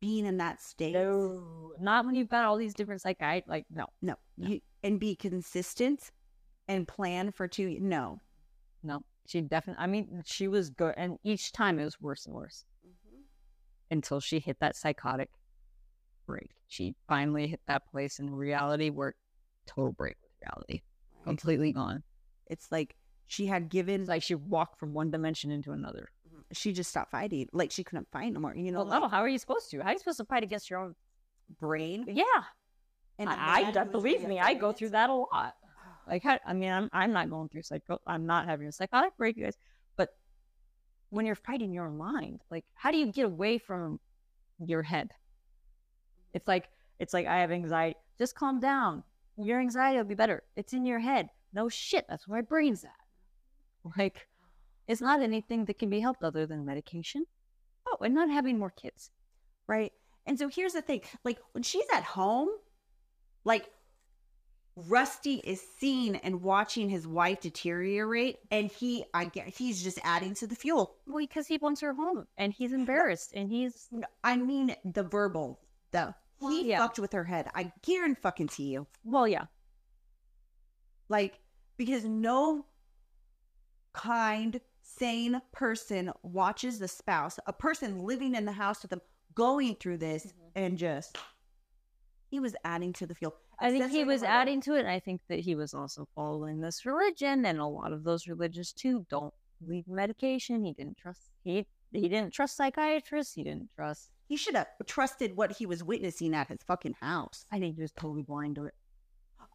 being 0.00 0.26
in 0.26 0.36
that 0.38 0.62
state. 0.62 0.94
No, 0.94 1.72
not 1.80 2.06
when 2.06 2.14
you've 2.14 2.28
got 2.28 2.44
all 2.44 2.56
these 2.56 2.74
different 2.74 3.02
psychiatrists. 3.02 3.48
Like 3.48 3.66
no, 3.70 3.86
No. 4.00 4.14
You 4.36 4.60
and 4.82 5.00
be 5.00 5.16
consistent 5.16 6.12
and 6.68 6.86
plan 6.86 7.32
for 7.32 7.48
two 7.48 7.78
no. 7.80 8.20
No, 8.82 9.02
she 9.26 9.40
definitely. 9.40 9.82
I 9.82 9.86
mean, 9.86 10.22
she 10.24 10.48
was 10.48 10.70
good, 10.70 10.94
and 10.96 11.18
each 11.24 11.52
time 11.52 11.78
it 11.78 11.84
was 11.84 12.00
worse 12.00 12.26
and 12.26 12.34
worse 12.34 12.64
mm-hmm. 12.86 13.22
until 13.90 14.20
she 14.20 14.38
hit 14.38 14.58
that 14.60 14.76
psychotic 14.76 15.30
break. 16.26 16.50
She 16.68 16.94
finally 17.08 17.48
hit 17.48 17.60
that 17.66 17.90
place 17.90 18.18
in 18.18 18.30
reality 18.30 18.90
where 18.90 19.14
total 19.66 19.92
break 19.92 20.16
with 20.22 20.32
reality, 20.42 20.82
completely 21.24 21.72
gone. 21.72 22.02
It's 22.46 22.70
like 22.70 22.96
she 23.26 23.46
had 23.46 23.68
given 23.68 24.04
like 24.06 24.22
she 24.22 24.34
walked 24.34 24.78
from 24.78 24.92
one 24.92 25.10
dimension 25.10 25.50
into 25.50 25.72
another. 25.72 26.10
Mm-hmm. 26.28 26.40
she 26.52 26.72
just 26.72 26.90
stopped 26.90 27.10
fighting. 27.10 27.48
Like 27.52 27.70
she 27.70 27.82
couldn't 27.84 28.08
fight 28.12 28.32
no 28.32 28.40
more. 28.40 28.54
You 28.54 28.72
know, 28.72 28.78
Well, 28.78 28.86
like 28.88 29.02
no, 29.02 29.08
how 29.08 29.20
are 29.20 29.28
you 29.28 29.38
supposed 29.38 29.70
to? 29.70 29.80
How 29.80 29.88
are 29.88 29.92
you 29.92 29.98
supposed 29.98 30.18
to 30.18 30.24
fight 30.24 30.42
against 30.42 30.70
your 30.70 30.80
own? 30.80 30.94
brain. 31.60 32.04
Yeah, 32.08 32.24
And 33.18 33.28
I, 33.28 33.72
I 33.76 33.84
believe 33.84 34.26
me, 34.26 34.40
I 34.40 34.54
go 34.54 34.72
through 34.72 34.90
that 34.90 35.10
a 35.10 35.14
lot. 35.14 35.54
Like, 36.08 36.22
how, 36.22 36.38
I 36.46 36.52
mean, 36.52 36.70
I'm 36.70 36.88
I'm 36.92 37.12
not 37.12 37.30
going 37.30 37.48
through 37.48 37.62
psycho. 37.62 38.00
I'm 38.06 38.26
not 38.26 38.46
having 38.46 38.68
a 38.68 38.72
psychotic 38.72 39.16
break, 39.16 39.36
you 39.36 39.42
guys. 39.42 39.56
But 39.96 40.10
when 41.10 41.26
you're 41.26 41.34
fighting 41.34 41.72
your 41.72 41.90
mind, 41.90 42.42
like, 42.48 42.64
how 42.74 42.92
do 42.92 42.96
you 42.96 43.10
get 43.10 43.24
away 43.26 43.58
from 43.58 43.98
your 44.64 44.84
head? 44.84 45.10
It's 46.32 46.46
like 46.46 46.68
it's 47.00 47.12
like 47.12 47.26
I 47.26 47.38
have 47.40 47.50
anxiety. 47.50 47.96
Just 48.18 48.36
calm 48.36 48.60
down. 48.60 49.02
Your 49.36 49.58
anxiety 49.58 49.98
will 49.98 50.04
be 50.04 50.14
better. 50.14 50.44
It's 50.54 50.72
in 50.72 50.86
your 50.86 51.00
head. 51.00 51.28
No 51.56 51.68
shit. 51.68 52.04
That's 52.08 52.28
where 52.28 52.38
my 52.38 52.42
brain's 52.42 52.84
at. 52.84 52.90
Like, 53.98 54.28
it's 54.86 55.00
not 55.00 55.22
anything 55.22 55.64
that 55.64 55.78
can 55.78 55.88
be 55.90 56.00
helped 56.00 56.22
other 56.22 56.44
than 56.46 56.64
medication. 56.66 57.24
Oh, 57.88 57.96
and 58.04 58.14
not 58.14 58.30
having 58.30 58.58
more 58.58 58.70
kids. 58.70 59.10
right? 59.66 59.92
And 60.26 60.38
so 60.38 60.48
here's 60.48 60.72
the 60.74 60.82
thing 60.82 61.00
like 61.24 61.38
when 61.52 61.62
she's 61.62 61.86
at 61.94 62.02
home, 62.02 62.48
like 63.44 63.70
Rusty 64.76 65.36
is 65.36 65.62
seeing 65.78 66.16
and 66.16 66.42
watching 66.42 66.90
his 66.90 67.06
wife 67.06 67.40
deteriorate, 67.40 68.36
and 68.50 68.70
he, 68.70 69.04
I 69.14 69.24
guess, 69.26 69.56
he's 69.56 69.82
just 69.82 69.98
adding 70.04 70.34
to 70.34 70.46
the 70.46 70.54
fuel. 70.56 70.96
Well, 71.06 71.18
because 71.18 71.46
he 71.46 71.56
wants 71.58 71.80
her 71.80 71.94
home, 71.94 72.26
and 72.36 72.52
he's 72.52 72.72
embarrassed, 72.72 73.32
and 73.34 73.48
he's 73.48 73.88
I 74.22 74.36
mean, 74.36 74.76
the 74.84 75.04
verbal, 75.04 75.60
the 75.92 76.14
he 76.40 76.68
Yeah. 76.70 76.78
fucked 76.78 76.98
with 76.98 77.12
her 77.12 77.24
head. 77.24 77.48
I 77.54 77.72
guarantee 77.82 78.20
fucking 78.20 78.48
to 78.48 78.62
you, 78.62 78.86
well, 79.04 79.26
yeah. 79.26 79.46
like 81.08 81.38
because 81.76 82.04
no 82.04 82.66
kind, 83.92 84.60
sane 84.82 85.40
person 85.52 86.12
watches 86.22 86.78
the 86.78 86.88
spouse, 86.88 87.38
a 87.46 87.52
person 87.52 87.98
living 88.00 88.34
in 88.34 88.44
the 88.44 88.52
house 88.52 88.82
with 88.82 88.90
them, 88.90 89.00
going 89.34 89.74
through 89.76 89.98
this, 89.98 90.26
Mhm. 90.26 90.32
and 90.54 90.78
just 90.78 91.18
he 92.28 92.40
was 92.40 92.54
adding 92.64 92.92
to 92.94 93.06
the 93.06 93.14
fuel. 93.14 93.34
I 93.58 93.70
think 93.70 93.90
he 93.90 94.04
was 94.04 94.22
adding 94.22 94.60
to 94.62 94.74
it. 94.74 94.80
And 94.80 94.88
I 94.88 95.00
think 95.00 95.22
that 95.28 95.40
he 95.40 95.54
was 95.54 95.72
also 95.72 96.06
following 96.14 96.60
this 96.60 96.84
religion, 96.84 97.46
and 97.46 97.58
a 97.58 97.66
lot 97.66 97.92
of 97.92 98.04
those 98.04 98.26
religious 98.26 98.72
too 98.72 99.06
don't 99.08 99.32
believe 99.60 99.88
medication. 99.88 100.64
He 100.64 100.72
didn't 100.72 100.98
trust 100.98 101.30
he 101.42 101.66
he 101.92 102.08
didn't 102.08 102.32
trust 102.34 102.56
psychiatrists. 102.56 103.34
He 103.34 103.44
didn't 103.44 103.70
trust. 103.74 104.10
He 104.28 104.36
should 104.36 104.56
have 104.56 104.68
trusted 104.86 105.36
what 105.36 105.52
he 105.52 105.64
was 105.66 105.82
witnessing 105.84 106.34
at 106.34 106.48
his 106.48 106.62
fucking 106.66 106.94
house. 106.94 107.46
I 107.50 107.58
think 107.60 107.76
he 107.76 107.82
was 107.82 107.92
totally 107.92 108.22
blind 108.22 108.56
to 108.56 108.64
it. 108.66 108.74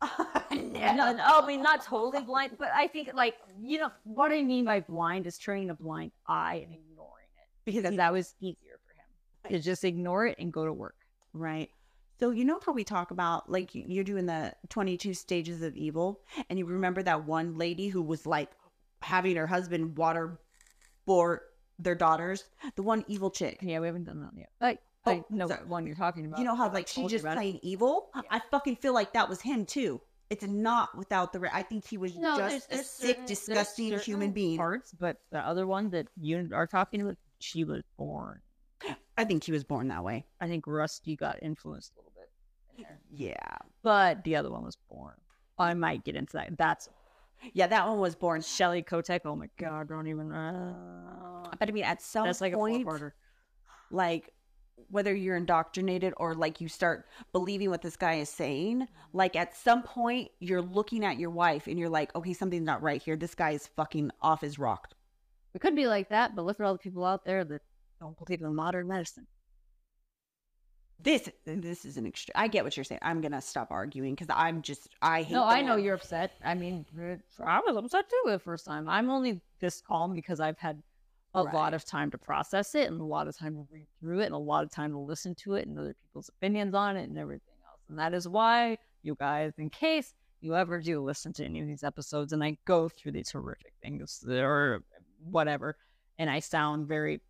no, 0.51 0.93
No, 1.13 1.15
I 1.17 1.45
mean 1.45 1.61
not 1.61 1.83
totally 1.83 2.23
blind, 2.23 2.53
but 2.57 2.69
I 2.73 2.87
think 2.87 3.11
like 3.13 3.35
you 3.61 3.77
know 3.79 3.91
what 4.03 4.31
I 4.31 4.41
mean 4.41 4.65
by 4.65 4.79
blind 4.81 5.27
is 5.27 5.37
turning 5.37 5.69
a 5.69 5.75
blind 5.75 6.11
eye 6.27 6.65
and 6.65 6.73
ignoring 6.73 7.27
it 7.37 7.49
because 7.65 7.95
that 7.95 8.11
was 8.11 8.35
easier 8.39 8.79
for 8.85 9.49
him 9.49 9.55
to 9.57 9.63
just 9.63 9.83
ignore 9.83 10.25
it 10.25 10.37
and 10.39 10.51
go 10.51 10.65
to 10.65 10.73
work. 10.73 10.95
right. 11.33 11.69
So 12.19 12.29
you 12.29 12.45
know 12.45 12.59
how 12.63 12.71
we 12.71 12.83
talk 12.83 13.09
about 13.09 13.49
like 13.49 13.73
you- 13.73 13.85
you're 13.87 14.03
doing 14.03 14.27
the 14.27 14.53
22 14.69 15.13
stages 15.15 15.63
of 15.63 15.75
evil, 15.75 16.21
and 16.49 16.59
you 16.59 16.65
remember 16.67 17.01
that 17.03 17.25
one 17.25 17.57
lady 17.57 17.87
who 17.87 18.01
was 18.03 18.27
like 18.27 18.51
having 19.01 19.35
her 19.35 19.47
husband 19.47 19.97
water 19.97 20.39
for 21.07 21.41
their 21.79 21.95
daughters, 21.95 22.43
the 22.75 22.83
one 22.83 23.03
evil 23.07 23.31
chick. 23.31 23.57
Yeah, 23.63 23.79
we 23.79 23.87
haven't 23.87 24.03
done 24.03 24.21
that 24.21 24.33
yet. 24.37 24.49
Like 24.61 24.79
I 25.05 25.11
Oh, 25.13 25.25
know 25.29 25.47
sorry. 25.47 25.59
what 25.61 25.67
one 25.69 25.87
you're 25.87 25.95
talking 25.95 26.25
about. 26.25 26.39
You 26.39 26.45
know 26.45 26.55
how 26.55 26.69
I 26.69 26.73
like 26.73 26.87
she 26.87 27.07
just 27.07 27.23
about 27.23 27.33
it. 27.33 27.37
playing 27.37 27.59
evil? 27.63 28.09
Yeah. 28.15 28.21
I 28.29 28.39
fucking 28.51 28.75
feel 28.77 28.93
like 28.93 29.13
that 29.13 29.27
was 29.29 29.41
him 29.41 29.65
too. 29.65 29.99
It's 30.29 30.43
not 30.45 30.95
without 30.97 31.33
the. 31.33 31.39
Re- 31.41 31.49
I 31.51 31.63
think 31.63 31.85
he 31.87 31.97
was 31.97 32.15
No, 32.17 32.37
there's- 32.37 32.53
just 32.67 32.71
a 32.71 32.77
sick, 32.77 33.09
certain- 33.09 33.25
disgusting 33.25 33.89
certain 33.89 34.05
human 34.05 34.31
being. 34.31 34.57
Parts, 34.57 34.93
but 34.97 35.17
the 35.31 35.39
other 35.39 35.65
one 35.67 35.89
that 35.89 36.07
you 36.19 36.49
are 36.53 36.67
talking 36.67 37.01
about 37.01 37.17
she 37.39 37.63
was 37.63 37.83
born. 37.97 38.41
I 39.17 39.25
think 39.25 39.43
she 39.43 39.51
was 39.51 39.63
born 39.63 39.87
that 39.89 40.03
way. 40.03 40.25
I 40.39 40.47
think 40.47 40.65
Rusty 40.67 41.15
got 41.15 41.37
influenced 41.43 41.93
a 41.93 41.97
little 41.99 42.13
bit. 42.15 42.29
there. 42.77 42.99
Yeah. 43.11 43.57
But 43.83 44.23
the 44.23 44.35
other 44.37 44.49
one 44.49 44.63
was 44.63 44.77
born. 44.89 45.15
I 45.59 45.73
might 45.73 46.03
get 46.03 46.15
into 46.15 46.33
that. 46.33 46.57
That's 46.57 46.87
Yeah, 47.53 47.67
that 47.67 47.87
one 47.87 47.99
was 47.99 48.15
born. 48.15 48.41
Shelly 48.41 48.81
Knotek. 48.83 49.21
Oh 49.25 49.35
my 49.35 49.49
god, 49.57 49.89
don't 49.89 50.07
even. 50.07 50.31
Uh, 50.31 51.49
But 51.59 51.69
I 51.69 51.71
mean, 51.71 51.83
at 51.83 52.01
some 52.01 52.25
that's 52.25 52.39
like 52.41 52.53
point, 52.53 52.81
a 52.81 52.85
four-parter. 52.85 53.11
like 53.91 54.31
whether 54.89 55.13
you're 55.13 55.35
indoctrinated 55.35 56.13
or 56.17 56.35
like 56.35 56.61
you 56.61 56.67
start 56.67 57.05
believing 57.31 57.69
what 57.69 57.81
this 57.81 57.95
guy 57.95 58.15
is 58.15 58.29
saying, 58.29 58.87
like 59.13 59.35
at 59.35 59.55
some 59.55 59.83
point 59.83 60.29
you're 60.39 60.61
looking 60.61 61.05
at 61.05 61.19
your 61.19 61.29
wife 61.29 61.67
and 61.67 61.77
you're 61.79 61.89
like, 61.89 62.13
okay, 62.15 62.33
something's 62.33 62.65
not 62.65 62.81
right 62.81 63.01
here. 63.01 63.15
This 63.15 63.35
guy 63.35 63.51
is 63.51 63.67
fucking 63.75 64.11
off 64.21 64.41
his 64.41 64.59
rock. 64.59 64.89
It 65.53 65.59
could 65.59 65.75
be 65.75 65.87
like 65.87 66.09
that, 66.09 66.35
but 66.35 66.45
look 66.45 66.59
at 66.59 66.65
all 66.65 66.73
the 66.73 66.79
people 66.79 67.05
out 67.05 67.25
there 67.25 67.43
that 67.43 67.61
don't 67.99 68.17
believe 68.17 68.41
in 68.41 68.55
modern 68.55 68.87
medicine. 68.87 69.27
This 71.03 71.29
this 71.45 71.83
is 71.83 71.97
an 71.97 72.05
extreme. 72.05 72.33
I 72.35 72.47
get 72.47 72.63
what 72.63 72.77
you're 72.77 72.83
saying. 72.83 72.99
I'm 73.01 73.21
gonna 73.21 73.41
stop 73.41 73.71
arguing 73.71 74.13
because 74.13 74.27
I'm 74.29 74.61
just 74.61 74.87
I 75.01 75.23
hate. 75.23 75.33
No, 75.33 75.41
the 75.41 75.51
I 75.51 75.61
know 75.61 75.75
you're 75.75 75.95
upset. 75.95 76.33
I 76.45 76.53
mean, 76.53 76.85
I 77.43 77.59
was 77.59 77.75
upset 77.75 78.07
too 78.07 78.31
the 78.31 78.37
first 78.37 78.65
time. 78.65 78.87
I'm 78.87 79.09
only 79.09 79.41
this 79.59 79.81
calm 79.81 80.13
because 80.13 80.39
I've 80.39 80.59
had 80.59 80.81
a 81.33 81.43
Right. 81.43 81.53
lot 81.53 81.73
of 81.73 81.85
time 81.85 82.11
to 82.11 82.17
process 82.17 82.75
it 82.75 82.89
and 82.91 82.99
a 82.99 83.03
lot 83.05 83.27
of 83.27 83.37
time 83.37 83.55
to 83.55 83.65
read 83.71 83.87
through 83.99 84.19
it 84.19 84.25
and 84.25 84.35
a 84.35 84.37
lot 84.37 84.63
of 84.63 84.71
time 84.71 84.91
to 84.91 84.99
listen 84.99 85.33
to 85.35 85.53
it 85.55 85.67
and 85.67 85.77
other 85.79 85.95
people's 86.05 86.29
opinions 86.29 86.73
on 86.75 86.97
it 86.97 87.07
and 87.09 87.17
everything 87.17 87.55
else. 87.65 87.81
And 87.89 87.97
that 87.99 88.13
is 88.13 88.27
why 88.27 88.77
you 89.01 89.15
guys, 89.15 89.53
in 89.57 89.69
case 89.69 90.13
you 90.41 90.55
ever 90.55 90.81
do 90.81 91.01
listen 91.01 91.31
to 91.33 91.45
any 91.45 91.61
of 91.61 91.67
these 91.67 91.83
episodes 91.83 92.33
and 92.33 92.43
I 92.43 92.57
go 92.65 92.89
through 92.89 93.13
these 93.13 93.31
horrific 93.31 93.73
things 93.81 94.23
or 94.27 94.83
whatever, 95.23 95.77
and 96.19 96.29
I 96.29 96.39
sound 96.39 96.87
very 96.87 97.21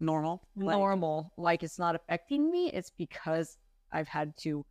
normal. 0.00 0.42
Like, 0.56 0.76
normal, 0.76 1.32
like 1.36 1.62
it's 1.62 1.78
not 1.78 1.94
affecting 1.94 2.50
me, 2.50 2.70
it's 2.70 2.90
because 2.90 3.56
I've 3.92 4.08
had 4.08 4.36
to 4.38 4.66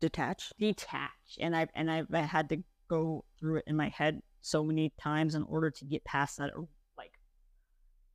detach. 0.00 0.52
detach 0.58 1.36
and 1.40 1.56
I've 1.56 1.70
and 1.74 1.90
I've 1.90 2.06
I 2.12 2.20
had 2.20 2.48
to 2.50 2.62
go 2.88 3.24
through 3.38 3.56
it 3.56 3.64
in 3.66 3.76
my 3.76 3.88
head 3.88 4.22
so 4.40 4.62
many 4.62 4.92
times 4.98 5.34
in 5.34 5.42
order 5.42 5.70
to 5.70 5.84
get 5.84 6.04
past 6.04 6.38
that 6.38 6.52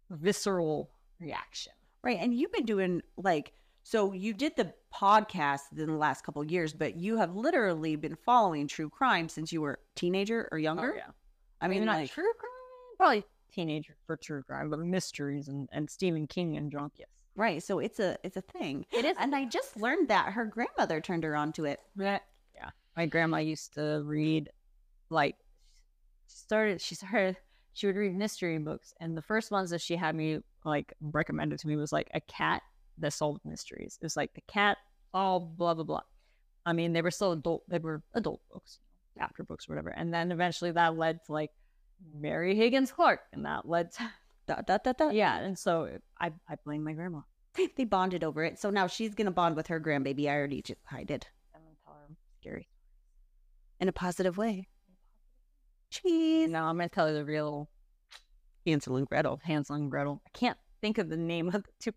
visceral 0.09 0.89
reaction. 1.19 1.73
Right. 2.03 2.17
And 2.19 2.33
you've 2.33 2.51
been 2.51 2.65
doing 2.65 3.01
like 3.17 3.53
so 3.83 4.13
you 4.13 4.33
did 4.33 4.55
the 4.55 4.73
podcast 4.93 5.77
in 5.77 5.87
the 5.87 5.93
last 5.93 6.25
couple 6.25 6.41
of 6.41 6.49
years, 6.49 6.73
but 6.73 6.95
you 6.95 7.17
have 7.17 7.35
literally 7.35 7.95
been 7.95 8.15
following 8.15 8.67
true 8.67 8.89
crime 8.89 9.27
since 9.27 9.51
you 9.51 9.61
were 9.61 9.79
teenager 9.95 10.47
or 10.51 10.57
oh, 10.57 10.61
younger. 10.61 10.93
Oh, 10.93 10.97
yeah. 10.97 11.11
I 11.61 11.67
mean, 11.67 11.85
not 11.85 11.97
like, 11.97 12.11
true 12.11 12.31
crime, 12.37 12.51
probably 12.97 13.23
teenager 13.53 13.95
for 14.05 14.17
true 14.17 14.43
crime, 14.43 14.69
but 14.69 14.79
mysteries 14.79 15.47
and, 15.47 15.69
and 15.71 15.89
Stephen 15.89 16.27
King 16.27 16.57
and 16.57 16.71
drunk, 16.71 16.93
yes. 16.97 17.07
right. 17.35 17.61
So 17.61 17.79
it's 17.79 17.99
a 17.99 18.17
it's 18.23 18.37
a 18.37 18.41
thing. 18.41 18.85
It 18.91 19.05
is. 19.05 19.15
And 19.19 19.35
I 19.35 19.45
just 19.45 19.77
learned 19.77 20.07
that 20.09 20.33
her 20.33 20.45
grandmother 20.45 20.99
turned 21.01 21.23
her 21.23 21.35
onto 21.35 21.65
it. 21.65 21.79
Yeah. 21.97 22.19
Yeah. 22.55 22.69
My 22.95 23.05
grandma 23.05 23.37
used 23.37 23.73
to 23.75 24.01
read 24.05 24.49
like 25.09 25.35
she 26.27 26.37
started 26.37 26.81
she 26.81 26.95
started 26.95 27.37
she 27.73 27.87
would 27.87 27.95
read 27.95 28.15
mystery 28.15 28.57
books 28.59 28.93
and 28.99 29.17
the 29.17 29.21
first 29.21 29.51
ones 29.51 29.69
that 29.71 29.81
she 29.81 29.95
had 29.95 30.15
me 30.15 30.39
like 30.63 30.93
recommended 31.01 31.59
to 31.59 31.67
me 31.67 31.75
was 31.75 31.91
like 31.91 32.09
a 32.13 32.21
cat 32.21 32.61
that 32.99 33.13
solved 33.13 33.41
mysteries. 33.45 33.97
It 34.01 34.05
was 34.05 34.15
like 34.17 34.33
the 34.33 34.41
cat 34.47 34.77
all 35.13 35.39
blah 35.39 35.73
blah 35.73 35.83
blah. 35.83 36.01
I 36.65 36.73
mean 36.73 36.93
they 36.93 37.01
were 37.01 37.11
still 37.11 37.31
adult 37.33 37.63
they 37.67 37.79
were 37.79 38.01
adult 38.13 38.41
books, 38.51 38.79
chapter 39.17 39.43
books, 39.43 39.67
whatever. 39.67 39.89
And 39.89 40.13
then 40.13 40.31
eventually 40.31 40.71
that 40.71 40.97
led 40.97 41.23
to 41.25 41.33
like 41.33 41.51
Mary 42.13 42.55
Higgins 42.55 42.91
Clark 42.91 43.21
and 43.33 43.45
that 43.45 43.67
led 43.67 43.91
to 43.93 44.11
Dot, 44.45 44.67
dot, 44.67 44.83
dot, 44.83 44.97
dot. 44.97 45.13
yeah, 45.15 45.39
and 45.39 45.57
so 45.57 45.89
I 46.19 46.33
I 46.49 46.55
blame 46.65 46.83
my 46.83 46.91
grandma. 46.93 47.21
They 47.77 47.85
bonded 47.85 48.23
over 48.25 48.43
it. 48.43 48.59
So 48.59 48.69
now 48.71 48.87
she's 48.87 49.15
gonna 49.15 49.31
bond 49.31 49.55
with 49.55 49.67
her 49.67 49.79
grandbaby. 49.79 50.27
I 50.27 50.35
already 50.35 50.61
just 50.61 50.81
I 50.91 51.03
did. 51.05 51.25
I'm 51.55 51.61
gonna 51.61 51.75
tell 51.85 51.93
her 51.93 52.15
scary. 52.41 52.67
In 53.79 53.87
a 53.87 53.93
positive 53.93 54.37
way. 54.37 54.67
Cheese. 55.93 56.49
No, 56.49 56.63
I'm 56.63 56.77
gonna 56.77 56.89
tell 56.89 57.07
you 57.09 57.15
the 57.15 57.25
real 57.25 57.69
Hansel 58.65 58.95
and 58.97 59.07
Gretel. 59.07 59.39
Hansel 59.43 59.75
and 59.75 59.91
Gretel. 59.91 60.21
I 60.25 60.29
can't 60.37 60.57
think 60.81 60.97
of 60.97 61.09
the 61.09 61.17
name 61.17 61.47
of 61.47 61.63
the 61.63 61.69
two 61.79 61.91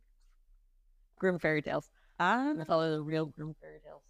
Grimm 1.18 1.38
fairy 1.38 1.62
tales. 1.62 1.88
I'm 2.18 2.54
gonna 2.54 2.64
tell 2.64 2.84
you 2.84 2.92
the 2.96 3.02
real 3.02 3.26
Grimm 3.26 3.54
fairy 3.60 3.80
tales. 3.84 4.02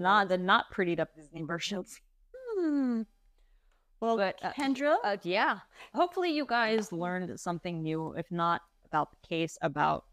Not 0.00 0.28
the 0.28 0.38
not 0.38 0.66
prettied 0.72 1.00
up 1.00 1.14
Disney 1.14 1.42
versions. 1.42 2.00
Hmm. 2.34 3.02
Well, 4.00 4.16
But, 4.16 4.38
uh, 4.42 4.52
Kendra, 4.52 4.96
Uh, 5.04 5.16
yeah. 5.22 5.58
Hopefully 5.94 6.30
you 6.30 6.46
guys 6.46 6.90
learned 6.90 7.38
something 7.38 7.82
new. 7.82 8.12
If 8.16 8.30
not 8.30 8.62
about 8.86 9.10
the 9.10 9.28
case 9.28 9.58
about 9.62 10.06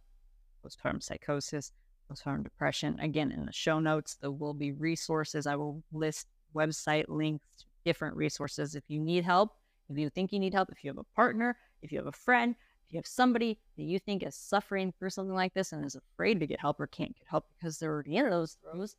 postpartum 0.63 1.01
psychosis, 1.01 1.71
postpartum 2.11 2.43
depression. 2.43 2.99
Again, 2.99 3.31
in 3.31 3.45
the 3.45 3.53
show 3.53 3.79
notes, 3.79 4.15
there 4.15 4.31
will 4.31 4.53
be 4.53 4.71
resources. 4.73 5.47
I 5.47 5.55
will 5.55 5.83
list 5.93 6.27
website 6.53 7.05
links 7.07 7.45
to 7.59 7.65
different 7.87 8.15
resources 8.17 8.75
if 8.75 8.83
you 8.89 8.99
need 8.99 9.23
help. 9.23 9.49
If 9.89 9.97
you 9.97 10.09
think 10.09 10.33
you 10.33 10.39
need 10.39 10.53
help, 10.53 10.69
if 10.71 10.83
you 10.83 10.89
have 10.89 10.97
a 10.97 11.15
partner, 11.15 11.55
if 11.81 11.91
you 11.91 11.97
have 11.99 12.07
a 12.07 12.11
friend, 12.27 12.53
if 12.85 12.93
you 12.93 12.97
have 12.97 13.07
somebody 13.07 13.57
that 13.77 13.83
you 13.83 13.97
think 13.99 14.23
is 14.23 14.35
suffering 14.35 14.93
through 14.99 15.09
something 15.11 15.33
like 15.33 15.53
this 15.53 15.71
and 15.71 15.85
is 15.85 15.95
afraid 15.95 16.39
to 16.41 16.47
get 16.47 16.59
help 16.59 16.79
or 16.79 16.87
can't 16.87 17.15
get 17.17 17.27
help 17.29 17.45
because 17.57 17.77
they're 17.79 17.91
already 17.93 18.17
in 18.17 18.29
those 18.29 18.57
throes, 18.61 18.95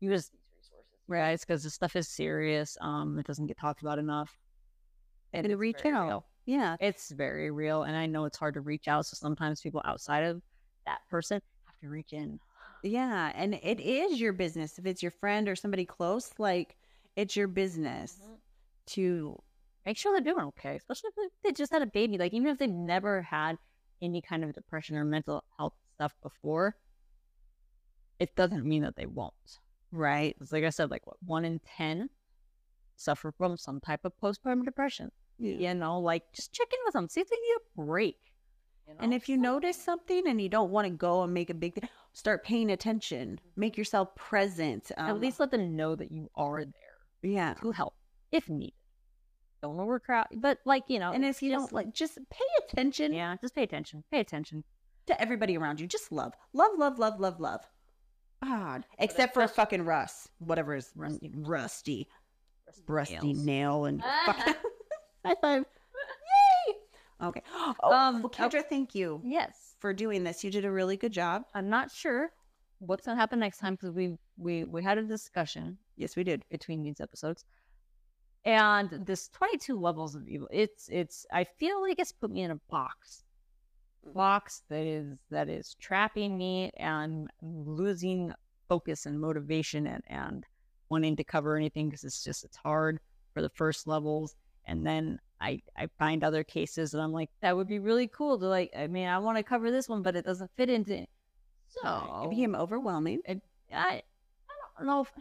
use 0.00 0.28
these 0.28 0.40
resources. 0.58 0.86
Right? 1.08 1.30
It's 1.32 1.44
because 1.44 1.62
this 1.62 1.74
stuff 1.74 1.96
is 1.96 2.08
serious. 2.08 2.76
Um, 2.82 3.18
it 3.18 3.26
doesn't 3.26 3.46
get 3.46 3.58
talked 3.58 3.80
about 3.82 3.98
enough. 3.98 4.36
And 5.32 5.46
And 5.46 5.58
reach 5.58 5.84
out. 5.86 6.06
real. 6.08 6.24
yeah, 6.46 6.76
It's 6.80 7.10
very 7.10 7.50
real, 7.50 7.82
and 7.84 7.96
I 7.96 8.06
know 8.06 8.24
it's 8.26 8.38
hard 8.38 8.54
to 8.54 8.60
reach 8.60 8.88
out. 8.88 9.06
So 9.06 9.14
sometimes 9.14 9.60
people 9.60 9.82
outside 9.84 10.24
of 10.24 10.42
that 10.86 11.00
person 11.10 11.40
have 11.66 11.78
to 11.80 11.88
reach 11.88 12.12
in. 12.12 12.38
yeah, 12.82 13.32
and 13.34 13.54
it 13.54 13.80
is 13.80 14.20
your 14.20 14.32
business. 14.32 14.78
If 14.78 14.86
it's 14.86 15.02
your 15.02 15.10
friend 15.10 15.48
or 15.48 15.56
somebody 15.56 15.84
close, 15.84 16.32
like 16.38 16.76
it's 17.16 17.34
your 17.34 17.48
business 17.48 18.16
to 18.88 19.42
Make 19.86 19.96
sure 19.96 20.12
they're 20.12 20.34
doing 20.34 20.46
okay, 20.46 20.74
especially 20.74 21.10
if 21.16 21.30
they 21.44 21.52
just 21.52 21.70
had 21.70 21.80
a 21.80 21.86
baby. 21.86 22.18
Like 22.18 22.34
even 22.34 22.48
if 22.48 22.58
they've 22.58 22.68
never 22.68 23.22
had 23.22 23.56
any 24.02 24.20
kind 24.20 24.42
of 24.42 24.52
depression 24.52 24.96
or 24.96 25.04
mental 25.04 25.44
health 25.56 25.74
stuff 25.94 26.12
before, 26.24 26.74
it 28.18 28.34
doesn't 28.34 28.66
mean 28.66 28.82
that 28.82 28.96
they 28.96 29.06
won't. 29.06 29.32
right. 29.92 30.36
It's 30.40 30.50
like 30.50 30.64
I 30.64 30.70
said, 30.70 30.90
like 30.90 31.06
what 31.06 31.18
one 31.24 31.44
in 31.44 31.60
ten 31.76 32.08
suffer 32.96 33.32
from 33.38 33.56
some 33.56 33.78
type 33.80 34.00
of 34.04 34.12
postpartum 34.20 34.64
depression. 34.64 35.12
You 35.60 35.74
know, 35.74 36.00
like 36.00 36.24
just 36.34 36.52
check 36.52 36.66
in 36.72 36.78
with 36.84 36.94
them, 36.94 37.08
see 37.08 37.20
if 37.20 37.28
they 37.28 37.36
need 37.36 37.56
a 37.56 37.86
break. 37.86 38.16
you 38.88 38.94
And 38.98 39.14
if 39.14 39.28
you 39.28 39.36
notice 39.36 39.80
something 39.80 40.26
and 40.26 40.40
you 40.40 40.48
don't 40.48 40.72
want 40.72 40.86
to 40.86 40.90
go 40.90 41.22
and 41.22 41.32
make 41.32 41.50
a 41.50 41.54
big 41.54 41.74
thing, 41.74 41.88
start 42.12 42.42
paying 42.42 42.72
attention. 42.72 43.38
Make 43.54 43.76
yourself 43.76 44.16
present. 44.16 44.90
at 44.96 45.10
um, 45.10 45.20
least 45.20 45.38
let 45.38 45.52
them 45.52 45.76
know 45.76 45.94
that 45.94 46.10
you 46.10 46.28
are 46.34 46.64
there. 46.64 46.85
Yeah. 47.22 47.54
to 47.54 47.70
help 47.72 47.94
if 48.32 48.48
needed. 48.48 48.72
Don't 49.62 49.80
overcrowd, 49.80 50.26
but 50.36 50.58
like 50.64 50.84
you 50.88 50.98
know, 50.98 51.12
And 51.12 51.24
if 51.24 51.42
you 51.42 51.50
just- 51.50 51.60
don't 51.70 51.72
like, 51.72 51.92
just 51.94 52.18
pay 52.30 52.44
attention 52.64 53.12
yeah, 53.12 53.36
just 53.40 53.54
pay 53.54 53.62
attention. 53.62 54.04
Pay 54.10 54.20
attention. 54.20 54.64
to 55.06 55.20
everybody 55.20 55.56
around 55.56 55.80
you. 55.80 55.86
Just 55.86 56.10
love, 56.12 56.34
love, 56.52 56.72
love, 56.78 56.98
love, 56.98 57.18
love, 57.20 57.40
love. 57.40 57.60
God, 58.42 58.84
except 58.98 59.32
for 59.34 59.46
fucking 59.48 59.84
Russ, 59.84 60.28
whatever 60.38 60.74
is 60.76 60.90
rusty, 60.94 61.30
rusty, 61.34 62.08
rusty 62.86 63.32
Nails. 63.32 63.44
nail 63.44 63.84
and 63.86 64.02
fucking 64.26 64.54
high 65.24 65.34
five. 65.40 65.64
Yay! 66.68 66.74
Okay. 67.28 67.42
Oh, 67.82 67.92
Um, 67.92 68.22
well, 68.22 68.30
Kendra, 68.30 68.62
thank 68.62 68.94
you 68.94 69.20
Yes, 69.24 69.74
for 69.80 69.92
doing 69.94 70.22
this. 70.22 70.44
You 70.44 70.50
did 70.50 70.64
a 70.64 70.70
really 70.70 70.96
good 70.96 71.12
job. 71.12 71.44
I'm 71.54 71.70
not 71.70 71.90
sure 71.90 72.30
what's 72.78 73.06
gonna 73.06 73.18
happen 73.18 73.38
next 73.38 73.58
time 73.58 73.74
because 73.74 73.90
we 73.92 74.18
we 74.36 74.64
we 74.64 74.82
had 74.82 74.98
a 74.98 75.02
discussion 75.02 75.78
Yes, 75.96 76.16
we 76.16 76.24
did. 76.24 76.44
between 76.50 76.82
these 76.82 77.00
episodes, 77.00 77.44
and 78.44 78.90
this 79.06 79.28
22 79.28 79.78
levels 79.78 80.14
of 80.14 80.28
evil. 80.28 80.48
It's 80.52 80.88
it's. 80.90 81.26
I 81.32 81.44
feel 81.44 81.80
like 81.80 81.98
it's 81.98 82.12
put 82.12 82.30
me 82.30 82.42
in 82.42 82.50
a 82.50 82.60
box, 82.70 83.24
box 84.14 84.62
that 84.68 84.84
is 84.86 85.18
that 85.30 85.48
is 85.48 85.74
trapping 85.80 86.36
me 86.36 86.70
and 86.76 87.30
losing 87.42 88.32
focus 88.68 89.06
and 89.06 89.20
motivation 89.20 89.86
and 89.86 90.02
and 90.08 90.44
wanting 90.88 91.16
to 91.16 91.24
cover 91.24 91.56
anything 91.56 91.88
because 91.88 92.04
it's 92.04 92.22
just 92.22 92.44
it's 92.44 92.56
hard 92.56 93.00
for 93.34 93.42
the 93.42 93.50
first 93.50 93.86
levels 93.86 94.36
and 94.66 94.86
then 94.86 95.18
I 95.40 95.60
I 95.76 95.88
find 95.98 96.22
other 96.22 96.44
cases 96.44 96.94
and 96.94 97.02
I'm 97.02 97.12
like 97.12 97.30
that 97.42 97.56
would 97.56 97.68
be 97.68 97.78
really 97.78 98.08
cool 98.08 98.38
to 98.38 98.46
like 98.46 98.70
I 98.76 98.86
mean 98.86 99.06
I 99.08 99.18
want 99.18 99.36
to 99.36 99.42
cover 99.42 99.70
this 99.70 99.88
one 99.88 100.02
but 100.02 100.16
it 100.16 100.24
doesn't 100.24 100.50
fit 100.56 100.70
into 100.70 101.06
so 101.68 102.22
It 102.24 102.30
became 102.30 102.54
overwhelming. 102.54 103.20
And 103.24 103.40
I 103.72 104.02
I 104.48 104.78
don't 104.78 104.86
know 104.86 105.02
if 105.02 105.12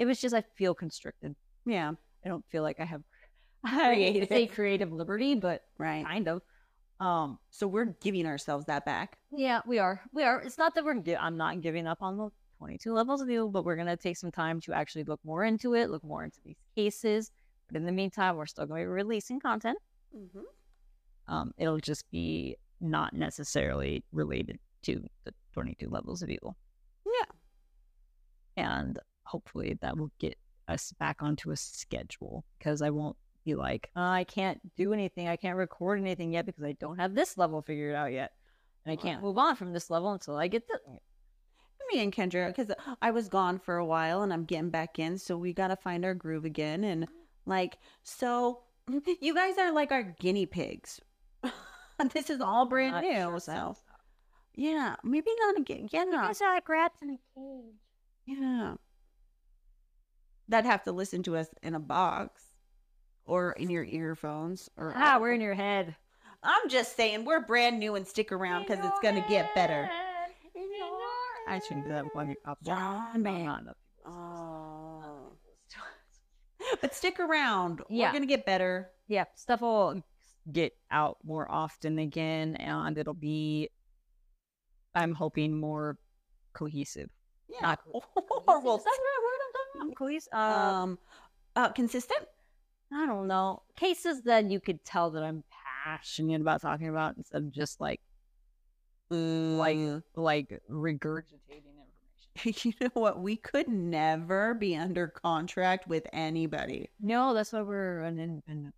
it 0.00 0.06
was 0.06 0.20
just 0.20 0.34
I 0.34 0.42
feel 0.56 0.74
constricted 0.74 1.34
Yeah. 1.66 1.92
I 2.24 2.28
don't 2.28 2.44
feel 2.50 2.62
like 2.62 2.80
I 2.80 2.84
have 2.84 3.02
I 3.64 3.94
to 4.20 4.26
say 4.26 4.46
creative 4.46 4.90
liberty 4.92 5.34
but 5.34 5.62
Right. 5.78 6.04
kind 6.04 6.26
of 6.28 6.42
um 7.00 7.38
So 7.50 7.66
we're 7.66 7.94
giving 8.06 8.26
ourselves 8.26 8.64
that 8.66 8.84
back. 8.84 9.18
yeah, 9.46 9.60
we 9.66 9.78
are. 9.78 10.00
We 10.12 10.22
are. 10.24 10.40
It's 10.46 10.58
not 10.58 10.74
that 10.74 10.84
we're. 10.84 11.00
Gi- 11.00 11.16
I'm 11.26 11.36
not 11.36 11.60
giving 11.60 11.86
up 11.86 11.98
on 12.02 12.16
the 12.18 12.28
22 12.58 12.92
levels 12.92 13.20
of 13.22 13.30
evil, 13.30 13.48
but 13.48 13.64
we're 13.64 13.76
gonna 13.76 13.96
take 13.96 14.16
some 14.18 14.30
time 14.30 14.60
to 14.62 14.72
actually 14.74 15.04
look 15.04 15.20
more 15.24 15.44
into 15.44 15.74
it, 15.74 15.88
look 15.90 16.04
more 16.04 16.24
into 16.24 16.40
these 16.44 16.60
cases. 16.76 17.30
But 17.68 17.76
in 17.78 17.84
the 17.86 17.92
meantime, 17.92 18.36
we're 18.36 18.46
still 18.46 18.66
going 18.66 18.80
to 18.82 18.84
be 18.84 18.90
releasing 19.02 19.38
content. 19.40 19.78
Mm-hmm. 20.14 20.40
Um, 21.32 21.52
it'll 21.56 21.78
just 21.78 22.04
be 22.10 22.56
not 22.80 23.14
necessarily 23.14 24.02
related 24.12 24.58
to 24.82 25.00
the 25.24 25.32
22 25.54 25.88
levels 25.88 26.20
of 26.22 26.28
evil. 26.30 26.56
Yeah. 27.06 27.30
And 28.64 28.98
hopefully 29.30 29.78
that 29.80 29.96
will 29.96 30.10
get 30.18 30.36
us 30.68 30.92
back 30.98 31.22
onto 31.22 31.50
a 31.50 31.56
schedule 31.56 32.44
because 32.58 32.82
I 32.82 32.90
won't 32.90 33.16
be 33.44 33.54
like, 33.54 33.90
"Oh, 33.96 34.02
I 34.02 34.24
can't 34.24 34.60
do 34.76 34.92
anything. 34.92 35.28
I 35.28 35.36
can't 35.36 35.56
record 35.56 35.98
anything 35.98 36.32
yet 36.32 36.46
because 36.46 36.62
I 36.64 36.72
don't 36.72 36.98
have 36.98 37.14
this 37.14 37.36
level 37.38 37.62
figured 37.62 37.94
out 37.94 38.12
yet. 38.12 38.32
And 38.84 38.92
I 38.92 38.96
can't 38.96 39.16
Right. 39.18 39.26
move 39.26 39.38
on 39.38 39.56
from 39.56 39.72
this 39.72 39.90
level 39.90 40.12
until 40.12 40.36
I 40.36 40.48
get 40.48 40.66
this. 40.68 40.78
me 41.92 42.00
and 42.04 42.12
Kendra 42.14 42.46
because 42.54 42.70
I 43.02 43.10
was 43.10 43.28
gone 43.28 43.58
for 43.58 43.76
a 43.78 43.84
while 43.84 44.22
and 44.22 44.32
I'm 44.32 44.44
getting 44.44 44.70
back 44.70 45.00
in, 45.00 45.18
so 45.18 45.36
we 45.36 45.52
got 45.52 45.68
to 45.68 45.76
find 45.76 46.04
our 46.04 46.14
groove 46.14 46.44
again. 46.44 46.84
And 46.84 47.08
like, 47.46 47.78
so 48.04 48.60
you 49.20 49.34
guys 49.34 49.58
are 49.58 49.72
like 49.72 49.90
our 49.90 50.04
guinea 50.04 50.46
pigs. 50.46 51.00
this 52.12 52.30
is 52.30 52.40
all 52.40 52.66
brand 52.66 52.92
Not 52.92 53.02
new, 53.04 53.12
sure 53.14 53.40
so 53.40 53.52
sounds- 53.52 53.84
yeah, 54.54 54.94
maybe 55.02 55.30
not 55.40 55.58
again. 55.58 55.88
Yeah, 55.90 56.04
no, 56.04 56.18
are 56.18 56.54
like 56.54 56.68
rats 56.68 57.00
in 57.02 57.10
a 57.10 57.18
cage. 57.34 57.74
yeah. 58.26 58.74
That 60.50 60.64
have 60.66 60.82
to 60.84 60.92
listen 60.92 61.22
to 61.24 61.36
us 61.36 61.48
in 61.62 61.74
a 61.74 61.80
box 61.80 62.42
or 63.24 63.52
in 63.52 63.70
your 63.70 63.84
earphones 63.84 64.68
or 64.76 64.92
Ah, 64.96 65.18
we're 65.20 65.32
in 65.32 65.40
your 65.40 65.54
head. 65.54 65.96
I'm 66.42 66.68
just 66.68 66.96
saying 66.96 67.24
we're 67.24 67.40
brand 67.46 67.78
new 67.78 67.94
and 67.94 68.06
stick 68.06 68.32
around 68.32 68.66
because 68.66 68.84
it's 68.84 68.98
gonna 69.00 69.24
get 69.28 69.54
better. 69.54 69.88
I 71.48 71.60
shouldn't 71.60 71.86
do 71.86 71.92
that 71.92 72.14
one 72.14 72.34
up. 72.44 72.58
Yeah, 72.62 73.12
man. 73.16 73.70
Oh. 74.06 75.32
But 76.80 76.94
stick 76.94 77.18
around. 77.20 77.82
Yeah. 77.88 78.08
We're 78.08 78.14
gonna 78.14 78.26
get 78.26 78.44
better. 78.46 78.90
yeah, 79.08 79.24
stuff 79.34 79.60
will 79.60 80.02
get 80.52 80.72
out 80.90 81.18
more 81.24 81.50
often 81.50 81.98
again, 81.98 82.56
and 82.56 82.96
it'll 82.98 83.14
be, 83.14 83.68
I'm 84.94 85.14
hoping, 85.14 85.58
more 85.58 85.98
cohesive. 86.52 87.10
Yeah. 87.48 87.60
Not 87.62 87.80
or 88.48 88.60
we'll 88.62 88.78
Is 89.74 89.80
that 89.80 89.96
the 89.98 90.04
right 90.04 90.10
word 90.10 90.22
I'm 90.30 90.30
talking? 90.30 90.30
Uh, 90.32 90.72
um 90.72 90.98
uh 91.56 91.68
consistent. 91.70 92.26
I 92.92 93.06
don't 93.06 93.28
know. 93.28 93.62
Cases 93.76 94.22
that 94.22 94.50
you 94.50 94.60
could 94.60 94.84
tell 94.84 95.10
that 95.12 95.22
I'm 95.22 95.44
passionate 95.84 96.40
about 96.40 96.60
talking 96.60 96.88
about 96.88 97.16
instead 97.16 97.42
of 97.42 97.52
just 97.52 97.80
like, 97.80 98.00
like, 99.10 99.78
like 100.16 100.60
regurgitating 100.68 101.62
information. 102.34 102.54
you 102.64 102.72
know 102.80 102.90
what? 102.94 103.20
We 103.20 103.36
could 103.36 103.68
never 103.68 104.54
be 104.54 104.76
under 104.76 105.06
contract 105.08 105.86
with 105.88 106.06
anybody. 106.12 106.90
No, 107.00 107.34
that's 107.34 107.52
why 107.52 107.62
we're 107.62 108.00
an 108.02 108.18
independent. 108.18 108.74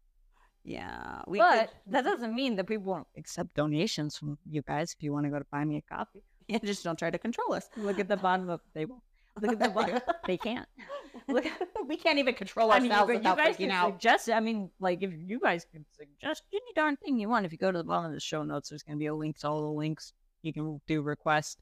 Yeah. 0.64 1.23
We 1.27 1.39
but 1.39 1.69
could, 1.69 1.93
that 1.93 2.05
doesn't 2.05 2.35
mean 2.35 2.56
that 2.56 2.66
people 2.66 2.85
won't 2.85 3.09
accept 3.16 3.55
donations 3.55 4.16
from 4.16 4.39
you 4.48 4.62
guys 4.62 4.94
if 4.97 5.02
you 5.02 5.12
want 5.12 5.24
to 5.24 5.31
go 5.31 5.39
to 5.39 5.47
buy 5.51 5.64
me 5.64 5.78
a 5.78 5.94
coffee. 5.94 6.23
yeah, 6.48 6.59
just 6.59 6.85
don't 6.85 6.98
try 6.98 7.10
to 7.10 7.19
control 7.19 7.55
us. 7.55 7.69
Look 7.77 7.98
at 7.98 8.09
the 8.09 8.16
bottom 8.16 8.48
of 8.48 8.60
the 8.73 8.81
table. 8.81 9.02
Look 9.40 9.52
at 9.52 9.59
the 9.59 9.68
bottom. 9.74 10.00
they 10.26 10.36
can't. 10.36 10.66
Look, 11.28 11.44
we 11.86 11.96
can't 11.96 12.18
even 12.18 12.34
control 12.34 12.70
I 12.72 12.78
mean, 12.78 12.86
you, 12.86 12.92
ourselves 12.92 13.10
you 13.10 13.18
without 13.18 13.36
guys 13.36 13.56
can 13.56 13.70
out. 13.70 13.92
suggest. 13.92 14.30
I 14.30 14.40
mean, 14.40 14.70
like 14.80 15.02
if 15.02 15.12
you 15.14 15.40
guys 15.40 15.66
can 15.70 15.84
suggest 15.96 16.42
any 16.52 16.60
darn 16.74 16.96
thing 16.96 17.18
you 17.18 17.28
want, 17.28 17.46
if 17.46 17.52
you 17.52 17.59
go 17.59 17.70
to 17.72 17.78
the 17.78 17.84
bottom 17.84 18.06
of 18.06 18.12
the 18.12 18.20
show 18.20 18.42
notes, 18.42 18.68
there's 18.68 18.82
going 18.82 18.96
to 18.96 19.00
be 19.00 19.06
a 19.06 19.14
link 19.14 19.38
to 19.38 19.48
all 19.48 19.62
the 19.62 19.68
links. 19.68 20.12
You 20.42 20.52
can 20.52 20.80
do 20.86 21.02
request. 21.02 21.60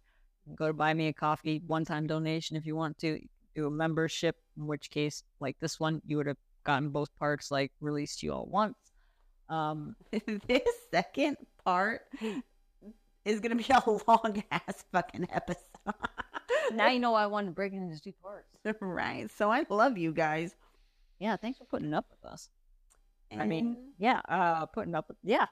Go 0.56 0.68
to 0.68 0.72
buy 0.72 0.94
me 0.94 1.08
a 1.08 1.12
coffee, 1.12 1.62
one 1.66 1.84
time 1.84 2.06
donation 2.06 2.56
if 2.56 2.66
you 2.66 2.74
want 2.74 2.98
to. 2.98 3.20
Do 3.54 3.66
a 3.66 3.70
membership, 3.70 4.36
in 4.56 4.66
which 4.66 4.90
case, 4.90 5.22
like 5.40 5.56
this 5.60 5.78
one, 5.80 6.00
you 6.06 6.16
would 6.16 6.26
have 6.26 6.36
gotten 6.64 6.90
both 6.90 7.14
parts 7.18 7.50
like 7.50 7.72
released 7.80 8.20
to 8.20 8.26
you 8.26 8.32
all 8.32 8.46
once. 8.46 8.76
Um, 9.48 9.96
this 10.46 10.62
second 10.92 11.36
part 11.64 12.02
is 13.24 13.40
gonna 13.40 13.56
be 13.56 13.66
a 13.68 13.82
long 14.06 14.42
ass 14.50 14.84
fucking 14.92 15.26
episode. 15.32 15.94
Now 16.72 16.88
you 16.88 16.98
know 16.98 17.12
why 17.12 17.22
I 17.22 17.26
wanted 17.26 17.46
to 17.46 17.52
break 17.52 17.72
into 17.72 18.00
two 18.00 18.12
parts. 18.22 18.48
right. 18.80 19.30
So 19.36 19.50
I 19.50 19.64
love 19.68 19.98
you 19.98 20.12
guys. 20.12 20.54
Yeah, 21.18 21.36
thanks 21.36 21.58
for 21.58 21.64
putting 21.64 21.92
up 21.92 22.06
with 22.10 22.30
us. 22.30 22.48
I 23.38 23.46
mean, 23.46 23.76
yeah, 23.98 24.20
uh, 24.28 24.66
putting 24.66 24.94
up 24.94 25.08
with 25.08 25.18
yeah. 25.22 25.46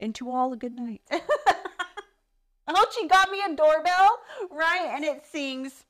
and 0.00 0.14
to 0.16 0.30
all 0.30 0.52
a 0.52 0.56
good 0.56 0.74
night. 0.74 1.00
oh, 2.68 2.86
she 2.92 3.06
got 3.06 3.30
me 3.30 3.40
a 3.40 3.54
doorbell, 3.54 4.18
right? 4.50 4.90
And 4.94 5.04
it 5.04 5.24
sings, 5.24 5.84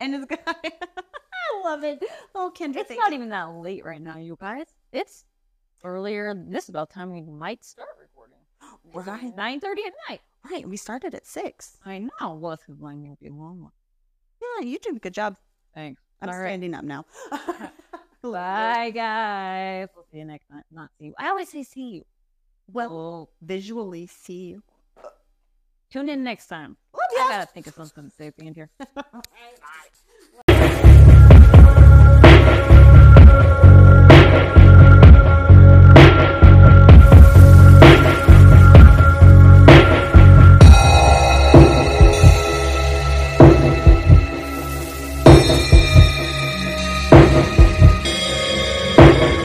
and 0.00 0.14
it's 0.14 0.24
good. 0.24 0.38
I 0.46 1.62
love 1.64 1.84
it. 1.84 2.02
Oh, 2.34 2.50
Kendra, 2.56 2.76
It's 2.76 2.90
not 2.90 3.10
you. 3.10 3.16
even 3.16 3.28
that 3.30 3.52
late 3.52 3.84
right 3.84 4.00
now, 4.00 4.16
you 4.16 4.38
guys. 4.40 4.66
It's 4.92 5.24
earlier. 5.84 6.34
This 6.34 6.64
is 6.64 6.70
about 6.70 6.90
time 6.90 7.12
we 7.12 7.20
might 7.20 7.64
start 7.64 7.88
recording. 8.00 8.38
Right. 8.94 9.34
Nine 9.36 9.58
thirty 9.60 9.82
at 9.86 9.92
night. 10.08 10.20
Right, 10.50 10.68
we 10.68 10.76
started 10.76 11.14
at 11.14 11.26
six. 11.26 11.78
I 11.84 11.98
know. 11.98 12.34
Well, 12.34 12.56
this 12.56 12.68
is 12.68 12.74
going 12.76 13.04
to 13.04 13.16
be 13.22 13.28
a 13.28 13.32
long 13.32 13.62
one. 13.62 13.72
Yeah, 14.40 14.66
you 14.66 14.78
did 14.78 14.96
a 14.96 14.98
good 14.98 15.14
job. 15.14 15.36
Thanks. 15.74 16.02
I'm 16.20 16.28
All 16.28 16.38
right. 16.38 16.48
standing 16.48 16.74
up 16.74 16.84
now. 16.84 17.04
Bye, 18.22 18.90
guys. 18.94 19.88
We'll 19.94 20.04
see 20.12 20.18
you 20.18 20.24
next 20.24 20.48
time. 20.48 20.62
Not 20.70 20.90
see 20.98 21.06
you. 21.06 21.14
I 21.18 21.28
always 21.28 21.48
say 21.48 21.62
see 21.62 21.90
you. 21.90 22.04
Well, 22.72 23.30
visually 23.40 24.06
see 24.06 24.44
you. 24.50 24.62
tune 25.90 26.08
in 26.08 26.22
next 26.24 26.46
time. 26.46 26.76
Love 26.94 27.02
I 27.12 27.32
gotta 27.32 27.46
think 27.46 27.66
of 27.66 27.74
something 27.74 28.08
to 28.08 28.10
say 28.16 28.26
at 28.28 28.36
the 28.36 28.46
end 28.46 28.56
here. 28.56 28.70
Bye. 28.94 29.02